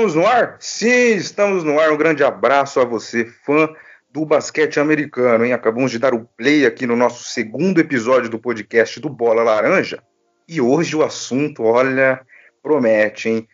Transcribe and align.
Estamos 0.00 0.14
no 0.14 0.26
ar? 0.26 0.56
Sim, 0.58 1.14
estamos 1.16 1.62
no 1.62 1.78
ar. 1.78 1.92
Um 1.92 1.96
grande 1.98 2.24
abraço 2.24 2.80
a 2.80 2.86
você, 2.86 3.26
fã 3.44 3.68
do 4.10 4.24
basquete 4.24 4.80
americano, 4.80 5.44
hein? 5.44 5.52
Acabamos 5.52 5.90
de 5.90 5.98
dar 5.98 6.14
o 6.14 6.24
play 6.24 6.64
aqui 6.64 6.86
no 6.86 6.96
nosso 6.96 7.24
segundo 7.24 7.78
episódio 7.78 8.30
do 8.30 8.38
podcast 8.38 8.98
do 8.98 9.10
Bola 9.10 9.42
Laranja. 9.42 10.02
E 10.48 10.58
hoje 10.58 10.96
o 10.96 11.02
assunto, 11.02 11.64
olha, 11.64 12.18
promete, 12.62 13.28
hein? 13.28 13.48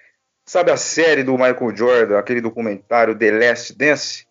Sabe 0.45 0.71
a 0.71 0.77
série 0.77 1.25
do 1.25 1.33
Michael 1.33 1.77
Jordan, 1.77 2.17
aquele 2.17 2.41
documentário 2.41 3.19
The 3.19 3.31
Last 3.33 3.77
Dance? 3.77 4.25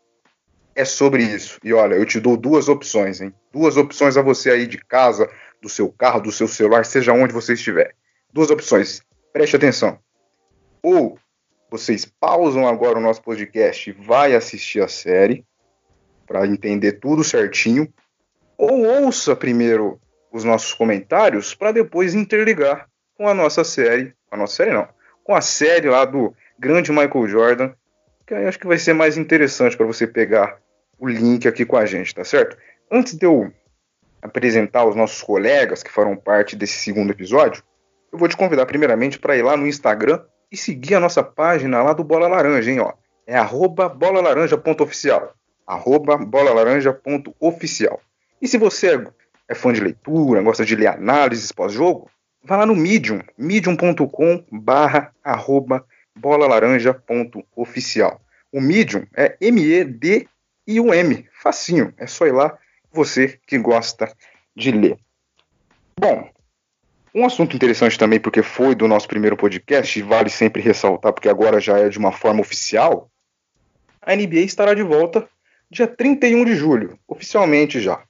É 0.73 0.85
sobre 0.85 1.21
isso. 1.21 1.59
E 1.65 1.73
olha, 1.73 1.95
eu 1.95 2.05
te 2.05 2.21
dou 2.21 2.37
duas 2.37 2.69
opções, 2.69 3.19
hein? 3.19 3.33
Duas 3.51 3.75
opções 3.75 4.15
a 4.15 4.21
você 4.21 4.51
aí 4.51 4.67
de 4.67 4.77
casa, 4.77 5.29
do 5.61 5.67
seu 5.67 5.91
carro, 5.91 6.21
do 6.21 6.31
seu 6.31 6.47
celular, 6.47 6.85
seja 6.85 7.11
onde 7.11 7.33
você 7.33 7.55
estiver. 7.55 7.93
Duas 8.31 8.49
opções. 8.49 9.01
Preste 9.33 9.57
atenção. 9.57 9.99
Ou 10.81 11.19
vocês 11.69 12.05
pausam 12.05 12.67
agora 12.67 12.97
o 12.97 13.01
nosso 13.01 13.21
podcast 13.21 13.89
e 13.89 13.93
vai 13.93 14.35
assistir 14.35 14.81
a 14.81 14.87
série 14.87 15.45
para 16.27 16.45
entender 16.47 16.93
tudo 16.93 17.23
certinho, 17.23 17.91
ou 18.57 18.85
ouça 18.85 19.35
primeiro 19.35 19.99
os 20.31 20.43
nossos 20.43 20.73
comentários 20.73 21.53
para 21.53 21.71
depois 21.71 22.13
interligar 22.13 22.89
com 23.17 23.27
a 23.27 23.33
nossa 23.33 23.63
série, 23.63 24.13
a 24.29 24.37
nossa 24.37 24.55
série 24.55 24.73
não, 24.73 24.87
com 25.23 25.33
a 25.33 25.41
série 25.41 25.89
lá 25.89 26.05
do 26.05 26.35
grande 26.57 26.91
Michael 26.91 27.27
Jordan, 27.27 27.73
que 28.25 28.33
eu 28.33 28.47
acho 28.47 28.59
que 28.59 28.67
vai 28.67 28.77
ser 28.77 28.93
mais 28.93 29.17
interessante 29.17 29.77
para 29.77 29.85
você 29.85 30.07
pegar 30.07 30.57
o 30.97 31.07
link 31.07 31.47
aqui 31.47 31.65
com 31.65 31.77
a 31.77 31.85
gente, 31.85 32.13
tá 32.13 32.23
certo? 32.23 32.57
Antes 32.91 33.15
de 33.15 33.25
eu 33.25 33.51
apresentar 34.21 34.85
os 34.85 34.95
nossos 34.95 35.21
colegas 35.21 35.83
que 35.83 35.91
farão 35.91 36.15
parte 36.15 36.55
desse 36.55 36.79
segundo 36.79 37.11
episódio, 37.11 37.63
eu 38.11 38.17
vou 38.17 38.27
te 38.27 38.37
convidar 38.37 38.65
primeiramente 38.65 39.19
para 39.19 39.37
ir 39.37 39.43
lá 39.43 39.55
no 39.55 39.67
Instagram 39.67 40.21
e 40.51 40.57
seguir 40.57 40.95
a 40.95 40.99
nossa 40.99 41.23
página 41.23 41.81
lá 41.81 41.93
do 41.93 42.03
Bola 42.03 42.27
Laranja, 42.27 42.71
hein, 42.71 42.79
ó. 42.79 42.93
É 43.27 43.35
arroba 43.35 43.89
bolalaranja.oficial. 43.89 45.33
Arroba 45.65 46.17
bolalaranja.oficial. 46.17 47.99
E 48.41 48.47
se 48.47 48.57
você 48.57 49.03
é 49.47 49.55
fã 49.55 49.73
de 49.73 49.81
leitura, 49.81 50.41
gosta 50.41 50.63
de 50.63 50.75
ler 50.75 50.87
análises 50.87 51.51
pós-jogo, 51.51 52.09
vá 52.43 52.57
lá 52.57 52.65
no 52.65 52.75
Medium, 52.75 53.21
medium.com 53.37 54.43
barra 54.51 55.11
arroba 55.23 55.85
bolalaranja.oficial. 56.15 58.21
O 58.51 58.61
Medium 58.61 59.05
é 59.15 59.35
M-E-D-I-U-M. 59.41 61.27
Facinho, 61.41 61.93
é 61.97 62.07
só 62.07 62.25
ir 62.25 62.31
lá, 62.31 62.57
você 62.91 63.39
que 63.45 63.57
gosta 63.57 64.11
de 64.55 64.71
ler. 64.71 64.97
Bom, 65.99 66.29
um 67.15 67.25
assunto 67.25 67.55
interessante 67.55 67.97
também, 67.97 68.19
porque 68.19 68.43
foi 68.43 68.75
do 68.75 68.89
nosso 68.89 69.07
primeiro 69.07 69.37
podcast, 69.37 69.97
e 69.97 70.01
vale 70.01 70.29
sempre 70.29 70.61
ressaltar, 70.61 71.13
porque 71.13 71.29
agora 71.29 71.61
já 71.61 71.77
é 71.79 71.87
de 71.87 71.97
uma 71.97 72.11
forma 72.11 72.41
oficial, 72.41 73.09
a 74.01 74.13
NBA 74.13 74.41
estará 74.41 74.73
de 74.73 74.83
volta 74.83 75.25
dia 75.71 75.87
31 75.87 76.43
de 76.43 76.55
julho, 76.55 76.99
oficialmente 77.07 77.79
já. 77.79 78.03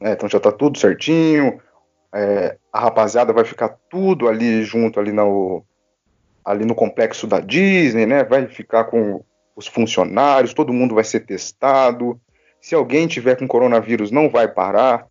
É, 0.00 0.12
então 0.12 0.28
já 0.28 0.38
está 0.38 0.50
tudo 0.50 0.78
certinho, 0.78 1.60
é, 2.12 2.56
a 2.72 2.80
rapaziada 2.80 3.32
vai 3.32 3.44
ficar 3.44 3.68
tudo 3.88 4.28
ali 4.28 4.64
junto, 4.64 4.98
ali 4.98 5.12
no, 5.12 5.64
ali 6.44 6.64
no 6.64 6.74
complexo 6.74 7.26
da 7.26 7.38
Disney, 7.38 8.04
né? 8.04 8.24
Vai 8.24 8.48
ficar 8.48 8.84
com 8.84 9.22
os 9.54 9.66
funcionários, 9.66 10.52
todo 10.52 10.72
mundo 10.72 10.94
vai 10.94 11.04
ser 11.04 11.20
testado. 11.20 12.20
Se 12.60 12.74
alguém 12.74 13.06
tiver 13.06 13.36
com 13.36 13.46
coronavírus, 13.46 14.10
não 14.10 14.28
vai 14.28 14.48
parar. 14.48 15.06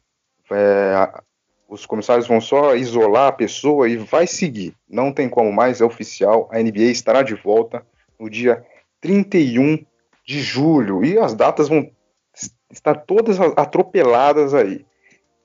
É, 0.52 1.22
os 1.70 1.86
comissários 1.86 2.28
vão 2.28 2.42
só 2.42 2.76
isolar 2.76 3.28
a 3.28 3.32
pessoa 3.32 3.88
e 3.88 3.96
vai 3.96 4.26
seguir. 4.26 4.74
Não 4.90 5.14
tem 5.14 5.30
como 5.30 5.54
mais, 5.54 5.80
é 5.80 5.86
oficial. 5.86 6.50
A 6.52 6.58
NBA 6.58 6.86
estará 6.86 7.22
de 7.22 7.36
volta 7.36 7.86
no 8.20 8.28
dia 8.28 8.66
31 9.00 9.86
de 10.26 10.42
julho 10.42 11.06
e 11.06 11.18
as 11.18 11.36
datas 11.36 11.70
vão 11.70 11.90
estar 12.72 12.96
todas 12.96 13.40
atropeladas 13.56 14.54
aí. 14.56 14.84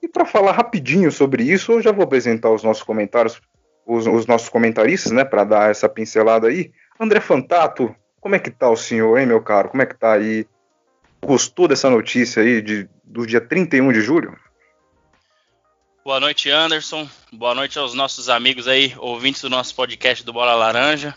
E 0.02 0.08
para 0.08 0.24
falar 0.24 0.52
rapidinho 0.52 1.12
sobre 1.12 1.42
isso, 1.44 1.72
eu 1.72 1.82
já 1.82 1.92
vou 1.92 2.04
apresentar 2.04 2.50
os 2.50 2.62
nossos 2.62 2.82
comentários, 2.82 3.40
os, 3.86 4.06
os 4.06 4.26
nossos 4.26 4.48
comentaristas, 4.48 5.12
né, 5.12 5.24
para 5.24 5.44
dar 5.44 5.70
essa 5.70 5.88
pincelada 5.88 6.48
aí. 6.48 6.72
André 6.98 7.20
Fantato, 7.20 7.94
como 8.20 8.34
é 8.34 8.38
que 8.38 8.50
tá 8.50 8.70
o 8.70 8.76
senhor, 8.76 9.18
hein, 9.18 9.26
meu 9.26 9.42
caro? 9.42 9.68
Como 9.68 9.82
é 9.82 9.86
que 9.86 9.94
tá 9.94 10.12
aí? 10.12 10.46
Gostou 11.22 11.68
dessa 11.68 11.88
notícia 11.88 12.42
aí 12.42 12.60
de, 12.60 12.88
do 13.02 13.26
dia 13.26 13.40
31 13.40 13.92
de 13.92 14.00
julho? 14.00 14.36
Boa 16.04 16.20
noite, 16.20 16.50
Anderson. 16.50 17.08
Boa 17.32 17.54
noite 17.54 17.78
aos 17.78 17.94
nossos 17.94 18.28
amigos 18.28 18.68
aí, 18.68 18.94
ouvintes 18.98 19.40
do 19.40 19.48
nosso 19.48 19.74
podcast 19.74 20.22
do 20.22 20.34
Bola 20.34 20.54
Laranja. 20.54 21.16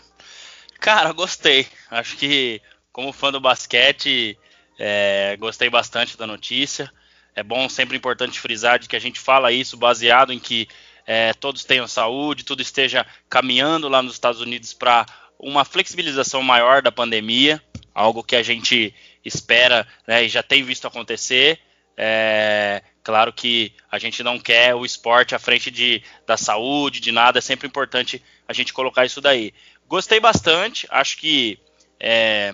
Cara, 0.80 1.12
gostei. 1.12 1.66
Acho 1.90 2.16
que, 2.16 2.58
como 2.90 3.12
fã 3.12 3.30
do 3.30 3.38
basquete, 3.38 4.38
é, 4.78 5.36
gostei 5.38 5.68
bastante 5.68 6.16
da 6.16 6.26
notícia. 6.26 6.90
É 7.36 7.42
bom, 7.42 7.68
sempre 7.68 7.98
importante 7.98 8.40
frisar 8.40 8.78
de 8.78 8.88
que 8.88 8.96
a 8.96 8.98
gente 8.98 9.20
fala 9.20 9.52
isso 9.52 9.76
baseado 9.76 10.32
em 10.32 10.38
que 10.38 10.66
é, 11.06 11.34
todos 11.34 11.64
tenham 11.64 11.86
saúde, 11.86 12.42
tudo 12.42 12.62
esteja 12.62 13.04
caminhando 13.28 13.90
lá 13.90 14.00
nos 14.02 14.14
Estados 14.14 14.40
Unidos 14.40 14.72
para 14.72 15.04
uma 15.38 15.66
flexibilização 15.66 16.42
maior 16.42 16.80
da 16.80 16.90
pandemia, 16.90 17.62
algo 17.94 18.24
que 18.24 18.36
a 18.36 18.42
gente 18.42 18.94
espera 19.22 19.86
né, 20.06 20.24
e 20.24 20.30
já 20.30 20.42
tem 20.42 20.62
visto 20.62 20.86
acontecer. 20.86 21.60
É, 21.94 22.82
claro 23.08 23.32
que 23.32 23.72
a 23.90 23.98
gente 23.98 24.22
não 24.22 24.38
quer 24.38 24.74
o 24.74 24.84
esporte 24.84 25.34
à 25.34 25.38
frente 25.38 25.70
de, 25.70 26.02
da 26.26 26.36
saúde, 26.36 27.00
de 27.00 27.10
nada, 27.10 27.38
é 27.38 27.40
sempre 27.40 27.66
importante 27.66 28.22
a 28.46 28.52
gente 28.52 28.70
colocar 28.70 29.06
isso 29.06 29.18
daí. 29.18 29.54
Gostei 29.86 30.20
bastante, 30.20 30.86
acho 30.90 31.16
que 31.16 31.58
é, 31.98 32.52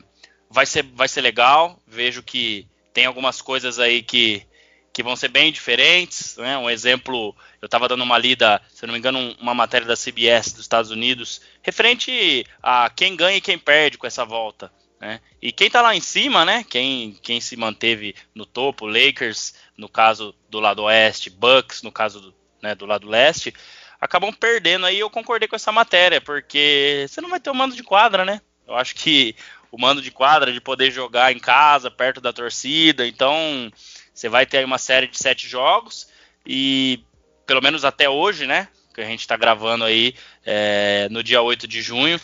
vai, 0.48 0.64
ser, 0.64 0.84
vai 0.94 1.08
ser 1.08 1.22
legal, 1.22 1.76
vejo 1.84 2.22
que 2.22 2.68
tem 2.92 3.04
algumas 3.04 3.42
coisas 3.42 3.80
aí 3.80 4.00
que, 4.00 4.46
que 4.92 5.02
vão 5.02 5.16
ser 5.16 5.26
bem 5.26 5.50
diferentes. 5.50 6.36
Né? 6.36 6.56
Um 6.56 6.70
exemplo, 6.70 7.34
eu 7.60 7.66
estava 7.66 7.88
dando 7.88 8.04
uma 8.04 8.16
lida, 8.16 8.62
se 8.72 8.86
não 8.86 8.92
me 8.92 9.00
engano, 9.00 9.34
uma 9.40 9.54
matéria 9.54 9.88
da 9.88 9.96
CBS 9.96 10.52
dos 10.52 10.60
Estados 10.60 10.92
Unidos, 10.92 11.40
referente 11.62 12.46
a 12.62 12.88
quem 12.90 13.16
ganha 13.16 13.38
e 13.38 13.40
quem 13.40 13.58
perde 13.58 13.98
com 13.98 14.06
essa 14.06 14.24
volta. 14.24 14.70
Né? 15.04 15.20
E 15.42 15.52
quem 15.52 15.66
está 15.66 15.82
lá 15.82 15.94
em 15.94 16.00
cima, 16.00 16.46
né? 16.46 16.64
Quem, 16.64 17.12
quem 17.22 17.38
se 17.38 17.58
manteve 17.58 18.14
no 18.34 18.46
topo, 18.46 18.86
Lakers, 18.86 19.52
no 19.76 19.86
caso 19.86 20.34
do 20.48 20.58
lado 20.58 20.84
oeste, 20.84 21.28
Bucks, 21.28 21.82
no 21.82 21.92
caso 21.92 22.22
do, 22.22 22.34
né, 22.62 22.74
do 22.74 22.86
lado 22.86 23.06
leste, 23.06 23.52
acabam 24.00 24.32
perdendo. 24.32 24.86
Aí 24.86 24.98
eu 24.98 25.10
concordei 25.10 25.46
com 25.46 25.56
essa 25.56 25.70
matéria, 25.70 26.22
porque 26.22 27.04
você 27.06 27.20
não 27.20 27.28
vai 27.28 27.38
ter 27.38 27.50
o 27.50 27.54
mando 27.54 27.76
de 27.76 27.82
quadra, 27.82 28.24
né? 28.24 28.40
Eu 28.66 28.74
acho 28.76 28.94
que 28.94 29.36
o 29.70 29.78
mando 29.78 30.00
de 30.00 30.10
quadra 30.10 30.50
de 30.50 30.58
poder 30.58 30.90
jogar 30.90 31.30
em 31.32 31.38
casa, 31.38 31.90
perto 31.90 32.18
da 32.18 32.32
torcida, 32.32 33.06
então 33.06 33.70
você 34.14 34.30
vai 34.30 34.46
ter 34.46 34.58
aí 34.58 34.64
uma 34.64 34.78
série 34.78 35.06
de 35.06 35.18
sete 35.18 35.46
jogos 35.46 36.08
e 36.46 37.04
pelo 37.46 37.60
menos 37.60 37.84
até 37.84 38.08
hoje, 38.08 38.46
né? 38.46 38.68
Que 38.94 39.02
a 39.02 39.04
gente 39.04 39.20
está 39.20 39.36
gravando 39.36 39.84
aí 39.84 40.14
é, 40.46 41.08
no 41.10 41.22
dia 41.22 41.42
8 41.42 41.68
de 41.68 41.82
junho 41.82 42.18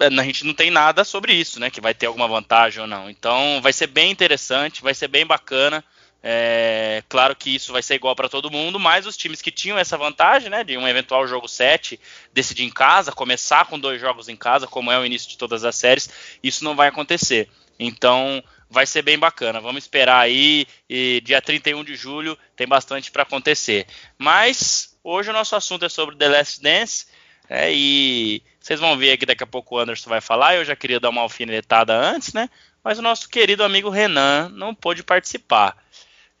a 0.00 0.24
gente 0.24 0.44
não 0.44 0.54
tem 0.54 0.70
nada 0.70 1.04
sobre 1.04 1.32
isso, 1.32 1.60
né? 1.60 1.70
Que 1.70 1.80
vai 1.80 1.94
ter 1.94 2.06
alguma 2.06 2.28
vantagem 2.28 2.80
ou 2.80 2.86
não. 2.86 3.08
Então 3.08 3.60
vai 3.62 3.72
ser 3.72 3.86
bem 3.86 4.10
interessante, 4.10 4.82
vai 4.82 4.94
ser 4.94 5.08
bem 5.08 5.26
bacana. 5.26 5.84
É, 6.26 7.02
claro 7.06 7.36
que 7.36 7.54
isso 7.54 7.70
vai 7.70 7.82
ser 7.82 7.96
igual 7.96 8.16
para 8.16 8.30
todo 8.30 8.50
mundo, 8.50 8.80
mas 8.80 9.04
os 9.04 9.14
times 9.14 9.42
que 9.42 9.50
tinham 9.50 9.76
essa 9.76 9.98
vantagem, 9.98 10.48
né, 10.48 10.64
de 10.64 10.74
um 10.78 10.88
eventual 10.88 11.28
jogo 11.28 11.46
7 11.46 12.00
decidir 12.32 12.64
em 12.64 12.70
casa, 12.70 13.12
começar 13.12 13.66
com 13.66 13.78
dois 13.78 14.00
jogos 14.00 14.26
em 14.30 14.36
casa, 14.36 14.66
como 14.66 14.90
é 14.90 14.98
o 14.98 15.04
início 15.04 15.28
de 15.28 15.36
todas 15.36 15.64
as 15.64 15.76
séries, 15.76 16.08
isso 16.42 16.64
não 16.64 16.74
vai 16.74 16.88
acontecer. 16.88 17.50
Então 17.78 18.42
vai 18.70 18.86
ser 18.86 19.02
bem 19.02 19.18
bacana. 19.18 19.60
Vamos 19.60 19.84
esperar 19.84 20.18
aí, 20.18 20.66
e 20.88 21.20
dia 21.22 21.42
31 21.42 21.84
de 21.84 21.94
julho 21.94 22.38
tem 22.56 22.66
bastante 22.66 23.10
para 23.10 23.22
acontecer. 23.22 23.86
Mas 24.16 24.96
hoje 25.04 25.28
o 25.28 25.34
nosso 25.34 25.54
assunto 25.54 25.84
é 25.84 25.90
sobre 25.90 26.16
The 26.16 26.28
Last 26.28 26.62
Dance. 26.62 27.06
É, 27.50 27.70
e 27.70 28.42
vocês 28.64 28.80
vão 28.80 28.96
ver 28.96 29.12
aqui 29.12 29.26
daqui 29.26 29.44
a 29.44 29.46
pouco 29.46 29.74
o 29.74 29.78
Anderson 29.78 30.08
vai 30.08 30.22
falar. 30.22 30.56
Eu 30.56 30.64
já 30.64 30.74
queria 30.74 30.98
dar 30.98 31.10
uma 31.10 31.20
alfinetada 31.20 31.94
antes, 31.94 32.32
né? 32.32 32.48
Mas 32.82 32.98
o 32.98 33.02
nosso 33.02 33.28
querido 33.28 33.62
amigo 33.62 33.90
Renan 33.90 34.48
não 34.54 34.74
pôde 34.74 35.02
participar. 35.02 35.76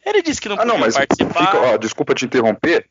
Ele 0.02 0.22
disse 0.22 0.40
que 0.40 0.48
não 0.48 0.58
ah, 0.58 0.64
não, 0.64 0.78
mas 0.78 0.94
participar. 0.94 1.44
Fica, 1.44 1.60
ó, 1.60 1.76
desculpa 1.76 2.14
te 2.14 2.24
interromper. 2.24 2.88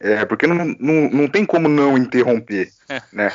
É, 0.00 0.24
porque 0.24 0.46
não, 0.46 0.54
não, 0.56 1.10
não 1.10 1.28
tem 1.28 1.44
como 1.44 1.68
não 1.68 1.98
interromper, 1.98 2.70
né? 3.12 3.30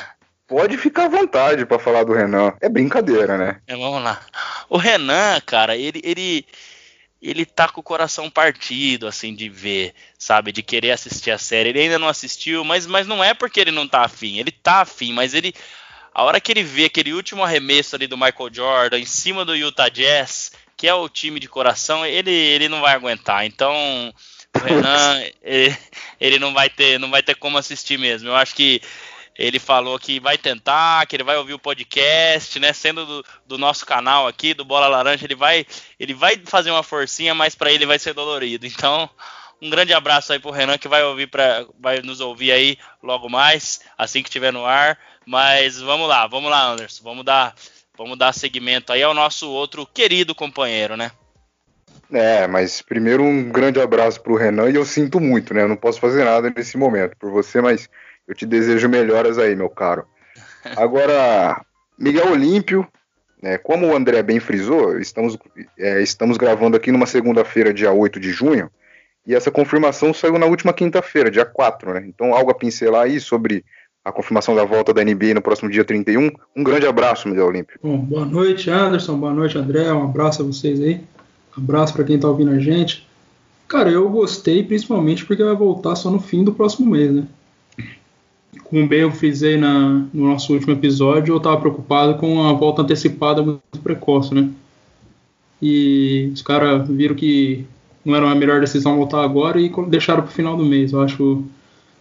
Pode 0.47 0.75
ficar 0.75 1.05
à 1.05 1.09
vontade 1.09 1.67
para 1.67 1.77
falar 1.77 2.03
do 2.03 2.13
Renan. 2.13 2.53
É 2.59 2.67
brincadeira, 2.67 3.37
né? 3.37 3.61
É, 3.67 3.75
vamos 3.75 4.03
lá. 4.03 4.19
O 4.67 4.77
Renan, 4.77 5.39
cara, 5.45 5.77
ele, 5.77 6.01
ele, 6.03 6.47
ele 7.29 7.45
tá 7.45 7.67
com 7.67 7.81
o 7.81 7.83
coração 7.83 8.29
partido, 8.29 9.07
assim, 9.07 9.33
de 9.33 9.49
ver, 9.49 9.93
sabe? 10.17 10.51
De 10.51 10.61
querer 10.61 10.91
assistir 10.91 11.31
a 11.31 11.37
série. 11.37 11.69
Ele 11.69 11.79
ainda 11.81 11.97
não 11.97 12.07
assistiu, 12.07 12.63
mas, 12.63 12.85
mas 12.85 13.07
não 13.07 13.23
é 13.23 13.33
porque 13.33 13.59
ele 13.59 13.71
não 13.71 13.87
tá 13.87 14.03
afim. 14.03 14.37
Ele 14.37 14.51
tá 14.51 14.81
afim, 14.81 15.11
mas 15.11 15.33
ele. 15.33 15.53
A 16.13 16.23
hora 16.23 16.39
que 16.39 16.51
ele 16.51 16.63
vê 16.63 16.85
aquele 16.85 17.13
último 17.13 17.43
arremesso 17.43 17.95
ali 17.95 18.07
do 18.07 18.17
Michael 18.17 18.53
Jordan 18.53 18.99
em 18.99 19.05
cima 19.05 19.43
do 19.43 19.55
Utah 19.55 19.89
Jazz, 19.89 20.51
que 20.77 20.87
é 20.87 20.93
o 20.93 21.09
time 21.09 21.39
de 21.39 21.49
coração, 21.49 22.05
ele, 22.05 22.31
ele 22.31 22.69
não 22.69 22.79
vai 22.79 22.93
aguentar. 22.93 23.45
Então, 23.45 23.73
o 24.53 24.59
Renan, 24.59 25.21
ele, 25.41 25.77
ele, 26.21 26.39
não 26.39 26.53
vai 26.53 26.69
ter 26.69 26.99
não 26.99 27.09
vai 27.09 27.23
ter 27.23 27.35
como 27.35 27.57
assistir 27.57 27.97
mesmo. 27.97 28.29
Eu 28.29 28.35
acho 28.35 28.55
que 28.55 28.81
ele 29.37 29.59
falou 29.59 29.99
que 29.99 30.19
vai 30.19 30.37
tentar, 30.37 31.05
que 31.05 31.15
ele 31.15 31.23
vai 31.23 31.37
ouvir 31.37 31.53
o 31.53 31.59
podcast, 31.59 32.57
né? 32.59 32.71
Sendo 32.71 33.05
do, 33.05 33.25
do 33.45 33.57
nosso 33.57 33.85
canal 33.85 34.27
aqui, 34.27 34.53
do 34.53 34.63
Bola 34.63 34.87
Laranja, 34.87 35.25
ele 35.25 35.35
vai, 35.35 35.65
ele 35.99 36.13
vai 36.13 36.41
fazer 36.45 36.71
uma 36.71 36.83
forcinha, 36.83 37.35
mas 37.35 37.53
para 37.53 37.71
ele 37.71 37.85
vai 37.85 37.99
ser 37.99 38.13
dolorido. 38.13 38.65
Então, 38.65 39.09
um 39.61 39.69
grande 39.69 39.93
abraço 39.93 40.31
aí 40.31 40.39
pro 40.39 40.51
Renan 40.51 40.77
que 40.77 40.87
vai 40.87 41.03
ouvir 41.03 41.27
para 41.27 41.65
vai 41.79 42.01
nos 42.01 42.21
ouvir 42.21 42.51
aí 42.51 42.77
logo 43.03 43.29
mais, 43.29 43.81
assim 43.97 44.21
que 44.21 44.29
estiver 44.29 44.53
no 44.53 44.65
ar. 44.65 44.97
Mas 45.25 45.81
vamos 45.81 46.07
lá, 46.07 46.27
vamos 46.27 46.49
lá, 46.49 46.71
Anderson. 46.71 47.03
Vamos 47.03 47.25
dar, 47.25 47.53
vamos 47.97 48.17
dar 48.17 48.33
seguimento 48.33 48.93
aí 48.93 49.03
ao 49.03 49.13
nosso 49.13 49.49
outro 49.49 49.85
querido 49.85 50.33
companheiro, 50.33 50.95
né? 50.95 51.11
É, 52.11 52.45
mas 52.47 52.81
primeiro 52.81 53.23
um 53.23 53.49
grande 53.49 53.81
abraço 53.81 54.21
pro 54.21 54.35
Renan 54.35 54.69
e 54.69 54.75
eu 54.75 54.85
sinto 54.85 55.19
muito, 55.19 55.53
né? 55.53 55.63
Eu 55.63 55.67
não 55.67 55.75
posso 55.75 55.99
fazer 55.99 56.23
nada 56.23 56.53
nesse 56.55 56.77
momento 56.77 57.17
por 57.17 57.31
você, 57.31 57.59
mas 57.59 57.89
eu 58.27 58.35
te 58.35 58.45
desejo 58.45 58.89
melhoras 58.89 59.37
aí, 59.37 59.55
meu 59.55 59.69
caro. 59.69 60.05
Agora, 60.75 61.63
Miguel 61.97 62.31
Olímpio, 62.31 62.87
né, 63.41 63.57
como 63.57 63.87
o 63.87 63.95
André 63.95 64.21
bem 64.23 64.39
frisou, 64.39 64.99
estamos, 64.99 65.37
é, 65.77 66.01
estamos 66.01 66.37
gravando 66.37 66.75
aqui 66.75 66.91
numa 66.91 67.05
segunda-feira, 67.05 67.73
dia 67.73 67.91
8 67.91 68.19
de 68.19 68.31
junho, 68.31 68.69
e 69.27 69.33
essa 69.33 69.49
confirmação 69.49 70.13
saiu 70.13 70.37
na 70.37 70.45
última 70.45 70.73
quinta-feira, 70.73 71.31
dia 71.31 71.45
4, 71.45 71.93
né? 71.93 72.05
Então, 72.07 72.33
algo 72.33 72.51
a 72.51 72.55
pincelar 72.55 73.03
aí 73.03 73.19
sobre 73.19 73.65
a 74.03 74.11
confirmação 74.11 74.55
da 74.55 74.63
volta 74.63 74.93
da 74.93 75.03
NBA 75.03 75.33
no 75.33 75.41
próximo 75.41 75.69
dia 75.69 75.83
31. 75.83 76.29
Um 76.55 76.63
grande 76.63 76.85
abraço, 76.85 77.27
Miguel 77.27 77.47
Olímpio. 77.47 77.79
Bom, 77.81 77.97
boa 77.97 78.23
noite, 78.23 78.69
Anderson. 78.69 79.17
Boa 79.17 79.33
noite, 79.33 79.57
André. 79.57 79.91
Um 79.91 80.03
abraço 80.03 80.43
a 80.43 80.45
vocês 80.45 80.79
aí. 80.79 81.01
Um 81.57 81.63
abraço 81.63 81.93
para 81.93 82.03
quem 82.03 82.17
está 82.17 82.27
ouvindo 82.27 82.51
a 82.51 82.59
gente. 82.59 83.07
Cara, 83.67 83.89
eu 83.89 84.07
gostei 84.07 84.63
principalmente 84.63 85.25
porque 85.25 85.43
vai 85.43 85.55
voltar 85.55 85.95
só 85.95 86.11
no 86.11 86.19
fim 86.19 86.43
do 86.43 86.53
próximo 86.53 86.91
mês, 86.91 87.11
né? 87.11 87.23
Como 88.65 88.87
bem 88.87 89.01
eu 89.01 89.11
frisei 89.11 89.57
na, 89.57 90.05
no 90.11 90.27
nosso 90.27 90.51
último 90.51 90.73
episódio, 90.73 91.33
eu 91.33 91.37
estava 91.37 91.57
preocupado 91.57 92.15
com 92.15 92.43
a 92.43 92.51
volta 92.51 92.81
antecipada 92.81 93.41
muito 93.41 93.61
precoce, 93.83 94.33
né? 94.33 94.49
E 95.61 96.31
os 96.33 96.41
caras 96.41 96.87
viram 96.89 97.15
que 97.15 97.63
não 98.03 98.15
era 98.15 98.29
a 98.29 98.35
melhor 98.35 98.59
decisão 98.59 98.97
voltar 98.97 99.23
agora 99.23 99.61
e 99.61 99.71
deixaram 99.87 100.23
para 100.23 100.31
o 100.31 100.33
final 100.33 100.57
do 100.57 100.65
mês. 100.65 100.93
Eu 100.93 101.01
acho 101.01 101.43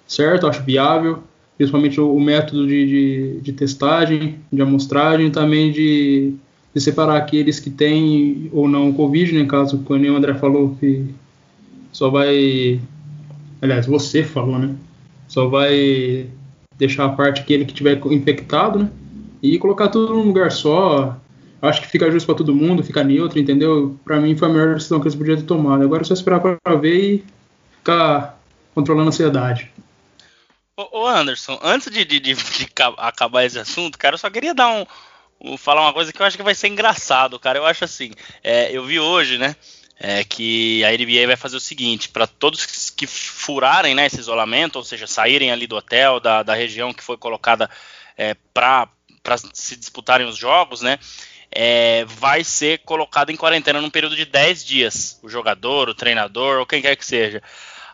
certo, 0.08 0.46
acho 0.46 0.62
viável, 0.62 1.22
principalmente 1.56 2.00
o, 2.00 2.14
o 2.14 2.20
método 2.20 2.66
de, 2.66 2.86
de, 2.86 3.40
de, 3.42 3.52
testagem, 3.52 4.36
de 4.50 4.62
amostragem, 4.62 5.30
também 5.30 5.70
de, 5.70 6.32
de, 6.74 6.80
separar 6.80 7.16
aqueles 7.16 7.60
que 7.60 7.70
têm 7.70 8.50
ou 8.52 8.66
não 8.66 8.92
Covid, 8.92 9.34
né, 9.34 9.44
caso 9.44 9.82
o 9.86 10.16
André 10.16 10.34
falou 10.34 10.76
que 10.80 11.04
só 11.92 12.08
vai. 12.08 12.80
Aliás, 13.60 13.86
você 13.86 14.24
falou, 14.24 14.58
né? 14.58 14.74
Só 15.28 15.48
vai 15.48 16.26
deixar 16.76 17.06
a 17.06 17.08
parte 17.10 17.40
aquele 17.40 17.64
que 17.64 17.74
tiver 17.74 18.00
infectado, 18.06 18.78
né? 18.78 18.90
E 19.42 19.58
colocar 19.58 19.88
tudo 19.88 20.14
num 20.14 20.22
lugar 20.22 20.50
só, 20.50 21.16
acho 21.60 21.82
que 21.82 21.88
fica 21.88 22.10
justo 22.10 22.26
para 22.26 22.34
todo 22.34 22.54
mundo, 22.54 22.82
fica 22.82 23.04
neutro, 23.04 23.38
entendeu? 23.38 23.98
Para 24.04 24.20
mim 24.20 24.36
foi 24.36 24.48
a 24.48 24.50
melhor 24.50 24.74
decisão 24.74 25.00
que 25.00 25.06
eles 25.06 25.16
podiam 25.16 25.36
ter 25.36 25.44
tomado. 25.44 25.82
Agora 25.82 26.02
é 26.02 26.04
só 26.04 26.14
esperar 26.14 26.40
para 26.40 26.76
ver 26.76 26.96
e 26.96 27.24
ficar 27.78 28.40
controlando 28.74 29.08
a 29.08 29.10
ansiedade. 29.10 29.70
Ô 30.76 31.06
Anderson, 31.06 31.58
antes 31.62 31.90
de, 31.90 32.04
de, 32.04 32.18
de, 32.18 32.34
de, 32.34 32.68
acabar 32.98 33.44
esse 33.44 33.58
assunto, 33.58 33.96
cara, 33.96 34.14
eu 34.14 34.18
só 34.18 34.28
queria 34.28 34.52
dar 34.52 34.68
um, 34.68 34.84
um, 35.40 35.56
falar 35.56 35.82
uma 35.82 35.92
coisa 35.92 36.12
que 36.12 36.20
eu 36.20 36.26
acho 36.26 36.36
que 36.36 36.42
vai 36.42 36.54
ser 36.54 36.68
engraçado, 36.68 37.38
cara. 37.38 37.58
Eu 37.58 37.66
acho 37.66 37.84
assim, 37.84 38.10
é, 38.42 38.76
eu 38.76 38.84
vi 38.84 38.98
hoje, 38.98 39.38
né, 39.38 39.54
é, 40.00 40.24
que 40.24 40.84
a 40.84 40.90
NBA 40.90 41.26
vai 41.28 41.36
fazer 41.36 41.56
o 41.56 41.60
seguinte, 41.60 42.08
para 42.08 42.26
todos 42.26 42.66
que 42.66 42.72
furarem 43.06 43.94
né, 43.94 44.06
esse 44.06 44.20
isolamento, 44.20 44.76
ou 44.76 44.84
seja, 44.84 45.06
saírem 45.06 45.50
ali 45.50 45.66
do 45.66 45.76
hotel, 45.76 46.20
da, 46.20 46.42
da 46.42 46.54
região 46.54 46.92
que 46.92 47.02
foi 47.02 47.16
colocada 47.16 47.68
é, 48.16 48.34
para 48.52 48.88
se 49.52 49.76
disputarem 49.76 50.26
os 50.26 50.36
jogos, 50.36 50.80
né? 50.80 50.98
é, 51.54 52.04
vai 52.06 52.42
ser 52.42 52.80
colocado 52.80 53.30
em 53.30 53.36
quarentena 53.36 53.80
num 53.80 53.88
período 53.88 54.16
de 54.16 54.24
10 54.24 54.64
dias. 54.64 55.20
O 55.22 55.28
jogador, 55.28 55.88
o 55.88 55.94
treinador, 55.94 56.58
ou 56.58 56.66
quem 56.66 56.82
quer 56.82 56.96
que 56.96 57.06
seja. 57.06 57.40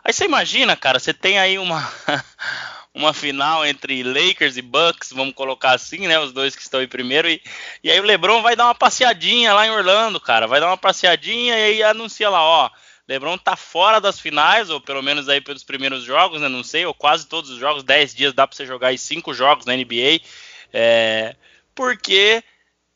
Aí 0.03 0.11
você 0.11 0.25
imagina, 0.25 0.75
cara, 0.75 0.97
você 0.97 1.13
tem 1.13 1.37
aí 1.37 1.59
uma, 1.59 1.87
uma 2.91 3.13
final 3.13 3.63
entre 3.63 4.01
Lakers 4.01 4.57
e 4.57 4.63
Bucks, 4.63 5.11
vamos 5.11 5.35
colocar 5.35 5.73
assim, 5.73 6.07
né? 6.07 6.19
Os 6.19 6.33
dois 6.33 6.55
que 6.55 6.61
estão 6.63 6.81
em 6.81 6.87
primeiro. 6.87 7.29
E, 7.29 7.39
e 7.83 7.91
aí 7.91 7.99
o 7.99 8.03
LeBron 8.03 8.41
vai 8.41 8.55
dar 8.55 8.65
uma 8.65 8.75
passeadinha 8.75 9.53
lá 9.53 9.67
em 9.67 9.71
Orlando, 9.71 10.19
cara. 10.19 10.47
Vai 10.47 10.59
dar 10.59 10.67
uma 10.67 10.77
passeadinha 10.77 11.55
e 11.55 11.63
aí 11.63 11.83
anuncia 11.83 12.29
lá, 12.29 12.41
ó. 12.41 12.69
LeBron 13.07 13.37
tá 13.37 13.55
fora 13.55 13.99
das 13.99 14.19
finais, 14.19 14.69
ou 14.69 14.79
pelo 14.79 15.01
menos 15.01 15.27
aí 15.27 15.41
pelos 15.41 15.63
primeiros 15.63 16.03
jogos, 16.03 16.41
né? 16.41 16.47
Não 16.47 16.63
sei, 16.63 16.85
ou 16.85 16.93
quase 16.93 17.27
todos 17.27 17.49
os 17.49 17.57
jogos, 17.57 17.83
10 17.83 18.15
dias 18.15 18.33
dá 18.33 18.47
pra 18.47 18.55
você 18.55 18.65
jogar 18.65 18.89
aí 18.89 18.97
5 18.97 19.33
jogos 19.33 19.65
na 19.65 19.75
NBA. 19.75 20.21
É, 20.73 21.35
porque 21.75 22.43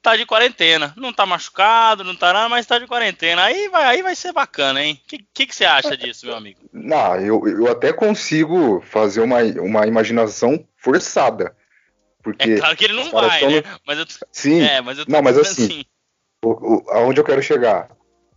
tá 0.05 0.15
de 0.15 0.25
quarentena. 0.25 0.93
Não 0.95 1.11
tá 1.11 1.25
machucado, 1.25 2.03
não 2.03 2.15
tá 2.15 2.31
nada, 2.31 2.47
mas 2.47 2.67
tá 2.67 2.77
de 2.77 2.85
quarentena. 2.85 3.43
Aí 3.43 3.67
vai, 3.69 3.83
aí 3.85 4.01
vai 4.03 4.15
ser 4.15 4.31
bacana, 4.31 4.83
hein? 4.83 5.01
O 5.03 5.07
que, 5.07 5.25
que, 5.33 5.47
que, 5.47 5.55
você 5.55 5.65
acha 5.65 5.97
disso, 5.97 6.27
meu 6.27 6.35
amigo? 6.35 6.59
Não, 6.71 7.15
eu, 7.19 7.47
eu 7.47 7.71
até 7.71 7.91
consigo 7.91 8.81
fazer 8.81 9.21
uma, 9.21 9.39
uma 9.41 9.87
imaginação 9.87 10.63
forçada. 10.77 11.55
Porque 12.21 12.51
é 12.51 12.57
claro 12.57 12.75
que 12.75 12.85
ele 12.85 12.93
não 12.93 13.11
vai, 13.11 13.47
né? 13.47 13.63
Mas 13.85 13.99
eu, 13.99 14.05
Sim, 14.31 14.61
é, 14.61 14.79
mas 14.81 14.99
eu 14.99 15.05
não, 15.07 15.21
mas 15.21 15.37
assim, 15.37 15.65
assim. 15.65 15.85
O, 16.43 16.49
o, 16.49 16.91
aonde 16.91 17.19
eu 17.19 17.23
quero 17.23 17.41
chegar? 17.41 17.89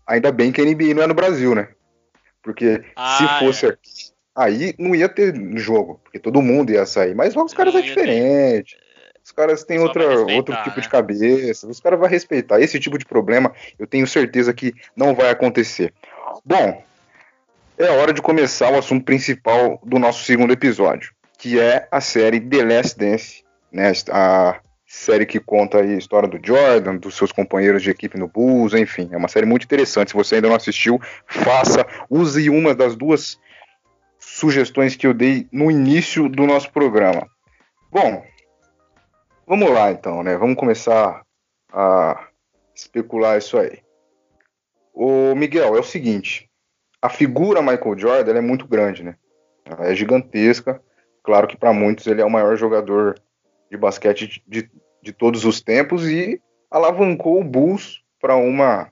Ainda 0.09 0.33
bem 0.33 0.51
que 0.51 0.61
a 0.61 0.65
NBA 0.65 0.95
não 0.95 1.03
é 1.03 1.07
no 1.07 1.15
Brasil, 1.15 1.55
né? 1.55 1.69
Porque 2.43 2.83
ah, 2.97 3.19
se 3.19 3.45
fosse 3.45 3.67
é. 3.67 3.69
aqui, 3.69 4.11
aí 4.35 4.75
não 4.79 4.95
ia 4.95 5.09
ter 5.09 5.35
jogo, 5.59 6.01
porque 6.03 6.19
todo 6.19 6.41
mundo 6.41 6.73
ia 6.73 6.87
sair. 6.87 7.15
Mas 7.15 7.35
lá 7.35 7.45
os 7.45 7.53
caras 7.53 7.75
é 7.75 7.83
diferente. 7.83 8.75
Ter. 8.75 8.89
Os 9.23 9.33
caras 9.33 9.63
têm 9.63 9.79
outra, 9.79 10.09
outro 10.21 10.57
tipo 10.63 10.77
né? 10.77 10.83
de 10.83 10.89
cabeça, 10.89 11.69
os 11.69 11.79
caras 11.79 11.99
vão 11.99 12.09
respeitar. 12.09 12.59
Esse 12.59 12.81
tipo 12.81 12.97
de 12.97 13.05
problema 13.05 13.53
eu 13.79 13.87
tenho 13.87 14.07
certeza 14.07 14.55
que 14.55 14.73
não 14.97 15.15
vai 15.15 15.29
acontecer. 15.29 15.93
Bom, 16.43 16.83
é 17.77 17.91
hora 17.91 18.15
de 18.15 18.23
começar 18.23 18.73
o 18.73 18.79
assunto 18.79 19.05
principal 19.05 19.79
do 19.85 19.99
nosso 19.99 20.25
segundo 20.25 20.55
episódio, 20.55 21.13
que 21.37 21.61
é 21.61 21.87
a 21.91 22.01
série 22.01 22.41
The 22.41 22.65
Last 22.65 22.99
Dance, 22.99 23.45
né? 23.71 23.93
A 24.11 24.59
série 24.88 25.26
que 25.26 25.38
conta 25.38 25.79
a 25.79 25.85
história 25.85 26.29
do 26.29 26.44
Jordan, 26.44 26.96
dos 26.96 27.17
seus 27.17 27.31
companheiros 27.31 27.82
de 27.82 27.90
equipe 27.90 28.19
no 28.19 28.26
Bulls, 28.26 28.73
enfim, 28.73 29.08
é 29.12 29.17
uma 29.17 29.29
série 29.29 29.46
muito 29.46 29.64
interessante. 29.64 30.11
Se 30.11 30.17
você 30.17 30.37
ainda 30.37 30.49
não 30.49 30.56
assistiu, 30.56 30.99
faça, 31.26 31.87
use 32.11 32.49
uma 32.50 32.75
das 32.75 32.97
duas 32.97 33.38
sugestões 34.18 34.97
que 34.97 35.07
eu 35.07 35.14
dei 35.14 35.47
no 35.52 35.71
início 35.71 36.28
do 36.28 36.47
nosso 36.47 36.73
programa. 36.73 37.28
Bom, 37.90 38.25
Vamos 39.49 39.71
lá 39.71 39.90
então, 39.90 40.23
né? 40.23 40.37
Vamos 40.37 40.59
começar 40.59 41.23
a 41.73 42.28
especular 42.75 43.38
isso 43.38 43.57
aí. 43.57 43.78
O 44.92 45.35
Miguel, 45.35 45.75
é 45.75 45.80
o 45.80 45.83
seguinte, 45.83 46.50
a 47.00 47.09
figura 47.09 47.62
Michael 47.62 47.99
Jordan 47.99 48.37
é 48.37 48.42
muito 48.42 48.68
grande, 48.68 49.02
né? 49.02 49.16
Ela 49.64 49.87
é 49.88 49.95
gigantesca. 49.95 50.83
Claro 51.23 51.49
que 51.49 51.57
para 51.57 51.73
muitos 51.73 52.07
ele 52.07 52.21
é 52.21 52.25
o 52.26 52.30
maior 52.30 52.59
jogador 52.59 53.18
de 53.71 53.78
basquete 53.78 54.45
de, 54.47 54.71
de, 55.02 55.12
todos 55.12 55.45
os 55.45 55.61
tempos 55.61 56.09
e 56.09 56.40
alavancou 56.71 57.40
o 57.40 57.45
Bulls 57.45 58.02
para 58.21 58.37
uma 58.37 58.90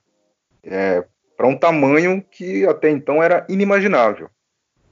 é, 0.63 1.03
para 1.35 1.47
um 1.47 1.57
tamanho 1.57 2.23
que 2.31 2.65
até 2.65 2.89
então 2.89 3.21
era 3.21 3.45
inimaginável. 3.47 4.29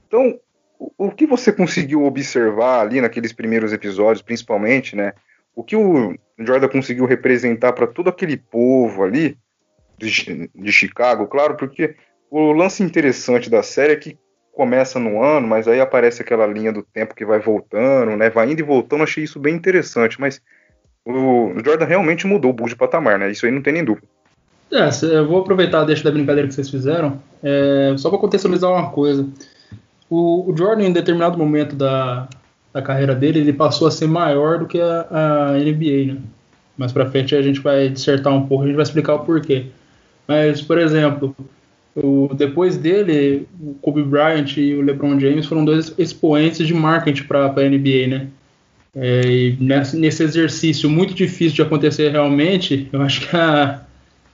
Então, 0.06 0.38
o, 0.78 1.06
o 1.06 1.10
que 1.10 1.26
você 1.26 1.52
conseguiu 1.52 2.04
observar 2.04 2.80
ali 2.80 3.00
naqueles 3.00 3.32
primeiros 3.32 3.72
episódios, 3.72 4.22
principalmente, 4.22 4.94
né? 4.94 5.12
o 5.56 5.64
que 5.64 5.74
o 5.74 6.14
Jordan 6.38 6.68
conseguiu 6.68 7.06
representar 7.06 7.72
para 7.72 7.86
todo 7.86 8.10
aquele 8.10 8.36
povo 8.36 9.02
ali 9.02 9.38
de, 9.96 10.50
de, 10.54 10.70
Chicago, 10.70 11.26
claro, 11.26 11.56
porque 11.56 11.96
o 12.30 12.52
lance 12.52 12.82
interessante 12.82 13.48
da 13.48 13.62
série 13.62 13.94
é 13.94 13.96
que 13.96 14.18
começa 14.52 15.00
no 15.00 15.22
ano, 15.22 15.48
mas 15.48 15.66
aí 15.66 15.80
aparece 15.80 16.20
aquela 16.20 16.46
linha 16.46 16.70
do 16.70 16.82
tempo 16.82 17.14
que 17.14 17.24
vai 17.24 17.38
voltando, 17.38 18.14
né? 18.16 18.28
Vai 18.28 18.50
indo 18.50 18.60
e 18.60 18.62
voltando, 18.62 19.02
achei 19.02 19.24
isso 19.24 19.40
bem 19.40 19.54
interessante, 19.54 20.20
mas 20.20 20.42
o 21.06 21.54
Jordan 21.64 21.84
realmente 21.84 22.26
mudou 22.26 22.50
o 22.50 22.54
Bulls 22.54 22.70
de 22.70 22.76
patamar, 22.76 23.18
né? 23.18 23.30
Isso 23.30 23.46
aí 23.46 23.52
não 23.52 23.62
tem 23.62 23.72
nem 23.72 23.84
dúvida. 23.84 24.06
É, 24.72 24.88
eu 25.04 25.26
vou 25.26 25.40
aproveitar 25.40 25.84
deixa 25.84 26.02
da 26.02 26.10
brincadeira 26.10 26.48
que 26.48 26.54
vocês 26.54 26.68
fizeram, 26.68 27.22
é, 27.42 27.94
só 27.96 28.10
para 28.10 28.18
contextualizar 28.18 28.68
uma 28.68 28.90
coisa. 28.90 29.24
O, 30.10 30.50
o 30.50 30.56
Jordan, 30.56 30.84
em 30.84 30.92
determinado 30.92 31.38
momento 31.38 31.76
da, 31.76 32.28
da 32.72 32.82
carreira 32.82 33.14
dele, 33.14 33.38
ele 33.38 33.52
passou 33.52 33.86
a 33.86 33.90
ser 33.92 34.08
maior 34.08 34.58
do 34.58 34.66
que 34.66 34.80
a, 34.80 35.06
a 35.10 35.52
NBA, 35.52 36.14
né? 36.14 36.20
Mais 36.76 36.92
para 36.92 37.08
frente 37.08 37.34
a 37.34 37.40
gente 37.40 37.60
vai 37.60 37.88
dissertar 37.88 38.32
um 38.34 38.46
pouco, 38.46 38.64
a 38.64 38.66
gente 38.66 38.76
vai 38.76 38.82
explicar 38.82 39.14
o 39.14 39.20
porquê. 39.20 39.66
Mas, 40.26 40.60
por 40.60 40.76
exemplo, 40.78 41.34
o, 41.94 42.28
depois 42.34 42.76
dele, 42.76 43.46
o 43.60 43.74
Kobe 43.74 44.02
Bryant 44.02 44.56
e 44.56 44.74
o 44.74 44.82
LeBron 44.82 45.18
James 45.18 45.46
foram 45.46 45.64
dois 45.64 45.94
expoentes 45.96 46.66
de 46.66 46.74
marketing 46.74 47.22
para 47.22 47.46
a 47.46 47.48
NBA, 47.48 48.08
né? 48.08 48.26
É, 48.98 49.20
e 49.26 49.56
nesse, 49.60 50.22
exercício 50.22 50.88
muito 50.88 51.12
difícil 51.12 51.54
de 51.54 51.62
acontecer 51.62 52.10
realmente, 52.10 52.88
eu 52.90 53.02
acho 53.02 53.28
que 53.28 53.36
a 53.36 53.82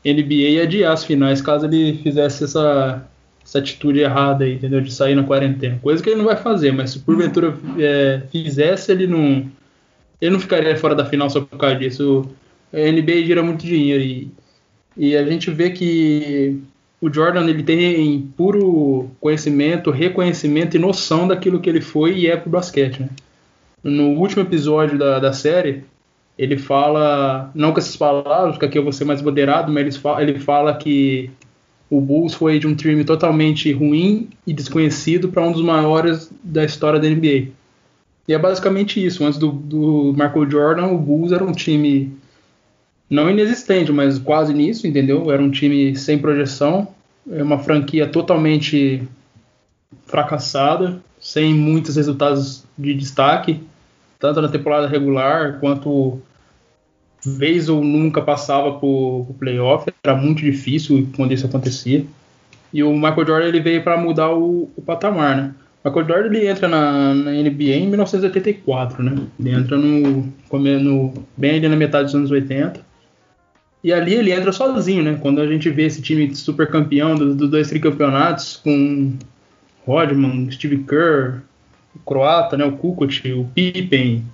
NBA 0.04 0.35
ia 0.35 0.62
adiar 0.62 0.92
as 0.92 1.04
finais 1.04 1.42
caso 1.42 1.66
ele 1.66 1.99
fizesse 2.00 2.45
essa, 2.45 3.04
essa 3.45 3.59
atitude 3.59 3.99
errada 3.99 4.45
aí, 4.45 4.54
entendeu? 4.54 4.81
De 4.81 4.95
sair 4.95 5.16
na 5.16 5.25
quarentena. 5.25 5.81
Coisa 5.83 6.00
que 6.00 6.09
ele 6.09 6.19
não 6.19 6.26
vai 6.26 6.37
fazer, 6.37 6.71
mas 6.73 6.90
se 6.90 7.00
porventura 7.00 7.57
é, 7.76 8.23
fizesse, 8.31 8.92
ele 8.92 9.09
não, 9.09 9.50
ele 10.21 10.31
não 10.31 10.38
ficaria 10.38 10.76
fora 10.76 10.95
da 10.95 11.04
final 11.04 11.28
só 11.28 11.40
por 11.40 11.59
causa 11.59 11.76
disso. 11.76 12.31
A 12.73 12.78
NBA 12.78 13.25
gira 13.25 13.42
muito 13.42 13.66
dinheiro 13.66 14.02
e, 14.04 14.31
e 14.97 15.16
a 15.16 15.25
gente 15.25 15.50
vê 15.50 15.71
que 15.71 16.57
o 17.00 17.12
Jordan 17.12 17.49
ele 17.49 17.64
tem 17.64 18.31
puro 18.37 19.11
conhecimento, 19.21 19.90
reconhecimento 19.90 20.76
e 20.76 20.81
noção 20.81 21.26
daquilo 21.26 21.61
que 21.61 21.69
ele 21.69 21.81
foi 21.81 22.16
e 22.16 22.28
é 22.28 22.37
pro 22.37 22.49
basquete. 22.49 23.00
Né? 23.00 23.09
No 23.83 24.11
último 24.11 24.43
episódio 24.43 24.99
da, 24.99 25.19
da 25.19 25.33
série, 25.33 25.85
ele 26.39 26.57
fala, 26.57 27.51
não 27.55 27.73
com 27.73 27.79
essas 27.79 27.97
palavras, 27.97 28.53
porque 28.53 28.67
aqui 28.67 28.79
eu 28.79 28.83
vou 28.83 28.93
ser 28.93 29.05
mais 29.05 29.21
moderado, 29.21 29.73
mas 29.73 29.83
ele 29.83 29.93
fala, 29.93 30.23
ele 30.23 30.39
fala 30.39 30.75
que 30.75 31.31
o 31.91 32.01
Bulls 32.01 32.35
foi 32.35 32.59
de 32.59 32.67
um 32.67 32.75
time 32.75 33.05
totalmente 33.05 33.71
ruim 33.73 34.31
e 34.47 34.53
desconhecido 34.53 35.29
para 35.29 35.43
um 35.43 35.53
dos 35.53 35.62
maiores 35.62 36.33
da 36.43 36.65
história 36.65 36.99
da 36.99 37.09
NBA. 37.09 37.49
E 38.27 38.33
é 38.33 38.39
basicamente 38.39 39.05
isso. 39.05 39.25
Antes 39.25 39.39
do, 39.39 39.51
do 39.51 40.12
Michael 40.12 40.51
Jordan, 40.51 40.87
o 40.87 40.99
Bulls 40.99 41.33
era 41.33 41.45
um 41.45 41.53
time 41.53 42.12
não 43.11 43.29
inexistente, 43.29 43.93
mas 43.93 44.19
quase 44.19 44.55
nisso, 44.55 44.87
entendeu? 44.87 45.31
Era 45.31 45.43
um 45.43 45.51
time 45.51 45.95
sem 45.95 46.19
projeção, 46.19 46.89
é 47.31 47.43
uma 47.43 47.59
franquia 47.59 48.07
totalmente 48.07 49.03
fracassada, 50.07 50.99
sem 51.21 51.53
muitos 51.53 51.97
resultados 51.97 52.65
de 52.79 52.95
destaque, 52.95 53.61
tanto 54.23 54.41
na 54.41 54.47
temporada 54.47 54.87
regular 54.87 55.59
quanto 55.59 56.23
vez 57.26 57.69
ou 57.69 57.83
nunca 57.83 58.23
passava 58.23 58.79
por, 58.79 59.25
por 59.26 59.35
playoff, 59.35 59.93
era 60.00 60.14
muito 60.14 60.43
difícil 60.43 61.09
quando 61.17 61.33
isso 61.33 61.45
acontecia. 61.45 62.07
E 62.73 62.85
o 62.85 62.93
Michael 62.93 63.26
Jordan 63.26 63.49
ele 63.49 63.61
veio 63.61 63.83
para 63.83 63.97
mudar 63.97 64.31
o, 64.31 64.71
o, 64.76 64.81
patamar, 64.81 65.37
né? 65.37 65.55
O 65.83 65.88
Michael 65.88 66.07
Jordan 66.07 66.37
ele 66.37 66.47
entra 66.47 66.69
na, 66.69 67.12
na, 67.12 67.31
NBA 67.33 67.75
em 67.75 67.88
1984, 67.88 69.02
né? 69.02 69.17
Ele 69.41 69.50
entra 69.50 69.76
no, 69.76 70.33
no 70.52 71.14
bem 71.37 71.57
ali 71.57 71.69
na 71.69 71.76
metade 71.76 72.05
dos 72.05 72.14
anos 72.14 72.31
80. 72.31 72.81
E 73.83 73.93
ali 73.93 74.14
ele 74.14 74.31
entra 74.31 74.52
sozinho, 74.52 75.02
né? 75.02 75.19
Quando 75.21 75.41
a 75.41 75.47
gente 75.49 75.69
vê 75.69 75.87
esse 75.87 76.00
time 76.00 76.33
super 76.33 76.71
campeão 76.71 77.17
dos 77.17 77.35
do 77.35 77.49
dois 77.49 77.69
tricampeonatos 77.69 78.61
com 78.62 79.14
Rodman, 79.85 80.49
Steve 80.52 80.79
Kerr, 80.85 81.43
o 81.95 81.99
croata, 82.01 82.57
né? 82.57 82.65
O 82.65 82.73
Kukoc, 82.73 83.33
o 83.33 83.45
Pippen, 83.55 84.25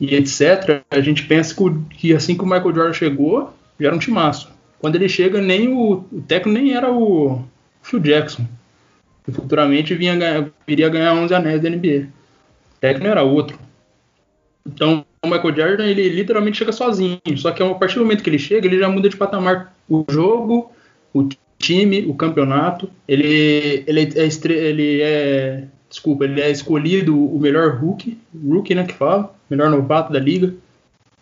e 0.00 0.14
etc., 0.14 0.82
a 0.90 1.00
gente 1.00 1.24
pensa 1.24 1.54
que 1.90 2.14
assim 2.14 2.36
que 2.36 2.42
o 2.42 2.46
Michael 2.46 2.74
Jordan 2.74 2.92
chegou, 2.92 3.52
já 3.80 3.88
era 3.88 3.96
um 3.96 4.00
timaço. 4.00 4.50
Quando 4.78 4.96
ele 4.96 5.08
chega, 5.08 5.40
nem 5.40 5.68
o, 5.68 6.04
o 6.12 6.22
técnico 6.26 6.58
nem 6.58 6.74
era 6.74 6.92
o 6.92 7.42
Phil 7.82 8.00
Jackson. 8.00 8.46
E 9.26 9.32
futuramente 9.32 9.94
vinha 9.94 10.14
ganhar, 10.14 10.50
viria 10.66 10.88
ganhar 10.88 11.14
11 11.14 11.34
anéis 11.34 11.62
da 11.62 11.70
NBA. 11.70 12.08
O 12.76 12.80
técnico 12.80 13.08
era 13.08 13.22
outro. 13.22 13.58
Então, 14.66 15.04
o 15.24 15.28
Michael 15.28 15.56
Jordan, 15.56 15.86
ele 15.86 16.08
literalmente 16.10 16.58
chega 16.58 16.72
sozinho. 16.72 17.18
Só 17.36 17.50
que 17.50 17.62
a 17.62 17.74
partir 17.74 17.96
do 17.96 18.02
momento 18.02 18.22
que 18.22 18.30
ele 18.30 18.38
chega, 18.38 18.66
ele 18.66 18.78
já 18.78 18.88
muda 18.88 19.08
de 19.08 19.16
patamar 19.16 19.74
o 19.88 20.04
jogo, 20.10 20.70
o 21.14 21.28
time, 21.58 22.04
o 22.06 22.14
campeonato. 22.14 22.90
Ele, 23.08 23.84
ele, 23.86 24.00
é, 24.02 24.52
ele 24.52 25.00
é 25.00 25.64
desculpa, 25.88 26.24
ele 26.24 26.40
é 26.40 26.50
escolhido 26.50 27.16
o 27.16 27.38
melhor 27.38 27.76
rookie, 27.76 28.18
rookie, 28.34 28.74
né, 28.74 28.84
que 28.84 28.94
fala, 28.94 29.34
melhor 29.48 29.70
novato 29.70 30.12
da 30.12 30.18
liga. 30.18 30.54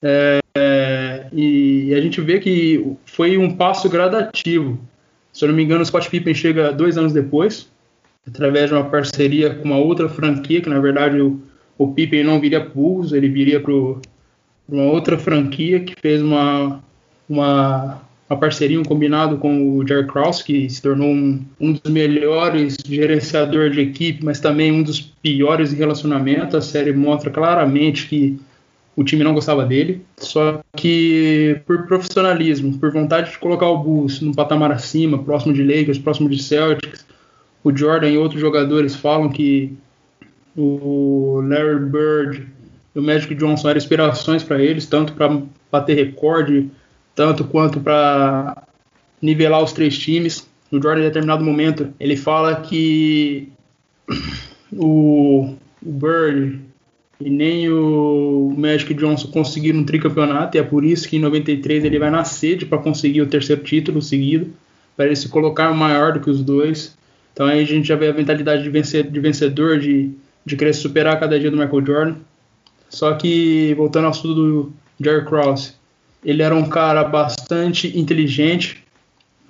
É, 0.02 0.38
é, 0.56 1.26
e 1.32 1.94
a 1.94 2.00
gente 2.00 2.20
vê 2.20 2.38
que 2.38 2.94
foi 3.04 3.36
um 3.36 3.56
passo 3.56 3.88
gradativo. 3.88 4.78
Se 5.32 5.44
eu 5.44 5.48
não 5.48 5.56
me 5.56 5.64
engano, 5.64 5.82
o 5.82 5.86
Scott 5.86 6.08
Pippen 6.08 6.34
chega 6.34 6.72
dois 6.72 6.96
anos 6.96 7.12
depois, 7.12 7.68
através 8.26 8.70
de 8.70 8.74
uma 8.74 8.84
parceria 8.84 9.54
com 9.54 9.64
uma 9.64 9.78
outra 9.78 10.08
franquia, 10.08 10.60
que 10.60 10.68
na 10.68 10.78
verdade 10.78 11.20
o, 11.20 11.40
o 11.76 11.92
Pippen 11.92 12.24
não 12.24 12.40
viria 12.40 12.60
para 12.60 12.70
Bulls, 12.70 13.12
ele 13.12 13.28
viria 13.28 13.60
para 13.60 13.72
uma 13.72 14.84
outra 14.84 15.18
franquia 15.18 15.80
que 15.80 15.94
fez 16.00 16.22
uma, 16.22 16.82
uma 17.28 18.00
uma 18.34 18.40
parceria, 18.40 18.78
um 18.78 18.84
combinado 18.84 19.38
com 19.38 19.76
o 19.76 19.86
Jerry 19.86 20.06
Krause, 20.06 20.44
que 20.44 20.68
se 20.68 20.82
tornou 20.82 21.08
um, 21.08 21.42
um 21.60 21.72
dos 21.72 21.90
melhores 21.90 22.76
gerenciadores 22.84 23.74
de 23.74 23.80
equipe, 23.80 24.24
mas 24.24 24.40
também 24.40 24.72
um 24.72 24.82
dos 24.82 25.00
piores 25.00 25.72
em 25.72 25.76
relacionamento. 25.76 26.56
A 26.56 26.60
série 26.60 26.92
mostra 26.92 27.30
claramente 27.30 28.08
que 28.08 28.38
o 28.96 29.02
time 29.02 29.24
não 29.24 29.34
gostava 29.34 29.64
dele, 29.64 30.04
só 30.16 30.60
que 30.76 31.60
por 31.66 31.86
profissionalismo, 31.86 32.78
por 32.78 32.92
vontade 32.92 33.30
de 33.30 33.38
colocar 33.38 33.66
o 33.66 33.78
Bulls 33.78 34.20
num 34.20 34.32
patamar 34.32 34.70
acima, 34.70 35.18
próximo 35.22 35.52
de 35.52 35.64
Lakers, 35.64 35.98
próximo 35.98 36.28
de 36.28 36.40
Celtics, 36.42 37.04
o 37.62 37.76
Jordan 37.76 38.10
e 38.10 38.18
outros 38.18 38.40
jogadores 38.40 38.94
falam 38.94 39.30
que 39.30 39.72
o 40.56 41.40
Larry 41.44 41.84
Bird 41.86 42.46
e 42.94 42.98
o 42.98 43.02
Magic 43.02 43.34
Johnson 43.34 43.70
eram 43.70 43.78
inspirações 43.78 44.44
para 44.44 44.62
eles, 44.62 44.86
tanto 44.86 45.14
para 45.14 45.42
bater 45.72 45.96
recorde 45.96 46.70
tanto 47.14 47.44
quanto 47.44 47.80
para 47.80 48.64
nivelar 49.20 49.62
os 49.62 49.72
três 49.72 49.96
times. 49.96 50.48
O 50.70 50.80
Jordan, 50.80 51.02
em 51.02 51.04
determinado 51.04 51.44
momento, 51.44 51.92
ele 52.00 52.16
fala 52.16 52.56
que 52.56 53.48
o, 54.72 55.54
Bird 55.80 56.60
e 57.20 57.30
nem 57.30 57.70
o 57.70 58.52
Magic 58.56 58.92
Johnson 58.94 59.28
conseguiram 59.28 59.80
um 59.80 59.84
tricampeonato, 59.84 60.56
e 60.56 60.60
é 60.60 60.62
por 60.62 60.84
isso 60.84 61.08
que 61.08 61.16
em 61.16 61.20
93 61.20 61.84
ele 61.84 61.98
vai 61.98 62.10
na 62.10 62.24
sede 62.24 62.66
para 62.66 62.78
conseguir 62.78 63.22
o 63.22 63.26
terceiro 63.26 63.62
título 63.62 64.02
seguido, 64.02 64.52
para 64.96 65.06
ele 65.06 65.16
se 65.16 65.28
colocar 65.28 65.72
maior 65.72 66.12
do 66.12 66.20
que 66.20 66.30
os 66.30 66.42
dois. 66.42 66.96
Então 67.32 67.46
aí 67.46 67.60
a 67.60 67.64
gente 67.64 67.86
já 67.86 67.96
vê 67.96 68.08
a 68.08 68.12
mentalidade 68.12 68.62
de, 68.62 68.70
vencer, 68.70 69.08
de 69.08 69.20
vencedor, 69.20 69.78
de, 69.78 70.10
de 70.44 70.56
querer 70.56 70.72
superar 70.72 71.18
cada 71.18 71.38
dia 71.38 71.50
do 71.50 71.56
Michael 71.56 71.86
Jordan. 71.86 72.16
Só 72.88 73.12
que, 73.14 73.74
voltando 73.74 74.04
ao 74.06 74.12
estudo 74.12 74.34
do 74.34 74.72
Jerry 75.00 75.24
Krause, 75.24 75.74
ele 76.24 76.42
era 76.42 76.54
um 76.54 76.64
cara 76.68 77.04
bastante 77.04 77.98
inteligente, 77.98 78.82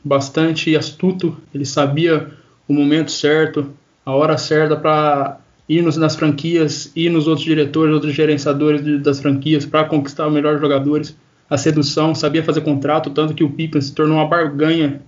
bastante 0.02 0.76
astuto. 0.76 1.36
Ele 1.54 1.64
sabia 1.64 2.30
o 2.66 2.74
momento 2.74 3.12
certo, 3.12 3.72
a 4.04 4.12
hora 4.12 4.36
certa 4.36 4.76
para 4.76 5.38
ir 5.68 5.82
nos, 5.82 5.96
nas 5.96 6.16
franquias, 6.16 6.90
ir 6.96 7.10
nos 7.10 7.28
outros 7.28 7.44
diretores, 7.44 7.94
outros 7.94 8.12
gerenciadores 8.12 9.02
das 9.02 9.20
franquias 9.20 9.64
para 9.64 9.84
conquistar 9.84 10.26
os 10.26 10.32
melhores 10.32 10.60
jogadores. 10.60 11.16
A 11.48 11.56
sedução, 11.56 12.14
sabia 12.14 12.42
fazer 12.42 12.62
contrato, 12.62 13.10
tanto 13.10 13.34
que 13.34 13.44
o 13.44 13.50
Pippen 13.50 13.80
se 13.80 13.94
tornou 13.94 14.16
uma 14.16 14.26
barganha 14.26 15.00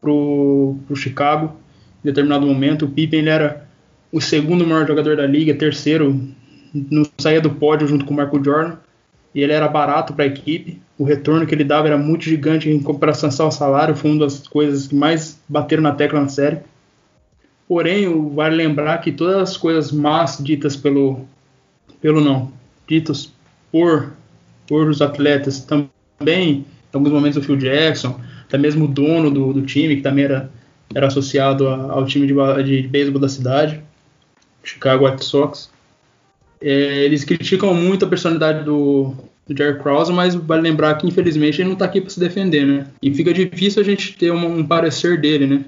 pro, 0.00 0.76
pro 0.86 0.96
Chicago. 0.96 1.56
Em 2.02 2.08
determinado 2.08 2.46
momento, 2.46 2.86
o 2.86 2.88
Pippen 2.88 3.20
ele 3.20 3.28
era 3.28 3.68
o 4.10 4.20
segundo 4.20 4.66
maior 4.66 4.86
jogador 4.86 5.16
da 5.16 5.26
liga, 5.26 5.54
terceiro, 5.54 6.28
não 6.72 7.04
saía 7.18 7.40
do 7.40 7.50
pódio 7.50 7.86
junto 7.86 8.04
com 8.04 8.14
o 8.14 8.16
Marco 8.16 8.42
Jordan 8.42 8.76
e 9.34 9.42
ele 9.42 9.52
era 9.52 9.68
barato 9.68 10.12
para 10.12 10.24
a 10.24 10.28
equipe. 10.28 10.80
O 10.98 11.04
retorno 11.04 11.46
que 11.46 11.54
ele 11.54 11.64
dava 11.64 11.86
era 11.86 11.96
muito 11.96 12.24
gigante 12.24 12.68
em 12.68 12.80
comparação 12.80 13.30
ao 13.40 13.52
salário, 13.52 13.94
foi 13.94 14.10
uma 14.10 14.20
das 14.20 14.46
coisas 14.46 14.88
que 14.88 14.94
mais 14.94 15.40
bateram 15.48 15.82
na 15.82 15.92
tecla 15.92 16.20
na 16.20 16.28
série. 16.28 16.58
Porém, 17.68 18.30
vale 18.34 18.56
lembrar 18.56 18.98
que 18.98 19.12
todas 19.12 19.36
as 19.36 19.56
coisas 19.56 19.92
más 19.92 20.38
ditas 20.40 20.76
pelo 20.76 21.24
pelo 22.00 22.20
não, 22.20 22.50
ditas 22.88 23.32
por 23.70 24.12
por 24.66 24.88
os 24.88 25.02
atletas 25.02 25.60
também, 25.60 26.48
em 26.50 26.64
alguns 26.92 27.12
momentos 27.12 27.36
o 27.36 27.42
Phil 27.42 27.56
Jackson, 27.56 28.20
até 28.44 28.56
mesmo 28.56 28.84
o 28.84 28.88
dono 28.88 29.28
do, 29.28 29.52
do 29.52 29.62
time, 29.62 29.96
que 29.96 30.02
também 30.02 30.24
era, 30.24 30.48
era 30.94 31.08
associado 31.08 31.68
a, 31.68 31.90
ao 31.90 32.04
time 32.04 32.24
de, 32.24 32.34
de, 32.62 32.88
beisebol 32.88 33.20
da 33.20 33.28
cidade, 33.28 33.80
Chicago 34.62 35.06
White 35.06 35.24
Sox, 35.24 35.70
é, 36.60 37.04
eles 37.04 37.24
criticam 37.24 37.72
muito 37.74 38.04
a 38.04 38.08
personalidade 38.08 38.64
do, 38.64 39.14
do 39.46 39.56
Jerry 39.56 39.78
Krause, 39.78 40.12
mas 40.12 40.34
vale 40.34 40.62
lembrar 40.62 40.94
que 40.96 41.06
infelizmente 41.06 41.60
ele 41.60 41.68
não 41.68 41.74
está 41.74 41.86
aqui 41.86 42.00
para 42.00 42.10
se 42.10 42.20
defender, 42.20 42.66
né? 42.66 42.86
E 43.02 43.12
fica 43.14 43.32
difícil 43.32 43.82
a 43.82 43.84
gente 43.84 44.16
ter 44.16 44.30
um, 44.30 44.58
um, 44.58 44.66
parecer 44.66 45.20
dele, 45.20 45.46
né? 45.46 45.64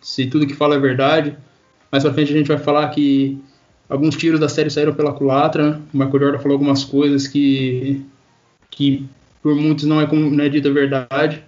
Se 0.00 0.26
tudo 0.26 0.46
que 0.46 0.54
fala 0.54 0.76
é 0.76 0.78
verdade. 0.78 1.36
Mais 1.92 2.02
pra 2.02 2.12
frente 2.12 2.32
a 2.32 2.36
gente 2.36 2.48
vai 2.48 2.58
falar 2.58 2.88
que 2.88 3.38
alguns 3.88 4.16
tiros 4.16 4.40
da 4.40 4.48
série 4.48 4.70
saíram 4.70 4.94
pela 4.94 5.12
culatra. 5.12 5.70
Né? 5.70 5.80
O 5.92 5.98
Michael 5.98 6.20
Jordan 6.20 6.38
falou 6.38 6.54
algumas 6.54 6.84
coisas 6.84 7.26
que, 7.26 8.02
que 8.70 9.06
por 9.42 9.54
muitos 9.54 9.84
não 9.84 10.00
é, 10.00 10.06
não 10.10 10.44
é 10.44 10.48
dita 10.48 10.70
verdade. 10.72 11.44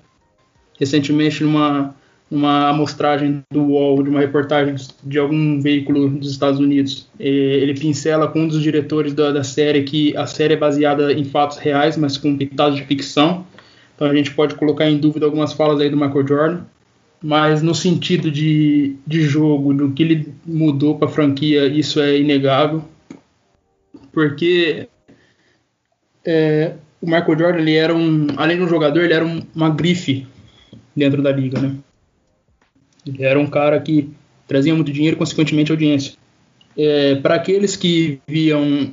Recentemente, 0.78 1.42
numa 1.42 1.94
uma 2.32 2.70
amostragem 2.70 3.44
do 3.50 3.62
UOL, 3.62 4.02
de 4.02 4.08
uma 4.08 4.20
reportagem 4.20 4.74
de 5.04 5.18
algum 5.18 5.60
veículo 5.60 6.08
dos 6.08 6.30
Estados 6.30 6.58
Unidos. 6.58 7.06
Ele 7.20 7.74
pincela 7.74 8.26
com 8.26 8.40
um 8.40 8.48
dos 8.48 8.62
diretores 8.62 9.12
da, 9.12 9.30
da 9.30 9.44
série 9.44 9.82
que 9.82 10.16
a 10.16 10.26
série 10.26 10.54
é 10.54 10.56
baseada 10.56 11.12
em 11.12 11.24
fatos 11.24 11.58
reais, 11.58 11.94
mas 11.98 12.16
com 12.16 12.34
pitados 12.34 12.76
de 12.76 12.86
ficção. 12.86 13.44
Então 13.94 14.08
a 14.08 14.14
gente 14.14 14.32
pode 14.32 14.54
colocar 14.54 14.88
em 14.88 14.96
dúvida 14.96 15.26
algumas 15.26 15.52
falas 15.52 15.78
aí 15.78 15.90
do 15.90 15.96
Michael 15.96 16.26
Jordan. 16.26 16.60
Mas 17.22 17.62
no 17.62 17.74
sentido 17.74 18.30
de, 18.30 18.96
de 19.06 19.22
jogo, 19.22 19.74
do 19.74 19.92
que 19.92 20.02
ele 20.02 20.34
mudou 20.46 20.96
para 20.96 21.08
a 21.08 21.10
franquia, 21.10 21.66
isso 21.66 22.00
é 22.00 22.18
inegável. 22.18 22.82
Porque 24.10 24.88
é, 26.24 26.72
o 26.98 27.06
Michael 27.06 27.38
Jordan, 27.38 27.58
ele 27.58 27.74
era 27.74 27.94
um, 27.94 28.26
além 28.38 28.56
de 28.56 28.62
um 28.62 28.68
jogador, 28.68 29.02
ele 29.02 29.12
era 29.12 29.24
um, 29.24 29.42
uma 29.54 29.68
grife 29.68 30.26
dentro 30.96 31.22
da 31.22 31.30
liga, 31.30 31.60
né? 31.60 31.76
Ele 33.06 33.24
era 33.24 33.38
um 33.38 33.46
cara 33.46 33.80
que 33.80 34.10
trazia 34.46 34.74
muito 34.74 34.92
dinheiro 34.92 35.16
consequentemente, 35.16 35.70
audiência. 35.70 36.14
É, 36.76 37.16
Para 37.16 37.34
aqueles 37.36 37.76
que 37.76 38.20
viam 38.26 38.92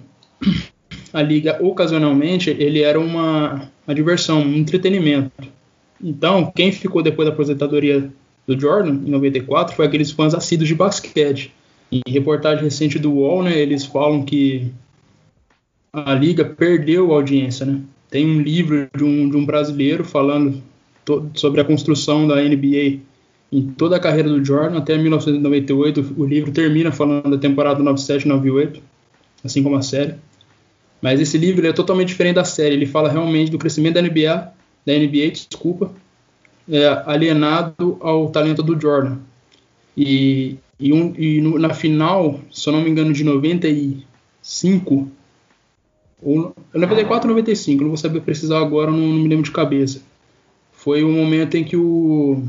a 1.13 1.21
liga 1.21 1.57
ocasionalmente 1.63 2.49
ele 2.49 2.81
era 2.81 2.99
uma, 2.99 3.69
uma 3.85 3.95
diversão, 3.95 4.41
um 4.41 4.55
entretenimento. 4.55 5.31
Então, 6.01 6.51
quem 6.55 6.71
ficou 6.71 7.03
depois 7.03 7.27
da 7.27 7.33
aposentadoria 7.33 8.09
do 8.47 8.59
Jordan, 8.59 9.01
em 9.05 9.11
94, 9.11 9.75
foi 9.75 9.85
aqueles 9.85 10.11
fãs 10.11 10.33
assíduos 10.33 10.67
de 10.67 10.75
basquete. 10.75 11.53
Em 11.91 12.01
reportagem 12.07 12.63
recente 12.63 12.97
do 12.97 13.11
UOL, 13.11 13.43
né, 13.43 13.57
eles 13.57 13.85
falam 13.85 14.23
que 14.23 14.71
a 15.91 16.13
liga 16.13 16.45
perdeu 16.45 17.11
a 17.11 17.15
audiência. 17.15 17.65
Né? 17.65 17.81
Tem 18.09 18.25
um 18.25 18.41
livro 18.41 18.87
de 18.95 19.03
um, 19.03 19.29
de 19.29 19.35
um 19.35 19.45
brasileiro 19.45 20.03
falando 20.03 20.63
sobre 21.33 21.59
a 21.59 21.65
construção 21.65 22.27
da 22.27 22.35
NBA 22.35 22.99
em 23.51 23.63
toda 23.63 23.95
a 23.95 23.99
carreira 23.99 24.29
do 24.29 24.43
Jordan 24.43 24.77
até 24.77 24.97
1998. 24.97 26.13
O 26.17 26.25
livro 26.25 26.51
termina 26.51 26.91
falando 26.91 27.29
da 27.29 27.37
temporada 27.37 27.83
97-98, 27.83 28.79
assim 29.43 29.63
como 29.63 29.75
a 29.75 29.81
série. 29.81 30.15
Mas 31.01 31.19
esse 31.19 31.37
livro 31.37 31.65
é 31.65 31.73
totalmente 31.73 32.09
diferente 32.09 32.35
da 32.35 32.43
série. 32.43 32.75
Ele 32.75 32.85
fala 32.85 33.09
realmente 33.09 33.51
do 33.51 33.57
crescimento 33.57 33.95
da 33.95 34.01
NBA, 34.01 34.53
da 34.85 34.93
NBA, 34.93 35.31
desculpa, 35.31 35.91
é, 36.69 36.87
alienado 37.05 37.97
ao 38.01 38.29
talento 38.29 38.61
do 38.61 38.79
Jordan. 38.79 39.17
E, 39.97 40.57
e, 40.79 40.93
um, 40.93 41.13
e 41.17 41.41
no, 41.41 41.57
na 41.57 41.73
final, 41.73 42.39
se 42.51 42.67
eu 42.67 42.73
não 42.73 42.81
me 42.81 42.89
engano, 42.89 43.11
de 43.13 43.23
95, 43.23 45.09
ou 46.21 46.53
94 46.73 47.29
ou 47.29 47.35
95, 47.35 47.81
não 47.81 47.89
vou 47.89 47.97
saber 47.97 48.21
precisar 48.21 48.59
agora, 48.59 48.91
não, 48.91 48.99
não 48.99 49.19
me 49.19 49.27
lembro 49.27 49.45
de 49.45 49.51
cabeça. 49.51 50.01
Foi 50.71 51.03
o 51.03 51.09
momento 51.09 51.55
em 51.55 51.63
que 51.63 51.75
o 51.75 52.43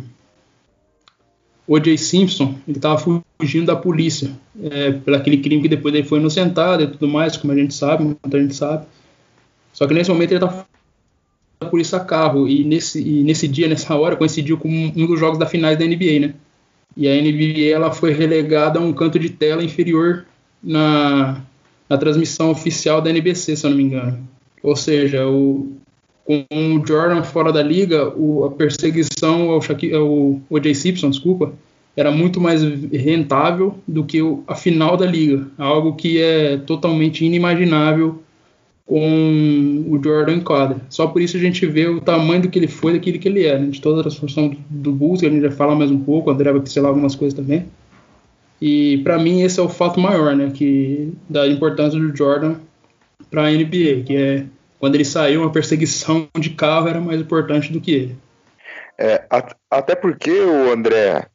O.J. 1.71 1.97
Simpson 1.99 2.57
ele 2.67 2.79
estava 2.79 2.99
fugindo 3.41 3.67
da 3.67 3.77
polícia 3.77 4.33
é, 4.61 5.15
aquele 5.15 5.37
crime 5.37 5.62
que 5.62 5.69
depois 5.69 5.95
ele 5.95 6.03
foi 6.03 6.19
inocentado 6.19 6.83
e 6.83 6.89
tudo 6.89 7.07
mais, 7.07 7.37
como 7.37 7.53
a 7.53 7.57
gente 7.57 7.73
sabe, 7.73 8.03
muita 8.03 8.41
gente 8.41 8.57
sabe. 8.57 8.87
Só 9.73 9.87
que 9.87 9.95
nesse 9.95 10.11
momento 10.11 10.33
ele 10.33 10.45
estava 10.45 10.67
da 11.61 11.69
polícia 11.69 11.99
a 11.99 12.05
carro 12.05 12.49
e 12.49 12.65
nesse, 12.65 13.00
e 13.00 13.23
nesse 13.23 13.47
dia, 13.47 13.69
nessa 13.69 13.95
hora, 13.95 14.17
coincidiu 14.17 14.59
com 14.59 14.69
um 14.69 15.07
dos 15.07 15.21
jogos 15.21 15.39
da 15.39 15.47
finais 15.47 15.79
da 15.79 15.85
NBA, 15.85 16.19
né? 16.19 16.35
E 16.97 17.07
a 17.07 17.15
NBA 17.15 17.73
ela 17.73 17.93
foi 17.93 18.12
relegada 18.12 18.81
a 18.81 18.83
um 18.83 18.93
canto 18.93 19.17
de 19.17 19.31
tela 19.31 19.62
inferior 19.62 20.27
na, 20.61 21.41
na 21.89 21.97
transmissão 21.97 22.50
oficial 22.50 23.00
da 23.00 23.11
NBC, 23.11 23.55
se 23.55 23.65
eu 23.65 23.71
não 23.71 23.77
me 23.77 23.85
engano. 23.85 24.19
Ou 24.61 24.75
seja, 24.75 25.25
o, 25.25 25.73
com 26.25 26.45
o 26.50 26.87
Jordan 26.87 27.23
fora 27.23 27.53
da 27.53 27.62
liga, 27.62 28.09
o, 28.17 28.45
a 28.45 28.50
perseguição 28.50 29.50
ao, 29.50 29.61
ao 29.61 30.41
O.J. 30.49 30.75
Simpson, 30.75 31.11
desculpa, 31.11 31.53
era 31.97 32.11
muito 32.11 32.41
mais 32.41 32.62
rentável 32.62 33.77
do 33.87 34.05
que 34.05 34.23
o, 34.23 34.45
a 34.47 34.55
final 34.55 34.97
da 34.97 35.07
liga, 35.07 35.47
algo 35.59 35.95
que 35.95 36.21
é 36.21 36.57
totalmente 36.59 37.25
inimaginável 37.25 38.23
com 38.87 39.85
o 39.89 40.03
Jordan 40.03 40.35
em 40.35 40.41
quadra. 40.41 40.79
Só 40.89 41.07
por 41.07 41.23
isso 41.23 41.37
a 41.37 41.41
gente 41.41 41.65
vê 41.65 41.87
o 41.87 42.00
tamanho 42.00 42.43
do 42.43 42.49
que 42.49 42.59
ele 42.59 42.67
foi, 42.67 42.93
daquilo 42.93 43.19
que 43.19 43.29
ele 43.29 43.47
é, 43.47 43.59
né? 43.59 43.67
de 43.69 43.81
toda 43.81 44.00
a 44.00 44.03
transformação 44.03 44.49
do, 44.49 44.59
do 44.69 44.93
Bulls, 44.93 45.21
que 45.21 45.27
a 45.27 45.31
gente 45.31 45.43
vai 45.43 45.50
falar 45.50 45.77
mais 45.77 45.91
um 45.91 46.00
pouco, 46.00 46.29
o 46.29 46.33
André 46.33 46.50
vai 46.50 46.61
pincelar 46.61 46.89
algumas 46.89 47.15
coisas 47.15 47.37
também. 47.37 47.67
E 48.61 48.99
para 48.99 49.19
mim 49.19 49.43
esse 49.43 49.61
é 49.61 49.62
o 49.62 49.69
fato 49.69 50.00
maior, 50.00 50.35
né, 50.35 50.50
que 50.53 51.12
da 51.29 51.47
importância 51.47 51.99
do 51.99 52.15
Jordan 52.15 52.57
para 53.31 53.47
a 53.47 53.50
NBA, 53.50 54.03
que 54.05 54.17
é 54.17 54.45
quando 54.81 54.95
ele 54.95 55.05
saiu, 55.05 55.43
uma 55.43 55.53
perseguição 55.53 56.27
de 56.37 56.51
carro 56.51 56.89
era 56.89 57.01
mais 57.01 57.21
importante 57.21 57.71
do 57.71 57.81
que 57.81 57.93
ele. 57.93 58.19
É, 58.99 59.25
até 59.71 59.95
porque 59.95 60.33
o 60.33 60.73
André, 60.73 61.27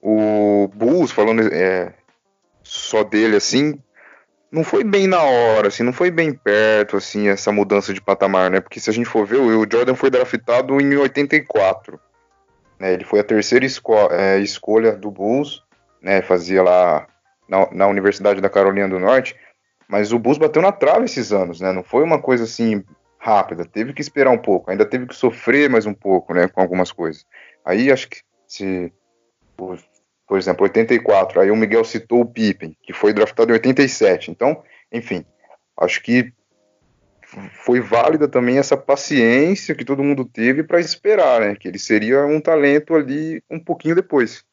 o 0.00 0.68
Bulls, 0.74 1.12
falando 1.12 1.42
é, 1.52 1.92
só 2.62 3.04
dele 3.04 3.36
assim, 3.36 3.78
não 4.50 4.64
foi 4.64 4.82
bem 4.82 5.06
na 5.06 5.22
hora, 5.22 5.68
assim, 5.68 5.82
não 5.82 5.92
foi 5.92 6.10
bem 6.10 6.32
perto, 6.32 6.96
assim, 6.96 7.28
essa 7.28 7.52
mudança 7.52 7.92
de 7.92 8.00
patamar, 8.00 8.50
né? 8.50 8.60
Porque 8.60 8.80
se 8.80 8.88
a 8.88 8.92
gente 8.92 9.08
for 9.08 9.26
ver, 9.26 9.36
o 9.36 9.66
Jordan 9.70 9.94
foi 9.94 10.10
draftado 10.10 10.80
em 10.80 10.96
84. 10.96 12.00
Né? 12.78 12.94
Ele 12.94 13.04
foi 13.04 13.20
a 13.20 13.24
terceira 13.24 13.66
esco 13.66 13.94
é, 14.10 14.38
escolha 14.38 14.92
do 14.92 15.10
Bulls, 15.10 15.62
né? 16.00 16.22
Fazia 16.22 16.62
lá 16.62 17.06
na, 17.46 17.68
na 17.72 17.86
Universidade 17.86 18.40
da 18.40 18.48
Carolina 18.48 18.88
do 18.88 18.98
Norte. 18.98 19.36
Mas 19.88 20.12
o 20.12 20.18
Bulls 20.18 20.38
bateu 20.38 20.60
na 20.60 20.72
trave 20.72 21.04
esses 21.04 21.32
anos, 21.32 21.60
né? 21.60 21.72
Não 21.72 21.82
foi 21.82 22.02
uma 22.02 22.20
coisa 22.20 22.44
assim 22.44 22.84
rápida. 23.18 23.64
Teve 23.64 23.92
que 23.92 24.00
esperar 24.00 24.30
um 24.30 24.38
pouco. 24.38 24.70
Ainda 24.70 24.84
teve 24.84 25.06
que 25.06 25.14
sofrer 25.14 25.70
mais 25.70 25.86
um 25.86 25.94
pouco, 25.94 26.34
né? 26.34 26.48
Com 26.48 26.60
algumas 26.60 26.90
coisas. 26.90 27.24
Aí 27.64 27.90
acho 27.90 28.08
que 28.08 28.18
se, 28.46 28.92
por, 29.56 29.78
por 30.26 30.38
exemplo, 30.38 30.64
84, 30.64 31.40
aí 31.40 31.50
o 31.50 31.56
Miguel 31.56 31.84
citou 31.84 32.20
o 32.20 32.26
Pippen, 32.26 32.76
que 32.82 32.92
foi 32.92 33.12
draftado 33.12 33.50
em 33.50 33.54
87. 33.54 34.30
Então, 34.30 34.62
enfim, 34.92 35.24
acho 35.76 36.02
que 36.02 36.32
foi 37.64 37.80
válida 37.80 38.28
também 38.28 38.58
essa 38.58 38.76
paciência 38.76 39.74
que 39.74 39.84
todo 39.84 40.02
mundo 40.02 40.24
teve 40.24 40.62
para 40.62 40.80
esperar, 40.80 41.40
né? 41.40 41.56
Que 41.56 41.68
ele 41.68 41.78
seria 41.78 42.24
um 42.24 42.40
talento 42.40 42.94
ali 42.94 43.42
um 43.50 43.58
pouquinho 43.58 43.94
depois. 43.94 44.44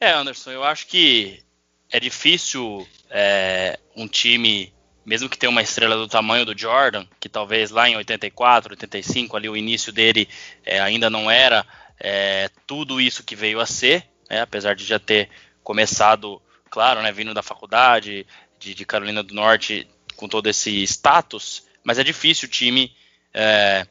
É, 0.00 0.10
Anderson, 0.12 0.50
eu 0.50 0.64
acho 0.64 0.86
que 0.86 1.42
é 1.90 2.00
difícil 2.00 2.86
é, 3.12 3.78
um 3.94 4.08
time, 4.08 4.72
mesmo 5.04 5.28
que 5.28 5.36
tenha 5.36 5.50
uma 5.50 5.62
estrela 5.62 5.96
do 5.96 6.08
tamanho 6.08 6.46
do 6.46 6.58
Jordan, 6.58 7.06
que 7.20 7.28
talvez 7.28 7.70
lá 7.70 7.88
em 7.88 7.96
84, 7.96 8.72
85, 8.72 9.36
ali 9.36 9.48
o 9.48 9.56
início 9.56 9.92
dele 9.92 10.26
é, 10.64 10.80
ainda 10.80 11.10
não 11.10 11.30
era 11.30 11.64
é, 12.00 12.48
tudo 12.66 13.00
isso 13.00 13.22
que 13.22 13.36
veio 13.36 13.60
a 13.60 13.66
ser, 13.66 14.08
né, 14.30 14.40
apesar 14.40 14.74
de 14.74 14.84
já 14.84 14.98
ter 14.98 15.28
começado, 15.62 16.40
claro, 16.70 17.02
né, 17.02 17.12
vindo 17.12 17.34
da 17.34 17.42
faculdade 17.42 18.26
de, 18.58 18.74
de, 18.74 18.84
Carolina 18.86 19.22
do 19.22 19.34
Norte 19.34 19.86
com 20.16 20.26
todo 20.26 20.48
esse 20.48 20.82
status, 20.82 21.66
mas 21.84 21.98
é 21.98 22.04
difícil 22.04 22.48
o 22.48 22.50
time 22.50 22.96
é, 23.34 23.86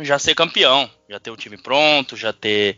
já 0.00 0.18
ser 0.18 0.34
campeão, 0.34 0.90
já 1.08 1.20
ter 1.20 1.30
o 1.30 1.36
time 1.36 1.56
pronto, 1.56 2.16
já 2.16 2.32
ter 2.32 2.76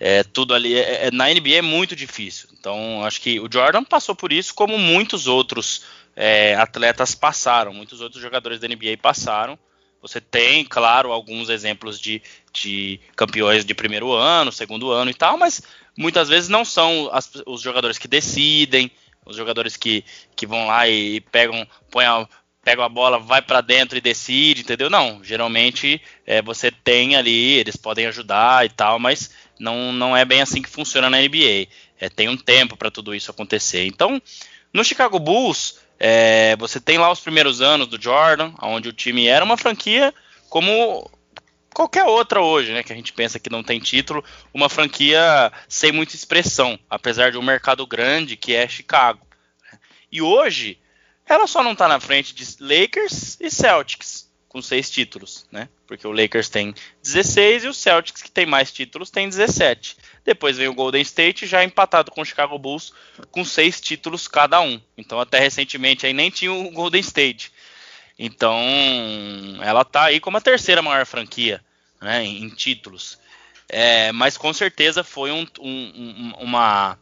é, 0.00 0.24
tudo 0.24 0.54
ali. 0.54 0.74
É, 0.74 1.08
é 1.08 1.10
na 1.10 1.28
NBA 1.28 1.56
é 1.56 1.62
muito 1.62 1.94
difícil. 1.94 2.48
Então, 2.58 3.04
acho 3.04 3.20
que 3.20 3.38
o 3.38 3.48
Jordan 3.52 3.84
passou 3.84 4.14
por 4.14 4.32
isso, 4.32 4.54
como 4.54 4.78
muitos 4.78 5.26
outros 5.26 5.84
é, 6.16 6.54
atletas 6.54 7.14
passaram, 7.14 7.74
muitos 7.74 8.00
outros 8.00 8.20
jogadores 8.20 8.58
da 8.58 8.66
NBA 8.66 8.96
passaram. 9.00 9.58
Você 10.00 10.18
tem, 10.18 10.64
claro, 10.64 11.12
alguns 11.12 11.50
exemplos 11.50 12.00
de, 12.00 12.22
de 12.54 12.98
campeões 13.14 13.66
de 13.66 13.74
primeiro 13.74 14.10
ano, 14.12 14.50
segundo 14.50 14.90
ano 14.90 15.10
e 15.10 15.14
tal, 15.14 15.36
mas 15.36 15.60
muitas 15.94 16.26
vezes 16.30 16.48
não 16.48 16.64
são 16.64 17.10
as, 17.12 17.30
os 17.46 17.60
jogadores 17.60 17.98
que 17.98 18.08
decidem, 18.08 18.90
os 19.26 19.36
jogadores 19.36 19.76
que, 19.76 20.02
que 20.34 20.46
vão 20.46 20.66
lá 20.66 20.88
e 20.88 21.20
pegam, 21.20 21.66
põem 21.90 22.06
a, 22.06 22.26
pegam 22.62 22.84
a 22.84 22.88
bola, 22.88 23.18
vai 23.18 23.40
para 23.40 23.60
dentro 23.60 23.96
e 23.96 24.00
decide, 24.00 24.62
entendeu? 24.62 24.90
Não, 24.90 25.22
geralmente 25.24 26.00
é, 26.26 26.42
você 26.42 26.70
tem 26.70 27.16
ali, 27.16 27.54
eles 27.54 27.76
podem 27.76 28.06
ajudar 28.06 28.66
e 28.66 28.68
tal, 28.68 28.98
mas 28.98 29.30
não, 29.58 29.92
não 29.92 30.16
é 30.16 30.24
bem 30.24 30.42
assim 30.42 30.62
que 30.62 30.68
funciona 30.68 31.08
na 31.08 31.20
NBA. 31.20 31.68
É, 31.98 32.08
tem 32.08 32.28
um 32.28 32.36
tempo 32.36 32.76
para 32.76 32.90
tudo 32.90 33.14
isso 33.14 33.30
acontecer. 33.30 33.86
Então, 33.86 34.20
no 34.72 34.84
Chicago 34.84 35.18
Bulls, 35.18 35.80
é, 35.98 36.56
você 36.56 36.80
tem 36.80 36.98
lá 36.98 37.10
os 37.10 37.20
primeiros 37.20 37.60
anos 37.60 37.86
do 37.86 38.00
Jordan, 38.00 38.52
onde 38.62 38.88
o 38.88 38.92
time 38.92 39.26
era 39.26 39.44
uma 39.44 39.56
franquia 39.56 40.14
como 40.48 41.10
qualquer 41.74 42.04
outra 42.04 42.40
hoje, 42.40 42.72
né? 42.72 42.82
Que 42.82 42.92
a 42.92 42.96
gente 42.96 43.12
pensa 43.12 43.38
que 43.38 43.50
não 43.50 43.62
tem 43.62 43.78
título, 43.78 44.24
uma 44.52 44.68
franquia 44.68 45.52
sem 45.68 45.92
muita 45.92 46.14
expressão, 46.14 46.78
apesar 46.88 47.30
de 47.30 47.38
um 47.38 47.42
mercado 47.42 47.86
grande 47.86 48.36
que 48.36 48.54
é 48.54 48.68
Chicago. 48.68 49.26
E 50.10 50.20
hoje, 50.20 50.78
ela 51.30 51.46
só 51.46 51.62
não 51.62 51.72
está 51.72 51.86
na 51.86 52.00
frente 52.00 52.34
de 52.34 52.44
Lakers 52.60 53.38
e 53.40 53.50
Celtics 53.50 54.28
com 54.48 54.60
seis 54.60 54.90
títulos, 54.90 55.46
né? 55.52 55.68
Porque 55.86 56.04
o 56.04 56.10
Lakers 56.10 56.48
tem 56.48 56.74
16 57.04 57.64
e 57.64 57.68
o 57.68 57.72
Celtics, 57.72 58.20
que 58.20 58.30
tem 58.30 58.44
mais 58.44 58.72
títulos, 58.72 59.08
tem 59.08 59.28
17. 59.28 59.96
Depois 60.24 60.56
vem 60.56 60.66
o 60.66 60.74
Golden 60.74 61.00
State, 61.02 61.46
já 61.46 61.62
empatado 61.62 62.10
com 62.10 62.20
o 62.20 62.24
Chicago 62.24 62.58
Bulls, 62.58 62.92
com 63.30 63.44
seis 63.44 63.80
títulos 63.80 64.26
cada 64.26 64.60
um. 64.60 64.80
Então, 64.98 65.20
até 65.20 65.38
recentemente, 65.38 66.04
aí 66.04 66.12
nem 66.12 66.30
tinha 66.30 66.52
o 66.52 66.68
Golden 66.72 67.00
State. 67.00 67.52
Então, 68.18 68.60
ela 69.62 69.84
tá 69.84 70.06
aí 70.06 70.18
como 70.18 70.36
a 70.36 70.40
terceira 70.40 70.82
maior 70.82 71.06
franquia 71.06 71.64
né, 72.02 72.24
em, 72.24 72.48
títulos. 72.48 73.20
É, 73.68 74.10
mas 74.10 74.36
com 74.36 74.52
certeza 74.52 75.04
foi 75.04 75.30
um, 75.30 75.46
um, 75.60 76.32
uma, 76.40 76.98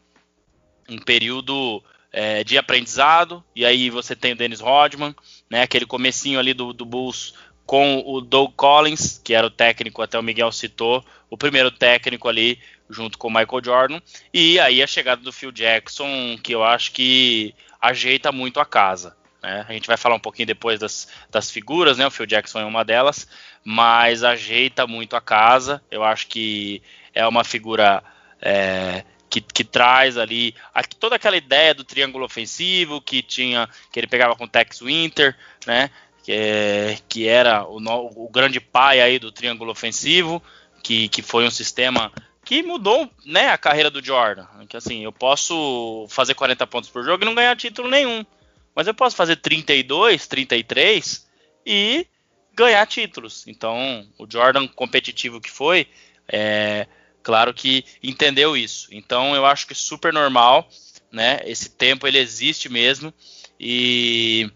um 0.87 0.99
período 0.99 1.83
é, 2.13 2.43
de 2.43 2.57
aprendizado, 2.57 3.45
e 3.55 3.65
aí 3.65 3.91
você 3.91 4.17
tem 4.17 4.33
o 4.33 4.37
Dennis 4.37 4.61
Rodman, 4.61 5.15
né, 5.51 5.63
aquele 5.63 5.87
comecinho 5.87 6.39
ali 6.39 6.55
do, 6.55 6.73
do 6.73 6.85
Bulls 6.85 7.35
com 7.67 8.03
o 8.07 8.21
Doug 8.21 8.53
Collins, 8.55 9.21
que 9.23 9.35
era 9.35 9.47
o 9.47 9.51
técnico, 9.51 10.01
até 10.01 10.19
o 10.19 10.23
Miguel 10.23 10.51
citou, 10.51 11.05
o 11.29 11.37
primeiro 11.37 11.71
técnico 11.71 12.29
ali, 12.29 12.59
junto 12.89 13.19
com 13.19 13.29
o 13.29 13.31
Michael 13.31 13.63
Jordan, 13.63 14.01
e 14.33 14.59
aí 14.59 14.83
a 14.83 14.87
chegada 14.87 15.21
do 15.21 15.33
Phil 15.33 15.53
Jackson, 15.53 16.39
que 16.43 16.55
eu 16.55 16.65
acho 16.65 16.93
que 16.93 17.55
ajeita 17.81 18.33
muito 18.33 18.59
a 18.59 18.65
casa. 18.65 19.15
Né? 19.43 19.65
A 19.69 19.73
gente 19.73 19.87
vai 19.87 19.97
falar 19.97 20.15
um 20.15 20.21
pouquinho 20.21 20.47
depois 20.47 20.81
das, 20.81 21.09
das 21.31 21.51
figuras, 21.51 21.99
né? 21.99 22.07
O 22.07 22.11
Phil 22.11 22.27
Jackson 22.27 22.61
é 22.61 22.65
uma 22.65 22.85
delas, 22.85 23.29
mas 23.65 24.25
ajeita 24.25 24.87
muito 24.87 25.15
a 25.15 25.21
casa. 25.21 25.83
Eu 25.91 26.03
acho 26.03 26.27
que 26.27 26.83
é 27.15 27.27
uma 27.27 27.45
figura 27.45 28.03
é, 28.41 29.05
que, 29.29 29.41
que 29.41 29.65
traz 29.65 30.17
ali 30.17 30.55
toda 30.99 31.17
aquela 31.17 31.37
ideia 31.37 31.75
do 31.75 31.85
triângulo 31.85 32.25
ofensivo 32.25 33.01
que 33.01 33.23
tinha 33.23 33.69
que 33.93 34.01
ele 34.01 34.07
pegava 34.07 34.35
com 34.35 34.45
o 34.45 34.49
Tex 34.49 34.81
Winter, 34.81 35.37
né? 35.67 35.91
que, 36.29 36.33
é, 36.33 36.99
que 37.09 37.27
era 37.27 37.65
o, 37.67 37.79
o, 37.79 38.29
grande 38.29 38.61
pai 38.61 39.01
aí 39.01 39.19
do 39.19 39.33
triângulo 39.33 39.71
ofensivo, 39.71 40.43
que, 40.83 41.09
que 41.09 41.23
foi 41.23 41.47
um 41.47 41.51
sistema 41.51 42.13
que 42.45 42.63
mudou 42.63 43.11
né, 43.25 43.49
a 43.49 43.57
carreira 43.57 43.91
do 43.91 44.05
Jordan. 44.05 44.47
Que 44.69 44.77
assim, 44.77 45.03
eu 45.03 45.11
posso 45.11 46.07
fazer 46.11 46.35
40 46.35 46.67
pontos 46.67 46.91
por 46.91 47.03
jogo 47.03 47.25
e 47.25 47.27
não 47.27 47.35
ganhar 47.35 47.57
título 47.57 47.89
nenhum. 47.89 48.27
Mas 48.75 48.87
eu 48.87 48.93
posso 48.93 49.17
fazer 49.17 49.37
32, 49.37 50.27
33 50.27 51.27
e 51.65 52.07
ganhar 52.53 52.87
títulos. 52.87 53.47
Então, 53.49 54.07
o 54.19 54.31
Jordan 54.31 54.69
competitivo 54.69 55.41
que 55.41 55.51
foi, 55.51 55.89
é, 56.31 56.87
claro 57.29 57.53
que 57.53 57.85
entendeu 58.03 58.57
isso. 58.57 58.89
Então, 58.91 59.37
eu 59.37 59.45
acho 59.45 59.67
que 59.67 59.75
é 59.75 59.77
super 59.77 60.15
normal, 60.15 60.67
né? 61.13 61.41
Esse 61.45 61.69
tempo 61.69 62.07
ele 62.07 62.17
existe 62.17 62.71
mesmo 62.71 63.13
e, 63.61 64.51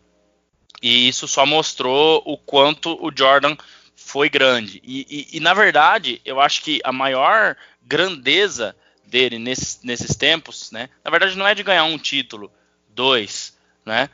e 0.80 1.06
isso 1.06 1.28
só 1.28 1.44
mostrou 1.44 2.22
o 2.24 2.38
quanto 2.38 2.96
o 3.04 3.12
Jordan 3.14 3.54
foi 3.94 4.30
grande. 4.30 4.80
E, 4.82 5.06
e, 5.11 5.37
e, 5.37 5.40
na 5.40 5.52
verdade, 5.52 6.18
eu 6.24 6.40
acho 6.40 6.62
que 6.62 6.80
a 6.82 6.90
maior 6.90 7.58
grandeza 7.82 8.74
dele 9.04 9.38
nesses, 9.38 9.82
nesses 9.82 10.16
tempos, 10.16 10.72
né? 10.72 10.88
Na 11.04 11.11
verdade, 11.11 11.37
não 11.37 11.46
é 11.46 11.54
de 11.54 11.62
ganhar 11.62 11.85
um 11.85 11.98
título, 11.98 12.50
dois, 12.88 13.54
né? 13.85 14.08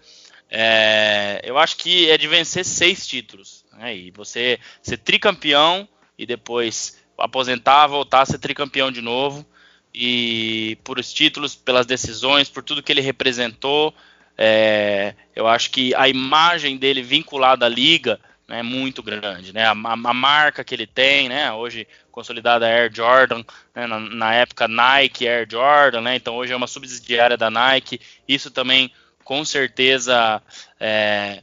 É, 0.51 1.43
eu 1.45 1.57
acho 1.57 1.77
que 1.77 2.11
é 2.11 2.19
de 2.19 2.27
vencer 2.27 2.65
seis 2.65 3.07
títulos. 3.07 3.65
Né? 3.75 3.97
E 3.97 4.11
você 4.11 4.59
ser 4.83 4.97
tricampeão 4.97 5.89
e 6.19 6.27
depois 6.27 6.98
aposentar, 7.19 7.87
voltar 7.87 8.23
a 8.23 8.27
ser 8.27 8.39
tricampeão 8.39 8.91
de 8.91 9.01
novo. 9.01 9.45
E 9.93 10.79
por 10.85 10.99
os 10.99 11.13
títulos, 11.13 11.55
pelas 11.55 11.87
decisões, 11.87 12.49
por 12.49 12.63
tudo 12.63 12.83
que 12.83 12.93
ele 12.93 13.01
representou, 13.01 13.93
é, 14.37 15.15
eu 15.35 15.49
acho 15.49 15.71
que 15.71 15.95
a 15.97 16.09
imagem 16.09 16.77
dele 16.77 17.03
vinculada 17.03 17.67
à 17.67 17.69
liga 17.69 18.21
é 18.49 18.63
muito 18.63 19.03
grande, 19.03 19.53
né? 19.53 19.65
A, 19.67 19.73
a, 19.73 20.15
marca 20.15 20.65
que 20.65 20.75
ele 20.75 20.87
tem, 20.87 21.29
né? 21.29 21.53
Hoje 21.53 21.87
consolidada 22.11 22.67
Air 22.67 22.91
Jordan, 22.95 23.45
né? 23.75 23.87
na, 23.87 24.01
na, 24.01 24.35
época 24.35 24.67
Nike 24.67 25.29
Air 25.29 25.47
Jordan, 25.51 26.01
né? 26.01 26.17
Então 26.17 26.37
hoje 26.37 26.53
é 26.53 26.57
uma 26.57 26.67
subsidiária 26.67 27.37
da 27.37 27.51
Nike. 27.51 28.01
Isso 28.27 28.51
também, 28.51 28.91
com 29.23 29.45
certeza, 29.45 30.43
é, 30.81 31.43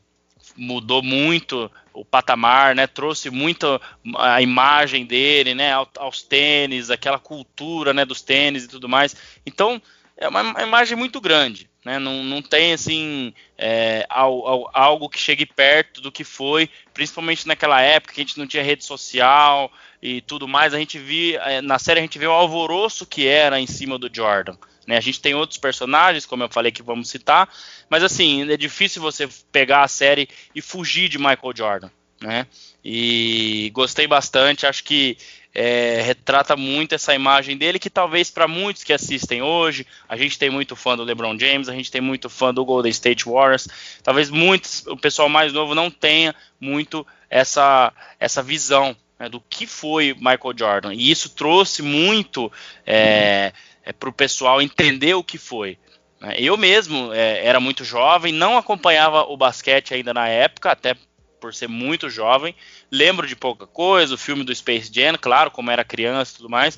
mudou 0.56 1.04
muito 1.04 1.70
o 1.96 2.06
patamar, 2.06 2.76
né? 2.76 2.86
Trouxe 2.86 3.30
muito 3.30 3.82
a 4.18 4.42
imagem 4.42 5.06
dele, 5.06 5.56
né? 5.56 5.72
Aos 5.98 6.22
tênis, 6.22 6.92
aquela 6.92 7.18
cultura, 7.18 7.94
né? 7.94 8.06
Dos 8.06 8.22
tênis 8.22 8.66
e 8.66 8.68
tudo 8.68 8.88
mais. 8.88 9.16
Então 9.46 9.82
é 10.18 10.28
uma 10.28 10.62
imagem 10.62 10.98
muito 10.98 11.20
grande. 11.20 11.70
Né? 11.84 12.00
Não, 12.00 12.24
não 12.24 12.42
tem 12.42 12.74
assim 12.74 13.34
é, 13.58 14.08
algo 14.10 15.08
que 15.08 15.20
chegue 15.20 15.46
perto 15.46 16.02
do 16.02 16.12
que 16.12 16.24
foi, 16.24 16.70
principalmente 16.94 17.48
naquela 17.48 17.80
época 17.80 18.14
que 18.14 18.22
a 18.22 18.24
gente 18.24 18.40
não 18.40 18.48
tinha 18.48 18.64
rede 18.64 18.84
social 18.84 19.72
e 20.06 20.22
tudo 20.22 20.48
mais. 20.48 20.72
A 20.72 20.78
gente 20.78 21.00
via 21.00 21.40
é, 21.40 21.62
na 21.62 21.80
série 21.80 22.00
a 22.00 22.04
gente 22.04 22.20
vê 22.20 22.28
o 22.28 22.32
alvoroço 22.32 23.08
que 23.08 23.26
era 23.26 23.60
em 23.60 23.66
cima 23.66 23.98
do 23.98 24.08
Jordan. 24.14 24.56
Né? 24.86 24.98
A 24.98 25.02
gente 25.02 25.20
tem 25.20 25.34
outros 25.34 25.58
personagens, 25.58 26.28
como 26.28 26.44
eu 26.44 26.50
falei 26.50 26.72
que 26.72 26.84
vamos 26.84 27.10
citar, 27.10 27.50
mas 27.90 28.04
assim 28.04 28.48
é 28.52 28.56
difícil 28.56 29.02
você 29.02 29.28
pegar 29.52 29.82
a 29.82 29.88
série 29.88 30.30
e 30.54 30.62
fugir 30.62 31.10
de 31.10 31.18
Michael 31.18 31.54
Jordan. 31.56 31.90
Né? 32.22 32.46
E 32.84 33.72
gostei 33.74 34.06
bastante, 34.06 34.68
acho 34.68 34.84
que 34.84 35.18
é, 35.56 36.02
retrata 36.04 36.56
muito 36.56 36.94
essa 36.94 37.16
imagem 37.16 37.58
dele, 37.58 37.80
que 37.80 37.90
talvez 37.90 38.30
para 38.30 38.48
muitos 38.48 38.84
que 38.84 38.94
assistem 38.94 39.42
hoje, 39.42 39.88
a 40.08 40.16
gente 40.16 40.38
tem 40.38 40.52
muito 40.52 40.76
fã 40.76 40.96
do 40.96 41.04
LeBron 41.04 41.38
James, 41.40 41.68
a 41.68 41.74
gente 41.74 41.90
tem 41.90 42.02
muito 42.02 42.30
fã 42.30 42.54
do 42.54 42.64
Golden 42.64 42.92
State 42.92 43.26
Warriors, 43.26 43.68
talvez 44.04 44.30
muitos, 44.30 44.86
o 44.86 44.96
pessoal 44.96 45.30
mais 45.30 45.52
novo 45.52 45.74
não 45.74 45.90
tenha 45.90 46.36
muito 46.60 47.08
essa, 47.28 47.92
essa 48.20 48.44
visão 48.44 48.96
né, 49.20 49.30
do 49.30 49.40
que 49.42 49.66
foi 49.66 50.14
Michael 50.14 50.54
Jordan. 50.58 50.94
E 50.94 51.10
isso 51.10 51.30
trouxe 51.30 51.82
muito 51.82 52.52
é, 52.86 53.54
é, 53.84 53.94
para 53.94 54.10
o 54.10 54.14
pessoal 54.14 54.62
entender 54.62 55.14
o 55.14 55.24
que 55.24 55.38
foi. 55.38 55.78
Né. 56.20 56.36
Eu 56.38 56.58
mesmo 56.58 57.14
é, 57.14 57.46
era 57.46 57.60
muito 57.60 57.84
jovem, 57.84 58.34
não 58.34 58.58
acompanhava 58.58 59.24
o 59.24 59.38
basquete 59.38 59.94
ainda 59.94 60.14
na 60.14 60.28
época, 60.28 60.72
até 60.72 60.96
por 61.40 61.54
ser 61.54 61.68
muito 61.68 62.10
jovem. 62.10 62.56
Lembro 62.92 63.28
de 63.28 63.36
pouca 63.36 63.68
coisa, 63.68 64.16
o 64.16 64.18
filme 64.18 64.44
do 64.44 64.56
Space 64.56 64.92
Jam, 64.94 65.18
claro, 65.20 65.52
como 65.52 65.72
era 65.72 65.84
criança 65.84 66.34
e 66.34 66.38
tudo 66.38 66.50
mais. 66.50 66.78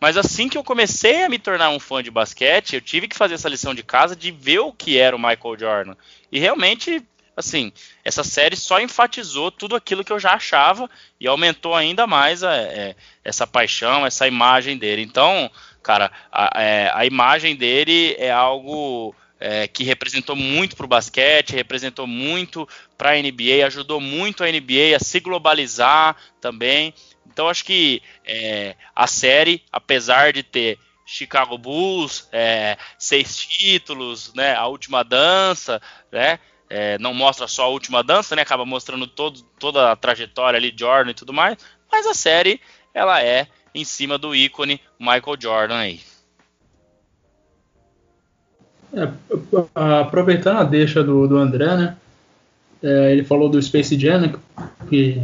Mas 0.00 0.16
assim 0.16 0.48
que 0.48 0.58
eu 0.58 0.64
comecei 0.64 1.24
a 1.24 1.28
me 1.28 1.38
tornar 1.38 1.70
um 1.70 1.80
fã 1.80 2.02
de 2.02 2.10
basquete, 2.10 2.74
eu 2.74 2.80
tive 2.80 3.08
que 3.08 3.16
fazer 3.16 3.34
essa 3.34 3.48
lição 3.48 3.74
de 3.74 3.82
casa 3.82 4.14
de 4.14 4.30
ver 4.30 4.58
o 4.58 4.72
que 4.72 4.98
era 4.98 5.16
o 5.16 5.18
Michael 5.18 5.58
Jordan. 5.58 5.96
E 6.30 6.38
realmente, 6.38 7.02
assim, 7.36 7.70
essa 8.02 8.24
série 8.24 8.56
só 8.56 8.80
enfatizou 8.80 9.50
tudo 9.50 9.76
aquilo 9.76 10.02
que 10.02 10.12
eu 10.12 10.18
já 10.18 10.32
achava 10.32 10.88
e 11.20 11.28
aumentou 11.28 11.74
ainda 11.74 12.06
mais 12.06 12.42
a, 12.42 12.56
é, 12.56 12.96
essa 13.22 13.46
paixão, 13.46 14.06
essa 14.06 14.26
imagem 14.26 14.78
dele. 14.78 15.02
Então, 15.02 15.50
cara, 15.82 16.10
a, 16.32 16.62
é, 16.62 16.90
a 16.94 17.04
imagem 17.04 17.54
dele 17.54 18.16
é 18.18 18.30
algo 18.30 19.14
é, 19.38 19.68
que 19.68 19.84
representou 19.84 20.34
muito 20.34 20.76
para 20.76 20.86
o 20.86 20.88
basquete, 20.88 21.54
representou 21.54 22.06
muito 22.06 22.66
para 22.96 23.10
a 23.10 23.22
NBA, 23.22 23.66
ajudou 23.66 24.00
muito 24.00 24.42
a 24.42 24.50
NBA 24.50 24.96
a 24.96 24.98
se 24.98 25.20
globalizar 25.20 26.16
também. 26.40 26.94
Então 27.26 27.48
acho 27.48 27.64
que 27.64 28.02
é, 28.24 28.74
a 28.94 29.06
série, 29.06 29.62
apesar 29.70 30.32
de 30.32 30.42
ter 30.42 30.78
Chicago 31.04 31.58
Bulls, 31.58 32.28
é, 32.32 32.78
seis 32.98 33.36
títulos, 33.36 34.32
né, 34.34 34.54
a 34.54 34.66
última 34.66 35.04
dança, 35.04 35.80
né, 36.10 36.38
é, 36.68 36.98
não 36.98 37.14
mostra 37.14 37.46
só 37.46 37.64
a 37.64 37.68
última 37.68 38.02
dança, 38.02 38.34
né, 38.34 38.42
acaba 38.42 38.64
mostrando 38.64 39.06
todo, 39.06 39.40
toda 39.58 39.92
a 39.92 39.96
trajetória 39.96 40.58
ali, 40.58 40.74
Jordan 40.76 41.10
e 41.10 41.14
tudo 41.14 41.32
mais, 41.32 41.56
mas 41.90 42.06
a 42.06 42.14
série 42.14 42.60
ela 42.92 43.22
é 43.22 43.46
em 43.74 43.84
cima 43.84 44.18
do 44.18 44.34
ícone 44.34 44.80
Michael 44.98 45.36
Jordan 45.38 45.76
aí. 45.76 46.00
É, 48.94 49.08
aproveitando 49.74 50.58
a 50.58 50.64
deixa 50.64 51.02
do, 51.04 51.26
do 51.28 51.36
André, 51.36 51.76
né? 51.76 51.96
É, 52.82 53.12
ele 53.12 53.24
falou 53.24 53.48
do 53.48 53.60
Space 53.60 53.98
Jam, 53.98 54.20
né, 54.20 54.34
que, 54.88 55.22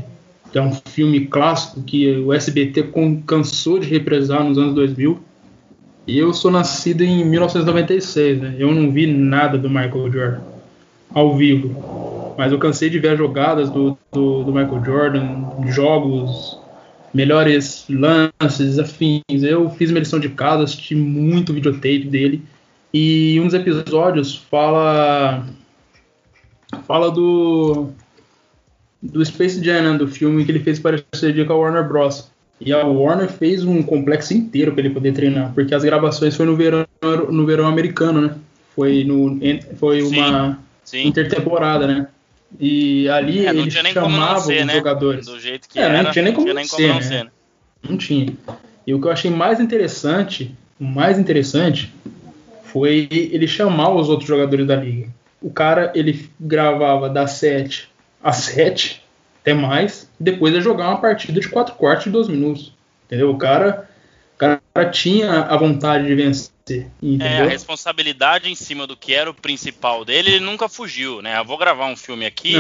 que, 0.51 0.59
é 0.59 0.63
um 0.63 0.73
filme 0.73 1.27
clássico 1.27 1.83
que 1.83 2.19
o 2.19 2.33
SBT 2.33 2.93
cansou 3.27 3.79
de 3.79 3.89
represar 3.89 4.43
nos 4.45 4.59
anos 4.59 4.75
2000. 4.75 5.23
E 6.07 6.19
eu 6.19 6.35
sou 6.35 6.51
nascido 6.51 7.03
em 7.03 7.25
1996, 7.25 8.41
né? 8.41 8.57
Eu 8.59 8.73
não 8.73 8.91
vi 8.91 9.07
nada 9.07 9.57
do 9.57 9.71
Michael 9.71 10.11
Jordan 10.11 10.52
ao 11.15 11.37
vivo. 11.37 12.35
Mas 12.37 12.53
eu 12.53 12.59
cansei 12.59 12.89
de 12.89 12.99
ver 12.99 13.11
as 13.11 13.19
jogadas 13.19 13.71
do, 13.71 13.97
do, 14.13 14.45
do 14.45 14.53
Michael 14.53 14.85
Jordan, 14.85 15.71
jogos, 15.71 16.59
melhores 17.13 17.87
lances, 17.89 18.79
afins. 18.79 19.43
Eu 19.43 19.71
fiz 19.71 19.91
minha 19.91 20.01
lição 20.01 20.19
de 20.19 20.31
casa, 20.31 20.65
assisti 20.65 20.95
muito 20.95 21.53
videotape 21.53 22.05
dele 22.05 22.43
e 22.93 23.41
um 23.41 23.45
dos 23.45 23.55
episódios 23.55 24.37
fala 24.51 25.47
fala 26.87 27.11
do 27.11 27.89
do 29.03 29.25
Space 29.25 29.63
Jam, 29.65 29.83
né, 29.83 29.99
do 29.99 30.07
filme 30.07 30.45
que 30.45 30.53
ele 30.53 30.61
fez 30.61 30.79
parceria 30.79 31.45
com 31.45 31.53
a 31.53 31.57
Warner 31.57 31.89
Bros. 31.89 32.31
E 32.61 32.73
a 32.73 32.87
Warner 32.87 33.29
fez 33.29 33.65
um 33.65 33.83
complexo 33.83 34.33
inteiro 34.33 34.73
para 34.73 34.83
ele 34.83 34.95
poder 34.95 35.13
treinar, 35.13 35.53
porque 35.53 35.75
as 35.75 35.83
gravações 35.83 36.37
foi 36.37 36.47
no 36.47 36.55
verão 36.55 36.87
no 37.31 37.45
verão 37.45 37.67
americano, 37.67 38.21
né? 38.21 38.35
Foi 38.75 39.05
no 39.05 39.41
foi 39.77 40.03
uma 40.03 40.51
sim. 40.51 40.57
Intertemporada, 40.95 41.87
né? 41.87 42.07
E 42.61 43.09
ali 43.09 43.47
é, 43.47 43.51
ele 43.51 43.71
chamava 43.71 44.41
ser, 44.41 44.61
os 44.61 44.67
né? 44.67 44.75
jogadores. 44.75 45.27
Do 45.27 45.41
jeito 45.41 45.69
que 45.69 45.79
é, 45.79 45.83
era, 45.83 46.03
não 46.03 46.11
tinha 46.11 46.25
nem 46.25 46.33
como, 46.35 46.47
não, 46.47 46.55
tinha 46.55 46.63
nem 46.63 46.69
como 46.69 46.83
ser, 46.83 46.89
não 46.89 46.95
né? 46.97 47.03
ser. 47.03 47.25
Né? 47.25 47.31
Não 47.83 47.97
tinha. 47.97 48.33
E 48.87 48.95
o 48.95 49.01
que 49.01 49.07
eu 49.07 49.13
achei 49.13 49.31
mais 49.31 49.61
interessante, 49.61 50.55
o 50.79 50.85
mais 50.85 51.19
interessante 51.19 51.93
foi 52.65 53.09
ele 53.11 53.47
chamar 53.47 53.91
os 53.91 54.09
outros 54.09 54.29
jogadores 54.29 54.67
da 54.67 54.77
liga. 54.77 55.09
O 55.41 55.51
cara 55.51 55.93
ele 55.95 56.29
gravava 56.39 57.09
das 57.09 57.33
7 57.33 57.91
às 58.23 58.37
7, 58.37 59.03
até 59.41 59.53
mais, 59.53 60.09
depois 60.19 60.55
ia 60.55 60.61
jogar 60.61 60.89
uma 60.89 61.01
partida 61.01 61.41
de 61.41 61.49
4 61.49 61.75
quartos 61.75 62.05
de 62.05 62.11
2 62.11 62.29
minutos. 62.29 62.73
Entendeu? 63.07 63.31
O 63.31 63.37
cara, 63.37 63.89
o 64.35 64.39
cara 64.39 64.91
tinha 64.91 65.41
a 65.43 65.57
vontade 65.57 66.07
de 66.07 66.15
vencer. 66.15 66.53
Entendeu? 67.03 67.27
É, 67.27 67.41
a 67.43 67.49
responsabilidade 67.49 68.51
em 68.51 68.55
cima 68.55 68.87
do 68.87 68.97
que 68.97 69.13
era 69.13 69.31
o 69.31 69.35
principal 69.35 70.05
dele, 70.05 70.31
ele 70.31 70.45
nunca 70.45 70.69
fugiu, 70.69 71.21
né? 71.21 71.39
Eu 71.39 71.45
vou 71.45 71.59
gravar 71.59 71.87
um 71.87 71.97
filme 71.97 72.25
aqui. 72.25 72.55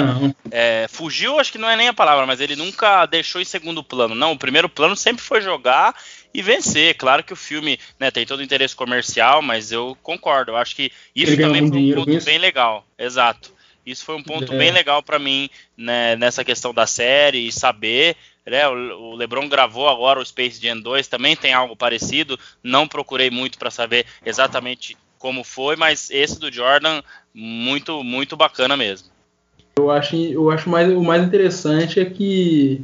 É, 0.51 0.87
fugiu, 0.88 1.38
acho 1.38 1.53
que 1.53 1.59
não 1.59 1.69
é 1.69 1.77
nem 1.77 1.88
a 1.88 1.95
palavra, 1.95 2.27
mas 2.27 2.41
ele 2.41 2.57
nunca 2.57 3.07
deixou 3.07 3.41
em 3.41 3.45
segundo 3.45 3.83
plano. 3.83 4.15
Não, 4.15 4.33
o 4.33 4.38
primeiro 4.38 4.69
plano 4.69 4.97
sempre 4.97 5.23
foi 5.23 5.41
jogar 5.41 5.95
e 6.35 6.43
vencer. 6.43 6.95
Claro 6.97 7.23
que 7.23 7.33
o 7.33 7.37
filme 7.37 7.79
né, 7.99 8.11
tem 8.11 8.27
todo 8.27 8.41
o 8.41 8.43
interesse 8.43 8.75
comercial, 8.75 9.41
mas 9.41 9.71
eu 9.71 9.97
concordo. 10.03 10.53
Eu 10.53 10.57
acho 10.57 10.75
que 10.75 10.91
isso 11.15 11.33
Ele 11.33 11.43
também 11.43 11.69
foi 11.69 11.79
um 11.79 11.95
ponto 11.95 12.25
bem 12.25 12.38
legal. 12.38 12.85
Exato. 12.99 13.53
Isso 13.85 14.05
foi 14.05 14.15
um 14.15 14.23
ponto 14.23 14.53
é. 14.53 14.57
bem 14.57 14.71
legal 14.71 15.03
para 15.03 15.19
mim 15.19 15.51
né, 15.77 16.15
nessa 16.17 16.45
questão 16.45 16.73
da 16.73 16.87
série 16.87 17.47
e 17.47 17.53
saber. 17.53 18.17
Né, 18.45 18.67
o, 18.69 19.15
LeBron 19.15 19.49
gravou 19.49 19.89
agora 19.89 20.19
o 20.19 20.27
Space 20.27 20.61
Jam 20.61 20.81
2, 20.81 21.07
também 21.07 21.37
tem 21.37 21.53
algo 21.53 21.77
parecido. 21.77 22.39
Não 22.63 22.89
procurei 22.89 23.31
muito 23.31 23.59
para 23.59 23.71
saber 23.71 24.05
exatamente 24.25 24.97
como 25.19 25.45
foi, 25.45 25.77
mas 25.77 26.11
esse 26.11 26.41
do 26.41 26.53
Jordan, 26.53 27.01
muito, 27.33 28.03
muito 28.03 28.37
bacana 28.37 28.77
mesmo. 28.77 29.09
eu 29.77 29.91
acho, 29.91 30.17
eu 30.17 30.51
acho 30.51 30.69
mais, 30.69 30.93
o 30.93 31.03
mais 31.03 31.23
interessante 31.23 32.01
é 32.01 32.05
que 32.05 32.83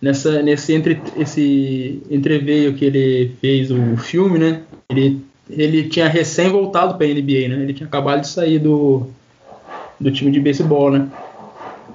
nessa, 0.00 0.42
nesse 0.42 0.72
entre, 0.74 1.00
esse 1.16 2.02
entreveio 2.10 2.74
que 2.74 2.84
ele 2.84 3.36
fez 3.40 3.70
o 3.70 3.96
filme, 3.96 4.38
né? 4.38 4.62
Ele, 4.88 5.24
ele 5.48 5.88
tinha 5.88 6.08
recém 6.08 6.48
voltado 6.48 6.96
para 6.96 7.06
a 7.06 7.08
NBA, 7.08 7.48
né? 7.48 7.62
Ele 7.62 7.74
tinha 7.74 7.86
acabado 7.86 8.22
de 8.22 8.28
sair 8.28 8.58
do, 8.58 9.08
do 9.98 10.10
time 10.10 10.30
de 10.30 10.40
beisebol, 10.40 10.90
né? 10.90 11.08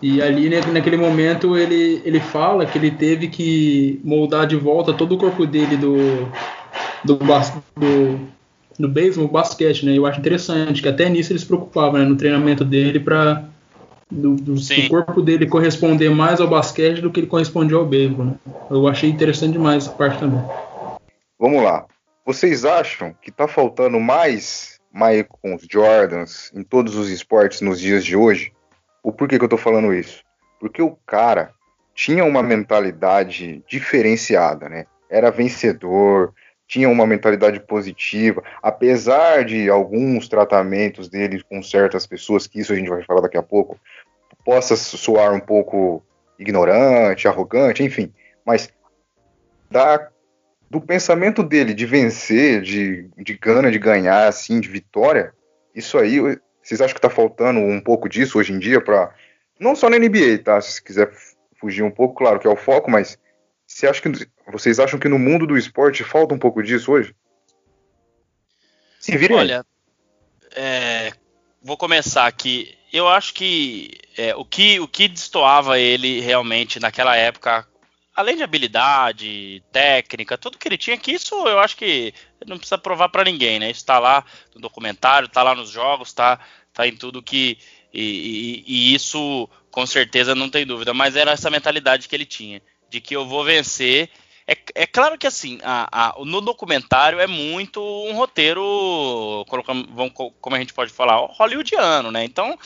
E 0.02 0.22
ali 0.22 0.50
né, 0.50 0.62
naquele 0.72 0.98
momento 0.98 1.56
ele, 1.56 2.02
ele 2.04 2.20
fala 2.20 2.66
que 2.66 2.78
ele 2.78 2.92
teve 2.92 3.28
que 3.28 4.02
moldar 4.04 4.48
de 4.48 4.56
volta 4.56 4.94
todo 4.94 5.14
o 5.14 5.18
corpo 5.18 5.46
dele 5.46 5.78
do 5.78 6.28
do, 7.04 7.18
do, 7.18 8.20
do 8.80 8.88
beisebol, 8.88 9.28
basquete, 9.28 9.86
né? 9.86 9.98
Eu 9.98 10.06
acho 10.06 10.20
interessante 10.20 10.82
que 10.82 10.88
até 10.88 11.10
nisso 11.10 11.32
ele 11.32 11.40
se 11.40 11.46
preocupava, 11.46 12.00
né? 12.00 12.06
No 12.06 12.16
treinamento 12.16 12.64
dele 12.64 13.00
para 13.00 13.46
do, 14.10 14.36
do, 14.36 14.56
do, 14.56 14.90
corpo 14.90 15.22
dele 15.22 15.46
corresponder 15.46 16.10
mais 16.10 16.42
ao 16.42 16.48
basquete 16.48 17.00
do 17.00 17.10
que 17.10 17.22
ele 17.22 17.28
correspondia 17.28 17.78
ao 17.78 17.86
beisebol. 17.86 18.26
Né? 18.26 18.34
Eu 18.70 18.88
achei 18.88 19.10
interessante 19.10 19.54
demais 19.54 19.86
essa 19.86 19.96
parte 19.96 20.20
também. 20.20 20.44
Vamos 21.40 21.64
lá. 21.64 21.86
Vocês 22.26 22.66
acham 22.66 23.16
que 23.22 23.30
está 23.30 23.48
faltando 23.48 24.00
mais 24.00 24.80
Michaels 24.94 25.66
Jordans 25.72 26.52
em 26.54 26.64
todos 26.64 26.96
os 26.96 27.10
esportes 27.10 27.62
nos 27.62 27.80
dias 27.80 28.04
de 28.04 28.16
hoje? 28.16 28.52
O 29.04 29.12
porquê 29.12 29.38
que 29.38 29.44
eu 29.44 29.48
estou 29.48 29.60
falando 29.60 29.94
isso? 29.94 30.24
Porque 30.60 30.82
o 30.82 30.96
cara 31.06 31.54
tinha 31.94 32.24
uma 32.24 32.44
mentalidade 32.44 33.64
diferenciada, 33.68 34.70
né? 34.70 34.86
Era 35.10 35.32
vencedor, 35.32 36.34
tinha 36.68 36.88
uma 36.88 37.06
mentalidade 37.06 37.60
positiva, 37.60 38.42
apesar 38.64 39.44
de 39.44 39.70
alguns 39.70 40.30
tratamentos 40.30 41.10
dele 41.10 41.44
com 41.44 41.62
certas 41.62 42.08
pessoas, 42.08 42.48
que 42.48 42.62
isso 42.62 42.72
a 42.72 42.76
gente 42.76 42.90
vai 42.90 43.04
falar 43.04 43.22
daqui 43.22 43.38
a 43.38 43.44
pouco, 43.44 43.78
possa 44.46 44.78
soar 44.78 45.34
um 45.34 45.40
pouco 45.40 46.02
ignorante, 46.40 47.28
arrogante, 47.28 47.84
enfim, 47.84 48.14
mas 48.46 48.70
da, 49.70 50.10
do 50.70 50.80
pensamento 50.80 51.44
dele 51.44 51.74
de 51.74 51.86
vencer, 51.86 52.62
de, 52.62 53.10
de 53.18 53.38
gana 53.38 53.70
de 53.70 53.78
ganhar, 53.78 54.28
assim, 54.28 54.62
de 54.62 54.70
vitória, 54.70 55.34
isso 55.76 55.98
aí, 55.98 56.20
vocês 56.72 56.82
acham 56.82 56.94
que 56.94 57.00
está 57.00 57.10
faltando 57.10 57.60
um 57.60 57.82
pouco 57.82 58.08
disso 58.08 58.40
hoje 58.40 58.54
em 58.54 58.60
dia 58.60 58.80
para 58.80 59.14
não 59.60 59.76
só 59.76 59.90
na 59.90 60.00
NBA, 60.00 60.40
tá? 60.44 60.60
Se 60.62 60.82
quiser 60.82 61.12
fugir 61.60 61.84
um 61.84 61.92
pouco, 61.92 62.16
claro 62.16 62.40
que 62.40 62.48
é 62.48 62.50
o 62.50 62.56
foco, 62.56 62.90
mas 62.90 63.20
você 63.68 63.88
acha 63.88 64.02
que 64.02 64.28
vocês 64.52 64.80
acham 64.80 64.98
que 64.98 65.10
no 65.10 65.20
mundo 65.20 65.46
do 65.46 65.58
esporte 65.58 66.04
falta 66.04 66.34
um 66.34 66.40
pouco 66.40 66.64
disso 66.64 66.94
hoje? 66.94 67.14
Se 69.00 69.18
virem. 69.18 69.38
Olha, 69.38 69.66
é, 70.56 71.12
vou 71.62 71.76
começar 71.76 72.26
aqui. 72.26 72.78
Eu 72.92 73.08
acho 73.08 73.34
que, 73.34 73.92
é, 74.18 74.36
o 74.36 74.46
que 74.46 74.80
o 74.80 74.88
que 74.88 75.08
destoava 75.08 75.78
ele 75.78 76.22
realmente 76.22 76.80
naquela 76.80 77.16
época, 77.16 77.68
além 78.16 78.38
de 78.38 78.44
habilidade, 78.44 79.64
técnica, 79.72 80.38
tudo 80.38 80.58
que 80.58 80.68
ele 80.68 80.78
tinha, 80.78 80.98
que 80.98 81.12
isso 81.12 81.36
eu 81.48 81.60
acho 81.60 81.76
que 81.78 82.14
não 82.46 82.58
precisa 82.58 82.78
provar 82.78 83.10
para 83.10 83.24
ninguém, 83.24 83.60
né? 83.60 83.72
Isso 83.72 83.86
tá 83.86 84.00
lá 84.00 84.26
no 84.54 84.62
documentário, 84.62 85.28
tá 85.28 85.44
lá 85.44 85.56
nos 85.56 85.70
jogos, 85.70 86.12
tá, 86.12 86.40
tá 86.74 86.88
em 86.88 86.96
tudo 86.96 87.22
que. 87.22 87.58
E, 87.94 88.02
e, 88.02 88.64
e 88.66 88.96
isso 88.96 89.50
com 89.70 89.86
certeza 89.86 90.36
não 90.36 90.50
tem 90.50 90.66
dúvida, 90.66 90.94
mas 90.94 91.16
era 91.16 91.32
essa 91.32 91.50
mentalidade 91.50 92.08
que 92.08 92.16
ele 92.16 92.26
tinha 92.26 92.62
de 92.90 93.00
que 93.00 93.16
eu 93.16 93.26
vou 93.26 93.44
vencer. 93.44 94.10
É, 94.46 94.58
é 94.76 94.86
claro 94.86 95.18
que 95.18 95.26
assim, 95.26 95.60
a, 95.64 96.10
a, 96.10 96.26
no 96.26 96.42
documentário 96.42 97.20
é 97.20 97.28
muito 97.28 97.82
um 97.82 98.14
roteiro, 98.14 99.46
como 100.42 100.56
a 100.56 100.60
gente 100.60 100.74
pode 100.74 100.92
falar, 100.92 101.18
hollywoodiano, 101.28 102.12
né? 102.12 102.26
Então, 102.26 102.58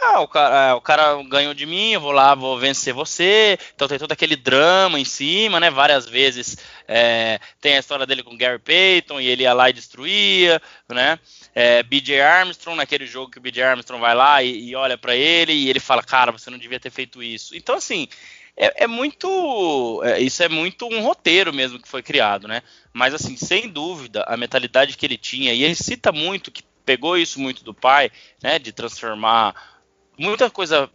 ah, 0.00 0.20
o 0.20 0.28
cara, 0.28 0.76
o 0.76 0.80
cara 0.80 1.22
ganhou 1.24 1.54
de 1.54 1.66
mim, 1.66 1.92
eu 1.92 2.00
vou 2.00 2.12
lá, 2.12 2.34
vou 2.34 2.58
vencer 2.58 2.94
você. 2.94 3.58
Então 3.74 3.88
tem 3.88 3.98
todo 3.98 4.12
aquele 4.12 4.36
drama 4.36 4.98
em 4.98 5.04
cima, 5.04 5.58
né? 5.60 5.70
Várias 5.70 6.06
vezes 6.06 6.56
é, 6.86 7.40
tem 7.60 7.76
a 7.76 7.80
história 7.80 8.06
dele 8.06 8.22
com 8.22 8.36
Gary 8.36 8.58
Payton 8.58 9.20
e 9.20 9.26
ele 9.26 9.42
ia 9.42 9.52
lá 9.52 9.70
e 9.70 9.72
destruía, 9.72 10.60
né? 10.88 11.18
É, 11.54 11.82
BJ 11.82 12.20
Armstrong, 12.20 12.76
naquele 12.76 13.06
jogo 13.06 13.30
que 13.30 13.38
o 13.38 13.40
BJ 13.40 13.62
Armstrong 13.62 14.00
vai 14.00 14.14
lá 14.14 14.42
e, 14.42 14.70
e 14.70 14.76
olha 14.76 14.96
para 14.96 15.14
ele 15.16 15.52
e 15.52 15.68
ele 15.68 15.80
fala, 15.80 16.02
cara, 16.02 16.32
você 16.32 16.50
não 16.50 16.58
devia 16.58 16.80
ter 16.80 16.90
feito 16.90 17.22
isso. 17.22 17.56
Então 17.56 17.74
assim, 17.74 18.08
é, 18.58 18.84
é 18.84 18.86
muito. 18.88 20.02
É, 20.04 20.20
isso 20.20 20.42
é 20.42 20.48
muito 20.48 20.86
um 20.86 21.00
roteiro 21.00 21.52
mesmo 21.52 21.78
que 21.80 21.88
foi 21.88 22.02
criado, 22.02 22.48
né? 22.48 22.62
Mas, 22.92 23.14
assim, 23.14 23.36
sem 23.36 23.68
dúvida, 23.68 24.24
a 24.26 24.36
mentalidade 24.36 24.96
que 24.96 25.06
ele 25.06 25.16
tinha, 25.16 25.54
e 25.54 25.62
ele 25.62 25.76
cita 25.76 26.10
muito 26.10 26.50
que 26.50 26.64
pegou 26.84 27.16
isso 27.16 27.38
muito 27.38 27.62
do 27.62 27.72
pai, 27.72 28.10
né? 28.42 28.58
De 28.58 28.72
transformar 28.72 29.77
muita 30.18 30.50
coisa. 30.50 30.90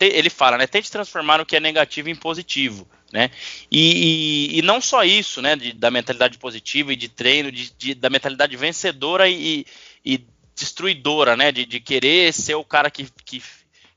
Ele 0.00 0.30
fala, 0.30 0.58
né? 0.58 0.66
Tente 0.66 0.90
transformar 0.90 1.40
o 1.40 1.46
que 1.46 1.56
é 1.56 1.60
negativo 1.60 2.08
em 2.08 2.14
positivo. 2.14 2.88
Né? 3.12 3.30
E, 3.70 4.54
e, 4.54 4.58
e 4.58 4.62
não 4.62 4.80
só 4.80 5.04
isso, 5.04 5.42
né? 5.42 5.54
De, 5.56 5.72
da 5.72 5.90
mentalidade 5.90 6.38
positiva 6.38 6.92
e 6.92 6.96
de 6.96 7.08
treino, 7.08 7.52
de, 7.52 7.72
de 7.72 7.94
da 7.94 8.08
mentalidade 8.08 8.56
vencedora 8.56 9.28
e, 9.28 9.66
e 10.04 10.26
destruidora, 10.56 11.36
né? 11.36 11.52
De, 11.52 11.66
de, 11.66 11.80
querer 11.80 12.32
ser 12.32 12.54
o 12.54 12.64
cara 12.64 12.90
que, 12.90 13.06
que 13.24 13.42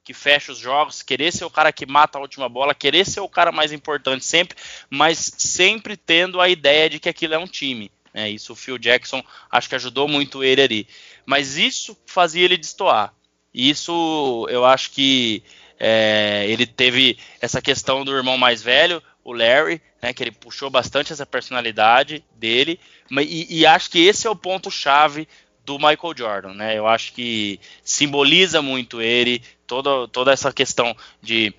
que 0.05 0.13
fecha 0.13 0.51
os 0.51 0.59
jogos, 0.59 1.01
querer 1.01 1.33
ser 1.33 1.45
o 1.45 1.49
cara 1.49 1.73
que 1.73 1.83
mata 1.83 2.19
a 2.19 2.21
última 2.21 2.47
bola, 2.47 2.75
querer 2.75 3.07
ser 3.07 3.21
o 3.21 3.27
cara 3.27 3.51
mais 3.51 3.73
importante 3.73 4.23
sempre, 4.23 4.55
mas 4.87 5.33
sempre 5.35 5.97
tendo 5.97 6.39
a 6.39 6.47
ideia 6.47 6.87
de 6.87 6.99
que 6.99 7.09
aquilo 7.09 7.33
é 7.33 7.39
um 7.39 7.47
time. 7.47 7.91
Né? 8.13 8.29
Isso 8.29 8.53
o 8.53 8.55
Phil 8.55 8.77
Jackson 8.77 9.23
acho 9.51 9.67
que 9.67 9.73
ajudou 9.73 10.07
muito 10.07 10.43
ele 10.43 10.61
ali. 10.61 10.87
Mas 11.25 11.57
isso 11.57 11.97
fazia 12.05 12.45
ele 12.45 12.55
destoar. 12.55 13.13
Isso 13.55 14.45
eu 14.49 14.65
acho 14.65 14.91
que 14.91 15.41
é, 15.79 16.45
ele 16.47 16.65
teve 16.65 17.17
essa 17.39 17.61
questão 17.61 18.03
do 18.03 18.15
irmão 18.15 18.37
mais 18.37 18.61
velho, 18.61 19.01
o 19.23 19.31
Larry, 19.31 19.81
né, 20.01 20.13
que 20.13 20.21
ele 20.21 20.31
puxou 20.31 20.69
bastante 20.69 21.13
essa 21.13 21.25
personalidade 21.25 22.23
dele, 22.35 22.79
e, 23.11 23.61
e 23.61 23.65
acho 23.65 23.89
que 23.89 24.05
esse 24.05 24.27
é 24.27 24.29
o 24.29 24.35
ponto 24.35 24.69
chave 24.69 25.27
do 25.65 25.77
Michael 25.77 26.13
Jordan, 26.15 26.53
né? 26.53 26.77
Eu 26.77 26.85
acho 26.85 27.11
que 27.13 27.59
simboliza 27.83 28.61
muito 28.61 29.01
ele, 29.01 29.41
toda, 29.65 30.07
toda 30.07 30.31
essa 30.31 30.53
questão 30.53 30.95
de 31.21 31.53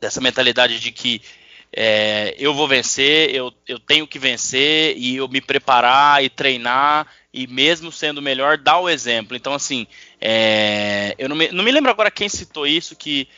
dessa 0.00 0.20
mentalidade 0.20 0.78
de 0.78 0.92
que 0.92 1.20
é, 1.72 2.34
eu 2.38 2.54
vou 2.54 2.66
vencer, 2.66 3.34
eu, 3.34 3.52
eu 3.66 3.78
tenho 3.78 4.06
que 4.06 4.18
vencer 4.18 4.96
e 4.96 5.16
eu 5.16 5.28
me 5.28 5.40
preparar 5.40 6.24
e 6.24 6.30
treinar 6.30 7.06
e 7.38 7.46
mesmo 7.46 7.92
sendo 7.92 8.20
melhor, 8.20 8.58
dar 8.58 8.80
o 8.80 8.88
exemplo. 8.88 9.36
Então, 9.36 9.54
assim, 9.54 9.86
é, 10.20 11.14
eu 11.16 11.28
não 11.28 11.36
me, 11.36 11.48
não 11.52 11.62
me 11.62 11.70
lembro 11.70 11.88
agora 11.88 12.10
quem 12.10 12.28
citou 12.28 12.66
isso, 12.66 12.96
que 12.96 13.28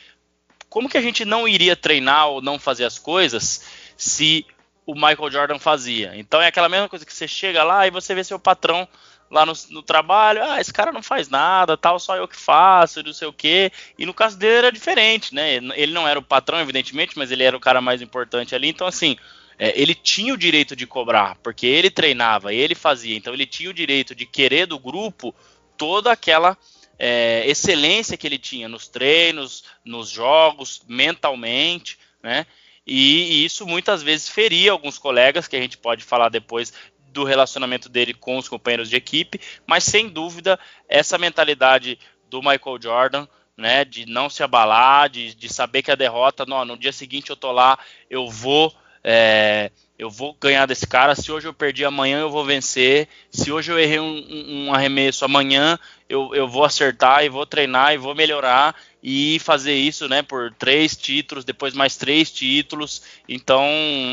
como 0.67 0.89
que 0.89 0.97
a 0.97 1.01
gente 1.01 1.23
não 1.23 1.47
iria 1.47 1.75
treinar 1.75 2.29
ou 2.29 2.41
não 2.41 2.57
fazer 2.57 2.83
as 2.85 2.97
coisas 2.97 3.63
se 3.95 4.43
o 4.87 4.95
Michael 4.95 5.29
Jordan 5.29 5.59
fazia? 5.59 6.13
Então 6.15 6.41
é 6.41 6.47
aquela 6.47 6.67
mesma 6.67 6.89
coisa 6.89 7.05
que 7.05 7.13
você 7.13 7.27
chega 7.27 7.63
lá 7.63 7.85
e 7.85 7.91
você 7.91 8.15
vê 8.15 8.23
seu 8.23 8.39
patrão 8.39 8.87
lá 9.29 9.45
no, 9.45 9.53
no, 9.69 9.83
trabalho, 9.83 10.43
ah, 10.43 10.59
esse 10.59 10.73
cara 10.73 10.91
não 10.91 11.03
faz 11.03 11.29
nada, 11.29 11.77
tal, 11.77 11.99
só 11.99 12.17
eu 12.17 12.27
que 12.27 12.35
faço, 12.35 13.03
não 13.03 13.13
sei 13.13 13.27
o 13.27 13.33
quê. 13.33 13.71
E 13.99 14.05
no 14.05 14.15
caso 14.15 14.35
dele 14.35 14.55
era 14.55 14.71
diferente, 14.71 15.35
né? 15.35 15.53
Ele 15.75 15.93
não 15.93 16.07
era 16.07 16.17
o 16.17 16.23
patrão, 16.23 16.59
evidentemente, 16.59 17.17
mas 17.17 17.29
ele 17.29 17.43
era 17.43 17.55
o 17.55 17.59
cara 17.59 17.79
mais 17.79 18.01
importante 18.01 18.55
ali. 18.55 18.67
Então, 18.67 18.87
assim, 18.87 19.15
é, 19.63 19.79
ele 19.79 19.93
tinha 19.93 20.33
o 20.33 20.37
direito 20.37 20.75
de 20.75 20.87
cobrar, 20.87 21.37
porque 21.43 21.67
ele 21.67 21.91
treinava, 21.91 22.51
ele 22.51 22.73
fazia. 22.73 23.15
Então, 23.15 23.31
ele 23.31 23.45
tinha 23.45 23.69
o 23.69 23.73
direito 23.73 24.15
de 24.15 24.25
querer 24.25 24.65
do 24.65 24.79
grupo 24.79 25.35
toda 25.77 26.11
aquela 26.11 26.57
é, 26.97 27.43
excelência 27.45 28.17
que 28.17 28.25
ele 28.25 28.39
tinha 28.39 28.67
nos 28.67 28.87
treinos, 28.87 29.63
nos 29.85 30.09
jogos, 30.09 30.81
mentalmente, 30.87 31.99
né? 32.23 32.47
E, 32.87 33.33
e, 33.33 33.45
isso 33.45 33.67
muitas 33.67 34.01
vezes 34.01 34.27
feria 34.27 34.71
alguns 34.71 34.97
colegas, 34.97 35.47
que 35.47 35.55
a 35.55 35.61
gente 35.61 35.77
pode 35.77 36.03
falar 36.03 36.29
depois 36.29 36.73
do 37.11 37.23
relacionamento 37.23 37.87
dele 37.87 38.15
com 38.15 38.39
os 38.39 38.49
companheiros 38.49 38.89
de 38.89 38.95
equipe, 38.95 39.39
mas 39.67 39.83
sem 39.83 40.09
dúvida 40.09 40.59
essa 40.89 41.19
mentalidade 41.19 41.99
do 42.27 42.39
Michael 42.39 42.81
Jordan, 42.81 43.27
né, 43.55 43.85
de 43.85 44.07
não 44.07 44.27
se 44.27 44.41
abalar, 44.41 45.07
de, 45.07 45.35
de 45.35 45.53
saber 45.53 45.83
que 45.83 45.91
a 45.91 45.95
derrota, 45.95 46.47
no, 46.47 46.65
no 46.65 46.75
dia 46.75 46.91
seguinte 46.91 47.29
eu 47.29 47.35
tô 47.35 47.51
lá, 47.51 47.77
eu 48.09 48.27
vou 48.27 48.73
é, 49.03 49.71
eu 49.97 50.09
vou 50.09 50.35
ganhar 50.39 50.65
desse 50.65 50.87
cara. 50.87 51.13
Se 51.15 51.31
hoje 51.31 51.47
eu 51.47 51.53
perdi, 51.53 51.85
amanhã 51.85 52.19
eu 52.19 52.29
vou 52.29 52.43
vencer. 52.43 53.07
Se 53.29 53.51
hoje 53.51 53.71
eu 53.71 53.79
errei 53.79 53.99
um, 53.99 54.67
um, 54.67 54.73
arremesso, 54.73 55.23
amanhã 55.23 55.77
eu, 56.09 56.33
eu 56.33 56.47
vou 56.47 56.63
acertar 56.63 57.23
e 57.23 57.29
vou 57.29 57.45
treinar 57.45 57.93
e 57.93 57.97
vou 57.97 58.15
melhorar 58.15 58.75
e 59.03 59.39
fazer 59.39 59.73
isso, 59.73 60.07
né, 60.07 60.21
por 60.21 60.51
três 60.53 60.95
títulos, 60.95 61.45
depois 61.45 61.73
mais 61.73 61.95
três 61.97 62.31
títulos. 62.31 63.03
Então, 63.27 63.67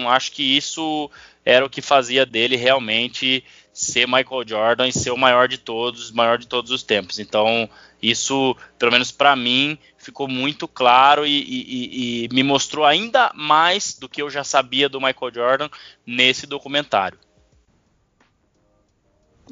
acho 0.08 0.32
que 0.32 0.56
isso 0.56 1.10
era 1.44 1.64
o 1.64 1.70
que 1.70 1.80
fazia 1.80 2.26
dele 2.26 2.56
realmente 2.56 3.42
ser 3.72 4.06
Michael 4.06 4.46
Jordan 4.46 4.88
e 4.88 4.92
ser 4.92 5.10
o 5.10 5.16
maior 5.16 5.48
de 5.48 5.56
todos, 5.56 6.10
maior 6.10 6.36
de 6.36 6.46
todos 6.46 6.70
os 6.70 6.82
tempos. 6.82 7.18
Então, 7.18 7.68
isso, 8.02 8.56
pelo 8.78 8.92
menos 8.92 9.10
para 9.10 9.34
mim, 9.34 9.76
ficou 9.96 10.28
muito 10.28 10.68
claro 10.68 11.26
e, 11.26 11.30
e, 11.30 12.24
e, 12.24 12.28
me 12.32 12.42
mostrou 12.42 12.84
ainda 12.84 13.32
mais 13.34 13.98
do 13.98 14.08
que 14.08 14.22
eu 14.22 14.30
já 14.30 14.44
sabia 14.44 14.88
do 14.88 15.00
Michael 15.00 15.34
Jordan 15.34 15.68
nesse 16.06 16.46
documentário. 16.46 17.18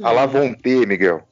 A 0.03 0.13
lá 0.13 0.27
vão 0.27 0.55
ter, 0.55 0.87
Miguel. 0.87 1.27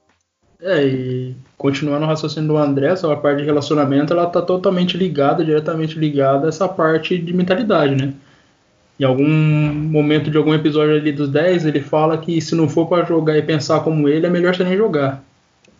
É, 0.60 0.82
e 0.82 1.36
continuando 1.58 2.04
o 2.04 2.08
raciocínio 2.08 2.48
do 2.48 2.56
André, 2.56 2.96
só 2.96 3.12
a 3.12 3.16
parte 3.16 3.40
de 3.40 3.44
relacionamento, 3.44 4.12
ela 4.12 4.26
tá 4.26 4.40
totalmente 4.40 4.96
ligada, 4.96 5.44
diretamente 5.44 5.98
ligada 5.98 6.46
a 6.46 6.48
essa 6.48 6.66
parte 6.66 7.18
de 7.18 7.32
mentalidade, 7.34 7.94
né? 7.94 8.14
Em 8.98 9.04
algum 9.04 9.28
momento 9.28 10.30
de 10.30 10.38
algum 10.38 10.54
episódio 10.54 10.94
ali 10.94 11.12
dos 11.12 11.28
10, 11.28 11.66
ele 11.66 11.80
fala 11.80 12.16
que 12.16 12.40
se 12.40 12.54
não 12.54 12.68
for 12.68 12.86
para 12.86 13.04
jogar 13.04 13.36
e 13.36 13.42
pensar 13.42 13.80
como 13.80 14.08
ele, 14.08 14.26
é 14.26 14.30
melhor 14.30 14.54
você 14.54 14.64
nem 14.64 14.76
jogar. 14.76 15.22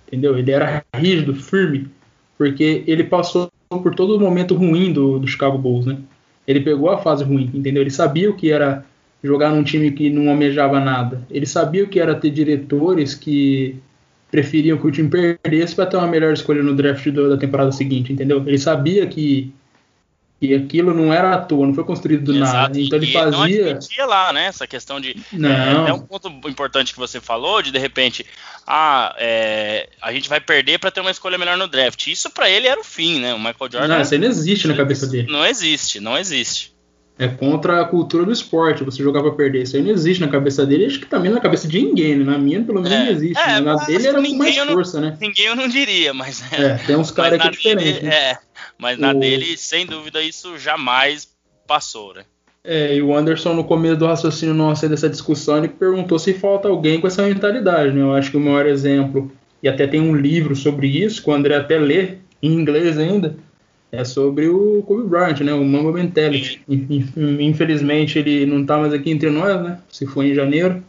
Entendeu? 0.07 0.39
Ele 0.39 0.51
era 0.51 0.85
rígido, 0.95 1.35
firme, 1.35 1.89
porque 2.37 2.85
ele 2.87 3.05
passou 3.05 3.51
por 3.69 3.95
todo 3.95 4.17
o 4.17 4.21
momento 4.21 4.55
ruim 4.55 4.93
do, 4.93 5.19
do 5.19 5.27
Chicago 5.27 5.59
Bulls, 5.59 5.87
né? 5.87 5.99
Ele 6.47 6.61
pegou 6.61 6.91
a 6.91 6.99
fase 6.99 7.25
ruim, 7.25 7.51
entendeu? 7.55 7.83
Ele 7.83 7.91
sabia 7.91 8.31
o 8.31 8.37
que 8.37 8.51
era 8.51 8.85
jogar 9.23 9.51
num 9.51 9.65
time 9.65 9.91
que 9.91 10.11
não 10.11 10.31
almejava 10.31 10.79
nada. 10.79 11.23
Ele 11.31 11.47
sabia 11.47 11.85
o 11.85 11.89
que 11.89 11.99
era 11.99 12.15
ter 12.15 12.31
diretores 12.31 13.15
que 13.15 13.77
preferiam 14.31 14.77
que 14.77 14.87
o 14.87 14.91
time 14.91 15.09
perdesse 15.09 15.75
para 15.75 15.87
ter 15.87 15.97
uma 15.97 16.09
melhor 16.09 16.33
escolha 16.33 16.63
no 16.63 16.75
draft 16.75 17.09
da 17.09 17.37
temporada 17.37 17.73
seguinte, 17.73 18.13
entendeu? 18.13 18.43
Ele 18.47 18.59
sabia 18.59 19.07
que 19.07 19.53
que 20.47 20.55
aquilo 20.55 20.93
não 20.93 21.13
era 21.13 21.35
à 21.35 21.39
toa, 21.39 21.67
não 21.67 21.75
foi 21.75 21.85
construído 21.85 22.25
do 22.25 22.37
Exato. 22.37 22.53
nada. 22.53 22.81
Então 22.81 22.99
ele 22.99 23.13
fazia. 23.13 23.79
Não 23.99 24.07
lá, 24.07 24.33
né? 24.33 24.47
Essa 24.47 24.67
questão 24.67 25.01
de. 25.01 25.17
Não. 25.33 25.49
É, 25.49 25.89
é, 25.89 25.93
um 25.93 26.01
ponto 26.01 26.29
importante 26.49 26.93
que 26.93 26.99
você 26.99 27.21
falou, 27.21 27.63
de 27.63 27.71
de 27.71 27.79
repente, 27.79 28.27
ah, 28.67 29.15
é, 29.19 29.89
a 30.03 30.13
gente 30.13 30.29
vai 30.29 30.41
perder 30.41 30.79
para 30.79 30.91
ter 30.91 31.01
uma 31.01 31.11
escolha 31.11 31.39
melhor 31.39 31.57
no 31.57 31.67
draft. 31.67 32.07
Isso 32.07 32.31
para 32.31 32.51
ele 32.51 32.67
era 32.67 32.81
o 32.81 32.85
fim, 32.85 33.21
né? 33.21 33.35
O 33.35 33.39
Michael 33.39 33.71
Jordan. 33.71 33.89
Não, 33.89 34.01
isso 34.01 34.15
aí 34.15 34.21
não 34.21 34.29
existe 34.29 34.69
na 34.69 34.75
cabeça 34.75 35.07
dele. 35.07 35.31
Não 35.31 35.45
existe, 35.45 36.01
não 36.01 36.19
existe. 36.19 36.75
É 37.17 37.29
contra 37.29 37.81
a 37.81 37.85
cultura 37.85 38.25
do 38.25 38.33
esporte, 38.33 38.83
você 38.83 39.01
jogar 39.01 39.23
pra 39.23 39.31
perder. 39.31 39.63
Isso 39.63 39.77
aí 39.77 39.83
não 39.83 39.91
existe 39.91 40.21
na 40.21 40.27
cabeça 40.27 40.67
dele, 40.67 40.87
acho 40.87 40.99
que 40.99 41.07
também 41.07 41.31
na 41.31 41.41
cabeça 41.41 41.69
de 41.69 41.81
ninguém, 41.81 42.17
né? 42.17 42.25
Na 42.25 42.37
minha, 42.37 42.61
pelo 42.65 42.83
menos, 42.83 42.91
é, 42.91 43.05
não 43.05 43.13
existe. 43.13 43.41
É, 43.41 43.61
na 43.61 43.77
dele 43.77 44.09
era 44.09 44.21
com 44.21 44.35
mais 44.35 44.57
força, 44.57 45.01
não, 45.01 45.11
né? 45.11 45.19
Ninguém 45.21 45.47
eu 45.47 45.55
não 45.55 45.69
diria, 45.69 46.13
mas. 46.13 46.43
É, 46.53 46.75
tem 46.79 46.97
uns 46.97 47.11
caras 47.13 47.41
que 47.41 47.47
é 47.47 47.51
diferente. 47.51 48.03
Né? 48.03 48.15
É, 48.15 48.39
mas 48.79 48.99
na 48.99 49.13
o... 49.13 49.19
dele, 49.19 49.57
sem 49.57 49.87
dúvida, 49.87 50.23
isso 50.23 50.59
jamais 50.59 51.29
passou, 51.67 52.15
né? 52.15 52.25
É, 52.63 52.97
e 52.97 53.03
o 53.03 53.15
Anderson, 53.15 53.53
no 53.53 53.65
começo 53.65 53.97
do 53.97 54.07
raciocínio 54.07 54.55
nosso 54.55 54.89
dessa 54.89 55.09
discussão, 55.09 55.59
ele 55.59 55.69
perguntou 55.69 56.19
se 56.19 56.33
falta 56.33 56.67
alguém 56.67 56.99
com 56.99 57.07
essa 57.07 57.23
mentalidade, 57.23 57.93
né? 57.93 58.01
Eu 58.01 58.15
acho 58.15 58.31
que 58.31 58.39
o 58.39 58.41
maior 58.41 58.65
exemplo, 58.67 59.31
e 59.63 59.69
até 59.69 59.87
tem 59.87 60.01
um 60.01 60.15
livro 60.17 60.57
sobre 60.57 60.87
isso, 60.87 61.23
que 61.23 61.29
o 61.29 61.35
André 61.35 61.57
até 61.57 61.79
lê, 61.79 62.15
em 62.43 62.53
inglês 62.53 62.97
ainda, 62.97 63.37
é 63.93 64.03
sobre 64.03 64.49
o 64.49 64.83
Kobe 64.83 65.07
Bryant, 65.07 65.41
né? 65.41 65.53
O 65.53 65.63
Mamba 65.63 65.93
Mentality. 65.93 66.63
Infelizmente 66.69 68.19
ele 68.19 68.47
não 68.47 68.63
está 68.63 68.79
mais 68.79 68.93
aqui 68.93 69.11
entre 69.11 69.31
nós, 69.31 69.63
né? 69.63 69.79
Se 69.91 70.07
foi 70.07 70.31
em 70.31 70.35
janeiro. 70.35 70.83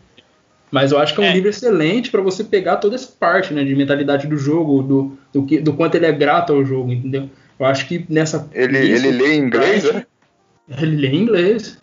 Mas 0.72 0.92
eu 0.92 0.98
acho 0.98 1.14
que 1.14 1.22
é 1.22 1.24
um 1.26 1.28
é. 1.28 1.34
livro 1.34 1.50
excelente 1.50 2.10
para 2.10 2.22
você 2.22 2.44
pegar 2.44 2.78
toda 2.78 2.96
essa 2.96 3.12
parte, 3.20 3.54
né? 3.54 3.64
De 3.64 3.76
mentalidade 3.76 4.28
do 4.28 4.38
jogo, 4.38 4.82
do, 4.82 5.18
do, 5.32 5.46
que, 5.46 5.60
do 5.60 5.74
quanto 5.74 5.96
ele 5.96 6.06
é 6.06 6.12
grato 6.12 6.54
ao 6.54 6.66
jogo, 6.66 6.92
entendeu? 6.92 7.30
Eu 7.60 7.66
acho 7.66 7.88
que 7.88 8.06
nessa. 8.10 8.50
Ele, 8.54 8.78
ele 8.78 9.12
lê 9.12 9.36
em 9.36 9.40
inglês, 9.40 9.84
né? 9.84 10.06
Ele 10.70 10.96
lê 10.98 11.08
em 11.10 11.22
inglês. 11.24 11.78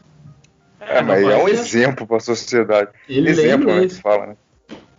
É, 0.81 1.01
mas 1.01 1.23
é 1.23 1.37
um 1.37 1.49
exemplo 1.49 2.07
para 2.07 2.17
a 2.17 2.21
sociedade. 2.21 2.91
Ele 3.09 3.31
exemplo, 3.31 3.69
lê 3.69 3.73
em 3.73 3.77
inglês. 3.77 3.95
Né, 3.95 4.01
fala, 4.03 4.27
né? 4.27 4.37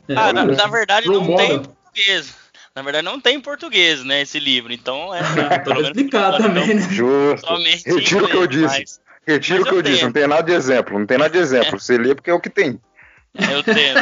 É, 0.09 0.13
ah, 0.15 0.33
na, 0.33 0.45
na, 0.45 0.67
verdade 0.67 1.07
não 1.07 1.21
moda. 1.21 1.43
tem 1.43 1.59
português. 1.59 2.35
Na 2.75 2.81
verdade 2.81 3.05
não 3.05 3.19
tem 3.19 3.39
português, 3.39 4.03
né, 4.03 4.21
esse 4.21 4.39
livro. 4.39 4.73
Então 4.73 5.13
é. 5.13 5.21
Pelo 5.59 5.75
menos 5.75 5.89
explicar 5.89 6.37
também, 6.37 6.73
né? 6.73 6.81
Justo. 6.89 7.53
Retiro 7.85 8.25
o 8.25 8.29
que 8.29 8.37
eu 8.37 8.47
disse. 8.47 8.79
Mas, 8.79 9.01
Retiro 9.25 9.61
o 9.61 9.65
que 9.65 9.71
eu, 9.71 9.77
eu 9.77 9.81
disse. 9.81 10.03
Não 10.03 10.11
tem 10.11 10.27
nada 10.27 10.43
de 10.43 10.53
exemplo. 10.53 10.97
Não 10.97 11.05
tem 11.05 11.17
nada 11.17 11.29
de 11.29 11.37
exemplo. 11.37 11.79
Você 11.79 11.97
lê 11.97 12.15
porque 12.15 12.29
é 12.29 12.33
o 12.33 12.39
que 12.39 12.49
tem. 12.49 12.79
Eu 13.35 13.63
tenho. 13.63 13.95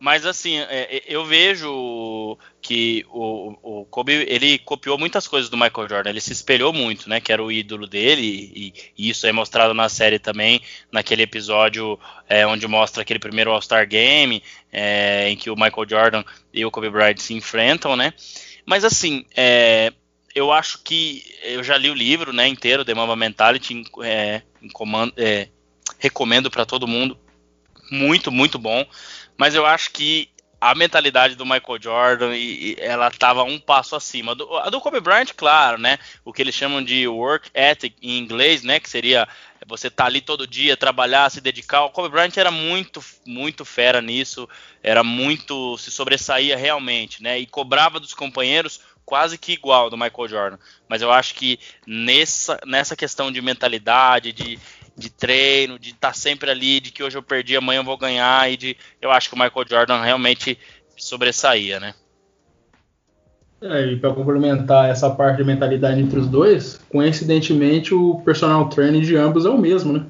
Mas 0.00 0.24
assim, 0.24 0.56
é, 0.56 0.96
é, 0.96 1.02
eu 1.06 1.26
vejo 1.26 2.38
que 2.62 3.04
o, 3.10 3.82
o 3.82 3.84
Kobe 3.84 4.14
ele 4.26 4.58
copiou 4.58 4.96
muitas 4.96 5.28
coisas 5.28 5.50
do 5.50 5.58
Michael 5.58 5.88
Jordan. 5.90 6.08
Ele 6.08 6.22
se 6.22 6.32
espelhou 6.32 6.72
muito, 6.72 7.06
né? 7.06 7.20
Que 7.20 7.30
era 7.30 7.44
o 7.44 7.52
ídolo 7.52 7.86
dele 7.86 8.22
e, 8.22 8.74
e 8.96 9.10
isso 9.10 9.26
é 9.26 9.32
mostrado 9.32 9.74
na 9.74 9.90
série 9.90 10.18
também, 10.18 10.62
naquele 10.90 11.20
episódio 11.22 12.00
é, 12.26 12.46
onde 12.46 12.66
mostra 12.66 13.02
aquele 13.02 13.18
primeiro 13.18 13.52
All-Star 13.52 13.86
Game 13.86 14.42
é, 14.72 15.28
em 15.28 15.36
que 15.36 15.50
o 15.50 15.54
Michael 15.54 15.86
Jordan 15.86 16.24
e 16.50 16.64
o 16.64 16.70
Kobe 16.70 16.88
Bryant 16.88 17.18
se 17.18 17.34
enfrentam, 17.34 17.94
né? 17.94 18.14
Mas 18.64 18.86
assim, 18.86 19.26
é, 19.36 19.92
eu 20.34 20.50
acho 20.50 20.82
que 20.82 21.22
eu 21.42 21.62
já 21.62 21.76
li 21.76 21.90
o 21.90 21.94
livro, 21.94 22.32
né? 22.32 22.48
Inteiro, 22.48 22.86
The 22.86 22.94
Mamba 22.94 23.16
Mentality, 23.16 23.84
é, 24.02 24.40
comando, 24.72 25.12
recomendo 25.98 26.50
para 26.50 26.64
todo 26.64 26.88
mundo. 26.88 27.18
Muito, 27.92 28.30
muito 28.30 28.58
bom 28.58 28.86
mas 29.40 29.54
eu 29.54 29.64
acho 29.64 29.92
que 29.92 30.28
a 30.60 30.74
mentalidade 30.74 31.34
do 31.34 31.46
Michael 31.46 31.80
Jordan 31.80 32.36
e, 32.36 32.74
e 32.74 32.76
ela 32.78 33.08
estava 33.08 33.42
um 33.42 33.58
passo 33.58 33.96
acima. 33.96 34.34
Do, 34.34 34.54
a 34.58 34.68
do 34.68 34.82
Kobe 34.82 35.00
Bryant, 35.00 35.32
claro, 35.34 35.78
né? 35.78 35.98
O 36.22 36.30
que 36.30 36.42
eles 36.42 36.54
chamam 36.54 36.84
de 36.84 37.08
work 37.08 37.48
ethic 37.54 37.96
em 38.02 38.18
inglês, 38.18 38.62
né? 38.62 38.78
Que 38.78 38.90
seria 38.90 39.26
você 39.66 39.86
estar 39.86 40.04
tá 40.04 40.08
ali 40.08 40.20
todo 40.20 40.46
dia, 40.46 40.76
trabalhar, 40.76 41.30
se 41.30 41.40
dedicar. 41.40 41.84
O 41.84 41.90
Kobe 41.90 42.10
Bryant 42.10 42.36
era 42.36 42.50
muito, 42.50 43.02
muito 43.24 43.64
fera 43.64 44.02
nisso, 44.02 44.46
era 44.82 45.02
muito, 45.02 45.78
se 45.78 45.90
sobressaía 45.90 46.54
realmente, 46.54 47.22
né? 47.22 47.38
E 47.38 47.46
cobrava 47.46 47.98
dos 47.98 48.12
companheiros 48.12 48.82
quase 49.06 49.38
que 49.38 49.54
igual 49.54 49.88
do 49.88 49.96
Michael 49.96 50.28
Jordan. 50.28 50.58
Mas 50.86 51.00
eu 51.00 51.10
acho 51.10 51.34
que 51.34 51.58
nessa, 51.86 52.60
nessa 52.66 52.94
questão 52.94 53.32
de 53.32 53.40
mentalidade, 53.40 54.32
de, 54.32 54.58
de 55.00 55.10
treino, 55.10 55.78
de 55.78 55.90
estar 55.90 56.08
tá 56.08 56.14
sempre 56.14 56.50
ali, 56.50 56.78
de 56.78 56.92
que 56.92 57.02
hoje 57.02 57.16
eu 57.18 57.22
perdi, 57.22 57.56
amanhã 57.56 57.80
eu 57.80 57.84
vou 57.84 57.98
ganhar, 57.98 58.50
e 58.50 58.56
de 58.56 58.76
eu 59.00 59.10
acho 59.10 59.28
que 59.28 59.34
o 59.34 59.38
Michael 59.38 59.66
Jordan 59.68 60.02
realmente 60.02 60.56
sobressaía, 60.96 61.80
né? 61.80 61.94
É, 63.62 63.92
e 63.92 63.96
para 63.96 64.14
complementar 64.14 64.88
essa 64.88 65.10
parte 65.10 65.38
de 65.38 65.44
mentalidade 65.44 66.00
entre 66.00 66.18
os 66.18 66.26
dois, 66.26 66.80
coincidentemente 66.90 67.92
o 67.94 68.20
personal 68.24 68.68
training 68.68 69.02
de 69.02 69.16
ambos 69.16 69.44
é 69.44 69.50
o 69.50 69.58
mesmo, 69.58 69.92
né? 69.92 70.06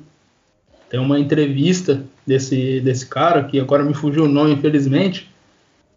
Tem 0.88 1.00
uma 1.00 1.18
entrevista 1.18 2.04
desse, 2.26 2.80
desse 2.80 3.06
cara, 3.06 3.44
que 3.44 3.58
agora 3.58 3.82
me 3.82 3.94
fugiu 3.94 4.24
o 4.24 4.28
nome, 4.28 4.52
infelizmente. 4.52 5.30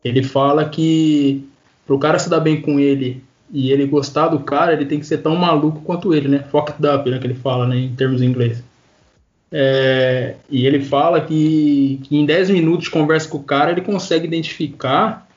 Ele 0.04 0.24
fala 0.24 0.68
que 0.68 1.48
pro 1.86 2.00
cara 2.00 2.20
se 2.20 2.30
dar 2.30 2.40
bem 2.40 2.62
com 2.62 2.80
ele 2.80 3.24
e 3.52 3.72
ele 3.72 3.86
gostar 3.86 4.30
do 4.30 4.40
cara, 4.40 4.74
ele 4.74 4.86
tem 4.86 5.00
que 5.00 5.06
ser 5.06 5.20
tão 5.20 5.36
maluco 5.36 5.82
quanto 5.82 6.14
ele, 6.14 6.28
né? 6.28 6.40
Fucked 6.40 6.86
up, 6.88 7.10
né? 7.10 7.20
Que 7.20 7.28
ele 7.28 7.36
fala, 7.36 7.68
né? 7.68 7.78
Em 7.78 7.96
termos 7.96 8.22
em 8.22 8.26
inglês. 8.26 8.64
É, 9.56 10.34
e 10.50 10.66
ele 10.66 10.84
fala 10.84 11.22
que, 11.22 12.02
que, 12.04 12.18
em 12.18 12.26
10 12.26 12.50
minutos 12.50 12.86
de 12.86 12.90
conversa 12.90 13.30
com 13.30 13.38
o 13.38 13.44
cara 13.44 13.70
ele 13.70 13.82
consegue 13.82 14.26
identificar 14.26 15.30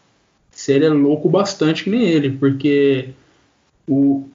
se 0.51 0.73
ele 0.73 0.87
é 0.87 0.89
louco 0.89 1.29
bastante 1.29 1.85
que 1.85 1.91
nem 1.91 2.01
ele, 2.01 2.31
porque 2.31 3.11
o, 3.87 4.27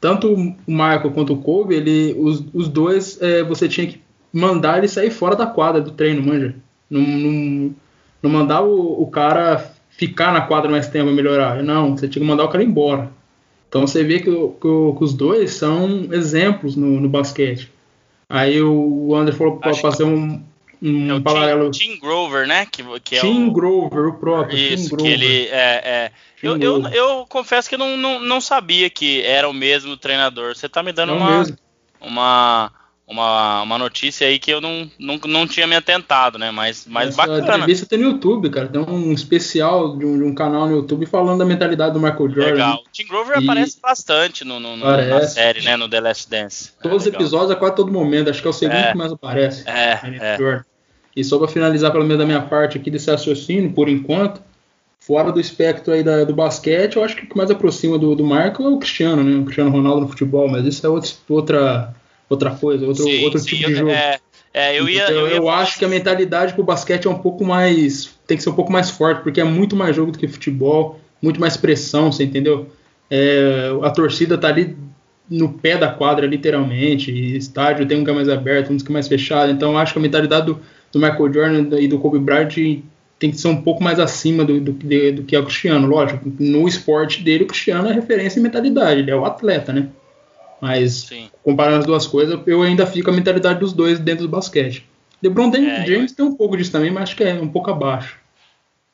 tanto 0.00 0.32
o 0.32 0.54
Michael 0.66 1.10
quanto 1.10 1.34
o 1.34 1.36
Kobe, 1.36 1.74
ele, 1.74 2.14
os, 2.18 2.42
os 2.54 2.66
dois 2.66 3.20
é, 3.20 3.42
você 3.42 3.68
tinha 3.68 3.86
que 3.86 4.00
mandar 4.32 4.78
ele 4.78 4.88
sair 4.88 5.10
fora 5.10 5.36
da 5.36 5.46
quadra 5.46 5.82
do 5.82 5.90
treino, 5.90 6.22
manja. 6.22 6.54
Não, 6.88 7.02
não, 7.02 7.74
não 8.22 8.30
mandar 8.30 8.62
o, 8.62 9.02
o 9.02 9.06
cara 9.08 9.70
ficar 9.90 10.32
na 10.32 10.40
quadra 10.40 10.70
mais 10.70 10.88
tempo 10.88 11.10
a 11.10 11.12
melhorar. 11.12 11.62
Não, 11.62 11.94
você 11.94 12.08
tinha 12.08 12.22
que 12.22 12.28
mandar 12.28 12.44
o 12.44 12.48
cara 12.48 12.64
embora. 12.64 13.10
Então 13.68 13.86
você 13.86 14.02
vê 14.02 14.18
que, 14.18 14.30
que, 14.30 14.60
que 14.60 15.04
os 15.04 15.12
dois 15.12 15.52
são 15.52 16.08
exemplos 16.10 16.74
no, 16.74 17.00
no 17.00 17.08
basquete. 17.08 17.70
Aí 18.28 18.60
o 18.60 19.14
André 19.14 19.34
falou 19.34 19.58
para 19.58 19.74
fazer 19.74 20.04
um, 20.04 20.42
um 20.82 21.10
é 21.10 21.14
o 21.14 21.22
paralelo. 21.22 21.70
Tim, 21.70 21.94
Tim, 21.94 22.00
Grover, 22.00 22.46
né? 22.46 22.66
Que, 22.66 22.82
que 23.00 23.16
é 23.16 23.20
Tim 23.20 23.48
o... 23.48 23.52
Grover, 23.52 24.06
o 24.08 24.14
próprio. 24.14 24.58
Isso, 24.58 24.96
Tim 24.96 24.96
que 24.96 25.08
ele 25.08 25.46
é. 25.46 25.82
é... 25.84 26.12
Eu, 26.42 26.56
eu, 26.58 26.86
eu, 26.88 27.26
confesso 27.28 27.68
que 27.68 27.76
não, 27.76 27.96
não, 27.96 28.20
não, 28.20 28.40
sabia 28.40 28.90
que 28.90 29.22
era 29.22 29.48
o 29.48 29.54
mesmo 29.54 29.96
treinador. 29.96 30.54
Você 30.54 30.68
tá 30.68 30.82
me 30.82 30.92
dando 30.92 31.12
é 31.12 31.16
uma, 31.16 31.44
uma, 32.00 32.72
uma, 33.06 33.62
uma 33.62 33.78
notícia 33.78 34.26
aí 34.26 34.36
que 34.36 34.50
eu 34.50 34.60
não, 34.60 34.90
não, 34.98 35.16
não 35.26 35.46
tinha 35.46 35.66
me 35.66 35.76
atentado, 35.76 36.38
né? 36.38 36.50
Mas, 36.50 36.86
mas 36.88 37.10
Essa 37.10 37.16
bacana. 37.18 37.58
entrevista 37.58 37.86
tem 37.86 38.00
no 38.00 38.06
YouTube, 38.06 38.50
cara. 38.50 38.66
Tem 38.66 38.80
um 38.80 39.12
especial 39.12 39.96
de 39.96 40.04
um, 40.04 40.18
de 40.18 40.24
um, 40.24 40.34
canal 40.34 40.66
no 40.66 40.74
YouTube 40.74 41.06
falando 41.06 41.38
da 41.38 41.44
mentalidade 41.44 41.94
do 41.94 42.00
Michael 42.00 42.28
Jordan. 42.28 42.52
Legal. 42.52 42.82
O 42.84 42.90
Tim 42.90 43.06
Grover 43.06 43.38
e... 43.40 43.44
aparece 43.44 43.78
bastante 43.80 44.44
no, 44.44 44.58
no, 44.58 44.76
no 44.76 44.84
na 44.84 45.22
série, 45.22 45.62
né? 45.62 45.76
No 45.76 45.88
The 45.88 46.00
Last 46.00 46.28
Dance. 46.28 46.72
Todos 46.82 47.06
é, 47.06 47.08
os 47.08 47.14
episódios, 47.14 47.52
a 47.52 47.56
quase 47.56 47.76
todo 47.76 47.92
momento. 47.92 48.28
Acho 48.28 48.42
que 48.42 48.48
é 48.48 48.50
o 48.50 48.54
segundo 48.54 48.76
é. 48.76 48.90
que 48.90 48.98
mais 48.98 49.12
aparece. 49.12 49.62
É, 49.68 50.00
é. 50.02 50.60
E 51.14 51.22
só 51.22 51.38
para 51.38 51.48
finalizar, 51.48 51.92
pelo 51.92 52.04
menos 52.04 52.18
da 52.18 52.26
minha 52.26 52.42
parte 52.42 52.76
aqui 52.76 52.90
desse 52.90 53.08
raciocínio, 53.08 53.72
por 53.72 53.88
enquanto, 53.88 54.42
fora 54.98 55.30
do 55.30 55.38
espectro 55.38 55.94
aí 55.94 56.02
da, 56.02 56.24
do 56.24 56.34
basquete, 56.34 56.96
eu 56.96 57.04
acho 57.04 57.14
que 57.14 57.24
o 57.24 57.28
que 57.28 57.36
mais 57.36 57.52
aproxima 57.52 57.96
do, 57.96 58.16
do 58.16 58.24
Marco 58.24 58.64
é 58.64 58.68
o 58.68 58.78
Cristiano, 58.78 59.22
né? 59.22 59.36
O 59.36 59.44
Cristiano 59.44 59.70
Ronaldo 59.70 60.00
no 60.00 60.08
futebol, 60.08 60.48
mas 60.48 60.66
isso 60.66 60.84
é 60.84 60.90
outro, 60.90 61.12
outra 61.28 61.94
outra 62.28 62.50
coisa, 62.50 62.86
outro, 62.86 63.04
sim, 63.04 63.24
outro 63.24 63.38
sim, 63.38 63.46
tipo 63.46 63.66
de 63.68 63.74
jogo. 63.74 63.90
É, 63.90 64.18
é, 64.52 64.78
eu, 64.78 64.88
ia, 64.88 65.04
então, 65.04 65.14
eu, 65.14 65.28
ia 65.28 65.36
eu 65.36 65.48
acho 65.48 65.78
que 65.78 65.84
a 65.84 65.88
mentalidade 65.88 66.54
pro 66.54 66.64
basquete 66.64 67.06
é 67.06 67.10
um 67.10 67.18
pouco 67.18 67.44
mais. 67.44 68.10
tem 68.26 68.36
que 68.36 68.42
ser 68.42 68.50
um 68.50 68.54
pouco 68.54 68.72
mais 68.72 68.90
forte, 68.90 69.22
porque 69.22 69.40
é 69.40 69.44
muito 69.44 69.76
mais 69.76 69.94
jogo 69.94 70.12
do 70.12 70.18
que 70.18 70.26
futebol, 70.26 70.98
muito 71.22 71.40
mais 71.40 71.56
pressão, 71.56 72.10
você 72.10 72.24
entendeu? 72.24 72.66
É, 73.10 73.70
a 73.82 73.90
torcida 73.90 74.36
tá 74.36 74.48
ali 74.48 74.76
no 75.28 75.52
pé 75.52 75.76
da 75.76 75.88
quadra, 75.88 76.26
literalmente, 76.26 77.10
estádio 77.36 77.86
tem 77.86 78.00
um 78.00 78.04
que 78.04 78.10
é 78.10 78.14
mais 78.14 78.28
aberto, 78.28 78.72
um 78.72 78.76
que 78.76 78.88
é 78.88 78.92
mais 78.92 79.08
fechado, 79.08 79.50
então 79.50 79.72
eu 79.72 79.78
acho 79.78 79.92
que 79.92 79.98
a 79.98 80.02
mentalidade 80.02 80.46
do, 80.46 80.60
do 80.92 80.98
Michael 80.98 81.32
Jordan 81.32 81.78
e 81.78 81.88
do 81.88 81.98
Kobe 81.98 82.18
Bryant 82.18 82.54
tem 83.18 83.30
que 83.30 83.38
ser 83.38 83.48
um 83.48 83.60
pouco 83.60 83.82
mais 83.82 83.98
acima 83.98 84.44
do, 84.44 84.60
do, 84.60 84.72
do, 84.72 85.12
do 85.12 85.22
que 85.22 85.34
é 85.34 85.38
o 85.38 85.44
Cristiano. 85.44 85.86
Lógico, 85.86 86.30
no 86.38 86.68
esporte 86.68 87.22
dele, 87.22 87.44
o 87.44 87.46
Cristiano 87.46 87.88
é 87.88 87.92
referência 87.92 88.38
em 88.38 88.42
mentalidade, 88.42 89.00
ele 89.00 89.10
é 89.10 89.16
o 89.16 89.24
atleta, 89.24 89.72
né? 89.72 89.88
Mas, 90.60 90.92
Sim. 90.92 91.30
comparando 91.42 91.80
as 91.80 91.86
duas 91.86 92.06
coisas, 92.06 92.40
eu 92.46 92.62
ainda 92.62 92.86
fico 92.86 93.10
a 93.10 93.12
mentalidade 93.12 93.60
dos 93.60 93.72
dois 93.72 93.98
dentro 93.98 94.24
do 94.24 94.30
basquete. 94.30 94.86
LeBron 95.22 95.50
é, 95.54 95.86
James 95.86 96.10
eu... 96.10 96.16
tem 96.16 96.24
um 96.24 96.34
pouco 96.34 96.56
disso 96.56 96.72
também, 96.72 96.90
mas 96.90 97.04
acho 97.04 97.16
que 97.16 97.24
é 97.24 97.34
um 97.34 97.48
pouco 97.48 97.70
abaixo. 97.70 98.18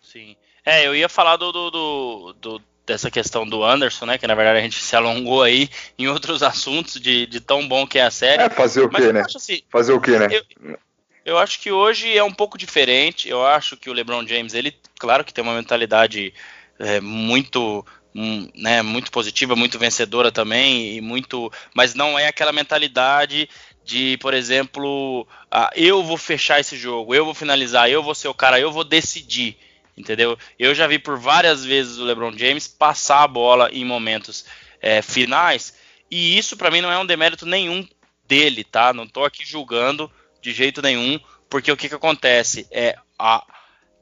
Sim. 0.01 0.37
É, 0.65 0.87
eu 0.87 0.95
ia 0.95 1.09
falar 1.09 1.37
do, 1.37 1.51
do, 1.53 1.71
do, 1.71 2.33
do 2.41 2.63
dessa 2.87 3.11
questão 3.11 3.47
do 3.47 3.65
Anderson, 3.65 4.07
né? 4.07 4.19
Que 4.19 4.27
na 4.27 4.35
verdade 4.35 4.59
a 4.59 4.63
gente 4.63 4.83
se 4.83 4.95
alongou 4.95 5.43
aí 5.43 5.69
em 5.99 6.09
outros 6.09 6.43
assuntos 6.45 7.01
de, 7.01 7.27
de 7.27 7.41
tão 7.41 7.67
bom 7.67 7.87
que 7.87 7.99
é 7.99 8.03
a 8.03 8.11
série. 8.11 8.43
É, 8.43 8.51
fazer 8.51 8.83
o 8.83 8.89
quê, 8.89 9.13
né? 9.13 9.25
Assim, 9.35 9.63
fazer 9.71 9.93
o 9.93 10.01
quê, 10.01 10.19
né? 10.19 10.29
Eu, 10.31 10.79
eu, 11.25 11.39
acho 11.39 11.61
que 11.61 11.71
hoje 11.71 12.17
é 12.17 12.23
um 12.23 12.33
pouco 12.33 12.59
diferente. 12.59 13.29
Eu 13.29 13.45
acho 13.45 13.77
que 13.77 13.91
o 13.91 13.93
LeBron 13.93 14.27
James, 14.27 14.55
ele, 14.55 14.77
claro 14.99 15.25
que 15.25 15.33
tem 15.33 15.43
uma 15.43 15.55
mentalidade 15.55 16.33
é, 16.79 17.01
muito. 17.01 17.85
Né, 18.15 18.83
muito 18.83 19.11
positiva, 19.11 19.57
muito 19.57 19.79
vencedora 19.79 20.31
também, 20.31 20.97
e 20.97 21.01
muito, 21.01 21.51
mas 21.75 21.95
não 21.95 22.19
é 22.19 22.27
aquela 22.27 22.53
mentalidade 22.53 23.49
de, 23.83 24.19
por 24.19 24.35
exemplo, 24.35 25.27
ah, 25.51 25.71
eu 25.75 26.03
vou 26.03 26.19
fechar 26.19 26.61
esse 26.61 26.77
jogo, 26.77 27.15
eu 27.15 27.25
vou 27.25 27.33
finalizar, 27.33 27.89
eu 27.89 28.03
vou 28.03 28.15
ser 28.15 28.29
o 28.29 28.35
cara, 28.35 28.61
eu 28.61 28.71
vou 28.71 28.85
decidir 28.85 29.57
entendeu? 29.97 30.39
Eu 30.59 30.75
já 30.75 30.87
vi 30.87 30.99
por 30.99 31.19
várias 31.19 31.65
vezes 31.65 31.99
o 31.99 32.05
LeBron 32.05 32.37
James 32.37 32.67
passar 32.67 33.23
a 33.23 33.29
bola 33.29 33.71
em 33.73 33.85
momentos 33.85 34.45
é, 34.81 35.03
finais, 35.03 35.75
e 36.11 36.37
isso 36.37 36.57
para 36.57 36.71
mim 36.71 36.81
não 36.81 36.91
é 36.91 36.99
um 36.99 37.07
demérito 37.07 37.47
nenhum 37.47 37.87
dele, 38.27 38.65
tá? 38.65 38.93
Não 38.93 39.07
tô 39.07 39.25
aqui 39.25 39.45
julgando 39.45 40.11
de 40.41 40.53
jeito 40.53 40.83
nenhum, 40.83 41.19
porque 41.49 41.71
o 41.71 41.77
que, 41.77 41.89
que 41.89 41.95
acontece 41.95 42.67
é 42.71 42.97
a 43.19 43.45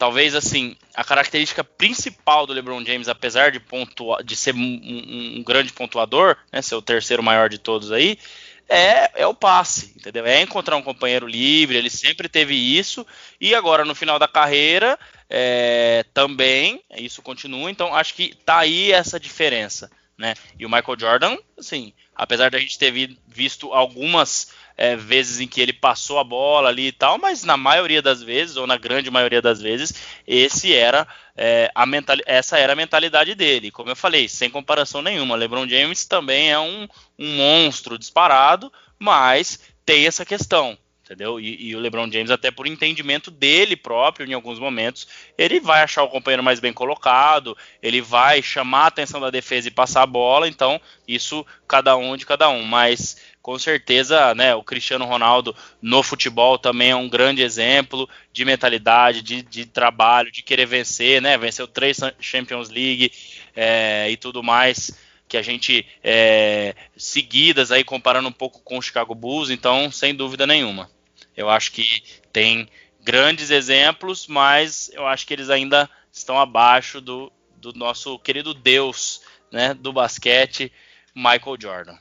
talvez 0.00 0.34
assim 0.34 0.74
a 0.94 1.04
característica 1.04 1.62
principal 1.62 2.46
do 2.46 2.54
LeBron 2.54 2.82
James, 2.82 3.06
apesar 3.06 3.50
de 3.50 3.60
pontua, 3.60 4.24
de 4.24 4.34
ser 4.34 4.54
um, 4.54 5.36
um, 5.36 5.42
grande 5.42 5.74
pontuador, 5.74 6.38
né, 6.50 6.62
ser 6.62 6.74
o 6.74 6.80
terceiro 6.80 7.22
maior 7.22 7.50
de 7.50 7.58
todos 7.58 7.92
aí, 7.92 8.18
é, 8.66 9.10
é 9.20 9.26
o 9.26 9.34
passe, 9.34 9.92
entendeu? 9.94 10.24
É 10.24 10.40
encontrar 10.40 10.76
um 10.76 10.82
companheiro 10.82 11.26
livre, 11.26 11.76
ele 11.76 11.90
sempre 11.90 12.30
teve 12.30 12.54
isso, 12.54 13.06
e 13.38 13.54
agora 13.54 13.84
no 13.84 13.94
final 13.94 14.18
da 14.18 14.26
carreira 14.26 14.98
é, 15.28 16.02
também 16.14 16.82
isso 16.96 17.20
continua, 17.20 17.70
então 17.70 17.94
acho 17.94 18.14
que 18.14 18.34
tá 18.34 18.60
aí 18.60 18.92
essa 18.92 19.20
diferença, 19.20 19.90
né? 20.20 20.34
E 20.58 20.66
o 20.66 20.68
Michael 20.68 21.00
Jordan, 21.00 21.36
assim, 21.58 21.94
apesar 22.14 22.50
da 22.50 22.58
gente 22.58 22.78
ter 22.78 22.92
visto 23.26 23.72
algumas 23.72 24.52
é, 24.76 24.94
vezes 24.94 25.40
em 25.40 25.48
que 25.48 25.60
ele 25.60 25.72
passou 25.72 26.18
a 26.18 26.24
bola 26.24 26.68
ali 26.68 26.88
e 26.88 26.92
tal, 26.92 27.18
mas 27.18 27.42
na 27.42 27.56
maioria 27.56 28.02
das 28.02 28.22
vezes, 28.22 28.56
ou 28.56 28.66
na 28.66 28.76
grande 28.76 29.10
maioria 29.10 29.40
das 29.40 29.60
vezes, 29.60 29.94
esse 30.26 30.74
era 30.74 31.08
é, 31.34 31.70
a 31.74 31.86
mental, 31.86 32.18
essa 32.26 32.58
era 32.58 32.74
a 32.74 32.76
mentalidade 32.76 33.34
dele. 33.34 33.70
Como 33.70 33.90
eu 33.90 33.96
falei, 33.96 34.28
sem 34.28 34.50
comparação 34.50 35.00
nenhuma. 35.00 35.36
LeBron 35.36 35.66
James 35.66 36.04
também 36.04 36.52
é 36.52 36.58
um, 36.58 36.86
um 37.18 37.36
monstro 37.36 37.98
disparado, 37.98 38.70
mas 38.98 39.58
tem 39.86 40.06
essa 40.06 40.24
questão 40.24 40.76
entendeu? 41.10 41.40
E, 41.40 41.70
e, 41.70 41.74
o 41.74 41.80
LeBron 41.80 42.08
James, 42.10 42.30
até 42.30 42.52
por 42.52 42.68
entendimento 42.68 43.32
dele 43.32 43.74
próprio, 43.74 44.24
em 44.24 44.32
alguns 44.32 44.60
momentos, 44.60 45.08
ele 45.36 45.58
vai 45.58 45.82
achar 45.82 46.04
o 46.04 46.08
companheiro 46.08 46.42
mais 46.42 46.60
bem 46.60 46.72
colocado, 46.72 47.56
ele 47.82 48.00
vai 48.00 48.40
chamar 48.40 48.84
a 48.84 48.86
atenção 48.86 49.20
da 49.20 49.28
defesa 49.28 49.66
e 49.66 49.72
passar 49.72 50.02
a 50.02 50.06
bola, 50.06 50.46
então 50.46 50.80
isso 51.08 51.44
cada 51.66 51.96
um 51.96 52.16
de 52.16 52.24
cada 52.24 52.48
um. 52.48 52.62
Mas 52.62 53.16
com 53.42 53.58
certeza, 53.58 54.36
né, 54.36 54.54
o 54.54 54.62
Cristiano 54.62 55.04
Ronaldo 55.04 55.54
no 55.82 56.00
futebol 56.00 56.56
também 56.56 56.90
é 56.90 56.96
um 56.96 57.08
grande 57.08 57.42
exemplo 57.42 58.08
de 58.32 58.44
mentalidade, 58.44 59.20
de, 59.20 59.42
de 59.42 59.66
trabalho, 59.66 60.30
de 60.30 60.44
querer 60.44 60.66
vencer, 60.66 61.20
né? 61.20 61.36
Venceu 61.36 61.66
três 61.66 61.98
Champions 62.20 62.70
League 62.70 63.10
é, 63.56 64.08
e 64.08 64.16
tudo 64.16 64.44
mais 64.44 64.92
que 65.26 65.36
a 65.36 65.42
gente 65.42 65.86
é, 66.02 66.74
seguidas 66.96 67.70
aí 67.70 67.84
comparando 67.84 68.28
um 68.28 68.32
pouco 68.32 68.60
com 68.62 68.78
o 68.78 68.82
Chicago 68.82 69.14
Bulls, 69.14 69.48
então 69.48 69.90
sem 69.90 70.14
dúvida 70.14 70.44
nenhuma. 70.44 70.90
Eu 71.36 71.48
acho 71.48 71.72
que 71.72 72.02
tem 72.32 72.68
grandes 73.02 73.50
exemplos, 73.50 74.26
mas 74.26 74.90
eu 74.94 75.06
acho 75.06 75.26
que 75.26 75.34
eles 75.34 75.50
ainda 75.50 75.88
estão 76.12 76.38
abaixo 76.38 77.00
do, 77.00 77.32
do 77.56 77.72
nosso 77.72 78.18
querido 78.18 78.52
Deus 78.52 79.22
né, 79.52 79.74
do 79.74 79.92
basquete, 79.92 80.72
Michael 81.14 81.56
Jordan. 81.58 81.96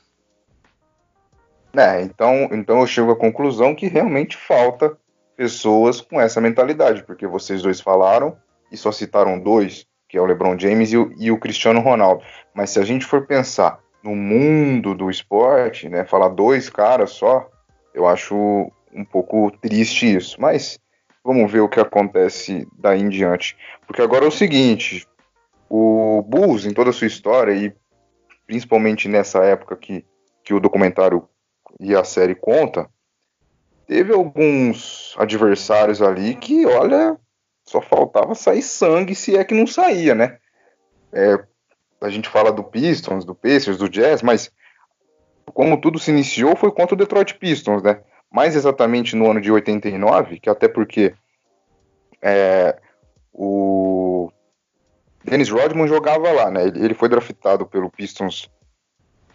É, 1.76 2.02
então, 2.02 2.48
então 2.52 2.80
eu 2.80 2.86
chego 2.86 3.12
à 3.12 3.16
conclusão 3.16 3.74
que 3.74 3.86
realmente 3.86 4.36
falta 4.36 4.96
pessoas 5.36 6.00
com 6.00 6.20
essa 6.20 6.40
mentalidade, 6.40 7.02
porque 7.04 7.26
vocês 7.26 7.62
dois 7.62 7.80
falaram 7.80 8.36
e 8.70 8.76
só 8.76 8.90
citaram 8.92 9.38
dois, 9.38 9.86
que 10.08 10.16
é 10.16 10.20
o 10.20 10.26
LeBron 10.26 10.58
James 10.58 10.92
e 10.92 10.96
o, 10.96 11.12
e 11.16 11.30
o 11.30 11.38
Cristiano 11.38 11.80
Ronaldo. 11.80 12.24
Mas 12.54 12.70
se 12.70 12.80
a 12.80 12.84
gente 12.84 13.06
for 13.06 13.26
pensar 13.26 13.80
no 14.02 14.14
mundo 14.16 14.94
do 14.94 15.10
esporte, 15.10 15.88
né, 15.88 16.04
falar 16.04 16.28
dois 16.28 16.68
caras 16.68 17.10
só, 17.10 17.48
eu 17.94 18.06
acho 18.06 18.70
um 18.92 19.04
pouco 19.04 19.50
triste 19.60 20.16
isso. 20.16 20.40
Mas 20.40 20.78
vamos 21.24 21.50
ver 21.50 21.60
o 21.60 21.68
que 21.68 21.80
acontece 21.80 22.66
daí 22.78 23.00
em 23.00 23.08
diante. 23.08 23.56
Porque 23.86 24.02
agora 24.02 24.24
é 24.24 24.28
o 24.28 24.32
seguinte: 24.32 25.06
o 25.68 26.22
Bulls, 26.22 26.64
em 26.66 26.72
toda 26.72 26.90
a 26.90 26.92
sua 26.92 27.06
história, 27.06 27.52
e 27.52 27.72
principalmente 28.46 29.08
nessa 29.08 29.44
época 29.44 29.76
que, 29.76 30.04
que 30.42 30.52
o 30.52 30.60
documentário 30.60 31.28
e 31.78 31.94
a 31.94 32.02
série 32.02 32.34
conta, 32.34 32.88
teve 33.86 34.12
alguns 34.12 35.14
adversários 35.18 36.02
ali 36.02 36.34
que, 36.34 36.66
olha, 36.66 37.16
só 37.64 37.80
faltava 37.80 38.34
sair 38.34 38.62
sangue 38.62 39.14
se 39.14 39.36
é 39.36 39.44
que 39.44 39.54
não 39.54 39.66
saía, 39.66 40.14
né? 40.14 40.38
É, 41.12 41.38
a 42.00 42.08
gente 42.08 42.28
fala 42.28 42.50
do 42.50 42.64
Pistons, 42.64 43.24
do 43.24 43.34
Pacers, 43.34 43.78
do 43.78 43.88
Jazz, 43.88 44.22
mas 44.22 44.50
como 45.52 45.80
tudo 45.80 45.98
se 45.98 46.10
iniciou 46.10 46.56
foi 46.56 46.72
contra 46.72 46.94
o 46.94 46.98
Detroit 46.98 47.34
Pistons, 47.34 47.82
né? 47.82 48.00
Mais 48.30 48.54
exatamente 48.54 49.16
no 49.16 49.30
ano 49.30 49.40
de 49.40 49.50
89, 49.50 50.38
que 50.38 50.48
até 50.48 50.68
porque 50.68 51.14
é, 52.22 52.78
o 53.32 54.30
Dennis 55.24 55.50
Rodman 55.50 55.88
jogava 55.88 56.30
lá, 56.30 56.50
né? 56.50 56.66
Ele, 56.66 56.84
ele, 56.84 56.94
foi 56.94 57.08
draftado 57.08 57.66
pelo 57.66 57.90
Pistons 57.90 58.50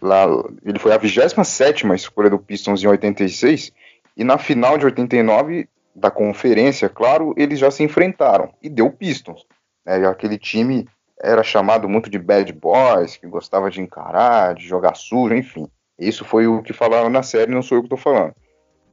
lá, 0.00 0.24
ele 0.64 0.78
foi 0.78 0.92
a 0.92 0.98
27 0.98 1.86
escolha 1.94 2.30
do 2.30 2.38
Pistons 2.38 2.82
em 2.82 2.86
86 2.86 3.72
e 4.16 4.24
na 4.24 4.38
final 4.38 4.78
de 4.78 4.86
89 4.86 5.68
da 5.94 6.10
conferência, 6.10 6.88
claro, 6.88 7.34
eles 7.36 7.58
já 7.58 7.70
se 7.70 7.82
enfrentaram 7.82 8.52
e 8.62 8.68
deu 8.68 8.90
Pistons. 8.90 9.46
Né? 9.84 10.06
Aquele 10.06 10.38
time 10.38 10.86
era 11.18 11.42
chamado 11.42 11.88
muito 11.88 12.10
de 12.10 12.18
bad 12.18 12.52
boys, 12.52 13.16
que 13.16 13.26
gostava 13.26 13.70
de 13.70 13.80
encarar, 13.80 14.54
de 14.54 14.66
jogar 14.66 14.94
sujo, 14.94 15.34
enfim. 15.34 15.66
Isso 15.98 16.24
foi 16.24 16.46
o 16.46 16.62
que 16.62 16.74
falaram 16.74 17.08
na 17.08 17.22
série, 17.22 17.54
não 17.54 17.62
sou 17.62 17.78
eu 17.78 17.82
que 17.82 17.86
estou 17.86 17.98
falando. 17.98 18.34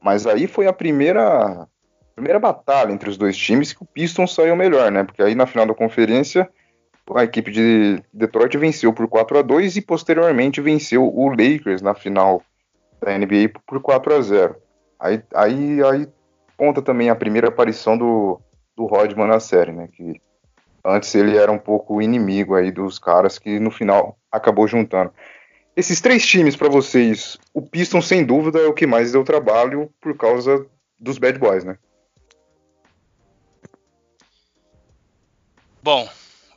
Mas 0.04 0.28
aí 0.28 0.47
foi 0.47 0.68
a 0.68 0.74
primeira, 0.74 1.68
primeira 2.14 2.39
batalha 2.39 2.91
entre 2.91 3.10
os 3.10 3.18
dois 3.18 3.38
times 3.38 3.72
que 3.72 3.82
o 3.82 3.86
Pistons 3.86 4.36
saiu 4.36 4.56
melhor, 4.56 4.91
né? 4.91 5.04
Porque 5.04 5.24
aí 5.24 5.34
na 5.34 5.47
final 5.47 5.66
da 5.66 5.74
conferência 5.74 6.49
a 7.16 7.24
equipe 7.24 7.51
de 7.51 8.01
Detroit 8.14 8.58
venceu 8.58 8.93
por 8.93 9.08
4 9.08 9.39
a 9.39 9.41
2 9.41 9.78
e 9.78 9.82
posteriormente 9.82 10.62
venceu 10.62 11.04
o 11.04 11.30
Lakers 11.30 11.82
na 11.82 11.93
final 11.93 12.41
da 13.01 13.18
NBA 13.18 13.51
por 13.66 13.82
4 13.82 14.16
a 14.16 14.22
0. 14.22 14.56
Aí, 14.99 15.22
aí, 15.36 15.84
aí 15.84 16.08
conta 16.58 16.82
também 16.82 17.10
a 17.10 17.16
primeira 17.16 17.49
aparição 17.49 17.97
do, 17.97 18.39
do 18.76 18.86
Rodman 18.86 19.28
na 19.28 19.39
série, 19.39 19.72
né? 19.72 19.89
Que 19.91 20.22
antes 20.86 21.14
ele 21.16 21.38
era 21.38 21.51
um 21.51 21.58
pouco 21.58 22.01
inimigo 22.01 22.56
aí 22.56 22.72
dos 22.72 22.99
caras 22.99 23.38
que 23.38 23.60
no 23.60 23.72
final 23.72 24.18
acabou 24.32 24.68
juntando. 24.68 25.12
Esses 25.76 26.00
três 26.00 26.26
times 26.26 26.56
para 26.56 26.70
vocês, 26.70 27.38
o 27.54 27.62
Piston 27.62 28.02
sem 28.02 28.24
dúvida 28.24 28.60
é 28.60 28.68
o 28.68 28.74
que 28.74 28.86
mais 28.86 29.12
deu 29.12 29.24
trabalho 29.24 29.92
por 30.00 30.16
causa 30.16 30.68
dos 31.00 31.18
bad 31.18 31.40
boys, 31.40 31.64
né? 31.64 31.78
Bom, 35.82 36.08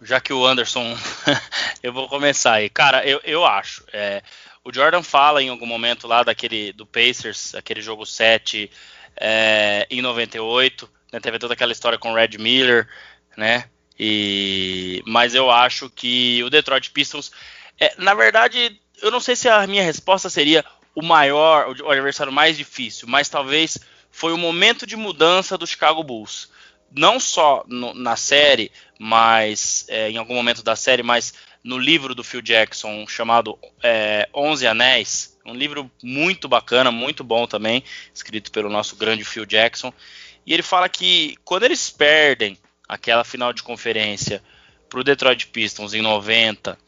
já 0.02 0.20
que 0.20 0.32
o 0.32 0.46
Anderson, 0.46 0.94
eu 1.82 1.92
vou 1.92 2.08
começar 2.08 2.54
aí. 2.54 2.68
Cara, 2.68 3.06
eu, 3.06 3.20
eu 3.24 3.44
acho. 3.44 3.84
É, 3.90 4.22
o 4.62 4.72
Jordan 4.72 5.02
fala 5.02 5.42
em 5.42 5.48
algum 5.48 5.66
momento 5.66 6.06
lá 6.06 6.22
daquele 6.22 6.72
do 6.72 6.86
Pacers, 6.86 7.54
aquele 7.54 7.80
jogo 7.80 8.04
7 8.04 8.70
é, 9.16 9.86
em 9.90 10.02
98, 10.02 10.90
né, 11.12 11.20
teve 11.20 11.38
toda 11.38 11.54
aquela 11.54 11.72
história 11.72 11.98
com 11.98 12.12
o 12.12 12.14
Red 12.14 12.36
Miller, 12.38 12.86
né? 13.36 13.70
E, 13.98 15.02
mas 15.06 15.34
eu 15.34 15.50
acho 15.50 15.88
que 15.88 16.42
o 16.44 16.50
Detroit 16.50 16.90
Pistons, 16.90 17.32
é, 17.80 17.94
na 17.96 18.12
verdade, 18.12 18.78
eu 19.02 19.10
não 19.10 19.20
sei 19.20 19.36
se 19.36 19.48
a 19.48 19.66
minha 19.66 19.82
resposta 19.82 20.28
seria 20.30 20.64
o 20.94 21.02
maior, 21.02 21.74
o 21.82 21.90
adversário 21.90 22.32
mais 22.32 22.56
difícil, 22.56 23.06
mas 23.06 23.28
talvez 23.28 23.78
foi 24.10 24.32
o 24.32 24.38
momento 24.38 24.86
de 24.86 24.96
mudança 24.96 25.58
do 25.58 25.66
Chicago 25.66 26.02
Bulls. 26.02 26.48
Não 26.90 27.20
só 27.20 27.64
no, 27.66 27.92
na 27.92 28.16
série, 28.16 28.72
mas 28.98 29.84
é, 29.88 30.10
em 30.10 30.16
algum 30.16 30.34
momento 30.34 30.62
da 30.62 30.74
série, 30.74 31.02
mas 31.02 31.34
no 31.62 31.76
livro 31.76 32.14
do 32.14 32.24
Phil 32.24 32.40
Jackson 32.40 33.06
chamado 33.06 33.58
é, 33.82 34.28
Onze 34.34 34.66
Anéis, 34.66 35.36
um 35.44 35.52
livro 35.52 35.90
muito 36.02 36.48
bacana, 36.48 36.90
muito 36.90 37.22
bom 37.22 37.46
também, 37.46 37.84
escrito 38.14 38.50
pelo 38.50 38.70
nosso 38.70 38.96
grande 38.96 39.24
Phil 39.24 39.44
Jackson. 39.44 39.92
E 40.46 40.54
ele 40.54 40.62
fala 40.62 40.88
que 40.88 41.36
quando 41.44 41.64
eles 41.64 41.90
perdem 41.90 42.56
aquela 42.88 43.24
final 43.24 43.52
de 43.52 43.62
conferência 43.62 44.42
para 44.88 45.00
o 45.00 45.04
Detroit 45.04 45.48
Pistons 45.48 45.92
em 45.92 46.00
90 46.00 46.78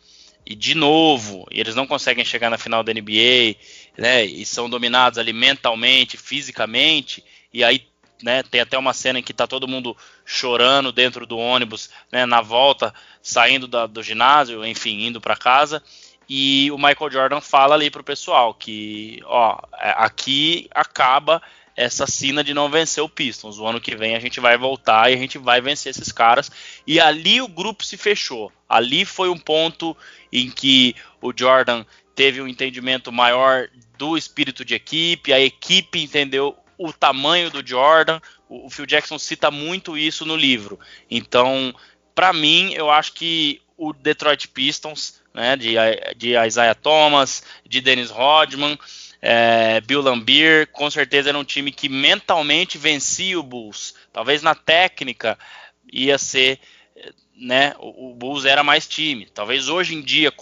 e 0.47 0.55
de 0.55 0.74
novo, 0.74 1.47
e 1.51 1.61
eles 1.61 1.74
não 1.74 1.86
conseguem 1.86 2.24
chegar 2.24 2.51
na 2.51 2.59
final 2.59 2.82
da 2.82 2.93
NBA, 2.93 3.57
né, 3.97 4.24
e 4.24 4.45
são 4.47 4.68
dominados 4.68 5.18
ali 5.18 5.32
mentalmente, 5.32 6.16
fisicamente, 6.16 7.22
e 7.53 7.62
aí 7.62 7.86
né, 8.22 8.43
tem 8.43 8.61
até 8.61 8.76
uma 8.76 8.93
cena 8.93 9.18
em 9.18 9.22
que 9.22 9.32
está 9.32 9.47
todo 9.47 9.68
mundo 9.68 9.97
chorando 10.24 10.91
dentro 10.91 11.26
do 11.26 11.39
ônibus, 11.39 11.91
né, 12.11 12.26
na 12.26 12.41
volta, 12.41 12.93
saindo 13.22 13.66
da, 13.66 13.86
do 13.86 14.03
ginásio, 14.03 14.64
enfim, 14.64 15.07
indo 15.07 15.20
para 15.20 15.36
casa. 15.36 15.82
E 16.28 16.70
o 16.70 16.76
Michael 16.76 17.11
Jordan 17.11 17.41
fala 17.41 17.74
ali 17.74 17.91
pro 17.91 18.05
pessoal 18.05 18.53
que, 18.53 19.20
ó, 19.24 19.59
é, 19.78 19.95
aqui 19.97 20.68
acaba 20.74 21.41
essa 21.79 22.09
cena 22.09 22.43
de 22.43 22.53
não 22.53 22.68
vencer 22.68 23.01
o 23.05 23.09
Pistons. 23.09 23.57
O 23.57 23.64
ano 23.64 23.81
que 23.81 23.95
vem 23.95 24.16
a 24.16 24.18
gente 24.18 24.41
vai 24.41 24.59
voltar 24.59 25.09
e 25.09 25.14
a 25.14 25.16
gente 25.16 25.39
vai 25.39 25.61
vencer 25.61 25.91
esses 25.91 26.11
caras. 26.11 26.51
E 26.85 26.99
ali 26.99 27.41
o 27.41 27.47
grupo 27.47 27.85
se 27.85 27.97
fechou. 27.97 28.53
Ali 28.68 29.05
foi 29.05 29.29
um 29.29 29.39
ponto 29.39 29.97
em 30.33 30.51
que 30.51 30.97
o 31.22 31.33
Jordan 31.35 31.85
teve 32.16 32.43
um 32.43 32.49
entendimento 32.49 33.12
maior 33.12 33.68
do 33.97 34.16
espírito 34.16 34.64
de 34.64 34.74
equipe, 34.74 35.33
a 35.33 35.39
equipe 35.39 36.03
entendeu 36.03 36.57
o 36.76 36.93
tamanho 36.93 37.49
do 37.49 37.64
Jordan. 37.64 38.20
O 38.49 38.68
Phil 38.68 38.85
Jackson 38.85 39.16
cita 39.16 39.49
muito 39.49 39.97
isso 39.97 40.26
no 40.26 40.35
livro. 40.35 40.81
Então, 41.09 41.72
para 42.12 42.33
mim, 42.33 42.72
eu 42.74 42.91
acho 42.91 43.12
que 43.12 43.62
o 43.76 43.93
Detroit 43.93 44.49
Pistons, 44.49 45.20
né, 45.33 45.55
de, 45.57 45.76
de 46.16 46.35
Isaiah 46.37 46.74
Thomas, 46.74 47.45
de 47.64 47.81
Dennis 47.81 48.11
Rodman, 48.11 48.76
é, 49.20 49.80
Bill 49.80 50.00
Lambier, 50.00 50.68
com 50.68 50.90
certeza 50.90 51.28
era 51.28 51.38
um 51.38 51.44
time 51.44 51.72
que 51.72 51.88
mentalmente 51.88 52.78
vencia 52.78 53.38
o 53.38 53.42
Bulls. 53.42 53.94
Talvez 54.12 54.42
na 54.42 54.54
técnica 54.54 55.38
ia 55.92 56.18
ser, 56.18 56.60
né, 57.36 57.74
o, 57.78 58.10
o 58.10 58.14
Bulls 58.14 58.44
era 58.44 58.62
mais 58.62 58.86
time. 58.86 59.26
Talvez 59.26 59.68
hoje 59.68 59.94
em 59.94 60.02
dia, 60.02 60.32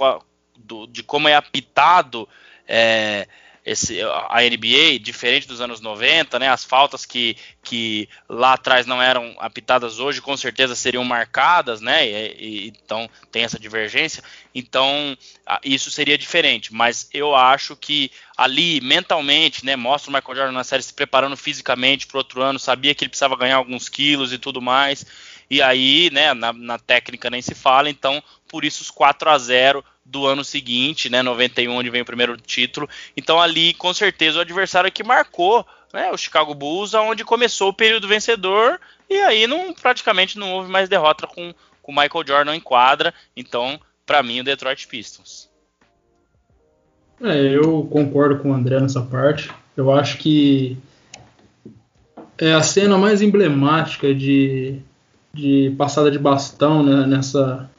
do, 0.56 0.86
de 0.86 1.02
como 1.02 1.28
é 1.28 1.34
apitado 1.34 2.28
é, 2.68 3.26
esse, 3.66 4.00
a 4.00 4.38
NBA, 4.42 5.00
diferente 5.00 5.48
dos 5.48 5.60
anos 5.60 5.80
90, 5.80 6.38
né, 6.38 6.48
as 6.48 6.64
faltas 6.64 7.04
que, 7.04 7.36
que 7.64 8.08
lá 8.28 8.52
atrás 8.52 8.86
não 8.86 9.02
eram 9.02 9.34
apitadas 9.40 9.98
hoje, 9.98 10.22
com 10.22 10.36
certeza 10.36 10.76
seriam 10.76 11.02
marcadas, 11.02 11.80
né, 11.80 12.06
e, 12.08 12.36
e, 12.38 12.68
então 12.68 13.10
tem 13.32 13.42
essa 13.42 13.58
divergência, 13.58 14.22
então 14.54 15.18
isso 15.64 15.90
seria 15.90 16.16
diferente, 16.16 16.72
mas 16.72 17.10
eu 17.12 17.34
acho 17.34 17.74
que 17.74 18.12
ali, 18.36 18.80
mentalmente, 18.80 19.66
né, 19.66 19.74
mostra 19.74 20.10
o 20.10 20.14
Michael 20.14 20.36
Jordan 20.36 20.52
na 20.52 20.64
série 20.64 20.84
se 20.84 20.94
preparando 20.94 21.36
fisicamente 21.36 22.06
para 22.06 22.18
outro 22.18 22.42
ano, 22.42 22.60
sabia 22.60 22.94
que 22.94 23.02
ele 23.02 23.10
precisava 23.10 23.36
ganhar 23.36 23.56
alguns 23.56 23.88
quilos 23.88 24.32
e 24.32 24.38
tudo 24.38 24.62
mais, 24.62 25.04
e 25.50 25.60
aí, 25.60 26.08
né, 26.12 26.32
na, 26.34 26.52
na 26.52 26.78
técnica 26.78 27.28
nem 27.28 27.42
se 27.42 27.54
fala, 27.54 27.90
então 27.90 28.22
por 28.48 28.64
isso 28.64 28.82
os 28.82 28.92
4 28.92 29.28
a 29.28 29.38
0 29.38 29.84
do 30.06 30.26
ano 30.26 30.44
seguinte, 30.44 31.10
né, 31.10 31.22
91, 31.22 31.72
onde 31.72 31.90
vem 31.90 32.02
o 32.02 32.06
primeiro 32.06 32.36
título. 32.36 32.88
Então 33.16 33.40
ali, 33.40 33.74
com 33.74 33.92
certeza, 33.92 34.38
o 34.38 34.40
adversário 34.40 34.90
que 34.90 35.02
marcou, 35.02 35.66
né, 35.92 36.10
o 36.10 36.16
Chicago 36.16 36.54
Bulls, 36.54 36.94
onde 36.94 37.24
começou 37.24 37.70
o 37.70 37.74
período 37.74 38.08
vencedor 38.08 38.80
e 39.10 39.14
aí 39.20 39.46
não 39.46 39.72
praticamente 39.72 40.38
não 40.38 40.52
houve 40.52 40.70
mais 40.70 40.88
derrota 40.88 41.26
com 41.26 41.52
o 41.82 41.92
Michael 41.92 42.26
Jordan 42.26 42.56
em 42.56 42.60
quadra. 42.60 43.12
Então, 43.36 43.80
para 44.04 44.22
mim, 44.22 44.40
o 44.40 44.44
Detroit 44.44 44.86
Pistons. 44.86 45.48
É, 47.20 47.56
eu 47.56 47.88
concordo 47.90 48.38
com 48.38 48.50
o 48.50 48.54
André 48.54 48.78
nessa 48.80 49.00
parte. 49.00 49.50
Eu 49.76 49.92
acho 49.92 50.18
que 50.18 50.76
é 52.38 52.52
a 52.52 52.62
cena 52.62 52.98
mais 52.98 53.22
emblemática 53.22 54.14
de, 54.14 54.80
de 55.32 55.74
passada 55.78 56.10
de 56.10 56.18
bastão 56.18 56.82
né, 56.82 57.06
nessa, 57.06 57.70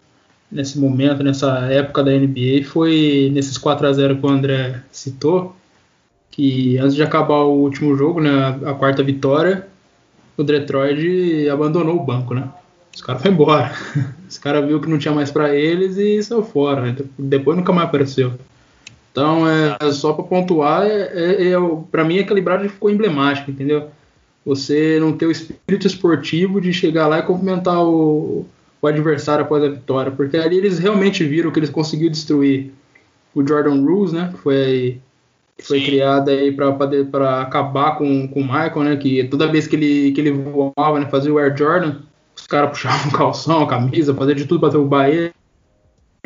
nesse 0.51 0.79
momento, 0.79 1.23
nessa 1.23 1.59
época 1.71 2.03
da 2.03 2.11
NBA, 2.11 2.63
foi 2.65 3.29
nesses 3.33 3.57
4 3.57 3.87
a 3.87 3.93
0 3.93 4.17
que 4.17 4.25
o 4.25 4.29
André 4.29 4.81
citou, 4.91 5.55
que 6.31 6.77
antes 6.77 6.95
de 6.95 7.03
acabar 7.03 7.43
o 7.43 7.61
último 7.61 7.95
jogo, 7.95 8.21
né, 8.21 8.59
a 8.65 8.73
quarta 8.73 9.03
vitória, 9.03 9.67
o 10.37 10.43
Detroit 10.43 11.49
abandonou 11.49 11.95
o 11.95 12.03
banco, 12.03 12.33
né? 12.33 12.47
Os 12.93 13.01
caras 13.01 13.21
foram 13.21 13.33
embora. 13.35 13.71
Os 14.27 14.37
caras 14.37 14.65
viu 14.65 14.81
que 14.81 14.89
não 14.89 14.97
tinha 14.97 15.13
mais 15.13 15.31
para 15.31 15.55
eles 15.55 15.97
e 15.97 16.21
saiu 16.21 16.43
fora. 16.43 16.81
Né? 16.81 16.95
Depois 17.17 17.55
nunca 17.55 17.71
mais 17.71 17.87
apareceu. 17.87 18.33
Então, 19.11 19.47
é, 19.47 19.91
só 19.91 20.13
para 20.13 20.23
pontuar, 20.23 20.85
é, 20.85 21.11
é, 21.13 21.51
é 21.51 21.55
para 21.91 22.03
mim 22.03 22.19
aquela 22.19 22.41
Brady 22.41 22.69
ficou 22.69 22.89
emblemática, 22.89 23.49
entendeu? 23.49 23.89
Você 24.45 24.99
não 24.99 25.13
ter 25.13 25.25
o 25.25 25.31
espírito 25.31 25.87
esportivo 25.87 26.61
de 26.61 26.71
chegar 26.71 27.07
lá 27.07 27.19
e 27.19 27.23
cumprimentar 27.23 27.83
o, 27.83 28.45
o 28.81 28.87
adversário 28.87 29.43
após 29.43 29.63
a 29.63 29.69
vitória, 29.69 30.11
porque 30.11 30.37
ali 30.37 30.57
eles 30.57 30.79
realmente 30.79 31.23
viram 31.23 31.51
que 31.51 31.59
eles 31.59 31.69
conseguiram 31.69 32.11
destruir 32.11 32.71
o 33.33 33.45
Jordan 33.45 33.81
Rules, 33.81 34.13
né? 34.13 34.29
Que 34.33 34.39
foi, 34.39 35.01
foi 35.59 35.81
criado 35.81 36.29
aí 36.29 36.51
para 36.51 37.41
acabar 37.41 37.97
com, 37.97 38.27
com 38.27 38.41
o 38.41 38.43
Michael, 38.43 38.83
né? 38.83 38.95
Que 38.97 39.23
toda 39.25 39.51
vez 39.51 39.67
que 39.67 39.75
ele, 39.75 40.11
que 40.11 40.21
ele 40.21 40.31
voava, 40.31 40.99
né, 40.99 41.07
fazia 41.09 41.33
o 41.33 41.37
Air 41.37 41.55
Jordan, 41.55 41.97
os 42.35 42.47
caras 42.47 42.69
puxavam 42.71 43.09
o 43.09 43.11
calção, 43.11 43.63
a 43.63 43.67
camisa, 43.67 44.13
fazia 44.13 44.35
de 44.35 44.45
tudo 44.45 44.59
para 44.59 44.69
derrubar 44.69 45.09
ele. 45.09 45.31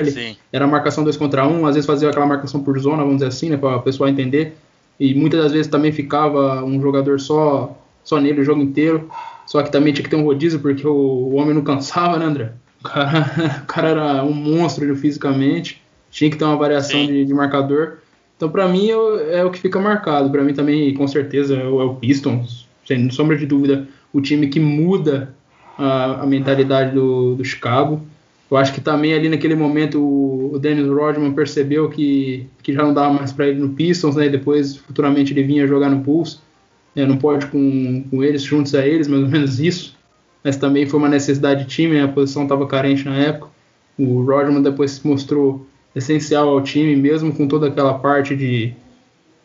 Sim. 0.04 0.36
Era 0.52 0.66
marcação 0.66 1.04
2 1.04 1.16
contra 1.18 1.48
1, 1.48 1.52
um, 1.52 1.66
às 1.68 1.76
vezes 1.76 1.86
fazia 1.86 2.10
aquela 2.10 2.26
marcação 2.26 2.64
por 2.64 2.78
zona, 2.80 3.04
vamos 3.04 3.18
dizer 3.18 3.28
assim, 3.28 3.50
né? 3.50 3.58
Para 3.58 3.78
o 3.78 3.82
pessoal 3.82 4.10
entender. 4.10 4.56
E 5.00 5.14
muitas 5.14 5.42
das 5.42 5.52
vezes 5.52 5.68
também 5.68 5.92
ficava 5.92 6.64
um 6.64 6.80
jogador 6.82 7.20
só, 7.20 7.78
só 8.04 8.20
nele 8.20 8.42
o 8.42 8.44
jogo 8.44 8.62
inteiro. 8.62 9.10
Só 9.46 9.62
que 9.62 9.72
também 9.72 9.94
tinha 9.94 10.04
que 10.04 10.10
ter 10.10 10.16
um 10.16 10.24
rodízio, 10.24 10.60
porque 10.60 10.86
o, 10.86 10.94
o 10.94 11.36
homem 11.36 11.54
não 11.54 11.62
cansava, 11.62 12.18
né, 12.18 12.26
André? 12.26 12.54
O 12.80 12.84
cara, 12.84 13.62
o 13.64 13.66
cara 13.66 13.90
era 13.90 14.24
um 14.24 14.34
monstro 14.34 14.96
fisicamente, 14.96 15.82
tinha 16.10 16.30
que 16.30 16.38
ter 16.38 16.46
uma 16.46 16.58
variação 16.58 17.06
de, 17.06 17.26
de, 17.26 17.34
marcador. 17.34 17.98
Então, 18.36 18.50
para 18.50 18.68
mim, 18.68 18.90
é, 18.90 19.40
é, 19.40 19.46
o 19.46 19.52
que 19.52 19.60
fica 19.60 19.80
marcado. 19.80 20.30
Para 20.30 20.44
mim, 20.44 20.54
também, 20.54 20.94
com 20.94 21.08
certeza, 21.08 21.56
é 21.56 21.66
o, 21.66 21.82
é 21.82 21.86
o, 21.86 21.96
Pistons, 21.96 22.68
sem 22.86 23.10
sombra 23.10 23.38
de 23.38 23.46
dúvida, 23.46 23.88
o 24.12 24.22
time 24.22 24.48
que 24.48 24.60
muda 24.60 25.34
a, 25.78 26.24
a 26.24 26.26
mentalidade 26.26 26.94
do, 26.94 27.36
do, 27.36 27.46
Chicago. 27.46 28.02
Eu 28.50 28.58
acho 28.58 28.74
que 28.74 28.82
também 28.82 29.14
ali 29.14 29.30
naquele 29.30 29.56
momento 29.56 30.02
o, 30.02 30.54
o 30.54 30.60
Dennis 30.60 30.88
Rodman 30.88 31.32
percebeu 31.32 31.90
que, 31.90 32.48
que 32.62 32.74
já 32.74 32.84
não 32.84 32.94
dava 32.94 33.14
mais 33.14 33.32
para 33.32 33.48
ele 33.48 33.60
no 33.60 33.70
Pistons, 33.70 34.16
né? 34.16 34.26
E 34.26 34.30
depois, 34.30 34.76
futuramente, 34.76 35.34
ele 35.34 35.44
vinha 35.44 35.68
jogar 35.68 35.90
no 35.90 35.98
Bulls 35.98 36.42
é, 36.96 37.06
não 37.06 37.18
pode 37.18 37.48
com, 37.48 38.04
com 38.10 38.24
eles, 38.24 38.44
juntos 38.44 38.76
a 38.76 38.86
eles, 38.86 39.08
mais 39.08 39.24
ou 39.24 39.30
menos 39.30 39.60
isso. 39.60 39.96
Mas 40.44 40.58
também 40.58 40.86
foi 40.86 41.00
uma 41.00 41.10
necessidade 41.10 41.64
de 41.64 41.70
time, 41.70 41.96
né? 41.96 42.04
a 42.04 42.08
posição 42.08 42.44
estava 42.44 42.68
carente 42.68 43.06
na 43.06 43.16
época. 43.16 43.50
O 43.98 44.24
Rodman 44.24 44.62
depois 44.62 44.92
se 44.92 45.08
mostrou 45.08 45.66
essencial 45.96 46.50
ao 46.50 46.62
time, 46.62 46.96
mesmo 46.96 47.34
com 47.34 47.48
toda 47.48 47.68
aquela 47.68 47.94
parte 47.94 48.36
de, 48.36 48.74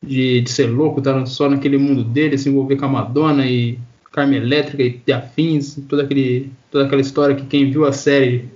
de, 0.03 0.40
de 0.40 0.51
ser 0.51 0.66
louco, 0.66 1.01
estar 1.01 1.14
tá 1.14 1.26
só 1.26 1.49
naquele 1.49 1.76
mundo 1.76 2.03
dele, 2.03 2.38
se 2.38 2.49
envolver 2.49 2.76
com 2.76 2.86
a 2.86 2.88
Madonna 2.88 3.47
e 3.47 3.78
Carme 4.12 4.36
Elétrica 4.36 4.82
e, 4.82 5.01
e 5.07 5.12
afins, 5.12 5.78
toda, 5.88 6.03
aquele, 6.03 6.51
toda 6.70 6.86
aquela 6.86 7.01
história 7.01 7.34
que 7.34 7.44
quem 7.44 7.70
viu 7.70 7.84
a 7.84 7.92
série 7.92 8.49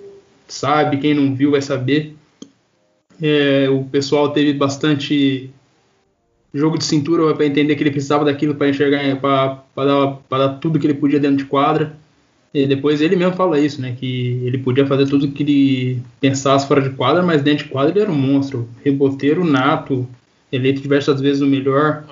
sabe, 0.49 0.99
quem 0.99 1.15
não 1.15 1.35
viu 1.35 1.51
vai 1.51 1.61
saber. 1.63 2.17
É, 3.21 3.69
o 3.69 3.85
pessoal 3.85 4.31
teve 4.31 4.55
bastante 4.55 5.51
jogo 6.53 6.79
de 6.79 6.85
cintura 6.85 7.35
para 7.35 7.47
entender 7.47 7.77
que 7.77 7.83
ele 7.83 7.91
precisava 7.91 8.25
daquilo 8.25 8.55
para 8.55 8.69
enxergar, 8.69 9.17
para 9.21 9.63
dar, 9.77 10.19
dar 10.29 10.49
tudo 10.61 10.79
que 10.79 10.87
ele 10.87 10.95
podia 10.95 11.21
dentro 11.21 11.39
de 11.39 11.45
quadra. 11.45 11.97
E 12.53 12.67
depois 12.67 13.01
ele 13.01 13.15
mesmo 13.15 13.35
fala 13.35 13.61
isso, 13.61 13.81
né? 13.81 13.95
Que 13.99 14.41
ele 14.45 14.59
podia 14.59 14.85
fazer 14.85 15.07
tudo 15.07 15.31
que 15.31 15.43
ele 15.43 16.03
pensasse 16.21 16.67
fora 16.67 16.83
de 16.83 16.91
quadra, 16.91 17.23
mas 17.23 17.43
dentro 17.43 17.65
de 17.65 17.71
quadra 17.71 17.93
ele 17.93 18.01
era 18.01 18.11
um 18.11 18.17
monstro. 18.17 18.69
Reboteiro 18.85 19.45
nato, 19.45 20.09
eleito 20.51 20.81
diversas 20.81 21.21
vezes 21.21 21.43
o 21.43 21.47
melhor. 21.47 22.05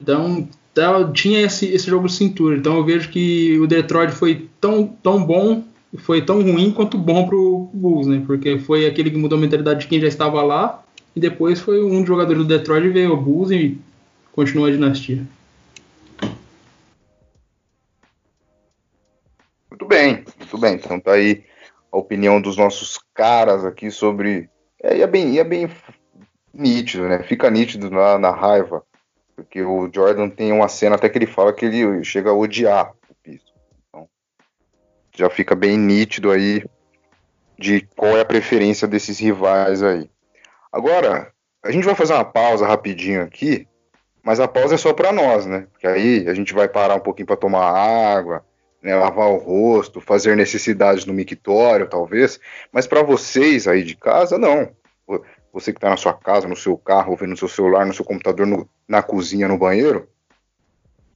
Então 0.00 0.48
tá, 0.74 1.08
tinha 1.12 1.42
esse, 1.42 1.66
esse 1.66 1.88
jogo 1.88 2.08
de 2.08 2.14
cintura. 2.14 2.56
Então 2.56 2.76
eu 2.76 2.84
vejo 2.84 3.08
que 3.08 3.56
o 3.60 3.68
Detroit 3.68 4.10
foi 4.10 4.48
tão, 4.60 4.84
tão 4.84 5.24
bom, 5.24 5.62
foi 5.98 6.20
tão 6.20 6.42
ruim 6.42 6.72
quanto 6.72 6.98
bom 6.98 7.28
pro 7.28 7.68
Bulls, 7.72 8.08
né? 8.08 8.20
Porque 8.26 8.58
foi 8.58 8.86
aquele 8.86 9.12
que 9.12 9.16
mudou 9.16 9.38
a 9.38 9.40
mentalidade 9.40 9.82
de 9.82 9.86
quem 9.86 10.00
já 10.00 10.08
estava 10.08 10.42
lá 10.42 10.83
e 11.14 11.20
depois 11.20 11.60
foi 11.60 11.82
um 11.82 12.00
dos 12.00 12.08
jogadores 12.08 12.42
do 12.42 12.48
Detroit 12.48 12.88
veio 12.88 13.12
ao 13.12 13.16
Bulls 13.16 13.50
e 13.50 13.78
continuou 14.32 14.66
a 14.66 14.70
dinastia. 14.70 15.24
Muito 19.70 19.86
bem, 19.86 20.24
muito 20.38 20.58
bem. 20.58 20.74
Então 20.74 20.98
tá 20.98 21.12
aí 21.12 21.44
a 21.92 21.98
opinião 21.98 22.40
dos 22.40 22.56
nossos 22.56 22.98
caras 23.14 23.64
aqui 23.64 23.90
sobre. 23.90 24.48
É, 24.82 25.00
é 25.00 25.06
bem, 25.06 25.38
é 25.38 25.44
bem 25.44 25.70
nítido, 26.52 27.08
né? 27.08 27.22
Fica 27.22 27.50
nítido 27.50 27.90
na, 27.90 28.18
na 28.18 28.30
raiva. 28.30 28.82
Porque 29.36 29.62
o 29.62 29.90
Jordan 29.92 30.28
tem 30.28 30.52
uma 30.52 30.68
cena 30.68 30.94
até 30.94 31.08
que 31.08 31.18
ele 31.18 31.26
fala 31.26 31.52
que 31.52 31.64
ele 31.64 32.04
chega 32.04 32.30
a 32.30 32.34
odiar 32.34 32.92
o 33.08 33.14
piso. 33.22 33.52
Então, 33.88 34.08
já 35.12 35.28
fica 35.28 35.56
bem 35.56 35.76
nítido 35.76 36.30
aí 36.30 36.64
de 37.58 37.80
qual 37.96 38.16
é 38.16 38.20
a 38.20 38.24
preferência 38.24 38.86
desses 38.86 39.18
rivais 39.18 39.82
aí. 39.82 40.08
Agora, 40.74 41.32
a 41.62 41.70
gente 41.70 41.84
vai 41.84 41.94
fazer 41.94 42.14
uma 42.14 42.24
pausa 42.24 42.66
rapidinho 42.66 43.22
aqui, 43.22 43.64
mas 44.20 44.40
a 44.40 44.48
pausa 44.48 44.74
é 44.74 44.76
só 44.76 44.92
para 44.92 45.12
nós, 45.12 45.46
né? 45.46 45.68
Porque 45.70 45.86
aí 45.86 46.28
a 46.28 46.34
gente 46.34 46.52
vai 46.52 46.66
parar 46.66 46.96
um 46.96 47.00
pouquinho 47.00 47.28
para 47.28 47.36
tomar 47.36 47.70
água, 47.70 48.44
né, 48.82 48.92
lavar 48.96 49.28
o 49.28 49.36
rosto, 49.36 50.00
fazer 50.00 50.36
necessidades 50.36 51.06
no 51.06 51.14
mictório, 51.14 51.86
talvez, 51.86 52.40
mas 52.72 52.88
para 52.88 53.04
vocês 53.04 53.68
aí 53.68 53.84
de 53.84 53.94
casa, 53.94 54.36
não. 54.36 54.68
Você 55.52 55.72
que 55.72 55.78
está 55.78 55.90
na 55.90 55.96
sua 55.96 56.12
casa, 56.12 56.48
no 56.48 56.56
seu 56.56 56.76
carro, 56.76 57.14
vendo 57.14 57.30
no 57.30 57.36
seu 57.36 57.48
celular, 57.48 57.86
no 57.86 57.94
seu 57.94 58.04
computador, 58.04 58.44
no, 58.44 58.68
na 58.88 59.00
cozinha, 59.00 59.46
no 59.46 59.56
banheiro, 59.56 60.08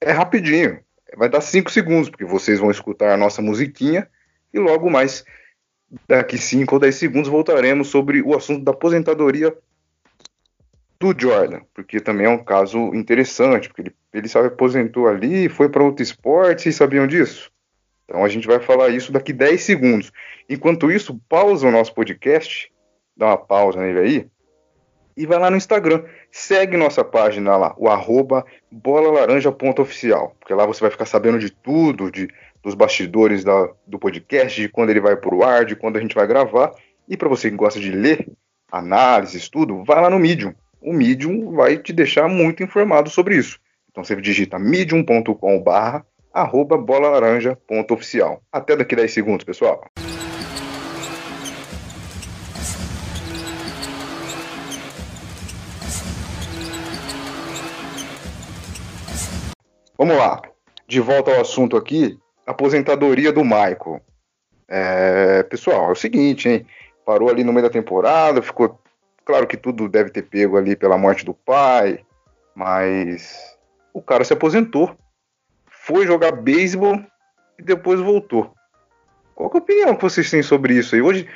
é 0.01 0.13
rapidinho. 0.13 0.79
Vai 1.17 1.29
dar 1.29 1.41
cinco 1.41 1.69
segundos, 1.69 2.09
porque 2.09 2.25
vocês 2.25 2.61
vão 2.61 2.71
escutar 2.71 3.13
a 3.13 3.17
nossa 3.17 3.43
musiquinha 3.43 4.09
e 4.55 4.61
logo 4.61 4.89
mais, 4.89 5.25
daqui 6.07 6.39
cinco 6.39 6.75
ou 6.75 6.81
dez 6.81 6.97
segundos, 6.97 7.29
voltaremos 7.29 7.89
sobre 7.89 8.23
o 8.23 8.35
assunto 8.37 8.65
da 8.65 8.73
aposentadoria 8.73 9.57
do 11.01 11.15
Jordan, 11.17 11.61
porque 11.73 12.01
também 12.01 12.27
é 12.27 12.31
um 12.31 12.43
caso 12.43 12.93
interessante, 12.95 13.69
porque 13.69 13.83
ele, 13.83 13.95
ele 14.13 14.29
se 14.29 14.37
aposentou 14.37 15.07
ali, 15.07 15.49
foi 15.49 15.69
para 15.69 15.83
outro 15.83 16.03
esporte, 16.03 16.63
vocês 16.63 16.77
sabiam 16.77 17.07
disso? 17.07 17.51
Então 18.05 18.25
a 18.25 18.29
gente 18.29 18.47
vai 18.47 18.59
falar 18.59 18.89
isso 18.89 19.13
daqui 19.13 19.33
10 19.33 19.63
segundos. 19.63 20.13
Enquanto 20.49 20.91
isso, 20.91 21.21
pausa 21.29 21.69
o 21.69 21.71
nosso 21.71 21.95
podcast, 21.95 22.73
dá 23.17 23.27
uma 23.27 23.37
pausa 23.37 23.81
nele 23.81 24.01
aí, 24.01 24.31
e 25.17 25.27
vai 25.27 25.39
lá 25.39 25.51
no 25.51 25.57
Instagram. 25.57 26.05
Segue 26.31 26.77
nossa 26.77 27.05
página 27.05 27.57
lá, 27.57 27.75
o 27.77 27.89
arroba 27.89 28.47
bolalaranja.oficial, 28.71 30.37
porque 30.39 30.55
lá 30.55 30.65
você 30.65 30.81
vai 30.81 30.91
ficar 30.91 31.07
sabendo 31.07 31.39
de 31.39 31.51
tudo, 31.51 32.11
de, 32.11 32.29
dos 32.63 32.75
bastidores 32.75 33.45
da, 33.45 33.71
do 33.87 33.99
podcast, 33.99 34.61
de 34.61 34.69
quando 34.69 34.91
ele 34.91 35.01
vai 35.01 35.17
pro 35.17 35.43
ar, 35.43 35.65
de 35.65 35.77
quando 35.77 35.97
a 35.97 36.01
gente 36.01 36.15
vai 36.15 36.27
gravar. 36.27 36.73
E 37.09 37.17
para 37.17 37.29
você 37.29 37.51
que 37.51 37.57
gosta 37.57 37.81
de 37.81 37.91
ler, 37.91 38.29
análises, 38.71 39.49
tudo, 39.49 39.85
vai 39.85 40.01
lá 40.01 40.11
no 40.11 40.19
Medium. 40.19 40.55
O 40.81 40.93
Medium 40.93 41.53
vai 41.53 41.79
te 41.79 41.93
deixar 41.93 42.29
muito 42.29 42.63
informado 42.63 43.11
sobre 43.11 43.37
isso. 43.37 43.59
Então 43.91 44.05
você 44.05 44.15
digita 44.21 44.59
medium.com 44.59 45.63
barra 45.63 46.05
arroba 46.33 46.77
bolalaranja.oficial. 46.77 48.43
Até 48.53 48.77
daqui 48.77 48.95
10 48.95 49.13
segundos, 49.13 49.45
pessoal. 49.45 49.85
Vamos 59.97 60.17
lá. 60.17 60.41
De 60.87 61.01
volta 61.01 61.33
ao 61.33 61.41
assunto 61.41 61.77
aqui, 61.77 62.17
aposentadoria 62.49 63.31
do 63.31 63.45
Michael. 63.45 64.01
É, 64.67 65.43
pessoal, 65.45 65.91
é 65.91 65.93
o 65.93 65.95
seguinte, 65.95 66.49
hein? 66.49 66.67
Parou 67.05 67.29
ali 67.29 67.45
no 67.45 67.53
meio 67.53 67.67
da 67.67 67.73
temporada, 67.73 68.43
ficou. 68.43 68.81
Claro 69.25 69.47
que 69.47 69.59
tudo 69.59 69.89
deve 69.89 70.09
ter 70.11 70.23
pego 70.23 70.57
ali 70.57 70.75
pela 70.75 70.97
morte 70.97 71.25
do 71.25 71.35
pai, 71.35 72.01
mas 72.55 73.37
o 73.93 74.01
cara 74.01 74.25
se 74.25 74.33
aposentou 74.33 74.97
foi 75.67 76.07
jogar 76.07 76.33
beisebol 76.33 76.99
e 77.59 77.63
depois 77.63 78.01
voltou. 78.01 78.55
Qual 79.35 79.51
é 79.53 79.55
a 79.55 79.59
opinião 79.59 79.95
que 79.95 80.03
vocês 80.03 80.31
têm 80.31 80.43
sobre 80.43 80.75
isso 80.75 80.95
aí? 80.95 81.03
Hoje, 81.03 81.29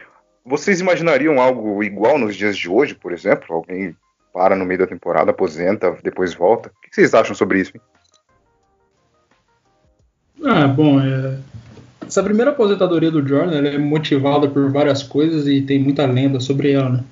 vocês 0.44 0.80
imaginariam 0.80 1.40
algo 1.40 1.82
igual 1.82 2.18
nos 2.18 2.34
dias 2.34 2.56
de 2.56 2.68
hoje, 2.68 2.94
por 2.94 3.12
exemplo? 3.12 3.54
Alguém 3.54 3.94
para 4.32 4.56
no 4.56 4.64
meio 4.64 4.80
da 4.80 4.86
temporada, 4.86 5.30
aposenta, 5.30 5.96
depois 6.02 6.32
volta? 6.32 6.70
O 6.70 6.80
que 6.80 6.94
vocês 6.94 7.12
acham 7.12 7.34
sobre 7.34 7.60
isso? 7.60 7.72
Hein? 7.74 7.82
Ah, 10.44 10.66
bom, 10.66 11.00
é... 11.00 11.38
essa 12.06 12.22
primeira 12.22 12.50
aposentadoria 12.50 13.10
do 13.10 13.26
Jordan 13.26 13.56
é 13.66 13.78
motivada 13.78 14.48
por 14.48 14.70
várias 14.70 15.02
coisas 15.02 15.46
e 15.46 15.62
tem 15.62 15.78
muita 15.78 16.06
lenda 16.06 16.40
sobre 16.40 16.72
ela, 16.72 16.88
né? 16.88 17.04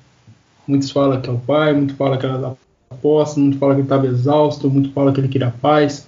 Muitos 0.67 0.91
falam 0.91 1.21
que 1.21 1.29
é 1.29 1.33
o 1.33 1.39
pai, 1.39 1.73
muitos 1.73 1.97
falam 1.97 2.19
que 2.19 2.27
era 2.27 2.39
da 2.39 2.55
aposta, 2.91 3.41
muitos 3.41 3.59
falam 3.59 3.75
que 3.75 3.81
ele 3.81 3.87
estava 3.87 4.07
exausto, 4.07 4.71
muitos 4.71 4.93
falam 4.93 5.13
que 5.13 5.21
ele 5.21 5.29
queria 5.29 5.53
paz. 5.61 6.07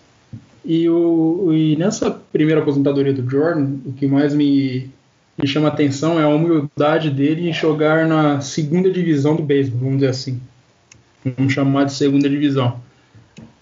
E, 0.64 0.88
o, 0.88 1.52
e 1.52 1.76
nessa 1.76 2.10
primeira 2.10 2.60
aposentadoria 2.60 3.12
do 3.12 3.28
Jordan, 3.28 3.78
o 3.84 3.92
que 3.92 4.06
mais 4.06 4.34
me, 4.34 4.88
me 5.36 5.46
chama 5.46 5.68
atenção 5.68 6.20
é 6.20 6.24
a 6.24 6.28
humildade 6.28 7.10
dele 7.10 7.48
em 7.48 7.52
jogar 7.52 8.06
na 8.06 8.40
segunda 8.40 8.90
divisão 8.90 9.34
do 9.34 9.42
beisebol, 9.42 9.80
vamos 9.80 9.96
dizer 9.96 10.10
assim. 10.10 10.40
Vamos 11.36 11.52
chamar 11.52 11.84
de 11.84 11.92
segunda 11.92 12.28
divisão. 12.28 12.80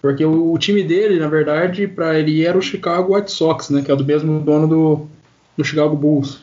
Porque 0.01 0.25
o, 0.25 0.51
o 0.51 0.57
time 0.57 0.83
dele, 0.83 1.19
na 1.19 1.27
verdade, 1.27 1.87
para 1.87 2.19
ele 2.19 2.43
era 2.43 2.57
o 2.57 2.61
Chicago 2.61 3.15
White 3.15 3.31
Sox, 3.31 3.69
né, 3.69 3.81
que 3.81 3.91
é 3.91 3.95
do 3.95 4.03
mesmo 4.03 4.39
dono 4.39 4.67
do, 4.67 5.07
do 5.55 5.63
Chicago 5.63 5.95
Bulls, 5.95 6.41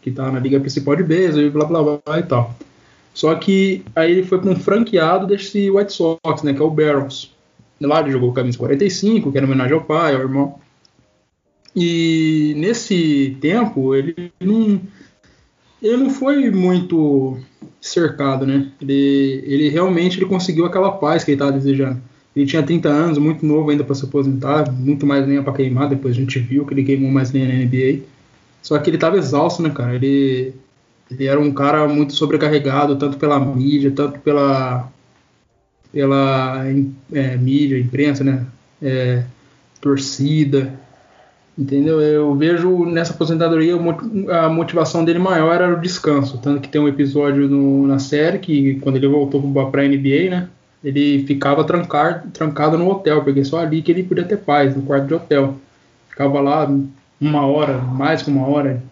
que 0.00 0.10
tá 0.10 0.30
na 0.30 0.38
liga 0.38 0.60
principal 0.60 0.94
de 0.94 1.02
beisebol 1.02 1.44
e 1.44 1.50
blá 1.50 1.64
blá 1.64 1.82
blá 1.82 2.18
e 2.18 2.22
tal. 2.22 2.54
Só 3.12 3.34
que 3.34 3.84
aí 3.96 4.12
ele 4.12 4.22
foi 4.22 4.38
para 4.38 4.50
um 4.50 4.56
franqueado 4.56 5.26
desse 5.26 5.68
White 5.68 5.92
Sox, 5.92 6.42
né, 6.44 6.52
que 6.52 6.62
é 6.62 6.64
o 6.64 6.70
Barons. 6.70 7.34
Lá 7.80 8.00
ele 8.00 8.12
jogou 8.12 8.32
camisa 8.32 8.58
45, 8.58 9.32
que 9.32 9.38
era 9.38 9.46
homenagem 9.46 9.74
ao 9.74 9.84
pai, 9.84 10.14
ao 10.14 10.20
irmão. 10.20 10.60
E 11.74 12.54
nesse 12.56 13.36
tempo 13.40 13.94
ele 13.94 14.32
não, 14.40 14.80
ele 15.82 15.96
não 15.96 16.10
foi 16.10 16.50
muito 16.50 17.38
cercado, 17.80 18.46
né? 18.46 18.70
Ele, 18.80 19.42
ele 19.46 19.68
realmente 19.70 20.18
ele 20.18 20.26
conseguiu 20.26 20.66
aquela 20.66 20.92
paz 20.92 21.24
que 21.24 21.30
ele 21.30 21.36
estava 21.36 21.52
desejando. 21.52 22.00
Ele 22.34 22.46
tinha 22.46 22.62
30 22.62 22.88
anos, 22.88 23.18
muito 23.18 23.44
novo 23.44 23.70
ainda 23.70 23.82
para 23.82 23.94
se 23.94 24.04
aposentar, 24.04 24.70
muito 24.70 25.04
mais 25.06 25.26
lenha 25.26 25.42
para 25.42 25.52
queimar. 25.52 25.88
Depois 25.88 26.14
a 26.14 26.20
gente 26.20 26.38
viu 26.38 26.64
que 26.64 26.72
ele 26.74 26.84
queimou 26.84 27.10
mais 27.10 27.32
lenha 27.32 27.48
na 27.48 27.64
NBA. 27.64 28.04
Só 28.62 28.78
que 28.78 28.88
ele 28.88 28.96
estava 28.96 29.16
exausto, 29.18 29.62
né, 29.62 29.70
cara? 29.70 29.94
Ele, 29.94 30.54
ele 31.10 31.26
era 31.26 31.40
um 31.40 31.52
cara 31.52 31.88
muito 31.88 32.12
sobrecarregado, 32.12 32.96
tanto 32.96 33.18
pela 33.18 33.40
mídia, 33.40 33.90
tanto 33.90 34.20
pela, 34.20 34.88
pela 35.92 36.64
é, 37.12 37.36
mídia, 37.36 37.78
imprensa, 37.78 38.22
né? 38.22 38.46
É, 38.80 39.24
torcida, 39.80 40.72
entendeu? 41.58 42.00
Eu 42.00 42.34
vejo 42.34 42.84
nessa 42.84 43.12
aposentadoria 43.12 43.74
a 44.30 44.48
motivação 44.48 45.04
dele 45.04 45.18
maior 45.18 45.54
era 45.54 45.76
o 45.76 45.80
descanso, 45.80 46.38
tanto 46.38 46.60
que 46.60 46.68
tem 46.68 46.80
um 46.80 46.88
episódio 46.88 47.48
no, 47.48 47.86
na 47.86 47.98
série 47.98 48.38
que 48.38 48.76
quando 48.76 48.96
ele 48.96 49.08
voltou 49.08 49.42
para 49.70 49.82
a 49.82 49.88
NBA, 49.88 50.30
né? 50.30 50.48
Ele 50.82 51.26
ficava 51.26 51.62
trancado, 51.64 52.30
trancado 52.30 52.78
no 52.78 52.90
hotel, 52.90 53.22
porque 53.22 53.44
só 53.44 53.58
ali 53.58 53.82
que 53.82 53.92
ele 53.92 54.02
podia 54.02 54.24
ter 54.24 54.38
paz, 54.38 54.74
no 54.74 54.82
quarto 54.82 55.06
de 55.06 55.14
hotel. 55.14 55.56
Ficava 56.08 56.40
lá 56.40 56.70
uma 57.20 57.46
hora, 57.46 57.78
mais 57.78 58.22
que 58.22 58.30
uma 58.30 58.46
hora, 58.46 58.82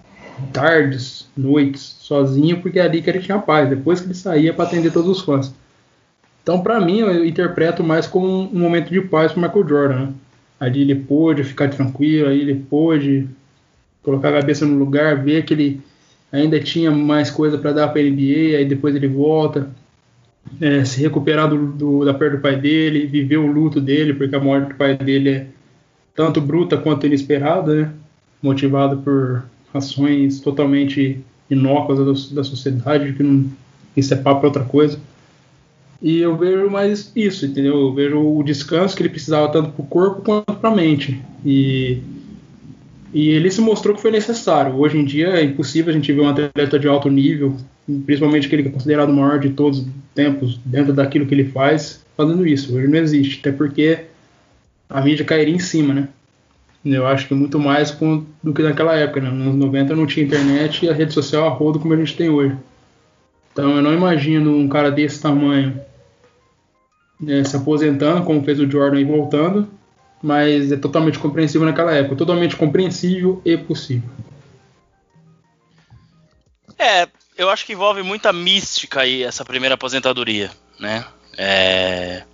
tardes, 0.53 1.27
noites, 1.37 1.97
sozinho, 2.01 2.61
porque 2.61 2.79
é 2.79 2.83
ali 2.83 3.01
que 3.01 3.09
ele 3.09 3.21
tinha 3.21 3.39
paz. 3.39 3.69
Depois 3.69 4.01
que 4.01 4.07
ele 4.07 4.15
saía 4.15 4.53
para 4.53 4.67
atender 4.67 4.93
todos 4.93 5.19
os 5.19 5.25
fãs. 5.25 5.55
Então, 6.43 6.61
para 6.61 6.81
mim, 6.81 7.01
eu 7.01 7.25
interpreto 7.25 7.83
mais 7.83 8.07
como 8.07 8.27
um 8.27 8.59
momento 8.59 8.91
de 8.91 9.01
paz 9.01 9.33
para 9.33 9.43
Michael 9.43 9.69
Jordan. 9.69 9.99
Né? 9.99 10.13
Ali 10.61 10.83
ele 10.83 10.95
pôde 10.95 11.45
ficar 11.45 11.69
tranquilo, 11.71 12.29
aí 12.29 12.41
ele 12.41 12.55
pôde 12.55 13.29
colocar 14.03 14.31
a 14.31 14.41
cabeça 14.41 14.65
no 14.65 14.79
lugar, 14.79 15.23
ver 15.23 15.45
que 15.45 15.55
ele 15.55 15.81
ainda 16.33 16.59
tinha 16.61 16.91
mais 16.91 17.31
coisa 17.31 17.59
para 17.59 17.73
dar 17.73 17.89
para 17.89 18.01
a 18.01 18.05
NBA, 18.05 18.57
aí 18.57 18.65
depois 18.65 18.95
ele 18.95 19.09
volta, 19.09 19.71
é, 20.61 20.85
se 20.85 21.01
recuperar 21.01 21.49
do, 21.49 21.67
do, 21.73 22.05
da 22.05 22.15
perda 22.15 22.37
do 22.37 22.43
pai 22.43 22.57
dele, 22.57 23.07
viver 23.07 23.37
o 23.37 23.51
luto 23.51 23.81
dele, 23.81 24.15
porque 24.15 24.35
a 24.35 24.41
morte 24.41 24.69
do 24.69 24.75
pai 24.75 24.97
dele 24.97 25.31
é 25.31 25.47
tanto 26.15 26.41
bruta 26.41 26.77
quanto 26.77 27.07
inesperada, 27.07 27.75
né? 27.75 27.93
motivada 28.43 28.97
por 28.97 29.45
ações 29.73 30.41
totalmente 30.41 31.21
inócuas 31.51 31.99
da, 31.99 32.37
da 32.37 32.45
sociedade, 32.45 33.13
que 33.13 33.23
não 33.23 33.51
isso 33.97 34.15
é 34.15 34.17
papo 34.17 34.47
outra 34.47 34.65
coisa. 34.65 34.99
E 36.01 36.19
eu 36.19 36.37
vejo 36.37 36.71
mais 36.71 37.11
isso, 37.17 37.45
entendeu? 37.45 37.81
Eu 37.81 37.93
vejo 37.93 38.19
o 38.19 38.43
descanso 38.45 38.97
que 38.97 39.03
ele 39.03 39.09
precisava 39.09 39.51
tanto 39.51 39.71
para 39.71 39.83
o 39.83 39.87
corpo 39.87 40.23
quanto 40.23 40.55
para 40.55 40.71
a 40.71 40.75
mente. 40.75 41.21
E, 41.45 41.99
e 43.13 43.31
ele 43.31 43.51
se 43.51 43.61
mostrou 43.61 43.97
que 43.97 44.01
foi 44.01 44.13
necessário. 44.13 44.77
Hoje 44.77 44.97
em 44.97 45.05
dia 45.05 45.29
é 45.31 45.43
impossível 45.43 45.91
a 45.91 45.97
gente 45.97 46.13
ver 46.13 46.21
um 46.21 46.29
atleta 46.29 46.79
de 46.79 46.87
alto 46.87 47.11
nível, 47.11 47.57
principalmente 48.05 48.47
aquele 48.47 48.63
que 48.63 48.69
é 48.69 48.73
considerado 48.73 49.11
o 49.11 49.15
maior 49.15 49.39
de 49.39 49.51
todos 49.51 49.81
os 49.81 49.87
tempos, 50.15 50.61
dentro 50.65 50.93
daquilo 50.93 51.27
que 51.27 51.35
ele 51.35 51.51
faz, 51.51 52.05
fazendo 52.17 52.47
isso. 52.47 52.77
Hoje 52.77 52.89
não 52.89 52.99
existe, 52.99 53.41
até 53.41 53.51
porque 53.51 54.05
a 54.89 55.01
mídia 55.01 55.25
cairia 55.25 55.55
em 55.55 55.59
cima, 55.59 55.95
né? 55.95 56.09
Eu 56.85 57.07
acho 57.07 57.27
que 57.27 57.35
muito 57.35 57.59
mais 57.59 57.91
com, 57.91 58.25
do 58.43 58.53
que 58.53 58.63
naquela 58.63 58.95
época, 58.95 59.21
né? 59.21 59.31
Nos 59.31 59.49
anos 59.49 59.57
90 59.57 59.97
não 59.97 60.07
tinha 60.07 60.25
internet 60.25 60.85
e 60.85 60.91
a 60.91 60.95
rede 60.95 61.13
social 61.13 61.47
a 61.47 61.51
rodo 61.51 61.81
como 61.81 61.95
a 61.95 61.97
gente 61.97 62.17
tem 62.17 62.29
hoje. 62.29 62.57
Então 63.53 63.77
eu 63.77 63.83
não 63.83 63.93
imagino 63.93 64.57
um 64.57 64.69
cara 64.69 64.91
desse 64.91 65.21
tamanho 65.21 65.81
né, 67.21 67.43
se 67.43 67.57
aposentando, 67.57 68.25
como 68.25 68.45
fez 68.45 68.61
o 68.61 68.71
Jordan 68.71 69.01
e 69.01 69.05
voltando, 69.05 69.69
mas 70.23 70.71
é 70.71 70.77
totalmente 70.77 71.19
compreensível 71.19 71.67
naquela 71.67 71.93
época, 71.93 72.17
totalmente 72.17 72.57
compreensível 72.57 73.43
e 73.45 73.57
possível. 73.57 74.09
É, 76.79 77.09
eu 77.39 77.49
acho 77.49 77.65
que 77.65 77.73
envolve 77.73 78.03
muita 78.03 78.33
mística 78.33 79.03
aí 79.03 79.23
essa 79.23 79.45
primeira 79.45 79.77
aposentadoria, 79.77 80.51
né? 80.79 81.07
É, 81.37 82.25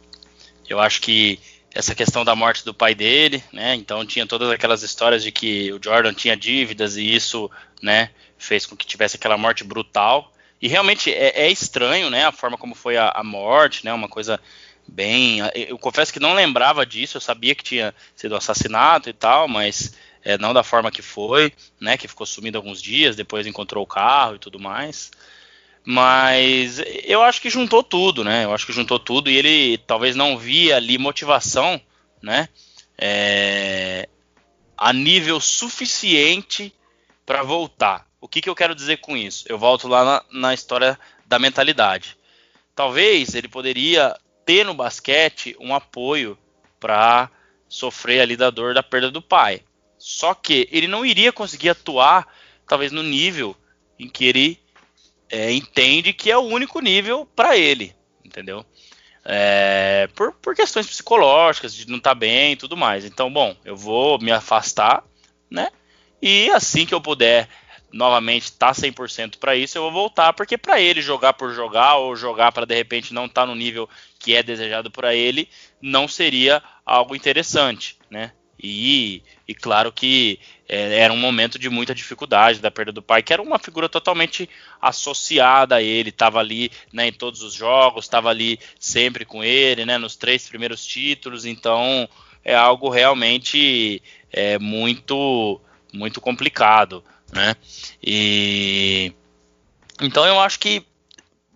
eu 0.66 0.80
acho 0.80 1.02
que 1.02 1.38
essa 1.74 1.94
questão 1.94 2.24
da 2.24 2.34
morte 2.34 2.64
do 2.64 2.72
pai 2.72 2.94
dele, 2.94 3.44
né? 3.52 3.74
Então 3.74 4.07
tinha 4.07 4.26
todas 4.26 4.50
aquelas 4.50 4.82
histórias 4.82 5.22
de 5.22 5.30
que 5.30 5.70
o 5.74 5.80
Jordan 5.82 6.14
tinha 6.14 6.34
dívidas 6.34 6.96
e 6.96 7.14
isso, 7.14 7.50
né, 7.82 8.11
fez 8.38 8.64
com 8.64 8.74
que 8.74 8.86
tivesse 8.86 9.16
aquela 9.16 9.36
morte 9.36 9.62
brutal. 9.62 10.32
E 10.62 10.68
realmente 10.68 11.12
é, 11.12 11.42
é 11.42 11.50
estranho, 11.50 12.09
né, 12.09 12.24
a 12.24 12.32
forma 12.32 12.57
como 12.57 12.74
foi 12.74 12.96
a, 12.96 13.11
a 13.11 13.22
morte, 13.22 13.84
né? 13.84 13.92
Uma 13.92 14.09
coisa 14.09 14.40
bem. 14.88 15.40
Eu 15.55 15.76
confesso 15.76 16.12
que 16.12 16.20
não 16.20 16.32
lembrava 16.32 16.86
disso, 16.86 17.18
eu 17.18 17.20
sabia 17.20 17.55
que 17.55 17.62
tinha 17.62 17.94
sido 18.16 18.34
assassinato 18.34 19.11
e 19.11 19.12
tal, 19.12 19.48
mas 19.48 19.94
é, 20.25 20.39
não 20.39 20.55
da 20.55 20.62
forma 20.62 20.91
que 20.91 21.03
foi, 21.03 21.53
né? 21.79 21.99
Que 21.99 22.09
ficou 22.09 22.27
sumido 22.27 22.57
alguns 22.57 22.81
dias, 22.81 23.14
depois 23.14 23.47
encontrou 23.47 23.85
o 23.85 23.87
carro 23.87 24.37
e 24.37 24.39
tudo 24.39 24.59
mais. 24.59 25.11
Mas 25.85 26.81
eu 27.05 27.22
acho 27.22 27.43
que 27.43 27.51
juntou 27.51 27.83
tudo, 27.83 28.25
né? 28.25 28.45
Eu 28.45 28.55
acho 28.55 28.64
que 28.64 28.72
juntou 28.72 28.99
tudo 28.99 29.31
e 29.31 29.37
ele 29.37 29.79
talvez 29.87 30.16
não 30.16 30.39
via 30.39 30.77
ali 30.77 30.97
motivação, 30.97 31.79
né? 32.22 32.49
É, 32.97 34.09
a 34.77 34.93
nível 34.93 35.39
suficiente 35.41 36.75
para 37.27 37.43
voltar. 37.43 38.07
O 38.18 38.27
que, 38.27 38.41
que 38.41 38.49
eu 38.49 38.55
quero 38.55 38.75
dizer 38.75 38.99
com 38.99 39.14
isso? 39.14 39.45
Eu 39.47 39.59
volto 39.59 39.87
lá 39.87 40.05
na, 40.05 40.25
na 40.41 40.55
história 40.55 40.99
da 41.27 41.39
mentalidade. 41.39 42.16
Talvez 42.75 43.35
ele 43.35 43.49
poderia 43.49 44.16
ter 44.47 44.64
no 44.64 44.72
basquete 44.72 45.55
um 45.61 45.75
apoio 45.75 46.39
para 46.81 47.31
sofrer 47.68 48.20
ali 48.20 48.37
da 48.37 48.49
dor 48.49 48.72
da 48.72 48.83
perda 48.83 49.11
do 49.11 49.20
pai. 49.20 49.62
Só 50.07 50.34
que 50.34 50.68
ele 50.70 50.86
não 50.86 51.07
iria 51.07 51.32
conseguir 51.32 51.70
atuar, 51.70 52.28
talvez 52.68 52.92
no 52.92 53.02
nível 53.02 53.57
em 53.98 54.07
que 54.07 54.26
ele 54.26 54.61
é, 55.30 55.50
entende 55.50 56.12
que 56.12 56.30
é 56.30 56.36
o 56.36 56.42
único 56.42 56.78
nível 56.78 57.26
para 57.34 57.57
ele, 57.57 57.96
entendeu? 58.22 58.66
É, 59.24 60.07
por, 60.14 60.32
por, 60.34 60.55
questões 60.55 60.86
psicológicas, 60.86 61.74
de 61.74 61.88
não 61.88 61.96
estar 61.96 62.11
tá 62.11 62.14
bem 62.14 62.52
e 62.52 62.57
tudo 62.57 62.76
mais. 62.76 63.07
Então, 63.07 63.32
bom, 63.32 63.57
eu 63.64 63.74
vou 63.74 64.18
me 64.20 64.30
afastar, 64.30 65.02
né? 65.50 65.70
E 66.20 66.50
assim 66.50 66.84
que 66.84 66.92
eu 66.92 67.00
puder 67.00 67.48
novamente 67.90 68.42
estar 68.42 68.74
tá 68.74 68.80
100% 68.82 69.38
para 69.38 69.57
isso, 69.57 69.78
eu 69.78 69.84
vou 69.84 69.92
voltar, 69.92 70.34
porque 70.34 70.59
para 70.59 70.78
ele 70.78 71.00
jogar 71.00 71.32
por 71.32 71.55
jogar 71.55 71.94
ou 71.94 72.14
jogar 72.14 72.52
para 72.52 72.66
de 72.66 72.74
repente 72.74 73.14
não 73.14 73.24
estar 73.24 73.40
tá 73.42 73.46
no 73.46 73.55
nível 73.55 73.88
que 74.18 74.34
é 74.34 74.42
desejado 74.42 74.90
para 74.90 75.14
ele, 75.14 75.48
não 75.80 76.07
seria 76.07 76.62
algo 76.84 77.16
interessante, 77.16 77.96
né? 78.11 78.32
E, 78.62 79.22
e 79.46 79.55
claro 79.55 79.92
que 79.92 80.38
é, 80.68 81.00
era 81.00 81.12
um 81.12 81.18
momento 81.18 81.59
de 81.59 81.68
muita 81.68 81.94
dificuldade 81.94 82.61
da 82.61 82.70
perda 82.70 82.92
do 82.92 83.02
pai, 83.02 83.22
que 83.22 83.32
era 83.32 83.42
uma 83.42 83.59
figura 83.59 83.88
totalmente 83.88 84.48
associada 84.80 85.76
a 85.76 85.82
ele, 85.82 86.11
estava 86.11 86.38
ali 86.38 86.70
né, 86.92 87.09
em 87.09 87.12
todos 87.12 87.42
os 87.42 87.52
jogos, 87.52 88.05
estava 88.05 88.30
ali 88.30 88.59
sempre 88.78 89.24
com 89.24 89.42
ele, 89.42 89.84
né, 89.84 89.98
nos 89.98 90.16
três 90.16 90.48
primeiros 90.48 90.84
títulos, 90.86 91.44
então 91.44 92.09
é 92.44 92.55
algo 92.55 92.88
realmente 92.88 94.02
é, 94.32 94.59
muito 94.59 95.61
muito 95.92 96.20
complicado, 96.20 97.05
né? 97.32 97.55
E 98.02 99.12
então 100.00 100.26
eu 100.26 100.40
acho 100.40 100.59
que 100.59 100.84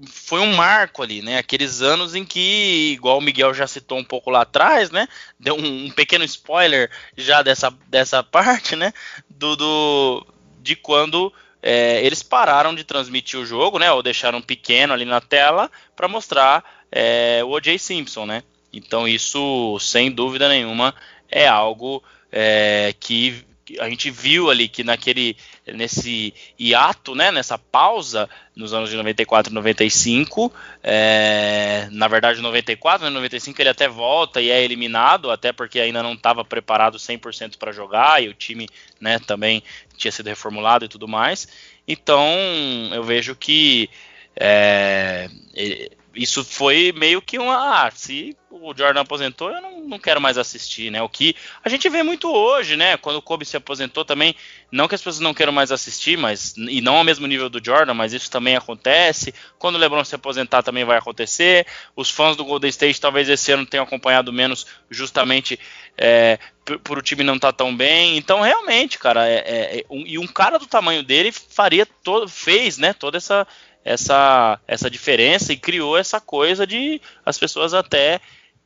foi 0.06 0.40
um 0.40 0.54
marco 0.54 1.02
ali, 1.02 1.22
né? 1.22 1.38
Aqueles 1.38 1.82
anos 1.82 2.14
em 2.14 2.24
que, 2.24 2.92
igual 2.92 3.18
o 3.18 3.22
Miguel 3.22 3.52
já 3.52 3.66
citou 3.66 3.98
um 3.98 4.04
pouco 4.04 4.30
lá 4.30 4.42
atrás, 4.42 4.90
né? 4.90 5.08
Deu 5.38 5.56
um, 5.56 5.86
um 5.86 5.90
pequeno 5.90 6.24
spoiler 6.24 6.90
já 7.16 7.42
dessa, 7.42 7.72
dessa 7.88 8.22
parte, 8.24 8.76
né? 8.76 8.92
Do, 9.28 9.56
do 9.56 10.26
de 10.60 10.76
quando 10.76 11.32
é, 11.62 12.04
eles 12.04 12.22
pararam 12.22 12.74
de 12.74 12.84
transmitir 12.84 13.40
o 13.40 13.46
jogo, 13.46 13.78
né? 13.78 13.90
Ou 13.90 14.02
deixaram 14.02 14.40
pequeno 14.40 14.92
ali 14.92 15.04
na 15.04 15.20
tela 15.20 15.70
para 15.96 16.06
mostrar 16.06 16.64
é, 16.92 17.40
o 17.44 17.50
O.J. 17.50 17.78
Simpson, 17.78 18.26
né? 18.26 18.42
Então 18.72 19.08
isso, 19.08 19.78
sem 19.80 20.10
dúvida 20.10 20.48
nenhuma, 20.48 20.94
é 21.28 21.48
algo 21.48 22.02
é, 22.30 22.94
que 23.00 23.44
a 23.78 23.88
gente 23.88 24.10
viu 24.10 24.50
ali 24.50 24.68
que 24.68 24.82
naquele 24.82 25.36
nesse 25.66 26.32
hiato, 26.58 27.14
né, 27.14 27.30
nessa 27.30 27.58
pausa 27.58 28.28
nos 28.56 28.72
anos 28.72 28.90
de 28.90 28.96
94 28.96 29.52
e 29.52 29.54
95, 29.54 30.52
é, 30.82 31.88
na 31.90 32.08
verdade 32.08 32.40
94, 32.40 33.04
né, 33.04 33.10
95 33.10 33.60
ele 33.60 33.68
até 33.68 33.88
volta 33.88 34.40
e 34.40 34.50
é 34.50 34.62
eliminado, 34.62 35.30
até 35.30 35.52
porque 35.52 35.80
ainda 35.80 36.02
não 36.02 36.14
estava 36.14 36.44
preparado 36.44 36.98
100% 36.98 37.56
para 37.58 37.72
jogar 37.72 38.22
e 38.22 38.28
o 38.28 38.34
time, 38.34 38.68
né, 39.00 39.18
também 39.18 39.62
tinha 39.96 40.12
sido 40.12 40.28
reformulado 40.28 40.84
e 40.84 40.88
tudo 40.88 41.06
mais. 41.06 41.48
Então, 41.86 42.28
eu 42.92 43.02
vejo 43.02 43.34
que 43.34 43.88
é, 44.36 45.28
isso 46.18 46.44
foi 46.44 46.92
meio 46.96 47.22
que 47.22 47.38
uma. 47.38 47.84
Ah, 47.84 47.90
se 47.94 48.36
o 48.50 48.74
Jordan 48.76 49.02
aposentou, 49.02 49.50
eu 49.50 49.62
não, 49.62 49.80
não, 49.82 49.98
quero 50.00 50.20
mais 50.20 50.36
assistir, 50.36 50.90
né? 50.90 51.00
O 51.00 51.08
que 51.08 51.36
a 51.64 51.68
gente 51.68 51.88
vê 51.88 52.02
muito 52.02 52.28
hoje, 52.28 52.76
né? 52.76 52.96
Quando 52.96 53.16
o 53.16 53.22
Kobe 53.22 53.44
se 53.44 53.56
aposentou 53.56 54.04
também, 54.04 54.34
não 54.72 54.88
que 54.88 54.96
as 54.96 55.00
pessoas 55.00 55.20
não 55.20 55.32
queiram 55.32 55.52
mais 55.52 55.70
assistir, 55.70 56.18
mas 56.18 56.56
e 56.56 56.80
não 56.80 56.96
ao 56.96 57.04
mesmo 57.04 57.26
nível 57.28 57.48
do 57.48 57.64
Jordan, 57.64 57.94
mas 57.94 58.12
isso 58.12 58.28
também 58.28 58.56
acontece. 58.56 59.32
Quando 59.60 59.76
o 59.76 59.78
LeBron 59.78 60.04
se 60.04 60.16
aposentar 60.16 60.62
também 60.64 60.84
vai 60.84 60.98
acontecer. 60.98 61.66
Os 61.94 62.10
fãs 62.10 62.36
do 62.36 62.44
Golden 62.44 62.68
State 62.70 63.00
talvez 63.00 63.28
esse 63.28 63.52
ano 63.52 63.64
tenham 63.64 63.84
acompanhado 63.84 64.32
menos, 64.32 64.66
justamente 64.90 65.56
é, 65.96 66.38
por, 66.64 66.78
por, 66.80 66.98
o 66.98 67.02
time 67.02 67.22
não 67.22 67.36
estar 67.36 67.52
tá 67.52 67.58
tão 67.58 67.76
bem. 67.76 68.16
Então, 68.16 68.40
realmente, 68.40 68.98
cara, 68.98 69.28
é, 69.28 69.38
é, 69.46 69.84
um, 69.88 70.04
e 70.04 70.18
um 70.18 70.26
cara 70.26 70.58
do 70.58 70.66
tamanho 70.66 71.04
dele 71.04 71.30
faria 71.30 71.86
todo, 71.86 72.28
fez, 72.28 72.76
né? 72.76 72.92
Toda 72.92 73.18
essa 73.18 73.46
essa, 73.88 74.60
essa 74.68 74.90
diferença 74.90 75.50
e 75.50 75.56
criou 75.56 75.96
essa 75.96 76.20
coisa 76.20 76.66
de 76.66 77.00
as 77.24 77.38
pessoas 77.38 77.72
até 77.72 78.20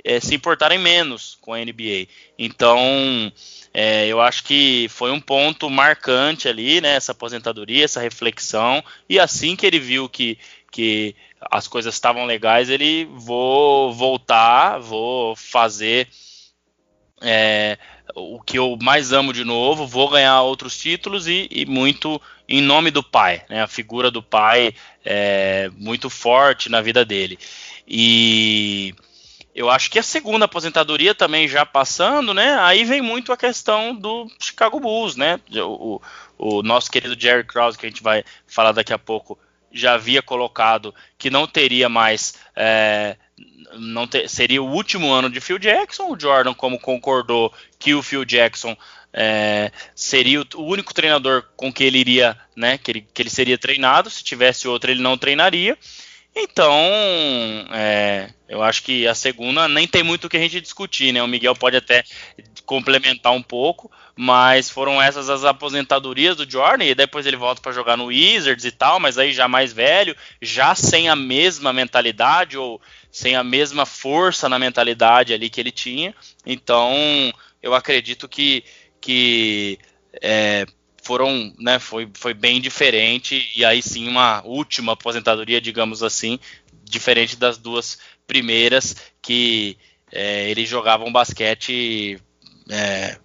é, 0.04 0.18
se 0.18 0.34
importarem 0.34 0.80
menos 0.80 1.38
com 1.40 1.54
a 1.54 1.58
NBA. 1.58 2.08
Então, 2.36 3.32
é, 3.72 4.08
eu 4.08 4.20
acho 4.20 4.42
que 4.42 4.88
foi 4.90 5.12
um 5.12 5.20
ponto 5.20 5.70
marcante 5.70 6.48
ali, 6.48 6.80
né, 6.80 6.96
essa 6.96 7.12
aposentadoria, 7.12 7.84
essa 7.84 8.00
reflexão, 8.00 8.82
e 9.08 9.20
assim 9.20 9.54
que 9.54 9.64
ele 9.64 9.78
viu 9.78 10.08
que, 10.08 10.36
que 10.72 11.14
as 11.40 11.68
coisas 11.68 11.94
estavam 11.94 12.24
legais, 12.24 12.68
ele 12.68 13.04
vou 13.14 13.92
voltar, 13.92 14.80
vou 14.80 15.36
fazer 15.36 16.08
é, 17.20 17.78
o 18.16 18.40
que 18.40 18.58
eu 18.58 18.76
mais 18.82 19.12
amo 19.12 19.32
de 19.32 19.44
novo, 19.44 19.86
vou 19.86 20.08
ganhar 20.08 20.42
outros 20.42 20.76
títulos 20.76 21.28
e, 21.28 21.46
e 21.48 21.64
muito 21.64 22.20
em 22.52 22.60
nome 22.60 22.90
do 22.90 23.02
pai, 23.02 23.42
né? 23.48 23.62
A 23.62 23.66
figura 23.66 24.10
do 24.10 24.22
pai 24.22 24.74
é 25.02 25.70
muito 25.74 26.10
forte 26.10 26.68
na 26.68 26.82
vida 26.82 27.02
dele. 27.02 27.38
E 27.88 28.94
eu 29.54 29.70
acho 29.70 29.90
que 29.90 29.98
a 29.98 30.02
segunda 30.02 30.44
aposentadoria 30.44 31.14
também 31.14 31.48
já 31.48 31.64
passando, 31.64 32.34
né? 32.34 32.58
Aí 32.60 32.84
vem 32.84 33.00
muito 33.00 33.32
a 33.32 33.38
questão 33.38 33.94
do 33.94 34.30
Chicago 34.38 34.78
Bulls, 34.78 35.16
né? 35.16 35.40
O, 35.64 35.98
o 36.36 36.62
nosso 36.62 36.90
querido 36.90 37.18
Jerry 37.18 37.44
Krause, 37.44 37.78
que 37.78 37.86
a 37.86 37.88
gente 37.88 38.02
vai 38.02 38.22
falar 38.46 38.72
daqui 38.72 38.92
a 38.92 38.98
pouco, 38.98 39.38
já 39.72 39.94
havia 39.94 40.20
colocado 40.20 40.94
que 41.16 41.30
não 41.30 41.46
teria 41.46 41.88
mais 41.88 42.34
é, 42.54 43.16
não 43.78 44.06
ter, 44.06 44.28
seria 44.28 44.62
o 44.62 44.70
último 44.70 45.10
ano 45.10 45.30
de 45.30 45.40
Phil 45.40 45.58
Jackson. 45.58 46.10
O 46.10 46.20
Jordan, 46.20 46.52
como 46.52 46.78
concordou 46.78 47.50
que 47.78 47.94
o 47.94 48.02
Phil 48.02 48.26
Jackson 48.26 48.76
é, 49.12 49.70
seria 49.94 50.40
o, 50.40 50.62
único 50.62 50.94
treinador 50.94 51.44
com 51.56 51.72
que 51.72 51.84
ele 51.84 51.98
iria, 51.98 52.38
né, 52.56 52.78
que 52.78 52.90
ele, 52.90 53.06
que 53.12 53.22
ele 53.22 53.30
seria 53.30 53.58
treinado. 53.58 54.08
Se 54.08 54.24
tivesse 54.24 54.66
outro, 54.66 54.90
ele 54.90 55.02
não 55.02 55.18
treinaria. 55.18 55.76
Então, 56.34 56.74
é, 57.72 58.30
eu 58.48 58.62
acho 58.62 58.82
que 58.82 59.06
a 59.06 59.14
segunda 59.14 59.68
nem 59.68 59.86
tem 59.86 60.02
muito 60.02 60.24
o 60.24 60.30
que 60.30 60.38
a 60.38 60.40
gente 60.40 60.62
discutir, 60.62 61.12
né? 61.12 61.22
O 61.22 61.28
Miguel 61.28 61.54
pode 61.54 61.76
até 61.76 62.02
complementar 62.64 63.32
um 63.32 63.42
pouco, 63.42 63.90
mas 64.16 64.70
foram 64.70 65.00
essas 65.00 65.28
as 65.28 65.44
aposentadorias 65.44 66.36
do 66.36 66.50
Jordan 66.50 66.84
e 66.84 66.94
depois 66.94 67.26
ele 67.26 67.36
volta 67.36 67.60
para 67.60 67.72
jogar 67.72 67.98
no 67.98 68.06
Wizards 68.06 68.64
e 68.64 68.70
tal, 68.70 68.98
mas 68.98 69.18
aí 69.18 69.32
já 69.32 69.46
mais 69.46 69.74
velho, 69.74 70.16
já 70.40 70.74
sem 70.74 71.10
a 71.10 71.16
mesma 71.16 71.70
mentalidade 71.70 72.56
ou 72.56 72.80
sem 73.10 73.36
a 73.36 73.44
mesma 73.44 73.84
força 73.84 74.48
na 74.48 74.58
mentalidade 74.58 75.34
ali 75.34 75.50
que 75.50 75.60
ele 75.60 75.70
tinha. 75.70 76.14
Então, 76.46 76.94
eu 77.62 77.74
acredito 77.74 78.28
que, 78.28 78.64
que 79.02 79.78
é, 80.22 80.64
foram, 81.02 81.52
né, 81.58 81.78
foi, 81.78 82.08
foi 82.14 82.32
bem 82.32 82.60
diferente 82.60 83.50
e 83.54 83.64
aí 83.64 83.82
sim 83.82 84.08
uma 84.08 84.42
última 84.46 84.92
aposentadoria, 84.92 85.60
digamos 85.60 86.02
assim, 86.02 86.38
diferente 86.84 87.36
das 87.36 87.58
duas 87.58 87.98
primeiras 88.26 88.96
que 89.20 89.76
é, 90.10 90.48
ele 90.48 90.64
jogava 90.64 91.04
um 91.04 91.12
basquete 91.12 92.18
é, 92.70 93.18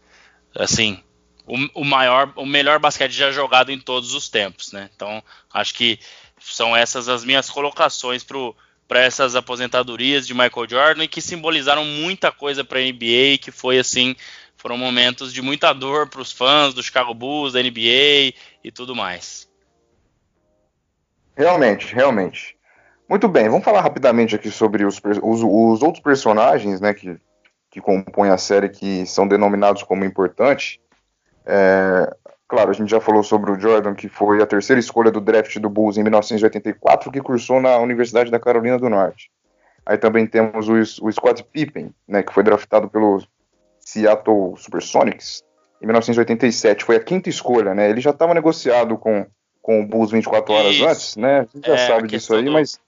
assim 0.56 1.02
o, 1.46 1.82
o, 1.82 1.86
maior, 1.86 2.34
o 2.36 2.46
melhor 2.46 2.80
basquete 2.80 3.12
já 3.14 3.32
jogado 3.32 3.72
em 3.72 3.80
todos 3.80 4.14
os 4.14 4.28
tempos, 4.28 4.74
né? 4.74 4.90
Então 4.94 5.24
acho 5.54 5.74
que 5.74 6.00
são 6.40 6.76
essas 6.76 7.08
as 7.08 7.24
minhas 7.24 7.50
colocações 7.50 8.24
pro 8.24 8.56
para 8.88 9.02
essas 9.02 9.36
aposentadorias 9.36 10.26
de 10.26 10.34
Michael 10.34 10.70
Jordan 10.70 11.04
e 11.04 11.08
que 11.10 11.22
simbolizaram 11.22 11.84
muita 11.84 12.32
coisa 12.32 12.64
para 12.64 12.80
a 12.80 12.82
NBA, 12.82 13.38
que 13.42 13.52
foi 13.52 13.78
assim, 13.78 14.16
foram 14.58 14.78
momentos 14.78 15.34
de 15.34 15.42
muita 15.42 15.74
dor 15.74 16.10
para 16.10 16.22
os 16.22 16.32
fãs 16.32 16.74
do 16.74 16.84
Chicago 16.84 17.14
Bulls, 17.14 17.54
da 17.54 17.62
NBA 17.62 18.34
e 18.64 18.72
tudo 18.74 18.96
mais. 18.96 19.48
Realmente, 21.36 21.94
realmente. 21.94 22.58
Muito 23.08 23.28
bem, 23.28 23.48
vamos 23.48 23.64
falar 23.64 23.82
rapidamente 23.82 24.36
aqui 24.36 24.52
sobre 24.52 24.84
os, 24.84 25.00
os, 25.22 25.42
os 25.42 25.84
outros 25.84 26.04
personagens 26.04 26.82
né, 26.82 26.94
que, 26.94 27.16
que 27.70 27.80
compõem 27.80 28.32
a 28.32 28.38
série 28.38 28.70
que 28.70 29.06
são 29.06 29.28
denominados 29.28 29.84
como 29.84 30.04
importantes. 30.04 30.80
É, 31.46 32.14
Claro, 32.48 32.70
a 32.70 32.74
gente 32.74 32.90
já 32.90 33.02
falou 33.02 33.24
sobre 33.24 33.52
o 33.52 33.60
Jordan, 33.60 33.94
que 33.94 34.08
foi 34.08 34.42
a 34.42 34.46
terceira 34.46 34.80
escolha 34.80 35.12
do 35.12 35.20
draft 35.20 35.58
do 35.60 35.70
Bulls 35.70 35.98
em 35.98 36.04
1984, 36.04 37.12
que 37.12 37.22
cursou 37.22 37.60
na 37.60 37.78
Universidade 37.78 38.32
da 38.32 38.40
Carolina 38.40 38.80
do 38.80 38.90
Norte. 38.90 39.30
Aí 39.86 39.98
também 39.98 40.26
temos 40.26 40.70
o, 40.70 41.06
o 41.06 41.12
Scott 41.12 41.44
Pippen, 41.44 41.94
né, 42.08 42.24
que 42.24 42.34
foi 42.34 42.44
draftado 42.44 42.90
pelo 42.90 43.22
Seattle 43.88 44.58
Supersonics 44.58 45.46
em 45.82 45.86
1987, 45.86 46.84
foi 46.84 46.98
a 46.98 47.00
quinta 47.00 47.30
escolha, 47.30 47.74
né? 47.74 47.90
Ele 47.90 48.02
já 48.02 48.10
estava 48.10 48.34
negociado 48.34 48.98
com, 48.98 49.26
com 49.62 49.82
o 49.82 49.88
Bulls 49.88 50.12
24 50.12 50.54
horas 50.54 50.76
Isso. 50.76 50.86
antes, 50.86 51.16
né? 51.16 51.40
A 51.40 51.44
gente 51.44 51.68
já 51.68 51.74
é, 51.74 51.88
sabe 51.88 52.08
disso 52.10 52.36
aí, 52.36 52.50
mas. 52.50 52.80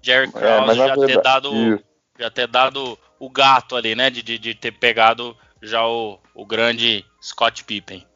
Jerry 0.00 0.30
Krause 0.30 0.46
é, 0.46 0.60
mas 0.60 0.76
já, 0.76 0.86
verdade, 0.86 1.06
ter 1.12 1.22
dado, 1.22 1.84
já 2.18 2.30
ter 2.30 2.46
dado 2.46 2.98
o 3.18 3.28
gato 3.28 3.76
ali, 3.76 3.94
né? 3.94 4.08
De, 4.08 4.22
de, 4.22 4.38
de 4.38 4.54
ter 4.54 4.72
pegado 4.72 5.36
já 5.60 5.86
o, 5.86 6.18
o 6.34 6.46
grande 6.46 7.04
Scott 7.20 7.62
Pippen. 7.64 8.06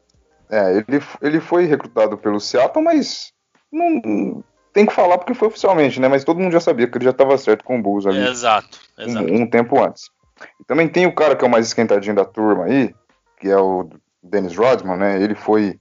É, 0.49 0.77
ele, 0.77 1.03
ele 1.21 1.39
foi 1.39 1.65
recrutado 1.65 2.17
pelo 2.17 2.39
Seattle, 2.39 2.83
mas 2.83 3.31
não 3.71 4.43
tem 4.73 4.87
que 4.87 4.93
falar 4.93 5.19
porque 5.19 5.35
foi 5.35 5.49
oficialmente, 5.49 5.99
né? 5.99 6.07
Mas 6.07 6.23
todo 6.23 6.39
mundo 6.39 6.53
já 6.53 6.59
sabia 6.59 6.87
que 6.87 6.97
ele 6.97 7.05
já 7.05 7.11
estava 7.11 7.37
certo 7.37 7.63
com 7.63 7.77
o 7.77 7.81
Bulls 7.81 8.07
ali. 8.07 8.25
Exato, 8.25 8.79
exato. 8.97 9.25
Um, 9.25 9.41
um, 9.41 9.47
tempo 9.47 9.79
antes. 9.79 10.09
E 10.59 10.63
também 10.63 10.87
tem 10.87 11.05
o 11.05 11.13
cara 11.13 11.35
que 11.35 11.43
é 11.43 11.47
o 11.47 11.51
mais 11.51 11.67
esquentadinho 11.67 12.15
da 12.15 12.25
turma 12.25 12.65
aí, 12.65 12.93
que 13.39 13.49
é 13.49 13.57
o 13.57 13.89
Dennis 14.21 14.55
Rodman, 14.55 14.97
né? 14.97 15.21
Ele 15.21 15.35
foi 15.35 15.79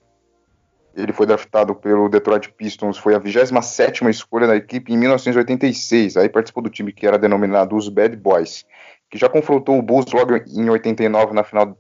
ele 0.95 1.13
foi 1.13 1.25
draftado 1.25 1.75
pelo 1.75 2.09
Detroit 2.09 2.53
Pistons, 2.53 2.99
foi 2.99 3.15
a 3.15 3.19
27 3.19 4.05
escolha 4.11 4.47
da 4.47 4.57
equipe 4.57 4.93
em 4.93 4.97
1986. 4.97 6.17
Aí 6.17 6.29
participou 6.29 6.63
do 6.63 6.71
time 6.71 6.93
que 6.93 7.07
era 7.07 7.19
denominado 7.19 7.77
os 7.77 7.89
Bad 7.89 8.17
Boys, 8.17 8.65
que 9.09 9.17
já 9.17 9.29
confrontou 9.29 9.79
o 9.79 9.83
Bulls 9.83 10.11
logo 10.13 10.37
em 10.37 10.69
89 10.69 11.33
na 11.33 11.45
final, 11.45 11.79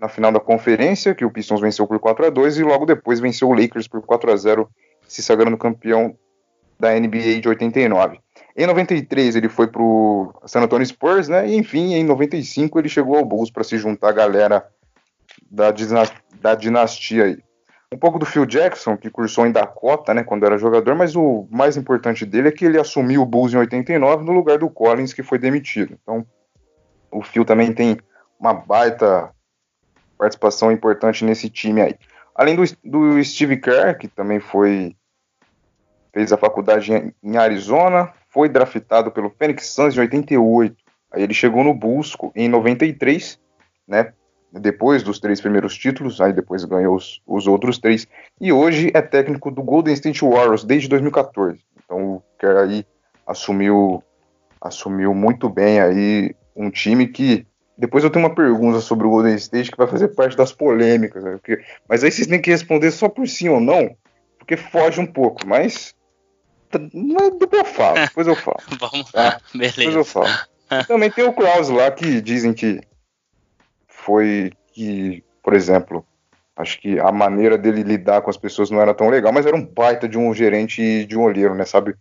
na 0.00 0.08
final 0.08 0.32
da 0.32 0.40
conferência, 0.40 1.14
que 1.14 1.24
o 1.24 1.30
Pistons 1.30 1.60
venceu 1.60 1.86
por 1.86 1.98
4 1.98 2.26
a 2.26 2.30
2 2.30 2.58
e 2.58 2.62
logo 2.62 2.86
depois 2.86 3.20
venceu 3.20 3.48
o 3.48 3.54
Lakers 3.54 3.88
por 3.88 4.02
4 4.02 4.32
a 4.32 4.36
0 4.36 4.68
se 5.06 5.22
sagrando 5.22 5.56
campeão 5.58 6.16
da 6.78 6.98
NBA 6.98 7.40
de 7.40 7.48
89. 7.48 8.20
Em 8.56 8.66
93 8.66 9.36
ele 9.36 9.48
foi 9.48 9.66
para 9.66 9.82
o 9.82 10.32
San 10.46 10.62
Antonio 10.62 10.86
Spurs, 10.86 11.28
né? 11.28 11.48
E 11.48 11.56
enfim, 11.56 11.92
em 11.92 12.04
95 12.04 12.78
ele 12.78 12.88
chegou 12.88 13.16
ao 13.16 13.24
Bulls 13.24 13.50
para 13.50 13.62
se 13.62 13.76
juntar 13.76 14.08
à 14.08 14.12
galera 14.12 14.66
da, 15.50 15.72
da 16.40 16.54
dinastia 16.54 17.24
aí. 17.24 17.38
Um 17.92 17.98
pouco 17.98 18.18
do 18.18 18.26
Phil 18.26 18.46
Jackson, 18.46 18.96
que 18.96 19.10
cursou 19.10 19.46
em 19.46 19.52
Dakota, 19.52 20.12
né, 20.12 20.24
quando 20.24 20.44
era 20.44 20.58
jogador, 20.58 20.96
mas 20.96 21.14
o 21.14 21.46
mais 21.50 21.76
importante 21.76 22.26
dele 22.26 22.48
é 22.48 22.52
que 22.52 22.64
ele 22.64 22.80
assumiu 22.80 23.22
o 23.22 23.26
Bulls 23.26 23.54
em 23.54 23.58
89 23.58 24.24
no 24.24 24.32
lugar 24.32 24.58
do 24.58 24.68
Collins, 24.68 25.12
que 25.12 25.22
foi 25.22 25.38
demitido. 25.38 25.96
Então, 26.02 26.26
o 27.12 27.22
Phil 27.22 27.44
também 27.44 27.72
tem 27.72 27.98
uma 28.40 28.52
baita 28.52 29.30
participação 30.18 30.72
importante 30.72 31.24
nesse 31.24 31.48
time 31.48 31.80
aí. 31.80 31.94
Além 32.34 32.56
do, 32.56 32.62
do 32.84 33.22
Steve 33.22 33.58
Kerr, 33.58 33.98
que 33.98 34.08
também 34.08 34.40
foi 34.40 34.96
fez 36.12 36.32
a 36.32 36.38
faculdade 36.38 36.92
em, 36.92 37.14
em 37.22 37.36
Arizona, 37.36 38.12
foi 38.36 38.50
draftado 38.50 39.10
pelo 39.10 39.30
Phoenix 39.30 39.68
Suns 39.68 39.96
em 39.96 40.00
88. 40.00 40.76
Aí 41.10 41.22
ele 41.22 41.32
chegou 41.32 41.64
no 41.64 41.72
Bulls 41.72 42.14
em 42.34 42.50
93, 42.50 43.40
né? 43.88 44.12
Depois 44.52 45.02
dos 45.02 45.18
três 45.18 45.40
primeiros 45.40 45.74
títulos, 45.74 46.20
aí 46.20 46.34
depois 46.34 46.62
ganhou 46.64 46.96
os, 46.96 47.22
os 47.26 47.46
outros 47.46 47.78
três. 47.78 48.06
E 48.38 48.52
hoje 48.52 48.90
é 48.92 49.00
técnico 49.00 49.50
do 49.50 49.62
Golden 49.62 49.94
State 49.94 50.22
Warriors 50.22 50.64
desde 50.64 50.86
2014. 50.86 51.58
Então 51.82 52.16
o 52.16 52.22
Kerr 52.38 52.58
aí 52.58 52.86
assumiu, 53.26 54.02
assumiu 54.60 55.14
muito 55.14 55.48
bem 55.48 55.80
aí 55.80 56.34
um 56.54 56.70
time 56.70 57.06
que 57.06 57.46
depois 57.78 58.04
eu 58.04 58.10
tenho 58.10 58.26
uma 58.26 58.34
pergunta 58.34 58.80
sobre 58.80 59.06
o 59.06 59.10
Golden 59.10 59.34
State 59.36 59.70
que 59.70 59.78
vai 59.78 59.86
fazer 59.86 60.08
parte 60.08 60.36
das 60.36 60.52
polêmicas, 60.52 61.24
né? 61.24 61.32
porque, 61.32 61.62
mas 61.88 62.04
aí 62.04 62.10
vocês 62.10 62.26
têm 62.26 62.40
que 62.40 62.50
responder 62.50 62.90
só 62.90 63.08
por 63.08 63.26
sim 63.26 63.48
ou 63.48 63.60
não, 63.60 63.96
porque 64.38 64.58
foge 64.58 65.00
um 65.00 65.06
pouco. 65.06 65.46
Mas 65.46 65.96
depois 66.70 67.52
eu 67.52 67.64
falo, 67.64 67.94
depois 68.06 68.26
eu 68.26 68.36
falo. 68.36 68.58
Vamos 68.78 69.10
tá? 69.10 69.40
beleza. 69.54 69.76
Depois 69.76 69.96
eu 69.96 70.04
falo. 70.04 70.28
Também 70.88 71.10
tem 71.10 71.24
o 71.24 71.32
Klaus 71.32 71.68
lá 71.68 71.90
que 71.90 72.20
dizem 72.20 72.52
que 72.52 72.80
foi 73.86 74.52
que, 74.72 75.22
por 75.42 75.54
exemplo, 75.54 76.04
acho 76.56 76.80
que 76.80 76.98
a 76.98 77.12
maneira 77.12 77.56
dele 77.56 77.82
lidar 77.82 78.22
com 78.22 78.30
as 78.30 78.36
pessoas 78.36 78.70
não 78.70 78.80
era 78.80 78.94
tão 78.94 79.08
legal, 79.08 79.32
mas 79.32 79.46
era 79.46 79.56
um 79.56 79.64
baita 79.64 80.08
de 80.08 80.18
um 80.18 80.32
gerente 80.34 80.82
e 80.82 81.04
de 81.04 81.16
um 81.16 81.22
olheiro, 81.22 81.54
né? 81.54 81.64
Sabe, 81.64 81.94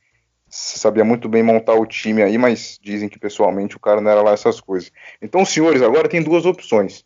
sabia 0.50 1.04
muito 1.04 1.30
bem 1.30 1.44
montar 1.44 1.74
o 1.74 1.86
time 1.86 2.24
aí, 2.24 2.38
mas 2.38 2.80
dizem 2.82 3.10
que 3.10 3.20
pessoalmente 3.20 3.76
o 3.76 3.80
cara 3.80 4.02
não 4.02 4.10
era 4.10 4.22
lá 4.22 4.32
essas 4.32 4.60
coisas. 4.60 4.92
Então, 5.22 5.46
senhores, 5.46 5.82
agora 5.82 6.10
tem 6.10 6.24
duas 6.24 6.46
opções. 6.46 7.04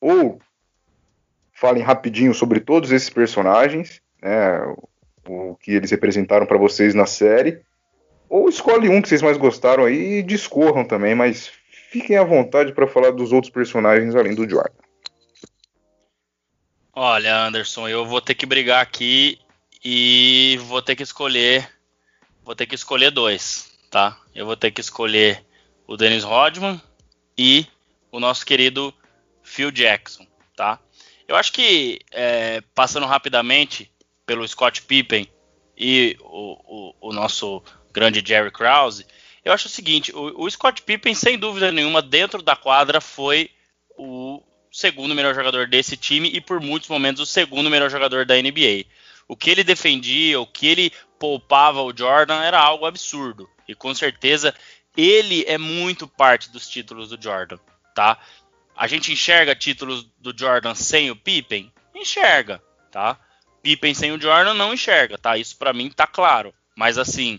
Ou 0.00 0.38
falem 1.52 1.82
rapidinho 1.82 2.32
sobre 2.32 2.60
todos 2.60 2.90
esses 2.92 3.10
personagens, 3.10 4.00
né? 4.22 4.60
o 4.60 4.89
que 5.60 5.72
eles 5.72 5.90
representaram 5.90 6.46
para 6.46 6.58
vocês 6.58 6.94
na 6.94 7.06
série. 7.06 7.60
Ou 8.28 8.48
escolhe 8.48 8.88
um 8.88 9.02
que 9.02 9.08
vocês 9.08 9.22
mais 9.22 9.36
gostaram 9.36 9.84
aí 9.84 10.18
e 10.18 10.22
discorram 10.22 10.84
também, 10.84 11.14
mas 11.14 11.50
fiquem 11.90 12.16
à 12.16 12.24
vontade 12.24 12.72
para 12.72 12.86
falar 12.86 13.10
dos 13.10 13.32
outros 13.32 13.52
personagens 13.52 14.14
além 14.14 14.34
do 14.34 14.48
Jordan. 14.48 14.80
Olha, 16.92 17.46
Anderson, 17.46 17.88
eu 17.88 18.04
vou 18.04 18.20
ter 18.20 18.34
que 18.34 18.46
brigar 18.46 18.82
aqui 18.82 19.38
e 19.84 20.58
vou 20.66 20.82
ter 20.82 20.94
que 20.94 21.02
escolher, 21.02 21.68
vou 22.44 22.54
ter 22.54 22.66
que 22.66 22.74
escolher 22.74 23.10
dois, 23.10 23.72
tá? 23.90 24.16
Eu 24.34 24.46
vou 24.46 24.56
ter 24.56 24.70
que 24.70 24.80
escolher 24.80 25.44
o 25.86 25.96
Dennis 25.96 26.24
Rodman 26.24 26.80
e 27.36 27.66
o 28.12 28.20
nosso 28.20 28.44
querido 28.44 28.94
Phil 29.42 29.70
Jackson, 29.70 30.26
tá? 30.56 30.78
Eu 31.26 31.36
acho 31.36 31.52
que 31.52 32.00
é, 32.12 32.60
passando 32.74 33.06
rapidamente, 33.06 33.90
pelo 34.30 34.46
Scott 34.46 34.82
Pippen 34.82 35.28
e 35.76 36.16
o, 36.20 36.92
o, 37.00 37.08
o 37.08 37.12
nosso 37.12 37.60
grande 37.92 38.22
Jerry 38.24 38.52
Krause, 38.52 39.04
eu 39.44 39.52
acho 39.52 39.66
o 39.66 39.68
seguinte: 39.68 40.14
o, 40.14 40.44
o, 40.44 40.48
Scott 40.48 40.82
Pippen, 40.82 41.16
sem 41.16 41.36
dúvida 41.36 41.72
nenhuma, 41.72 42.00
dentro 42.00 42.40
da 42.40 42.54
quadra, 42.54 43.00
foi 43.00 43.50
o 43.98 44.40
segundo 44.70 45.16
melhor 45.16 45.34
jogador 45.34 45.66
desse 45.66 45.96
time 45.96 46.28
e 46.28 46.40
por 46.40 46.60
muitos 46.60 46.88
momentos 46.88 47.20
o 47.20 47.26
segundo 47.26 47.68
melhor 47.68 47.90
jogador 47.90 48.24
da 48.24 48.36
NBA. 48.36 48.84
O 49.26 49.34
que 49.36 49.50
ele 49.50 49.64
defendia, 49.64 50.40
o 50.40 50.46
que 50.46 50.68
ele 50.68 50.92
poupava 51.18 51.82
o 51.82 51.92
Jordan 51.92 52.40
era 52.40 52.60
algo 52.60 52.86
absurdo. 52.86 53.50
E 53.66 53.74
com 53.74 53.92
certeza 53.92 54.54
ele 54.96 55.44
é 55.48 55.58
muito 55.58 56.06
parte 56.06 56.52
dos 56.52 56.68
títulos 56.68 57.08
do 57.08 57.20
Jordan, 57.20 57.58
tá? 57.96 58.16
A 58.76 58.86
gente 58.86 59.10
enxerga 59.10 59.56
títulos 59.56 60.08
do 60.20 60.32
Jordan 60.38 60.76
sem 60.76 61.10
o 61.10 61.16
Pippen? 61.16 61.72
Enxerga, 61.92 62.62
tá? 62.92 63.18
Pippen 63.62 63.94
sem 63.94 64.12
o 64.12 64.20
Jordan 64.20 64.54
não 64.54 64.74
enxerga, 64.74 65.18
tá? 65.18 65.36
Isso 65.36 65.56
para 65.56 65.72
mim 65.72 65.90
tá 65.90 66.06
claro. 66.06 66.54
Mas 66.76 66.98
assim, 66.98 67.38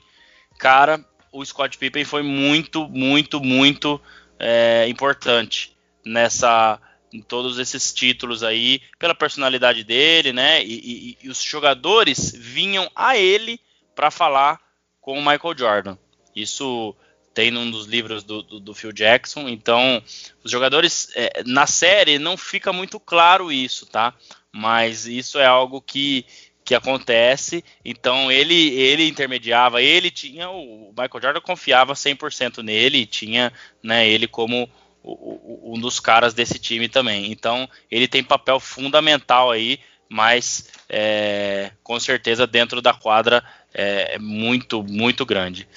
cara, 0.60 1.04
o 1.32 1.44
Scott 1.44 1.78
Pippen 1.78 2.06
foi 2.06 2.22
muito, 2.24 2.88
muito, 2.90 3.40
muito 3.42 4.02
é, 4.40 4.88
importante 4.88 5.76
nessa 6.06 6.80
em 7.14 7.22
todos 7.22 7.60
esses 7.60 7.94
títulos 7.94 8.42
aí, 8.42 8.82
pela 8.98 9.14
personalidade 9.14 9.84
dele, 9.84 10.32
né? 10.32 10.64
E, 10.64 10.74
e, 10.74 11.18
e 11.24 11.30
os 11.30 11.42
jogadores 11.44 12.32
vinham 12.34 12.90
a 12.96 13.18
ele 13.18 13.60
para 13.94 14.10
falar 14.10 14.60
com 15.02 15.20
o 15.20 15.22
Michael 15.22 15.58
Jordan. 15.58 15.98
Isso 16.34 16.96
tem 17.34 17.52
num 17.52 17.70
dos 17.70 17.86
livros 17.86 18.24
do, 18.24 18.42
do, 18.42 18.60
do 18.60 18.74
Phil 18.74 18.92
Jackson. 18.92 19.50
Então, 19.50 20.02
os 20.44 20.52
jogadores 20.52 21.12
é, 21.16 21.44
na 21.46 21.68
série 21.68 22.20
não 22.20 22.38
fica 22.38 22.72
muito 22.72 23.00
claro 23.00 23.52
isso, 23.52 23.86
tá? 23.86 24.14
Mas 24.52 25.06
isso 25.06 25.40
é 25.40 25.46
algo 25.46 25.82
que, 25.82 26.26
que 26.64 26.76
acontece. 26.76 27.64
Então 27.84 28.32
ele 28.32 28.72
ele 28.72 29.08
intermediava, 29.08 29.82
ele 29.82 30.12
tinha 30.12 30.50
o 30.50 30.90
Michael 30.90 31.22
Jordan 31.22 31.42
confiava 31.42 31.94
100% 31.94 32.64
nele, 32.64 33.06
tinha 33.06 33.52
né, 33.84 34.08
ele 34.08 34.28
como 34.28 34.70
um 35.04 35.80
dos 35.80 36.00
caras 36.00 36.34
desse 36.34 36.60
time 36.60 36.88
também. 36.88 37.32
Então 37.32 37.68
ele 37.90 38.08
tem 38.08 38.24
papel 38.24 38.60
fundamental 38.60 39.52
aí, 39.52 39.80
mas 40.10 40.70
é, 40.90 41.72
com 41.84 42.00
certeza 42.00 42.46
dentro 42.46 42.82
da 42.82 42.94
quadra 42.94 43.44
é, 43.74 44.16
é 44.16 44.20
muito 44.20 44.84
muito 44.84 45.26
grande. 45.26 45.68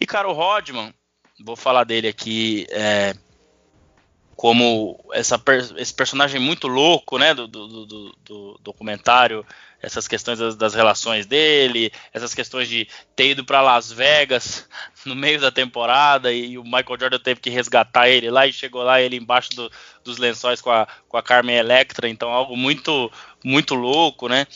E 0.00 0.06
cara, 0.06 0.28
o 0.28 0.32
Rodman, 0.32 0.92
vou 1.44 1.56
falar 1.56 1.84
dele 1.84 2.08
aqui. 2.08 2.66
É, 2.70 3.14
como 4.38 4.96
essa, 5.14 5.42
esse 5.78 5.92
personagem 5.92 6.40
muito 6.40 6.68
louco, 6.68 7.18
né, 7.18 7.34
do, 7.34 7.48
do, 7.48 7.86
do, 7.86 8.16
do 8.24 8.60
documentário, 8.62 9.44
essas 9.82 10.06
questões 10.06 10.38
das, 10.38 10.54
das, 10.54 10.74
relações 10.74 11.26
dele, 11.26 11.90
essas 12.14 12.36
questões 12.36 12.68
de 12.68 12.86
ter 13.16 13.30
ido 13.30 13.44
para 13.44 13.60
Las 13.60 13.90
Vegas 13.90 14.68
no 15.04 15.16
meio 15.16 15.40
da 15.40 15.50
temporada 15.50 16.32
e 16.32 16.56
o 16.56 16.62
Michael 16.62 17.00
Jordan 17.00 17.18
teve 17.18 17.40
que 17.40 17.50
resgatar 17.50 18.08
ele 18.08 18.30
lá 18.30 18.46
e 18.46 18.52
chegou 18.52 18.84
lá 18.84 19.00
ele 19.02 19.16
embaixo 19.16 19.50
do, 19.56 19.68
dos 20.04 20.18
lençóis 20.18 20.60
com 20.60 20.70
a, 20.70 20.86
com 21.08 21.16
a 21.16 21.22
Carmen 21.22 21.56
Electra, 21.56 22.08
então 22.08 22.30
algo 22.30 22.56
muito 22.56 23.10
muito 23.44 23.74
louco, 23.74 24.28
né? 24.28 24.46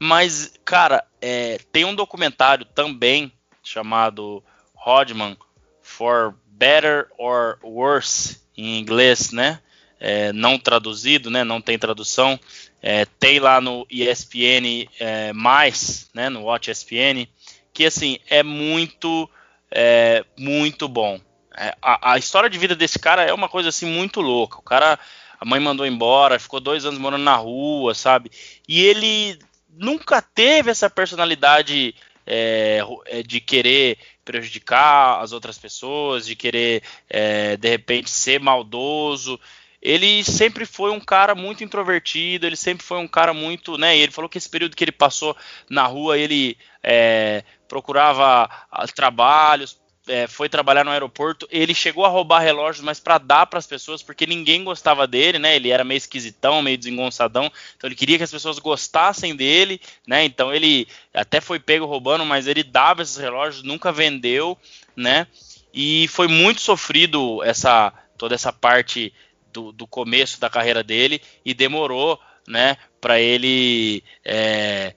Mas 0.00 0.52
cara, 0.64 1.04
é, 1.20 1.60
tem 1.70 1.84
um 1.84 1.94
documentário 1.94 2.64
também 2.64 3.32
chamado 3.62 4.42
Rodman 4.74 5.36
for 5.80 6.34
Better 6.44 7.06
or 7.16 7.56
Worse 7.62 8.47
em 8.58 8.78
inglês, 8.78 9.30
né? 9.30 9.60
É, 10.00 10.32
não 10.32 10.58
traduzido, 10.58 11.30
né? 11.30 11.44
Não 11.44 11.60
tem 11.60 11.78
tradução. 11.78 12.38
É, 12.82 13.04
tem 13.04 13.38
lá 13.38 13.60
no 13.60 13.86
ESPN 13.90 14.88
é, 14.98 15.32
mais, 15.32 16.08
né? 16.12 16.28
No 16.28 16.42
Watch 16.42 16.70
ESPN, 16.70 17.26
que 17.72 17.86
assim 17.86 18.18
é 18.28 18.42
muito, 18.42 19.30
é, 19.70 20.24
muito 20.36 20.88
bom. 20.88 21.20
É, 21.56 21.74
a, 21.80 22.12
a, 22.12 22.18
história 22.18 22.50
de 22.50 22.58
vida 22.58 22.74
desse 22.74 22.98
cara 22.98 23.22
é 23.22 23.32
uma 23.32 23.48
coisa 23.48 23.68
assim 23.68 23.86
muito 23.86 24.20
louca. 24.20 24.58
O 24.58 24.62
cara 24.62 24.98
a 25.40 25.44
mãe 25.44 25.60
mandou 25.60 25.86
embora, 25.86 26.38
ficou 26.38 26.58
dois 26.58 26.84
anos 26.84 26.98
morando 26.98 27.22
na 27.22 27.36
rua, 27.36 27.94
sabe? 27.94 28.30
E 28.66 28.80
ele 28.80 29.38
nunca 29.70 30.20
teve 30.20 30.70
essa 30.70 30.90
personalidade 30.90 31.94
é, 32.26 32.80
é, 33.06 33.22
de 33.22 33.40
querer 33.40 33.98
prejudicar 34.28 35.22
as 35.22 35.32
outras 35.32 35.56
pessoas, 35.56 36.26
de 36.26 36.36
querer 36.36 36.82
é, 37.08 37.56
de 37.56 37.66
repente 37.66 38.10
ser 38.10 38.38
maldoso. 38.38 39.40
Ele 39.80 40.22
sempre 40.22 40.66
foi 40.66 40.90
um 40.90 41.00
cara 41.00 41.34
muito 41.34 41.64
introvertido, 41.64 42.46
ele 42.46 42.56
sempre 42.56 42.84
foi 42.84 42.98
um 42.98 43.08
cara 43.08 43.32
muito, 43.32 43.78
né? 43.78 43.96
Ele 43.96 44.12
falou 44.12 44.28
que 44.28 44.36
esse 44.36 44.50
período 44.50 44.76
que 44.76 44.84
ele 44.84 44.92
passou 44.92 45.34
na 45.70 45.86
rua, 45.86 46.18
ele 46.18 46.58
é, 46.82 47.42
procurava 47.66 48.50
trabalhos, 48.94 49.80
é, 50.08 50.26
foi 50.26 50.48
trabalhar 50.48 50.84
no 50.84 50.90
aeroporto, 50.90 51.46
ele 51.50 51.74
chegou 51.74 52.04
a 52.04 52.08
roubar 52.08 52.40
relógios, 52.40 52.84
mas 52.84 52.98
para 52.98 53.18
dar 53.18 53.46
para 53.46 53.58
as 53.58 53.66
pessoas, 53.66 54.02
porque 54.02 54.26
ninguém 54.26 54.64
gostava 54.64 55.06
dele, 55.06 55.38
né? 55.38 55.56
Ele 55.56 55.70
era 55.70 55.84
meio 55.84 55.98
esquisitão, 55.98 56.62
meio 56.62 56.78
desengonçadão, 56.78 57.50
então 57.76 57.88
ele 57.88 57.94
queria 57.94 58.16
que 58.16 58.24
as 58.24 58.30
pessoas 58.30 58.58
gostassem 58.58 59.36
dele, 59.36 59.80
né? 60.06 60.24
Então 60.24 60.52
ele 60.52 60.88
até 61.12 61.40
foi 61.40 61.58
pego 61.58 61.86
roubando, 61.86 62.24
mas 62.24 62.46
ele 62.46 62.62
dava 62.62 63.02
esses 63.02 63.16
relógios, 63.16 63.62
nunca 63.62 63.92
vendeu, 63.92 64.56
né? 64.96 65.26
E 65.72 66.08
foi 66.08 66.26
muito 66.26 66.60
sofrido 66.60 67.42
essa 67.44 67.92
toda 68.16 68.34
essa 68.34 68.52
parte 68.52 69.12
do, 69.52 69.70
do 69.70 69.86
começo 69.86 70.40
da 70.40 70.50
carreira 70.50 70.82
dele 70.82 71.22
e 71.44 71.54
demorou, 71.54 72.18
né? 72.46 72.76
Para 73.00 73.20
ele 73.20 74.02
é, 74.24 74.94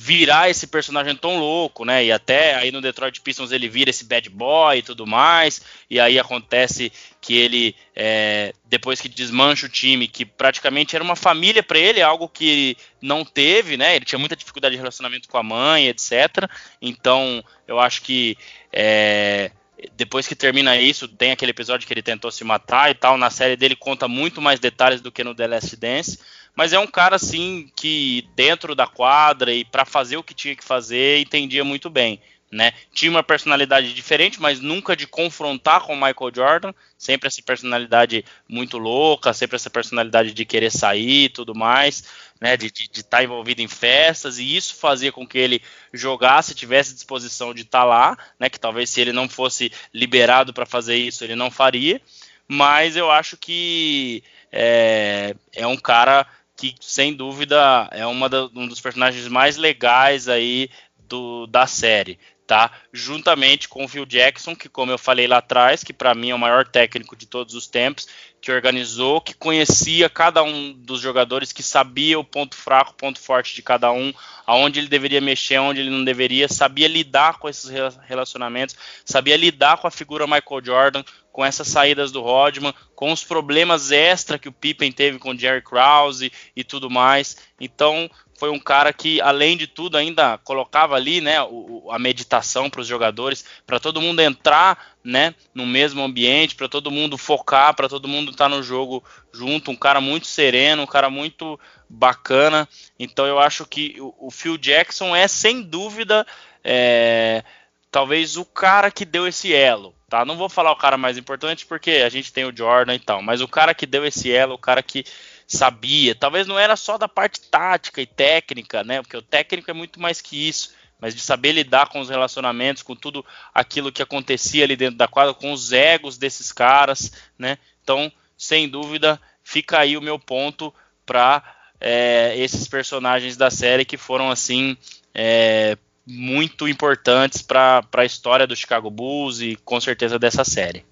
virar 0.00 0.48
esse 0.48 0.68
personagem 0.68 1.16
tão 1.16 1.40
louco, 1.40 1.84
né? 1.84 2.04
E 2.04 2.12
até 2.12 2.54
aí 2.54 2.70
no 2.70 2.80
Detroit 2.80 3.20
Pistons 3.20 3.50
ele 3.50 3.68
vira 3.68 3.90
esse 3.90 4.04
bad 4.04 4.30
boy 4.30 4.78
e 4.78 4.82
tudo 4.82 5.04
mais. 5.04 5.60
E 5.90 5.98
aí 5.98 6.20
acontece 6.20 6.92
que 7.20 7.36
ele, 7.36 7.74
é, 7.96 8.54
depois 8.66 9.00
que 9.00 9.08
desmancha 9.08 9.66
o 9.66 9.68
time, 9.68 10.06
que 10.06 10.24
praticamente 10.24 10.94
era 10.94 11.02
uma 11.02 11.16
família 11.16 11.64
para 11.64 11.80
ele, 11.80 12.00
algo 12.00 12.28
que 12.28 12.76
não 13.02 13.24
teve, 13.24 13.76
né? 13.76 13.96
Ele 13.96 14.04
tinha 14.04 14.20
muita 14.20 14.36
dificuldade 14.36 14.76
de 14.76 14.78
relacionamento 14.78 15.28
com 15.28 15.36
a 15.36 15.42
mãe, 15.42 15.88
etc. 15.88 16.48
Então 16.80 17.44
eu 17.66 17.80
acho 17.80 18.02
que 18.02 18.38
é, 18.72 19.50
depois 19.96 20.28
que 20.28 20.36
termina 20.36 20.76
isso, 20.76 21.08
tem 21.08 21.32
aquele 21.32 21.50
episódio 21.50 21.88
que 21.88 21.92
ele 21.92 22.02
tentou 22.02 22.30
se 22.30 22.44
matar 22.44 22.88
e 22.88 22.94
tal. 22.94 23.18
Na 23.18 23.30
série 23.30 23.56
dele 23.56 23.74
conta 23.74 24.06
muito 24.06 24.40
mais 24.40 24.60
detalhes 24.60 25.00
do 25.00 25.10
que 25.10 25.24
no 25.24 25.34
The 25.34 25.48
Last 25.48 25.74
Dance 25.76 26.20
mas 26.54 26.72
é 26.72 26.78
um 26.78 26.86
cara 26.86 27.16
assim 27.16 27.70
que 27.76 28.28
dentro 28.34 28.74
da 28.74 28.86
quadra 28.86 29.52
e 29.52 29.64
para 29.64 29.84
fazer 29.84 30.16
o 30.16 30.22
que 30.22 30.34
tinha 30.34 30.56
que 30.56 30.64
fazer 30.64 31.20
entendia 31.20 31.64
muito 31.64 31.88
bem. 31.88 32.20
Né? 32.50 32.72
Tinha 32.94 33.10
uma 33.10 33.22
personalidade 33.22 33.92
diferente, 33.92 34.40
mas 34.40 34.58
nunca 34.58 34.96
de 34.96 35.06
confrontar 35.06 35.82
com 35.82 35.92
o 35.92 35.96
Michael 35.96 36.32
Jordan. 36.34 36.72
Sempre 36.96 37.26
essa 37.26 37.42
personalidade 37.42 38.24
muito 38.48 38.78
louca, 38.78 39.34
sempre 39.34 39.56
essa 39.56 39.68
personalidade 39.68 40.32
de 40.32 40.46
querer 40.46 40.70
sair 40.70 41.24
e 41.24 41.28
tudo 41.28 41.54
mais, 41.54 42.04
né? 42.40 42.56
De 42.56 42.68
estar 42.68 43.18
tá 43.18 43.22
envolvido 43.22 43.60
em 43.60 43.68
festas, 43.68 44.38
e 44.38 44.56
isso 44.56 44.74
fazia 44.76 45.12
com 45.12 45.26
que 45.26 45.36
ele 45.36 45.62
jogasse, 45.92 46.54
tivesse 46.54 46.94
disposição 46.94 47.52
de 47.52 47.62
estar 47.62 47.80
tá 47.80 47.84
lá, 47.84 48.18
né? 48.40 48.48
Que 48.48 48.58
talvez 48.58 48.88
se 48.88 49.00
ele 49.00 49.12
não 49.12 49.28
fosse 49.28 49.70
liberado 49.92 50.54
para 50.54 50.64
fazer 50.64 50.96
isso, 50.96 51.22
ele 51.22 51.36
não 51.36 51.50
faria. 51.50 52.00
Mas 52.48 52.96
eu 52.96 53.10
acho 53.10 53.36
que 53.36 54.24
é, 54.50 55.36
é 55.54 55.66
um 55.66 55.76
cara 55.76 56.26
que 56.58 56.74
sem 56.80 57.14
dúvida 57.14 57.88
é 57.92 58.02
da, 58.28 58.46
um 58.46 58.66
dos 58.66 58.80
personagens 58.80 59.28
mais 59.28 59.56
legais 59.56 60.28
aí 60.28 60.68
do, 60.98 61.46
da 61.46 61.68
série, 61.68 62.18
tá? 62.48 62.72
Juntamente 62.92 63.68
com 63.68 63.84
o 63.84 63.88
Phil 63.88 64.04
Jackson, 64.04 64.56
que 64.56 64.68
como 64.68 64.90
eu 64.90 64.98
falei 64.98 65.28
lá 65.28 65.38
atrás, 65.38 65.84
que 65.84 65.92
para 65.92 66.16
mim 66.16 66.30
é 66.30 66.34
o 66.34 66.38
maior 66.38 66.66
técnico 66.66 67.14
de 67.14 67.26
todos 67.26 67.54
os 67.54 67.68
tempos, 67.68 68.08
que 68.40 68.52
organizou, 68.52 69.20
que 69.20 69.34
conhecia 69.34 70.08
cada 70.08 70.42
um 70.42 70.72
dos 70.72 71.00
jogadores, 71.00 71.52
que 71.52 71.62
sabia 71.62 72.18
o 72.18 72.24
ponto 72.24 72.54
fraco, 72.54 72.92
o 72.92 72.94
ponto 72.94 73.18
forte 73.20 73.54
de 73.54 73.62
cada 73.62 73.90
um, 73.90 74.12
aonde 74.46 74.80
ele 74.80 74.88
deveria 74.88 75.20
mexer, 75.20 75.56
aonde 75.56 75.80
ele 75.80 75.90
não 75.90 76.04
deveria, 76.04 76.48
sabia 76.48 76.86
lidar 76.86 77.38
com 77.38 77.48
esses 77.48 77.70
relacionamentos, 78.06 78.76
sabia 79.04 79.36
lidar 79.36 79.78
com 79.78 79.86
a 79.86 79.90
figura 79.90 80.26
Michael 80.26 80.64
Jordan, 80.64 81.04
com 81.32 81.44
essas 81.44 81.68
saídas 81.68 82.10
do 82.10 82.20
Rodman, 82.20 82.74
com 82.94 83.12
os 83.12 83.22
problemas 83.22 83.90
extra 83.92 84.38
que 84.38 84.48
o 84.48 84.52
Pippen 84.52 84.90
teve 84.90 85.18
com 85.18 85.30
o 85.30 85.38
Jerry 85.38 85.62
Krause 85.62 86.32
e 86.56 86.64
tudo 86.64 86.90
mais. 86.90 87.36
Então, 87.60 88.10
foi 88.38 88.50
um 88.50 88.58
cara 88.58 88.92
que, 88.92 89.20
além 89.20 89.56
de 89.56 89.66
tudo, 89.66 89.96
ainda 89.96 90.38
colocava 90.38 90.94
ali 90.94 91.20
né, 91.20 91.42
o, 91.42 91.88
a 91.90 91.98
meditação 91.98 92.70
para 92.70 92.80
os 92.80 92.86
jogadores, 92.86 93.44
para 93.66 93.80
todo 93.80 94.00
mundo 94.00 94.20
entrar 94.20 94.96
né, 95.08 95.34
no 95.54 95.64
mesmo 95.64 96.02
ambiente, 96.02 96.54
para 96.54 96.68
todo 96.68 96.90
mundo 96.90 97.16
focar, 97.16 97.74
para 97.74 97.88
todo 97.88 98.06
mundo 98.06 98.30
estar 98.30 98.44
tá 98.44 98.54
no 98.54 98.62
jogo 98.62 99.02
junto. 99.32 99.70
Um 99.70 99.76
cara 99.76 100.02
muito 100.02 100.26
sereno, 100.26 100.82
um 100.82 100.86
cara 100.86 101.08
muito 101.08 101.58
bacana. 101.88 102.68
Então 102.98 103.24
eu 103.24 103.38
acho 103.38 103.64
que 103.64 103.96
o, 103.98 104.30
Phil 104.30 104.58
Jackson 104.58 105.16
é, 105.16 105.26
sem 105.26 105.62
dúvida, 105.62 106.26
é, 106.62 107.42
talvez 107.90 108.36
o 108.36 108.44
cara 108.44 108.90
que 108.90 109.06
deu 109.06 109.26
esse 109.26 109.54
elo. 109.54 109.94
Tá? 110.10 110.26
Não 110.26 110.36
vou 110.36 110.48
falar 110.48 110.72
o 110.72 110.76
cara 110.76 110.98
mais 110.98 111.16
importante 111.16 111.64
porque 111.64 111.90
a 111.90 112.08
gente 112.10 112.30
tem 112.30 112.44
o 112.44 112.54
Jordan 112.54 112.94
e 112.94 112.98
tal, 112.98 113.22
mas 113.22 113.40
o 113.40 113.48
cara 113.48 113.74
que 113.74 113.86
deu 113.86 114.04
esse 114.04 114.30
elo, 114.30 114.54
o 114.54 114.58
cara 114.58 114.82
que 114.82 115.04
sabia. 115.46 116.14
Talvez 116.14 116.46
não 116.46 116.58
era 116.58 116.76
só 116.76 116.98
da 116.98 117.08
parte 117.08 117.40
tática 117.40 118.02
e 118.02 118.06
técnica, 118.06 118.84
né? 118.84 119.00
Porque 119.00 119.16
o 119.16 119.22
técnico 119.22 119.70
é 119.70 119.74
muito 119.74 119.98
mais 119.98 120.20
que 120.20 120.48
isso, 120.48 120.74
mas 121.00 121.14
de 121.14 121.20
saber 121.20 121.52
lidar 121.52 121.88
com 121.88 122.00
os 122.00 122.08
relacionamentos, 122.08 122.82
com 122.82 122.96
tudo 122.96 123.24
aquilo 123.54 123.92
que 123.92 124.02
acontecia 124.02 124.64
ali 124.64 124.76
dentro 124.76 124.96
da 124.96 125.08
quadra, 125.08 125.34
com 125.34 125.52
os 125.52 125.72
egos 125.72 126.18
desses 126.18 126.52
caras, 126.52 127.12
né? 127.38 127.58
Então, 127.82 128.10
sem 128.36 128.68
dúvida, 128.68 129.20
fica 129.42 129.78
aí 129.78 129.96
o 129.96 130.02
meu 130.02 130.18
ponto 130.18 130.72
para 131.06 131.42
é, 131.80 132.34
esses 132.36 132.68
personagens 132.68 133.36
da 133.36 133.50
série 133.50 133.84
que 133.84 133.96
foram 133.96 134.30
assim 134.30 134.76
é, 135.14 135.76
muito 136.06 136.66
importantes 136.66 137.42
para 137.42 137.84
a 137.92 138.04
história 138.04 138.46
do 138.46 138.56
Chicago 138.56 138.90
Bulls 138.90 139.40
e 139.40 139.56
com 139.56 139.80
certeza 139.80 140.18
dessa 140.18 140.44
série. 140.44 140.84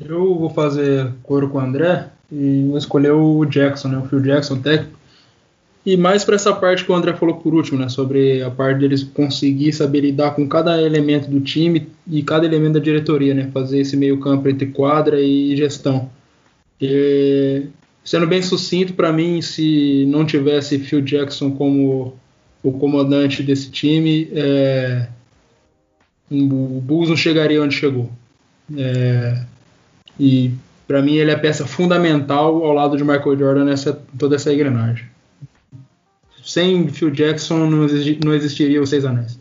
Eu 0.00 0.38
vou 0.38 0.50
fazer 0.50 1.12
coro 1.22 1.48
com 1.48 1.58
o 1.58 1.60
André 1.60 2.08
e 2.30 2.64
vou 2.66 2.78
escolher 2.78 3.12
o 3.12 3.44
Jackson, 3.44 3.88
né, 3.88 3.98
o 3.98 4.08
Phil 4.08 4.20
Jackson, 4.20 4.60
técnico. 4.60 4.98
E 5.84 5.96
mais 5.96 6.24
para 6.24 6.36
essa 6.36 6.52
parte 6.52 6.84
que 6.84 6.92
o 6.92 6.94
André 6.94 7.12
falou 7.14 7.36
por 7.36 7.52
último, 7.54 7.78
né, 7.78 7.88
sobre 7.88 8.40
a 8.40 8.50
parte 8.50 8.78
deles 8.78 9.02
conseguir 9.02 9.72
saber 9.72 10.00
lidar 10.00 10.30
com 10.32 10.48
cada 10.48 10.80
elemento 10.80 11.28
do 11.28 11.40
time 11.40 11.88
e 12.06 12.22
cada 12.22 12.46
elemento 12.46 12.74
da 12.74 12.80
diretoria, 12.80 13.34
né, 13.34 13.50
fazer 13.52 13.80
esse 13.80 13.96
meio 13.96 14.20
campo 14.20 14.48
entre 14.48 14.66
quadra 14.66 15.20
e 15.20 15.56
gestão. 15.56 16.08
E, 16.80 17.66
sendo 18.04 18.28
bem 18.28 18.40
sucinto, 18.42 18.94
para 18.94 19.12
mim, 19.12 19.42
se 19.42 20.06
não 20.06 20.24
tivesse 20.24 20.78
Phil 20.78 21.00
Jackson 21.00 21.50
como 21.50 22.14
o 22.62 22.72
comandante 22.72 23.42
desse 23.42 23.68
time, 23.68 24.28
é, 24.32 25.08
o 26.30 26.80
Bulls 26.80 27.08
não 27.08 27.16
chegaria 27.16 27.60
onde 27.60 27.74
chegou. 27.74 28.08
É, 28.76 29.44
e 30.18 30.52
para 30.86 31.02
mim 31.02 31.14
ele 31.14 31.30
é 31.30 31.34
a 31.34 31.38
peça 31.38 31.66
fundamental 31.66 32.64
ao 32.64 32.72
lado 32.72 32.96
de 32.96 33.02
Michael 33.02 33.36
Jordan 33.36 33.64
nessa 33.64 34.00
toda 34.16 34.36
essa 34.36 34.52
engrenagem. 34.52 35.11
Sem 36.42 36.88
Phil 36.88 37.10
Jackson 37.10 37.66
não, 37.66 37.84
existi, 37.84 38.20
não 38.24 38.34
existiria 38.34 38.82
os 38.82 38.90
Seis 38.90 39.04
Anéis. 39.04 39.40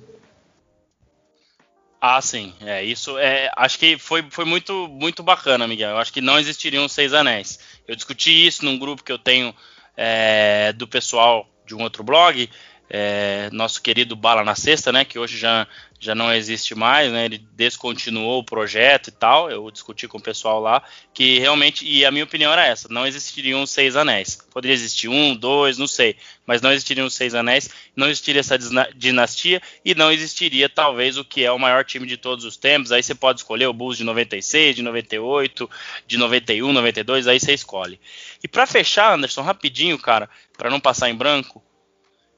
Ah, 2.00 2.20
sim, 2.20 2.54
é 2.62 2.84
isso. 2.84 3.18
É, 3.18 3.52
acho 3.56 3.78
que 3.78 3.98
foi, 3.98 4.26
foi 4.30 4.44
muito 4.44 4.88
muito 4.88 5.22
bacana, 5.22 5.68
Miguel. 5.68 5.92
Eu 5.92 5.98
acho 5.98 6.12
que 6.12 6.22
não 6.22 6.40
existiriam 6.40 6.88
Seis 6.88 7.14
Anéis. 7.14 7.60
Eu 7.88 7.96
discuti 7.96 8.48
isso 8.48 8.66
num 8.66 8.80
grupo 8.80 9.04
que 9.04 9.12
eu 9.12 9.20
tenho 9.20 9.54
é, 9.96 10.74
do 10.74 10.88
pessoal 10.88 11.48
de 11.66 11.76
um 11.76 11.84
outro 11.84 12.04
blog, 12.04 12.50
é, 12.90 13.50
nosso 13.52 13.82
querido 13.82 14.16
Bala 14.16 14.44
na 14.44 14.56
Sexta, 14.56 14.92
né, 14.92 15.06
que 15.06 15.20
hoje 15.20 15.38
já 15.38 15.68
já 16.02 16.16
não 16.16 16.34
existe 16.34 16.74
mais, 16.74 17.12
né? 17.12 17.26
Ele 17.26 17.38
descontinuou 17.54 18.40
o 18.40 18.44
projeto 18.44 19.10
e 19.10 19.12
tal. 19.12 19.52
Eu 19.52 19.70
discuti 19.70 20.08
com 20.08 20.18
o 20.18 20.22
pessoal 20.22 20.60
lá 20.60 20.82
que 21.14 21.38
realmente, 21.38 21.88
e 21.88 22.04
a 22.04 22.10
minha 22.10 22.24
opinião 22.24 22.52
era 22.52 22.66
essa: 22.66 22.88
não 22.90 23.06
existiriam 23.06 23.64
seis 23.68 23.96
anéis. 23.96 24.36
Poderia 24.52 24.74
existir 24.74 25.08
um, 25.08 25.36
dois, 25.36 25.78
não 25.78 25.86
sei, 25.86 26.16
mas 26.44 26.60
não 26.60 26.72
existiriam 26.72 27.08
seis 27.08 27.36
anéis, 27.36 27.70
não 27.96 28.08
existiria 28.08 28.40
essa 28.40 28.58
dinastia 28.96 29.62
e 29.86 29.94
não 29.94 30.12
existiria 30.12 30.68
talvez 30.68 31.18
o 31.18 31.24
que 31.24 31.44
é 31.46 31.52
o 31.52 31.60
maior 31.60 31.86
time 31.86 32.08
de 32.08 32.18
todos 32.18 32.46
os 32.46 32.58
tempos. 32.58 32.92
Aí 32.92 33.04
você 33.04 33.14
pode 33.14 33.42
escolher 33.42 33.68
o 33.68 33.74
Bulls 33.74 33.98
de 33.98 34.04
96, 34.04 34.78
de 34.78 34.82
98, 34.82 35.70
de 36.08 36.18
91, 36.18 36.74
92, 36.74 37.28
aí 37.28 37.40
você 37.40 37.54
escolhe. 37.54 38.00
E 38.44 38.48
para 38.48 38.66
fechar, 38.66 39.14
Anderson, 39.14 39.44
rapidinho, 39.44 40.00
cara, 40.00 40.28
para 40.58 40.72
não 40.72 40.80
passar 40.80 41.12
em 41.12 41.16
branco, 41.16 41.64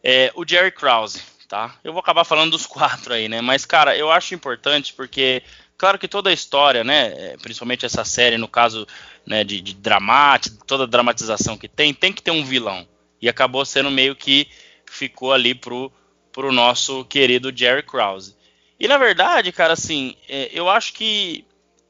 é, 0.04 0.34
o 0.36 0.46
Jerry 0.46 0.72
Krause 0.72 1.22
tá? 1.54 1.76
Eu 1.84 1.94
vou 1.94 2.00
acabar 2.00 2.24
falando 2.24 2.50
dos 2.50 2.66
quatro 2.68 3.14
aí, 3.14 3.30
né? 3.30 3.40
Mas, 3.40 3.64
cara, 3.64 3.96
eu 3.96 4.12
acho 4.12 4.34
importante 4.34 4.92
porque, 4.92 5.44
claro 5.78 6.00
que 6.00 6.08
toda 6.08 6.32
a 6.32 6.34
história, 6.34 6.84
né? 6.84 7.14
É, 7.16 7.38
principalmente 7.38 7.86
essa 7.86 8.04
série, 8.04 8.40
no 8.40 8.48
caso 8.48 8.88
né, 9.24 9.44
de, 9.44 9.62
de 9.62 9.76
dramática, 9.76 10.58
toda 10.66 10.86
a 10.86 10.88
dramatização 10.88 11.56
que 11.56 11.68
tem, 11.68 11.94
tem 11.94 12.12
que 12.12 12.24
ter 12.24 12.32
um 12.32 12.44
vilão. 12.44 12.88
E 13.22 13.30
acabou 13.30 13.64
sendo 13.64 13.92
meio 13.92 14.16
que 14.16 14.48
ficou 14.90 15.32
ali 15.32 15.54
pro, 15.54 15.92
pro 16.32 16.52
nosso 16.52 17.06
querido 17.06 17.56
Jerry 17.56 17.84
Krause. 17.84 18.36
E 18.80 18.88
na 18.88 18.98
verdade, 18.98 19.52
cara, 19.52 19.74
assim, 19.74 20.18
é, 20.28 20.50
eu 20.52 20.68
acho 20.68 20.94
que 20.94 21.46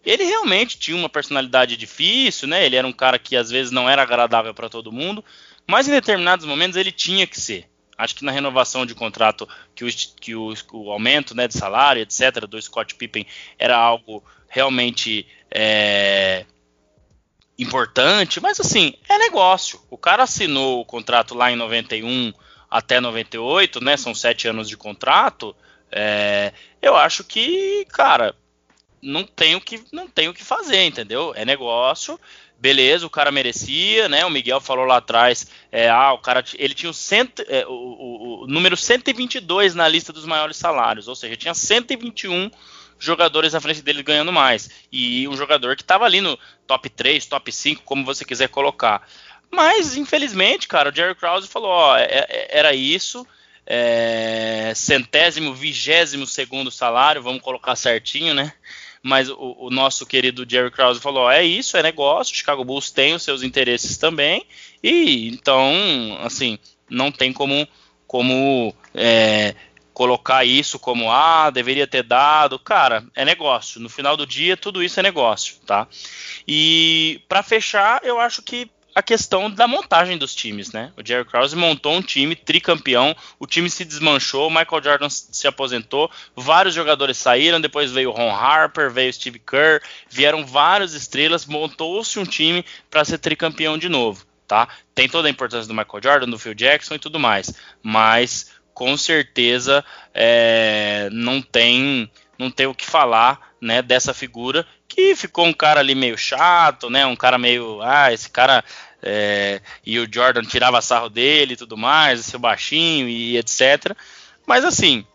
ele 0.06 0.26
realmente 0.26 0.78
tinha 0.78 0.98
uma 0.98 1.08
personalidade 1.08 1.78
difícil, 1.78 2.50
né? 2.50 2.66
Ele 2.66 2.76
era 2.76 2.86
um 2.86 2.92
cara 2.92 3.18
que 3.18 3.38
às 3.38 3.50
vezes 3.50 3.72
não 3.72 3.90
era 3.90 4.02
agradável 4.02 4.54
para 4.54 4.68
todo 4.68 4.92
mundo, 4.92 5.24
mas 5.66 5.88
em 5.88 5.92
determinados 5.92 6.46
momentos 6.46 6.76
ele 6.76 6.92
tinha 6.92 7.26
que 7.26 7.40
ser. 7.40 7.70
Acho 7.98 8.16
que 8.16 8.26
na 8.26 8.32
renovação 8.32 8.86
de 8.86 8.96
contrato, 8.96 9.48
que 9.76 9.86
o, 9.86 9.88
que 10.20 10.36
o, 10.36 10.54
o 10.74 10.92
aumento 10.92 11.36
né, 11.36 11.48
de 11.48 11.58
salário, 11.58 12.02
etc., 12.02 12.46
do 12.48 12.62
Scott 12.62 12.96
Pippen 12.96 13.26
era 13.58 13.78
algo 13.78 14.24
realmente 14.48 15.28
é, 15.52 16.46
importante, 17.58 18.40
mas 18.40 18.60
assim, 18.60 18.94
é 19.08 19.18
negócio. 19.18 19.80
O 19.90 19.98
cara 19.98 20.24
assinou 20.24 20.82
o 20.82 20.86
contrato 20.86 21.36
lá 21.36 21.52
em 21.52 21.56
91 21.56 22.34
até 22.70 23.00
98, 23.00 23.84
né? 23.84 23.96
São 23.98 24.16
sete 24.16 24.48
anos 24.48 24.68
de 24.68 24.76
contrato. 24.76 25.56
É, 25.92 26.52
eu 26.82 26.96
acho 26.96 27.24
que, 27.24 27.86
cara, 27.90 28.36
não 29.04 29.24
tem 29.24 29.56
o 29.56 29.62
que 29.62 29.84
não 29.92 30.08
tem 30.08 30.30
o 30.30 30.34
que 30.34 30.44
fazer, 30.44 30.84
entendeu? 30.84 31.34
É 31.36 31.44
negócio, 31.44 32.20
beleza, 32.58 33.06
o 33.06 33.10
cara 33.10 33.30
merecia, 33.30 34.08
né? 34.08 34.26
O 34.26 34.30
Miguel 34.30 34.62
falou 34.62 34.86
lá 34.86 34.98
atrás, 34.98 35.48
é, 35.70 35.90
ah, 35.90 36.14
o 36.14 36.20
cara 36.20 36.44
ele 36.58 36.74
tinha 36.74 36.90
o, 36.90 36.94
cento, 36.94 37.44
é, 37.50 37.66
o, 37.68 37.72
o, 37.72 38.44
o, 38.44 38.48
número 38.48 38.78
122 38.78 39.76
na 39.76 39.86
lista 39.86 40.14
dos 40.14 40.26
maiores 40.26 40.56
salários, 40.56 41.10
ou 41.10 41.16
seja, 41.16 41.36
tinha 41.36 41.54
121 41.54 42.50
jogadores 42.98 43.54
à 43.54 43.60
frente 43.60 43.82
dele 43.82 44.02
ganhando 44.02 44.32
mais 44.32 44.70
e 44.90 45.28
um 45.28 45.36
jogador 45.36 45.76
que 45.76 45.82
estava 45.82 46.06
ali 46.06 46.22
no 46.22 46.40
top 46.66 46.90
3, 46.90 47.26
top 47.26 47.52
5, 47.52 47.84
como 47.84 48.06
você 48.06 48.24
quiser 48.24 48.48
colocar. 48.48 49.06
Mas 49.52 49.98
infelizmente, 49.98 50.68
cara, 50.68 50.90
o 50.90 50.96
Jerry 50.96 51.16
Krause 51.16 51.50
falou, 51.50 51.70
ó, 51.70 51.98
é, 51.98 52.06
é, 52.06 52.48
era 52.50 52.74
isso. 52.74 53.28
É, 53.66 54.74
centésimo, 54.76 55.54
vigésimo 55.54 56.28
segundo 56.28 56.70
salário, 56.70 57.22
vamos 57.22 57.42
colocar 57.42 57.76
certinho, 57.76 58.34
né? 58.34 58.54
Mas 59.04 59.30
o, 59.30 59.58
o 59.60 59.70
nosso 59.70 60.06
querido 60.06 60.46
Jerry 60.50 60.72
Krause 60.72 61.02
falou: 61.02 61.30
é 61.30 61.44
isso, 61.44 61.76
é 61.76 61.84
negócio, 61.84 62.34
o 62.34 62.38
Chicago 62.38 62.64
Bulls 62.64 62.90
tem 62.90 63.14
os 63.14 63.22
seus 63.22 63.44
interesses 63.44 63.98
também, 63.98 64.46
e 64.82 65.28
então, 65.28 66.18
assim, 66.22 66.58
não 66.90 67.12
tem 67.12 67.34
como, 67.34 67.68
como 68.08 68.74
é, 68.96 69.54
colocar 69.94 70.46
isso 70.46 70.80
como 70.80 71.12
ah, 71.12 71.50
deveria 71.50 71.86
ter 71.86 72.04
dado. 72.04 72.58
Cara, 72.58 73.06
é 73.16 73.24
negócio. 73.24 73.80
No 73.80 73.90
final 73.90 74.18
do 74.18 74.26
dia, 74.26 74.58
tudo 74.58 74.82
isso 74.82 75.00
é 75.00 75.04
negócio, 75.04 75.58
tá? 75.66 75.88
E 76.48 77.22
para 77.28 77.44
fechar, 77.44 78.02
eu 78.04 78.20
acho 78.20 78.42
que 78.42 78.70
a 78.96 79.02
questão 79.02 79.50
da 79.50 79.68
montagem 79.68 80.18
dos 80.18 80.36
times, 80.36 80.72
né? 80.72 80.92
O 80.96 81.06
Jerry 81.06 81.26
Krause 81.26 81.56
montou 81.56 81.94
um 81.94 82.02
time 82.02 82.36
tricampeão, 82.36 83.16
o 83.40 83.48
time 83.48 83.70
se 83.70 83.84
desmanchou, 83.84 84.50
Michael 84.50 84.84
Jordan 84.84 85.10
se 85.10 85.48
aposentou, 85.48 86.12
vários 86.36 86.76
jogadores 86.76 87.18
saíram, 87.18 87.60
depois 87.60 87.92
veio 87.92 88.10
o 88.10 88.14
Ron 88.14 88.32
Harper, 88.36 88.92
veio 88.92 89.10
o 89.10 89.14
Steve 89.14 89.40
Kerr, 89.40 89.82
vieram 90.10 90.46
várias 90.46 90.94
estrelas, 90.94 91.46
montou-se 91.46 92.20
um 92.20 92.26
time 92.26 92.64
para 92.90 93.04
ser 93.04 93.18
tricampeão 93.18 93.78
de 93.78 93.90
novo, 93.90 94.26
tá? 94.48 94.68
Tem 94.94 95.10
toda 95.10 95.28
a 95.28 95.32
importância 95.32 95.68
do 95.68 95.74
Michael 95.74 96.04
Jordan, 96.04 96.30
do 96.30 96.40
Phil 96.40 96.54
Jackson 96.54 96.96
e 96.96 97.00
tudo 97.00 97.20
mais, 97.20 97.54
mas 97.82 98.52
com 98.74 98.96
certeza 98.98 99.84
é, 100.14 101.10
não 101.12 101.42
tem 101.42 102.10
não 102.38 102.50
tem 102.50 102.66
o 102.66 102.74
que 102.74 102.86
falar 102.86 103.54
né, 103.62 103.82
dessa 103.82 104.14
figura 104.14 104.66
que 104.94 105.16
ficou 105.16 105.46
um 105.48 105.54
cara 105.54 105.80
ali 105.80 105.96
meio 105.96 106.16
chato, 106.16 106.88
né? 106.88 107.04
Um 107.06 107.16
cara 107.16 107.38
meio. 107.38 107.82
Ah, 107.82 108.14
esse 108.14 108.30
cara. 108.30 108.64
É, 109.02 109.60
e 109.86 110.00
o 110.00 110.08
Jordan 110.10 110.44
tirava 110.44 110.82
sarro 110.82 111.10
dele 111.10 111.54
e 111.54 111.58
tudo 111.58 111.76
mais, 111.76 112.22
seu 112.22 112.40
baixinho 112.40 113.10
e 113.10 113.36
etc. 113.38 113.98
Mas 114.48 114.64
assim, 114.64 115.06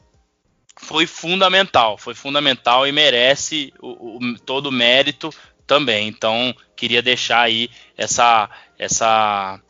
foi 0.77 1.07
fundamental, 1.07 1.97
foi 1.97 2.15
fundamental 2.15 2.87
e 2.87 2.93
merece 2.93 3.73
o, 3.81 4.19
o, 4.19 4.39
todo 4.41 4.67
o 4.67 4.73
mérito 4.73 5.31
também. 5.67 6.09
Então, 6.09 6.55
queria 6.77 7.01
deixar 7.01 7.43
aí 7.43 7.71
essa. 7.97 8.51
essa 8.79 9.61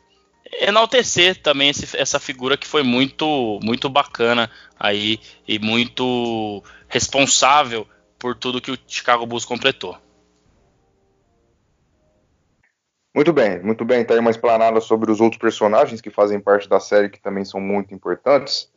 enaltecer 0.61 1.35
também 1.35 1.69
esse, 1.69 1.95
essa 1.95 2.19
figura 2.19 2.57
que 2.57 2.65
foi 2.65 2.81
muito 2.81 3.59
muito 3.61 3.87
bacana 3.87 4.49
aí 4.79 5.19
e 5.47 5.59
muito 5.59 6.63
responsável 6.87 7.87
por 8.19 8.35
tudo 8.35 8.61
que 8.61 8.71
o 8.71 8.77
Chicago 8.85 9.25
Bulls 9.25 9.45
completou. 9.45 9.97
Muito 13.15 13.33
bem, 13.33 13.59
muito 13.63 13.83
bem. 13.83 14.05
Tá 14.05 14.13
aí 14.13 14.19
uma 14.19 14.29
explanada 14.29 14.79
sobre 14.81 15.11
os 15.11 15.19
outros 15.19 15.41
personagens 15.41 15.99
que 15.99 16.11
fazem 16.11 16.39
parte 16.39 16.69
da 16.69 16.79
série 16.79 17.09
que 17.09 17.19
também 17.19 17.43
são 17.43 17.59
muito 17.59 17.93
importantes. 17.93 18.69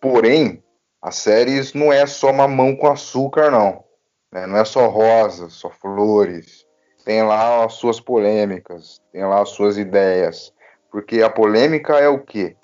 Porém, 0.00 0.62
a 1.02 1.10
série 1.10 1.60
não 1.74 1.92
é 1.92 2.06
só 2.06 2.32
mamão 2.32 2.76
com 2.76 2.86
açúcar, 2.86 3.50
não. 3.50 3.84
Né? 4.30 4.46
Não 4.46 4.56
é 4.56 4.64
só 4.64 4.86
rosas, 4.88 5.54
só 5.54 5.70
flores. 5.70 6.64
Tem 7.04 7.22
lá 7.22 7.64
as 7.64 7.74
suas 7.74 8.00
polêmicas, 8.00 9.00
tem 9.12 9.24
lá 9.24 9.42
as 9.42 9.50
suas 9.50 9.78
ideias. 9.78 10.52
Porque 10.90 11.22
a 11.22 11.30
polêmica 11.30 11.98
é 11.98 12.08
o 12.08 12.20
quê? 12.20 12.56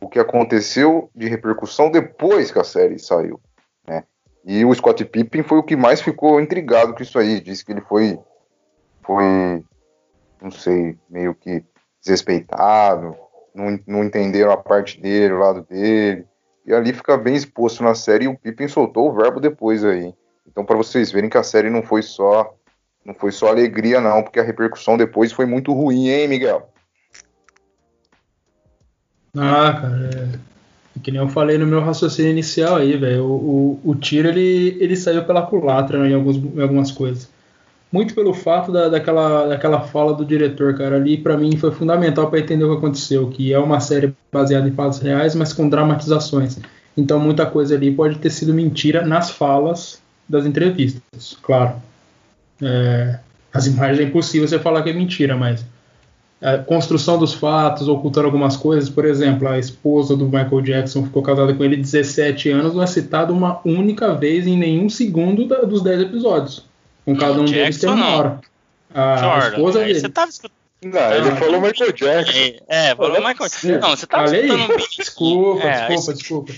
O 0.00 0.08
que 0.08 0.18
aconteceu 0.18 1.10
de 1.14 1.28
repercussão 1.28 1.90
depois 1.90 2.50
que 2.50 2.58
a 2.58 2.64
série 2.64 2.98
saiu. 2.98 3.40
E 4.44 4.64
o 4.64 4.74
Scott 4.74 5.04
Pippen 5.04 5.42
foi 5.42 5.58
o 5.58 5.62
que 5.62 5.76
mais 5.76 6.00
ficou 6.00 6.40
intrigado 6.40 6.94
com 6.94 7.02
isso 7.02 7.18
aí. 7.18 7.40
Disse 7.40 7.64
que 7.64 7.72
ele 7.72 7.80
foi, 7.80 8.18
foi 9.02 9.64
não 10.40 10.50
sei, 10.50 10.98
meio 11.08 11.34
que 11.34 11.64
desrespeitado, 12.00 13.16
não, 13.54 13.78
não 13.86 14.04
entenderam 14.04 14.50
a 14.50 14.56
parte 14.56 15.00
dele, 15.00 15.34
o 15.34 15.38
lado 15.38 15.62
dele. 15.62 16.26
E 16.66 16.72
ali 16.72 16.92
fica 16.92 17.16
bem 17.16 17.34
exposto 17.34 17.82
na 17.82 17.94
série 17.94 18.24
e 18.24 18.28
o 18.28 18.36
Pippen 18.36 18.68
soltou 18.68 19.08
o 19.08 19.14
verbo 19.14 19.40
depois 19.40 19.84
aí. 19.84 20.12
Então 20.46 20.64
para 20.64 20.76
vocês 20.76 21.12
verem 21.12 21.30
que 21.30 21.38
a 21.38 21.42
série 21.42 21.70
não 21.70 21.82
foi 21.82 22.02
só 22.02 22.54
não 23.04 23.14
foi 23.14 23.32
só 23.32 23.48
alegria 23.48 24.00
não, 24.00 24.22
porque 24.22 24.38
a 24.38 24.44
repercussão 24.44 24.96
depois 24.96 25.32
foi 25.32 25.44
muito 25.44 25.72
ruim, 25.72 26.08
hein, 26.08 26.28
Miguel? 26.28 26.70
Ah, 29.36 29.72
cara, 29.80 30.10
é 30.14 30.51
que 31.00 31.10
nem 31.10 31.20
eu 31.20 31.28
falei 31.28 31.56
no 31.56 31.66
meu 31.66 31.80
raciocínio 31.80 32.30
inicial 32.30 32.76
aí, 32.76 32.96
velho. 32.96 33.24
O, 33.24 33.80
o, 33.84 33.94
tiro 33.94 34.28
ele, 34.28 34.76
ele 34.80 34.96
saiu 34.96 35.24
pela 35.24 35.42
culatra 35.42 35.98
né, 35.98 36.10
em, 36.10 36.14
alguns, 36.14 36.36
em 36.36 36.60
algumas 36.60 36.90
coisas. 36.90 37.30
Muito 37.90 38.14
pelo 38.14 38.32
fato 38.32 38.72
da, 38.72 38.88
daquela, 38.88 39.46
daquela 39.46 39.80
fala 39.80 40.14
do 40.14 40.24
diretor, 40.24 40.76
cara. 40.76 40.96
Ali 40.96 41.16
para 41.16 41.36
mim 41.36 41.56
foi 41.56 41.70
fundamental 41.70 42.28
para 42.28 42.40
entender 42.40 42.64
o 42.64 42.72
que 42.72 42.78
aconteceu. 42.78 43.28
Que 43.28 43.52
é 43.52 43.58
uma 43.58 43.80
série 43.80 44.14
baseada 44.30 44.68
em 44.68 44.72
fatos 44.72 44.98
reais, 44.98 45.34
mas 45.34 45.52
com 45.52 45.68
dramatizações. 45.68 46.58
Então 46.96 47.18
muita 47.18 47.46
coisa 47.46 47.74
ali 47.74 47.90
pode 47.90 48.18
ter 48.18 48.30
sido 48.30 48.52
mentira 48.52 49.04
nas 49.06 49.30
falas 49.30 50.00
das 50.28 50.46
entrevistas, 50.46 51.36
claro. 51.42 51.74
É, 52.60 53.18
as 53.52 53.66
imagens 53.66 54.00
é 54.00 54.02
impossível 54.04 54.46
você 54.46 54.58
falar 54.58 54.82
que 54.82 54.90
é 54.90 54.92
mentira, 54.92 55.36
mas 55.36 55.64
a 56.42 56.58
construção 56.58 57.18
dos 57.18 57.32
fatos, 57.32 57.86
ocultando 57.86 58.26
algumas 58.26 58.56
coisas. 58.56 58.90
Por 58.90 59.04
exemplo, 59.04 59.46
a 59.48 59.58
esposa 59.58 60.16
do 60.16 60.24
Michael 60.24 60.60
Jackson 60.60 61.04
ficou 61.04 61.22
casada 61.22 61.54
com 61.54 61.62
ele 61.62 61.76
17 61.76 62.50
anos, 62.50 62.74
não 62.74 62.82
é 62.82 62.86
citada 62.86 63.32
uma 63.32 63.60
única 63.64 64.12
vez 64.14 64.46
em 64.46 64.58
nenhum 64.58 64.90
segundo 64.90 65.46
da, 65.46 65.60
dos 65.60 65.82
10 65.82 66.02
episódios. 66.02 66.66
Com 67.04 67.16
cada 67.16 67.40
um 67.40 67.44
deles 67.44 67.78
tem 67.78 67.88
uma 67.88 68.16
hora. 68.16 68.40
A 68.92 69.16
Jordan, 69.16 69.48
esposa 69.56 69.78
dele. 69.80 70.00
Você 70.00 70.08
tava 70.08 70.30
escutando. 70.30 70.62
Não, 70.84 71.12
ele 71.12 71.30
falou 71.36 71.60
Michael 71.60 71.92
Jackson. 71.92 72.38
É, 72.38 72.90
é 72.90 72.96
falou 72.96 73.18
Michael 73.18 73.36
Jackson. 73.38 73.78
Não, 73.78 73.90
você 73.90 74.06
tava 74.06 74.26
Falei? 74.26 74.46
escutando 74.46 74.72
um 74.72 74.76
Desculpa, 74.76 75.62
é, 75.62 75.86
desculpa, 75.88 76.14
desculpa. 76.14 76.52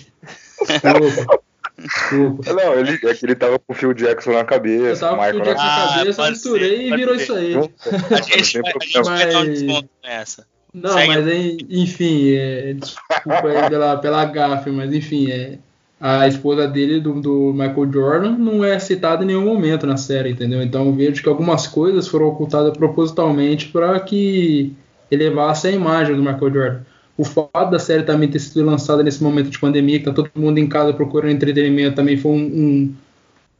Desculpa. 0.66 1.44
Desculpa. 1.78 2.52
Não, 2.54 2.74
ele, 2.74 2.92
é 2.92 3.14
que 3.14 3.26
ele 3.26 3.34
tava 3.34 3.58
com 3.58 3.72
o 3.72 3.74
Phil 3.74 3.92
Jackson 3.92 4.32
na 4.32 4.44
cabeça. 4.44 5.06
Eu 5.06 5.10
tava 5.10 5.16
com 5.16 5.22
o 5.22 5.24
Phil 5.32 5.44
Jackson 5.44 5.64
na 5.64 5.84
ah, 5.84 5.98
cabeça, 5.98 6.30
misturei 6.30 6.88
e 6.88 6.96
virou 6.96 7.16
ser. 7.16 7.22
isso 7.22 7.34
aí. 7.34 7.54
A 7.56 8.22
gente, 8.22 8.58
a 8.58 8.84
gente 8.84 9.02
vai 9.02 9.32
dar 9.32 9.40
um 9.40 9.50
desconto 9.50 9.88
nessa. 10.02 10.46
Não, 10.72 10.92
Segue. 10.92 11.08
mas 11.08 11.26
enfim, 11.70 12.32
é, 12.32 12.72
desculpa 12.74 13.48
aí 13.48 13.70
pela, 13.70 13.96
pela 13.96 14.24
gafe, 14.24 14.70
mas 14.70 14.92
enfim, 14.92 15.30
é, 15.30 15.58
a 16.00 16.26
esposa 16.26 16.66
dele, 16.66 17.00
do, 17.00 17.20
do, 17.20 17.52
Michael 17.52 17.92
Jordan, 17.92 18.30
não 18.32 18.64
é 18.64 18.76
citada 18.80 19.22
em 19.22 19.28
nenhum 19.28 19.44
momento 19.44 19.86
na 19.86 19.96
série, 19.96 20.30
entendeu? 20.30 20.60
Então 20.62 20.86
eu 20.86 20.92
vejo 20.92 21.22
que 21.22 21.28
algumas 21.28 21.68
coisas 21.68 22.08
foram 22.08 22.26
ocultadas 22.26 22.76
propositalmente 22.76 23.68
para 23.68 23.98
que 24.00 24.74
elevasse 25.10 25.68
a 25.68 25.70
imagem 25.70 26.16
do 26.16 26.22
Michael 26.22 26.52
Jordan 26.52 26.80
o 27.16 27.24
fato 27.24 27.70
da 27.70 27.78
série 27.78 28.02
também 28.02 28.28
ter 28.28 28.40
sido 28.40 28.64
lançada 28.64 29.02
nesse 29.02 29.22
momento 29.22 29.50
de 29.50 29.58
pandemia, 29.58 29.98
que 29.98 30.04
tá 30.04 30.12
todo 30.12 30.30
mundo 30.34 30.58
em 30.58 30.66
casa 30.66 30.92
procurando 30.92 31.32
entretenimento, 31.32 31.94
também 31.94 32.16
foi 32.16 32.32
um, 32.32 32.44
um, 32.44 32.94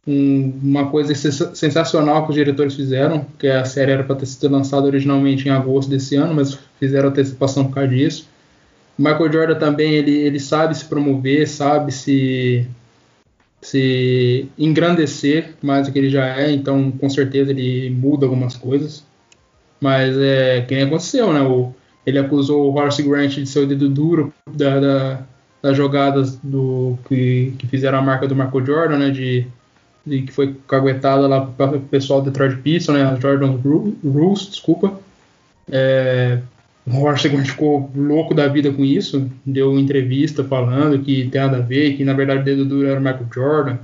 um, 0.06 0.60
uma 0.62 0.90
coisa 0.90 1.14
sensacional 1.14 2.24
que 2.24 2.30
os 2.30 2.34
diretores 2.34 2.74
fizeram, 2.74 3.20
porque 3.20 3.46
a 3.46 3.64
série 3.64 3.92
era 3.92 4.02
para 4.02 4.16
ter 4.16 4.26
sido 4.26 4.50
lançada 4.50 4.86
originalmente 4.86 5.46
em 5.46 5.52
agosto 5.52 5.88
desse 5.88 6.16
ano, 6.16 6.34
mas 6.34 6.58
fizeram 6.80 7.10
antecipação 7.10 7.64
por 7.66 7.74
causa 7.74 7.88
disso. 7.88 8.28
Michael 8.98 9.32
Jordan 9.32 9.58
também 9.58 9.94
ele, 9.94 10.12
ele 10.12 10.40
sabe 10.40 10.76
se 10.76 10.84
promover, 10.84 11.48
sabe 11.48 11.92
se 11.92 12.66
se 13.60 14.46
engrandecer 14.58 15.54
mais 15.62 15.86
do 15.86 15.92
que 15.92 15.98
ele 15.98 16.10
já 16.10 16.26
é, 16.38 16.52
então 16.52 16.92
com 16.92 17.08
certeza 17.08 17.50
ele 17.50 17.88
muda 17.88 18.26
algumas 18.26 18.56
coisas. 18.56 19.04
Mas 19.80 20.16
é 20.18 20.60
que 20.62 20.74
nem 20.74 20.84
aconteceu, 20.84 21.32
né? 21.32 21.40
O, 21.40 21.74
ele 22.06 22.18
acusou 22.18 22.70
o 22.70 22.76
Horace 22.76 23.02
Grant 23.02 23.34
de 23.34 23.46
ser 23.46 23.60
o 23.60 23.66
dedo 23.66 23.88
duro 23.88 24.32
da, 24.52 24.80
da, 24.80 25.22
das 25.62 25.76
jogadas 25.76 26.36
do, 26.42 26.98
que, 27.08 27.54
que 27.58 27.66
fizeram 27.66 27.98
a 27.98 28.02
marca 28.02 28.28
do 28.28 28.34
Michael 28.34 28.66
Jordan, 28.66 28.98
né? 28.98 29.10
De, 29.10 29.46
e 30.06 30.22
que 30.22 30.32
foi 30.32 30.54
caguetada 30.68 31.26
lá 31.26 31.40
para 31.46 31.76
o 31.76 31.80
pessoal 31.80 32.20
do 32.20 32.30
Detroit 32.30 32.56
Pistons, 32.58 32.96
né, 32.96 33.18
Jordan 33.20 33.58
Rules, 34.04 34.48
desculpa. 34.50 35.00
É, 35.70 36.40
o 36.86 36.98
Washington 36.98 37.42
ficou 37.44 37.90
louco 37.96 38.34
da 38.34 38.46
vida 38.46 38.70
com 38.70 38.84
isso, 38.84 39.30
deu 39.46 39.78
entrevista 39.78 40.44
falando 40.44 40.98
que 40.98 41.28
tem 41.28 41.40
nada 41.40 41.56
a 41.56 41.60
ver, 41.60 41.96
que 41.96 42.04
na 42.04 42.12
verdade 42.12 42.42
o 42.42 42.44
dedo 42.44 42.64
duro 42.66 42.86
era 42.86 43.00
o 43.00 43.02
Michael 43.02 43.26
Jordan. 43.32 43.78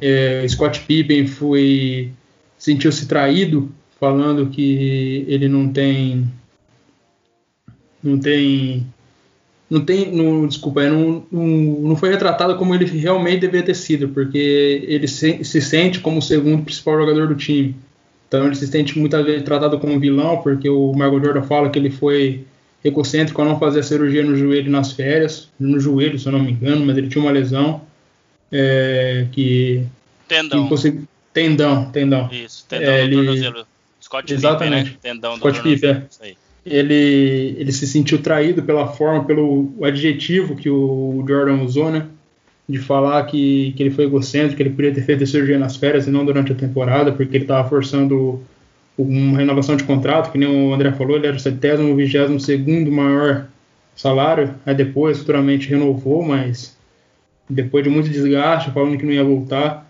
É, 0.00 0.46
Scott 0.48 0.80
Pippen 0.80 1.26
foi 1.26 2.10
sentiu-se 2.58 3.06
traído, 3.06 3.70
falando 4.00 4.46
que 4.46 5.24
ele 5.28 5.48
não 5.48 5.68
tem 5.68 6.26
não 8.06 8.18
tem 8.18 8.86
não 9.68 9.84
tem, 9.84 10.12
não, 10.12 10.46
desculpa, 10.46 10.88
não, 10.88 11.26
não, 11.30 11.46
não 11.46 11.96
foi 11.96 12.10
retratado 12.10 12.56
como 12.56 12.74
ele 12.74 12.84
realmente 12.84 13.40
deveria 13.40 13.66
ter 13.66 13.74
sido, 13.74 14.08
porque 14.08 14.84
ele 14.86 15.08
se, 15.08 15.42
se, 15.42 15.60
sente 15.60 15.98
como 15.98 16.18
o 16.18 16.22
segundo 16.22 16.62
principal 16.62 16.98
jogador 16.98 17.26
do 17.26 17.34
time. 17.34 17.74
Então 18.28 18.46
ele 18.46 18.54
se 18.54 18.66
sente 18.66 18.96
muitas 18.98 19.24
vezes 19.24 19.42
tratado 19.42 19.78
como 19.78 19.98
vilão, 19.98 20.38
porque 20.38 20.68
o 20.68 20.92
Michael 20.92 21.24
Jordan 21.24 21.42
fala 21.42 21.68
que 21.68 21.78
ele 21.78 21.90
foi 21.90 22.44
egocêntrico 22.84 23.40
ao 23.42 23.48
não 23.48 23.58
fazer 23.58 23.80
a 23.80 23.82
cirurgia 23.82 24.22
no 24.22 24.36
joelho 24.36 24.70
nas 24.70 24.92
férias, 24.92 25.48
no 25.58 25.80
joelho, 25.80 26.18
se 26.18 26.26
eu 26.26 26.32
não 26.32 26.40
me 26.40 26.52
engano, 26.52 26.86
mas 26.86 26.96
ele 26.96 27.08
tinha 27.08 27.22
uma 27.22 27.32
lesão 27.32 27.82
é, 28.52 29.26
que 29.32 29.84
tendão. 30.28 30.68
Que 30.68 31.00
tendão, 31.32 31.90
tendão. 31.90 32.30
Isso, 32.30 32.64
tendão 32.68 32.92
é, 32.92 33.08
do 33.08 33.16
tornozelo. 33.16 33.66
Scott 34.00 34.32
Exatamente. 34.32 34.92
Pippen, 34.92 35.12
né? 35.12 35.14
Tendão 35.14 35.36
Scott 35.36 35.60
Pippen, 35.60 35.90
é. 35.90 36.06
Isso 36.08 36.22
aí 36.22 36.36
ele, 36.66 37.54
ele 37.58 37.72
se 37.72 37.86
sentiu 37.86 38.20
traído 38.20 38.62
pela 38.62 38.88
forma, 38.88 39.24
pelo 39.24 39.72
adjetivo 39.82 40.56
que 40.56 40.68
o 40.68 41.24
Jordan 41.26 41.62
usou, 41.62 41.90
né? 41.90 42.06
De 42.68 42.78
falar 42.78 43.24
que, 43.26 43.72
que 43.76 43.82
ele 43.82 43.90
foi 43.90 44.06
egocêntrico, 44.06 44.56
que 44.56 44.62
ele 44.64 44.70
podia 44.70 44.92
ter 44.92 45.02
feito 45.02 45.22
a 45.22 45.26
cirurgia 45.26 45.58
nas 45.58 45.76
férias 45.76 46.08
e 46.08 46.10
não 46.10 46.24
durante 46.24 46.50
a 46.50 46.56
temporada, 46.56 47.12
porque 47.12 47.36
ele 47.36 47.44
estava 47.44 47.68
forçando 47.68 48.40
uma 48.98 49.38
renovação 49.38 49.76
de 49.76 49.84
contrato, 49.84 50.32
que 50.32 50.38
nem 50.38 50.48
o 50.48 50.74
André 50.74 50.90
falou, 50.92 51.16
ele 51.16 51.28
era 51.28 51.36
o 51.36 51.40
centésimo, 51.40 51.94
vigésimo 51.94 52.40
segundo 52.40 52.90
maior 52.90 53.46
salário, 53.94 54.54
aí 54.64 54.74
depois 54.74 55.18
futuramente 55.18 55.68
renovou, 55.68 56.22
mas 56.22 56.76
depois 57.48 57.84
de 57.84 57.90
muito 57.90 58.08
desgaste, 58.08 58.72
falando 58.72 58.98
que 58.98 59.06
não 59.06 59.12
ia 59.12 59.22
voltar. 59.22 59.85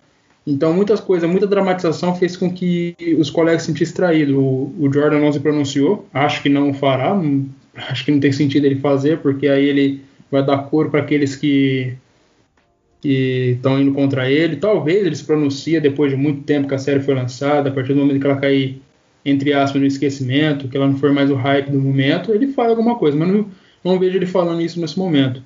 Então, 0.47 0.73
muitas 0.73 1.01
coisas, 1.01 1.29
muita 1.29 1.47
dramatização 1.47 2.15
fez 2.15 2.37
com 2.37 2.53
que 2.53 2.95
os 3.19 3.31
colegas 3.31 3.63
se 3.63 3.67
sentissem 3.67 3.97
traídos. 3.97 4.37
O, 4.37 4.73
o, 4.79 4.93
Jordan 4.93 5.19
não 5.19 5.33
se 5.33 5.41
pronunciou, 5.41 6.07
acho 6.15 6.41
que 6.41 6.49
não 6.49 6.73
fará, 6.73 7.21
acho 7.75 8.05
que 8.05 8.13
não 8.13 8.21
tem 8.21 8.31
sentido 8.31 8.65
ele 8.65 8.77
fazer, 8.77 9.19
porque 9.19 9.49
aí 9.49 9.65
ele 9.65 10.03
vai 10.31 10.45
dar 10.47 10.59
cor 10.59 10.89
para 10.89 11.01
aqueles 11.01 11.35
que 11.35 11.95
estão 13.03 13.81
indo 13.81 13.93
contra 13.93 14.31
ele. 14.31 14.57
Talvez 14.57 15.05
ele 15.05 15.17
se 15.17 15.25
pronuncie 15.25 15.81
depois 15.81 16.13
de 16.13 16.17
muito 16.17 16.43
tempo 16.43 16.69
que 16.69 16.75
a 16.75 16.79
série 16.79 17.01
foi 17.01 17.15
lançada, 17.15 17.69
a 17.69 17.73
partir 17.73 17.95
do 17.95 18.01
momento 18.01 18.21
que 18.21 18.27
ela 18.27 18.37
cair, 18.37 18.81
entre 19.25 19.53
aspas, 19.53 19.81
no 19.81 19.87
esquecimento, 19.87 20.69
que 20.69 20.77
ela 20.77 20.87
não 20.87 20.97
for 20.97 21.13
mais 21.13 21.29
o 21.29 21.35
hype 21.35 21.71
do 21.71 21.81
momento, 21.81 22.33
ele 22.33 22.49
fala 22.49 22.71
alguma 22.71 22.97
coisa, 22.97 23.17
mas 23.17 23.29
não, 23.29 23.49
não 23.83 23.99
vejo 23.99 24.17
ele 24.17 24.27
falando 24.27 24.61
isso 24.61 24.81
nesse 24.81 24.97
momento 24.97 25.43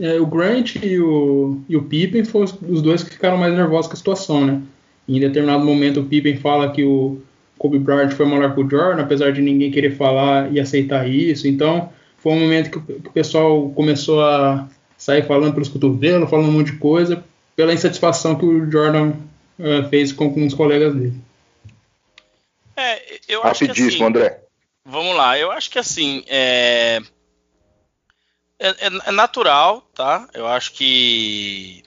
é, 0.00 0.20
o 0.20 0.26
Grant 0.26 0.76
e 0.76 0.98
o, 0.98 1.60
e 1.68 1.76
o 1.76 1.82
Pippen 1.82 2.24
foram 2.24 2.46
os 2.68 2.82
dois 2.82 3.02
que 3.02 3.10
ficaram 3.10 3.36
mais 3.36 3.54
nervosos 3.54 3.86
com 3.86 3.94
a 3.94 3.96
situação, 3.96 4.44
né? 4.44 4.62
Em 5.08 5.20
determinado 5.20 5.64
momento 5.64 6.00
o 6.00 6.04
Pippen 6.04 6.36
fala 6.36 6.72
que 6.72 6.84
o 6.84 7.20
Kobe 7.58 7.78
Bryant 7.78 8.10
foi 8.10 8.26
morar 8.26 8.54
com 8.54 8.62
o 8.62 8.70
Jordan, 8.70 9.02
apesar 9.02 9.32
de 9.32 9.40
ninguém 9.40 9.70
querer 9.70 9.96
falar 9.96 10.52
e 10.52 10.60
aceitar 10.60 11.08
isso. 11.08 11.46
Então 11.46 11.90
foi 12.18 12.32
um 12.32 12.40
momento 12.40 12.70
que, 12.70 12.92
que 13.00 13.08
o 13.08 13.12
pessoal 13.12 13.70
começou 13.70 14.22
a 14.22 14.68
sair 14.96 15.24
falando 15.24 15.52
pelos 15.52 15.68
cotovelos, 15.68 16.28
falando 16.28 16.48
um 16.48 16.52
monte 16.52 16.72
de 16.72 16.78
coisa, 16.78 17.24
pela 17.54 17.72
insatisfação 17.72 18.34
que 18.34 18.44
o 18.44 18.70
Jordan 18.70 19.12
uh, 19.58 19.88
fez 19.88 20.12
com, 20.12 20.32
com 20.32 20.44
os 20.44 20.54
colegas 20.54 20.94
dele. 20.94 21.14
É, 22.76 23.00
eu 23.28 23.42
acho 23.44 23.64
Rapidíssimo, 23.64 23.90
que 23.90 23.94
assim, 23.94 24.04
André. 24.04 24.40
Vamos 24.84 25.16
lá, 25.16 25.38
eu 25.38 25.50
acho 25.50 25.70
que 25.70 25.78
assim, 25.78 26.24
é, 26.28 27.00
é, 28.58 28.68
é, 28.68 28.86
é, 29.06 29.10
natural, 29.12 29.82
tá? 29.94 30.28
Eu 30.32 30.46
acho 30.46 30.72
que 30.72 31.82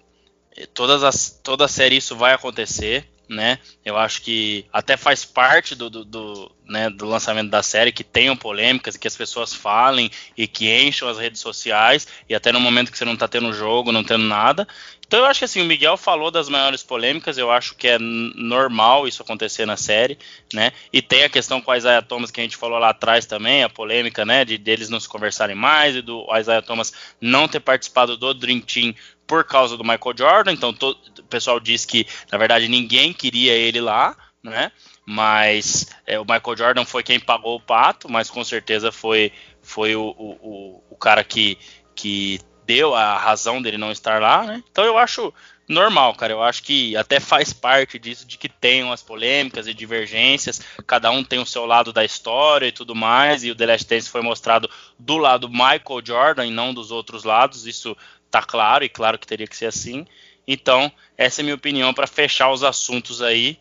todas 0.73 1.03
as, 1.03 1.39
toda 1.43 1.65
a 1.65 1.69
série 1.69 1.97
isso 1.97 2.15
vai 2.15 2.33
acontecer, 2.33 3.08
né? 3.29 3.59
Eu 3.85 3.95
acho 3.95 4.23
que 4.23 4.65
até 4.73 4.97
faz 4.97 5.23
parte 5.23 5.75
do, 5.75 5.87
do, 5.87 6.03
do, 6.03 6.51
né, 6.67 6.89
do 6.89 7.05
lançamento 7.05 7.51
da 7.51 7.61
série 7.61 7.91
que 7.91 8.03
tenham 8.03 8.35
polêmicas 8.35 8.95
e 8.95 8.99
que 8.99 9.07
as 9.07 9.15
pessoas 9.15 9.53
falem 9.53 10.09
e 10.35 10.47
que 10.47 10.67
encham 10.67 11.07
as 11.07 11.19
redes 11.19 11.39
sociais 11.39 12.07
e 12.27 12.33
até 12.33 12.51
no 12.51 12.59
momento 12.59 12.91
que 12.91 12.97
você 12.97 13.05
não 13.05 13.15
tá 13.15 13.27
tendo 13.27 13.53
jogo, 13.53 13.91
não 13.91 14.03
tendo 14.03 14.23
nada. 14.23 14.67
Então 15.05 15.19
eu 15.19 15.25
acho 15.25 15.39
que 15.39 15.45
assim, 15.45 15.61
o 15.61 15.65
Miguel 15.65 15.95
falou 15.95 16.31
das 16.31 16.49
maiores 16.49 16.81
polêmicas, 16.81 17.37
eu 17.37 17.51
acho 17.51 17.75
que 17.75 17.87
é 17.87 17.97
normal 17.99 19.07
isso 19.07 19.21
acontecer 19.21 19.65
na 19.65 19.77
série, 19.77 20.17
né? 20.53 20.71
E 20.91 21.01
tem 21.01 21.23
a 21.23 21.29
questão 21.29 21.61
com 21.61 21.71
a 21.71 21.77
Isaiah 21.77 22.01
Thomas 22.01 22.31
que 22.31 22.39
a 22.39 22.43
gente 22.43 22.57
falou 22.57 22.79
lá 22.79 22.89
atrás 22.89 23.25
também, 23.25 23.63
a 23.63 23.69
polêmica, 23.69 24.25
né, 24.25 24.45
de 24.45 24.57
deles 24.57 24.89
não 24.89 24.99
se 24.99 25.09
conversarem 25.09 25.55
mais 25.55 25.95
e 25.95 26.01
do 26.01 26.25
Isaiah 26.35 26.61
Thomas 26.61 26.93
não 27.21 27.47
ter 27.47 27.59
participado 27.59 28.17
do 28.17 28.33
Dream 28.33 28.61
Team 28.61 28.93
por 29.29 29.43
causa 29.43 29.77
do 29.77 29.83
Michael 29.83 30.17
Jordan, 30.17 30.51
então 30.53 30.71
o 30.71 31.23
pessoal 31.25 31.59
diz 31.59 31.85
que 31.85 32.07
na 32.31 32.37
verdade 32.39 32.67
ninguém 32.67 33.13
queria 33.13 33.53
ele 33.53 33.79
lá, 33.79 34.17
né? 34.41 34.71
Mas 35.05 35.87
é, 36.07 36.19
o 36.19 36.23
Michael 36.23 36.57
Jordan 36.57 36.83
foi 36.83 37.03
quem 37.03 37.19
pagou 37.19 37.55
o 37.55 37.61
pato, 37.61 38.11
mas 38.11 38.27
com 38.27 38.43
certeza 38.43 38.91
foi, 38.91 39.31
foi 39.61 39.95
o, 39.95 40.15
o, 40.17 40.83
o 40.89 40.95
cara 40.95 41.23
que, 41.23 41.59
que 41.93 42.39
deu 42.65 42.95
a 42.95 43.19
razão 43.19 43.61
dele 43.61 43.77
não 43.77 43.91
estar 43.91 44.19
lá, 44.19 44.43
né? 44.43 44.63
Então 44.71 44.83
eu 44.83 44.97
acho 44.97 45.31
normal, 45.69 46.15
cara. 46.15 46.33
Eu 46.33 46.41
acho 46.41 46.63
que 46.63 46.97
até 46.97 47.19
faz 47.19 47.53
parte 47.53 47.99
disso 47.99 48.27
de 48.27 48.37
que 48.37 48.49
tenham 48.49 48.91
as 48.91 49.03
polêmicas 49.03 49.67
e 49.67 49.73
divergências. 49.73 50.59
Cada 50.87 51.11
um 51.11 51.23
tem 51.23 51.37
o 51.39 51.45
seu 51.45 51.67
lado 51.67 51.93
da 51.93 52.03
história 52.03 52.65
e 52.65 52.71
tudo 52.71 52.95
mais. 52.95 53.43
E 53.43 53.51
o 53.51 53.55
The 53.55 53.67
Last 53.67 53.87
Dance 53.87 54.09
foi 54.09 54.21
mostrado 54.21 54.67
do 54.97 55.17
lado 55.17 55.47
Michael 55.47 56.01
Jordan 56.03 56.47
e 56.47 56.51
não 56.51 56.73
dos 56.73 56.89
outros 56.89 57.23
lados. 57.23 57.67
Isso 57.67 57.95
tá 58.29 58.41
claro 58.43 58.83
e 58.83 58.89
claro 58.89 59.17
que 59.17 59.27
teria 59.27 59.47
que 59.47 59.55
ser 59.55 59.65
assim. 59.65 60.05
Então, 60.47 60.91
essa 61.17 61.41
é 61.41 61.43
a 61.43 61.45
minha 61.45 61.55
opinião 61.55 61.93
para 61.93 62.07
fechar 62.07 62.51
os 62.51 62.63
assuntos 62.63 63.21
aí. 63.21 63.57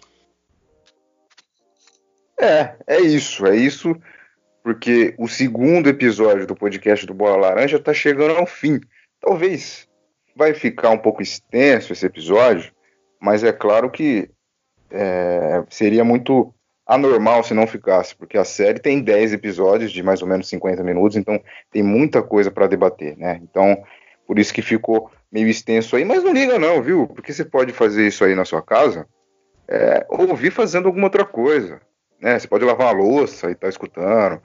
É, 2.40 2.76
é 2.86 3.00
isso, 3.00 3.46
é 3.46 3.56
isso, 3.56 3.96
porque 4.62 5.14
o 5.18 5.26
segundo 5.26 5.88
episódio 5.88 6.46
do 6.46 6.54
podcast 6.54 7.04
do 7.04 7.12
Bola 7.12 7.36
Laranja 7.36 7.76
está 7.76 7.92
chegando 7.92 8.36
ao 8.36 8.46
fim. 8.46 8.80
Talvez 9.20 9.88
vai 10.36 10.54
ficar 10.54 10.90
um 10.90 10.98
pouco 10.98 11.20
extenso 11.20 11.92
esse 11.92 12.06
episódio, 12.06 12.72
mas 13.20 13.42
é 13.42 13.52
claro 13.52 13.90
que 13.90 14.30
é, 14.90 15.64
seria 15.68 16.04
muito 16.04 16.54
anormal 16.86 17.42
se 17.44 17.52
não 17.52 17.66
ficasse, 17.66 18.16
porque 18.16 18.38
a 18.38 18.44
série 18.44 18.78
tem 18.78 19.02
10 19.02 19.34
episódios 19.34 19.92
de 19.92 20.02
mais 20.02 20.22
ou 20.22 20.28
menos 20.28 20.48
50 20.48 20.82
minutos, 20.82 21.16
então 21.16 21.38
tem 21.70 21.82
muita 21.82 22.22
coisa 22.22 22.50
para 22.50 22.66
debater, 22.66 23.16
né? 23.18 23.40
Então, 23.42 23.84
por 24.28 24.38
isso 24.38 24.52
que 24.52 24.60
ficou 24.60 25.10
meio 25.32 25.48
extenso 25.48 25.96
aí, 25.96 26.04
mas 26.04 26.22
não 26.22 26.34
liga 26.34 26.58
não, 26.58 26.82
viu? 26.82 27.06
Porque 27.06 27.32
você 27.32 27.46
pode 27.46 27.72
fazer 27.72 28.06
isso 28.06 28.22
aí 28.22 28.34
na 28.34 28.44
sua 28.44 28.60
casa, 28.60 29.08
é, 29.66 30.04
ouvir 30.10 30.50
fazendo 30.50 30.84
alguma 30.84 31.06
outra 31.06 31.24
coisa, 31.24 31.80
né? 32.20 32.38
Você 32.38 32.46
pode 32.46 32.62
lavar 32.62 32.88
a 32.88 32.98
louça 32.98 33.50
e 33.50 33.54
tá 33.54 33.70
escutando. 33.70 34.38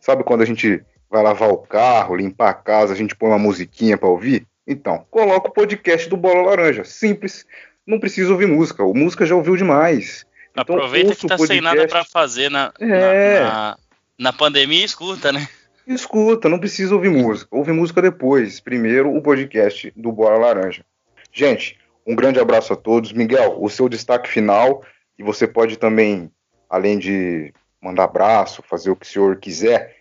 Sabe 0.00 0.24
quando 0.24 0.40
a 0.40 0.46
gente 0.46 0.82
vai 1.10 1.22
lavar 1.22 1.50
o 1.50 1.58
carro, 1.58 2.16
limpar 2.16 2.48
a 2.48 2.54
casa, 2.54 2.94
a 2.94 2.96
gente 2.96 3.14
põe 3.14 3.28
uma 3.28 3.38
musiquinha 3.38 3.98
para 3.98 4.08
ouvir? 4.08 4.46
Então, 4.66 5.04
coloca 5.10 5.48
o 5.48 5.52
podcast 5.52 6.08
do 6.08 6.16
Bola 6.16 6.40
Laranja. 6.40 6.84
Simples. 6.84 7.44
Não 7.86 8.00
precisa 8.00 8.32
ouvir 8.32 8.46
música. 8.46 8.82
O 8.84 8.94
música 8.94 9.26
já 9.26 9.34
ouviu 9.34 9.54
demais. 9.54 10.24
Então, 10.52 10.76
Aproveita 10.76 11.14
que 11.14 11.26
tá 11.26 11.36
sem 11.36 11.60
nada 11.60 11.86
para 11.86 12.04
fazer 12.04 12.50
na, 12.50 12.72
é. 12.80 13.40
na, 13.40 13.44
na, 13.44 13.78
na 14.18 14.32
pandemia 14.32 14.80
e 14.80 14.84
escuta, 14.84 15.30
né? 15.30 15.46
Escuta, 15.92 16.48
não 16.48 16.60
precisa 16.60 16.94
ouvir 16.94 17.10
música. 17.10 17.48
Ouve 17.50 17.72
música 17.72 18.00
depois. 18.00 18.60
Primeiro, 18.60 19.12
o 19.12 19.20
podcast 19.20 19.92
do 19.96 20.12
Bola 20.12 20.38
Laranja. 20.38 20.84
Gente, 21.32 21.76
um 22.06 22.14
grande 22.14 22.38
abraço 22.38 22.72
a 22.72 22.76
todos. 22.76 23.12
Miguel, 23.12 23.56
o 23.60 23.68
seu 23.68 23.88
destaque 23.88 24.28
final. 24.28 24.84
E 25.18 25.24
você 25.24 25.48
pode 25.48 25.76
também, 25.76 26.30
além 26.68 26.96
de 26.96 27.52
mandar 27.82 28.04
abraço, 28.04 28.62
fazer 28.62 28.88
o 28.90 28.94
que 28.94 29.04
o 29.04 29.08
senhor 29.08 29.36
quiser, 29.38 29.96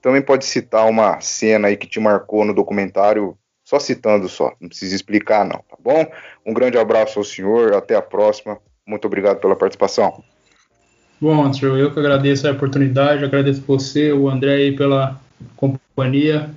também 0.00 0.22
pode 0.22 0.44
citar 0.44 0.88
uma 0.88 1.20
cena 1.20 1.66
aí 1.66 1.76
que 1.76 1.88
te 1.88 1.98
marcou 1.98 2.44
no 2.44 2.54
documentário, 2.54 3.36
só 3.64 3.80
citando 3.80 4.28
só, 4.28 4.52
não 4.60 4.68
precisa 4.68 4.94
explicar 4.94 5.44
não, 5.44 5.58
tá 5.68 5.76
bom? 5.78 6.06
Um 6.46 6.54
grande 6.54 6.78
abraço 6.78 7.18
ao 7.18 7.24
senhor, 7.24 7.74
até 7.74 7.96
a 7.96 8.02
próxima. 8.02 8.58
Muito 8.86 9.06
obrigado 9.06 9.40
pela 9.40 9.56
participação. 9.56 10.22
Bom, 11.20 11.42
Andrew, 11.42 11.76
eu 11.76 11.92
que 11.92 11.98
agradeço 11.98 12.46
a 12.46 12.52
oportunidade, 12.52 13.24
agradeço 13.24 13.62
você, 13.62 14.12
o 14.12 14.28
André 14.28 14.54
aí 14.54 14.76
pela 14.76 15.20
companhia, 15.56 16.50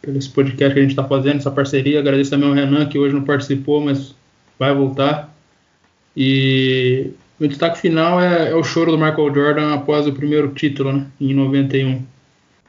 pelo 0.00 0.18
esse 0.18 0.30
podcast 0.30 0.74
que 0.74 0.78
a 0.78 0.82
gente 0.82 0.92
está 0.92 1.04
fazendo, 1.04 1.36
essa 1.36 1.50
parceria. 1.50 1.98
Agradeço 1.98 2.30
também 2.30 2.48
ao 2.48 2.54
Renan, 2.54 2.86
que 2.86 2.98
hoje 2.98 3.14
não 3.14 3.22
participou, 3.22 3.80
mas 3.80 4.14
vai 4.58 4.74
voltar. 4.74 5.34
E 6.16 7.10
o 7.40 7.46
destaque 7.46 7.78
final 7.78 8.20
é, 8.20 8.50
é, 8.50 8.54
o 8.54 8.62
choro 8.62 8.92
do 8.92 8.98
Michael 8.98 9.34
Jordan 9.34 9.74
após 9.74 10.06
o 10.06 10.12
primeiro 10.12 10.48
título, 10.48 10.92
né, 10.92 11.06
em 11.20 11.34
91 11.34 12.02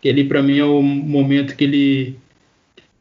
que 0.01 0.09
ali 0.09 0.23
para 0.23 0.41
mim 0.41 0.57
é 0.57 0.65
o 0.65 0.81
momento 0.81 1.55
que 1.55 1.63
ele 1.63 2.15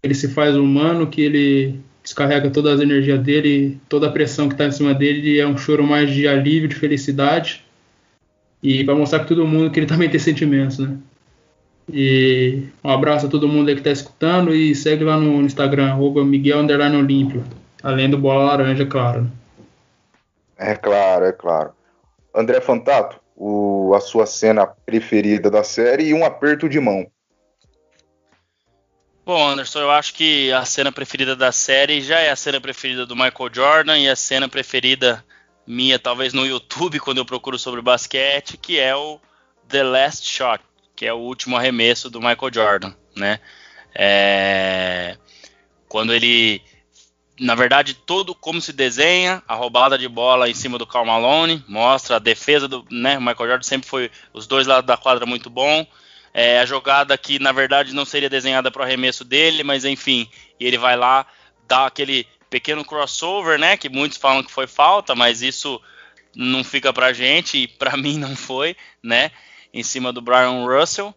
ele 0.03 0.15
se 0.15 0.29
faz 0.29 0.57
humano, 0.57 1.09
que 1.09 1.21
ele 1.21 1.81
descarrega 2.03 2.51
todas 2.51 2.75
as 2.75 2.81
energias 2.81 3.21
dele, 3.21 3.79
toda 3.89 4.07
a 4.07 4.13
pressão 4.13 4.49
que 4.49 4.55
está 4.55 4.67
em 4.67 4.73
cima 4.73 4.95
dele, 4.95 5.39
é 5.39 5.47
um 5.47 5.59
choro 5.59 5.85
mais 5.85 6.11
de 6.11 6.27
alívio, 6.29 6.69
de 6.69 6.77
felicidade. 6.77 7.65
E 8.63 8.85
para 8.85 8.95
mostrar 8.95 9.21
para 9.21 9.29
todo 9.29 9.47
mundo 9.47 9.71
que 9.71 9.81
ele 9.81 9.87
também 9.87 10.09
tem 10.09 10.21
sentimentos, 10.21 10.79
né? 10.79 10.97
E 11.91 12.65
um 12.85 12.91
abraço 12.91 13.27
a 13.27 13.31
todo 13.31 13.49
mundo 13.49 13.69
aí 13.69 13.75
que 13.75 13.81
está 13.81 13.91
escutando 13.91 14.55
e 14.55 14.75
segue 14.75 15.05
lá 15.05 15.17
no 15.17 15.43
Instagram, 15.43 15.97
Miguel 16.25 16.61
Underline 16.61 16.97
Olímpio, 16.97 17.45
além 17.83 18.11
do 18.11 18.19
Bola 18.19 18.45
Laranja, 18.45 18.85
claro. 18.85 19.31
É 20.57 20.75
claro, 20.75 21.25
é 21.25 21.33
claro. 21.33 21.71
André 22.35 22.61
Fantato, 22.61 23.19
o, 23.35 23.95
a 23.95 24.01
sua 24.01 24.27
cena 24.27 24.67
preferida 24.67 25.51
da 25.51 25.65
série 25.65 26.09
e 26.09 26.15
um 26.15 26.25
aperto 26.25 26.69
de 26.69 26.79
mão. 26.79 27.07
Bom, 29.25 29.47
Anderson, 29.47 29.81
eu 29.81 29.91
acho 29.91 30.15
que 30.15 30.51
a 30.53 30.65
cena 30.65 30.91
preferida 30.91 31.37
da 31.37 31.53
série 31.53 32.01
já 32.01 32.19
é 32.19 32.31
a 32.31 32.37
cena 32.37 32.61
preferida 32.61 33.05
do 33.05 33.15
Michael 33.15 33.51
Jordan 33.53 33.99
e 33.99 34.09
a 34.09 34.17
cena 34.17 34.49
preferida 34.49 35.23
minha, 35.67 35.99
talvez 35.99 36.33
no 36.33 36.47
YouTube, 36.47 36.99
quando 36.99 37.19
eu 37.19 37.27
procuro 37.27 37.59
sobre 37.59 37.83
basquete, 37.83 38.57
que 38.57 38.81
é 38.81 38.97
o 38.97 39.21
The 39.69 39.83
Last 39.83 40.27
Shot, 40.27 40.65
que 40.99 41.07
é 41.07 41.13
o 41.13 41.19
último 41.19 41.57
arremesso 41.57 42.11
do 42.11 42.21
Michael 42.21 42.53
Jordan, 42.53 42.93
né? 43.15 43.39
É... 43.95 45.17
Quando 45.89 46.13
ele 46.13 46.61
na 47.39 47.55
verdade, 47.55 47.95
todo 47.95 48.35
como 48.35 48.61
se 48.61 48.73
desenha, 48.73 49.41
a 49.47 49.55
roubada 49.55 49.97
de 49.97 50.09
bola 50.09 50.51
em 50.51 50.55
cima 50.55 50.77
do 50.77 50.85
Karl 50.85 51.07
Malone, 51.07 51.65
mostra 51.69 52.17
a 52.17 52.19
defesa 52.19 52.67
do, 52.67 52.85
né, 52.91 53.17
Michael 53.21 53.51
Jordan 53.51 53.63
sempre 53.63 53.89
foi 53.89 54.11
os 54.33 54.49
dois 54.49 54.67
lados 54.67 54.89
da 54.89 54.97
quadra 54.97 55.25
muito 55.25 55.49
bom. 55.49 55.87
É, 56.35 56.59
a 56.59 56.67
jogada 56.67 57.17
que 57.17 57.39
na 57.39 57.53
verdade 57.53 57.95
não 57.95 58.05
seria 58.05 58.29
desenhada 58.29 58.69
para 58.69 58.81
o 58.81 58.85
arremesso 58.85 59.25
dele, 59.25 59.63
mas 59.63 59.85
enfim, 59.85 60.29
e 60.59 60.67
ele 60.67 60.79
vai 60.79 60.97
lá 60.97 61.25
dá 61.69 61.87
aquele 61.87 62.27
pequeno 62.51 62.85
crossover, 62.85 63.57
né, 63.57 63.77
que 63.77 63.89
muitos 63.89 64.19
falam 64.19 64.43
que 64.43 64.51
foi 64.51 64.67
falta, 64.67 65.15
mas 65.15 65.43
isso 65.43 65.81
não 66.35 66.65
fica 66.65 66.93
pra 66.93 67.13
gente 67.13 67.57
e 67.57 67.69
para 67.69 67.95
mim 67.97 68.19
não 68.19 68.35
foi, 68.35 68.77
né, 69.01 69.31
em 69.79 69.83
cima 69.83 70.13
do 70.13 70.21
Brian 70.21 70.65
Russell 70.65 71.15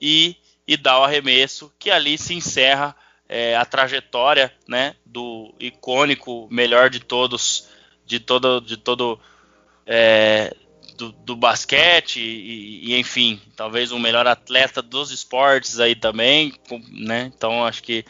e 0.00 0.36
e 0.66 0.76
dá 0.76 0.98
o 0.98 1.04
arremesso 1.04 1.72
que 1.78 1.90
ali 1.90 2.16
se 2.16 2.34
encerra 2.34 2.96
é, 3.28 3.56
a 3.56 3.64
trajetória 3.64 4.52
né, 4.66 4.96
do 5.04 5.54
icônico 5.60 6.48
melhor 6.50 6.90
de 6.90 7.00
todos, 7.00 7.68
de 8.04 8.18
todo, 8.18 8.60
de 8.60 8.76
todo 8.76 9.20
é, 9.86 10.54
do, 10.96 11.12
do, 11.12 11.36
basquete 11.36 12.20
e, 12.20 12.92
e, 12.92 12.98
enfim, 12.98 13.40
talvez 13.56 13.92
o 13.92 13.98
melhor 13.98 14.26
atleta 14.26 14.80
dos 14.80 15.10
esportes 15.10 15.78
aí 15.80 15.94
também, 15.94 16.54
né? 16.90 17.30
Então 17.34 17.64
acho 17.64 17.82
que 17.82 18.04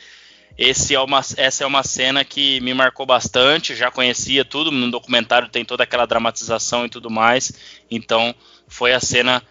esse 0.57 0.95
é 0.95 1.01
uma, 1.01 1.21
essa 1.37 1.65
é 1.65 1.67
uma 1.67 1.83
cena 1.83 2.25
que 2.25 2.61
me 2.61 2.73
marcou 2.73 3.05
bastante, 3.05 3.75
já 3.75 3.91
conhecia 3.91 4.45
tudo, 4.45 4.71
no 4.71 4.91
documentário 4.91 5.49
tem 5.49 5.65
toda 5.65 5.83
aquela 5.83 6.07
dramatização 6.07 6.85
e 6.87 6.89
tudo 6.89 7.11
mais, 7.11 7.53
então 7.91 8.33
foi 8.69 8.93
a 8.93 9.01
cena 9.01 9.43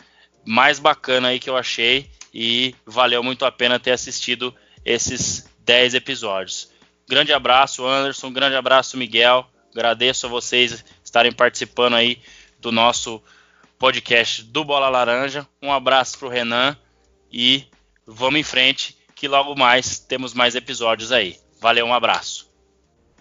mais 0.46 0.80
bacana 0.80 1.30
aí 1.30 1.40
que 1.40 1.50
eu 1.50 1.58
achei 1.58 2.10
e 2.34 2.76
valeu 2.86 3.24
muito 3.24 3.46
a 3.46 3.52
pena 3.52 3.80
ter 3.80 3.92
assistido 3.92 4.54
esses 4.84 5.50
10 5.60 5.94
episódios. 5.94 6.72
Grande 7.08 7.34
abraço, 7.34 7.86
Anderson. 7.86 8.32
Grande 8.32 8.56
abraço, 8.56 8.98
Miguel. 8.98 9.46
Agradeço 9.72 10.26
a 10.26 10.30
vocês 10.30 10.84
estarem 11.04 11.32
participando 11.32 11.96
aí 11.96 12.20
do 12.60 12.72
nosso 12.72 13.22
podcast 13.78 14.44
do 14.44 14.64
Bola 14.64 14.90
Laranja. 14.90 15.48
Um 15.62 15.72
abraço 15.72 16.18
para 16.18 16.28
o 16.28 16.32
Renan 16.32 16.78
e 17.32 17.66
vamos 18.06 18.40
em 18.40 18.44
frente, 18.44 18.98
que 19.16 19.28
logo 19.28 19.56
mais 19.56 20.00
temos 20.00 20.34
mais 20.34 20.56
episódios 20.56 21.12
aí. 21.12 21.38
Valeu, 21.60 21.86
um 21.86 21.94
abraço. 21.94 22.52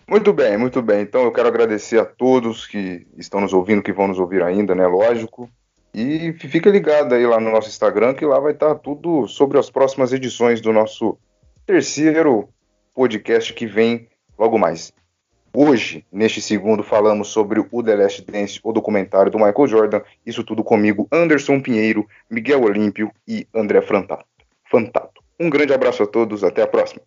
Muito 0.07 0.33
bem, 0.33 0.57
muito 0.59 0.83
bem. 0.83 1.03
Então 1.03 1.23
eu 1.23 1.33
quero 1.33 1.49
agradecer 1.49 1.99
a 1.99 2.05
todos 2.05 2.67
que 2.67 3.07
estão 3.17 3.41
nos 3.41 3.53
ouvindo, 3.53 3.83
que 3.83 3.93
vão 3.93 4.09
nos 4.09 4.19
ouvir 4.19 4.43
ainda, 4.43 4.75
né? 4.75 4.87
Lógico. 4.87 5.49
E 5.95 6.33
fica 6.33 6.71
ligado 6.71 7.15
aí 7.15 7.27
lá 7.27 7.39
no 7.39 7.51
nosso 7.51 7.69
Instagram, 7.69 8.15
que 8.15 8.25
lá 8.25 8.41
vai 8.41 8.53
estar 8.53 8.75
tudo 8.77 9.27
sobre 9.29 9.59
as 9.59 9.69
próximas 9.69 10.13
edições 10.13 10.61
do 10.61 10.73
nosso 10.73 11.19
terceiro 11.67 12.49
podcast 12.95 13.53
que 13.53 13.67
vem 13.67 14.09
logo 14.39 14.59
mais. 14.59 14.93
Hoje, 15.55 16.07
neste 16.11 16.41
segundo, 16.41 16.83
falamos 16.83 17.29
sobre 17.29 17.63
o 17.71 17.83
The 17.83 17.95
Last 17.95 18.23
Dance, 18.23 18.59
o 18.63 18.73
documentário 18.73 19.31
do 19.31 19.39
Michael 19.39 19.67
Jordan. 19.67 20.01
Isso 20.25 20.43
tudo 20.43 20.65
comigo, 20.65 21.07
Anderson 21.13 21.61
Pinheiro, 21.61 22.07
Miguel 22.31 22.63
Olímpio 22.63 23.13
e 23.29 23.47
André 23.55 23.83
Fantato. 23.83 24.25
Fantato. 24.71 25.23
Um 25.39 25.51
grande 25.51 25.75
abraço 25.75 26.03
a 26.03 26.07
todos, 26.07 26.43
até 26.43 26.63
a 26.63 26.67
próxima. 26.67 27.03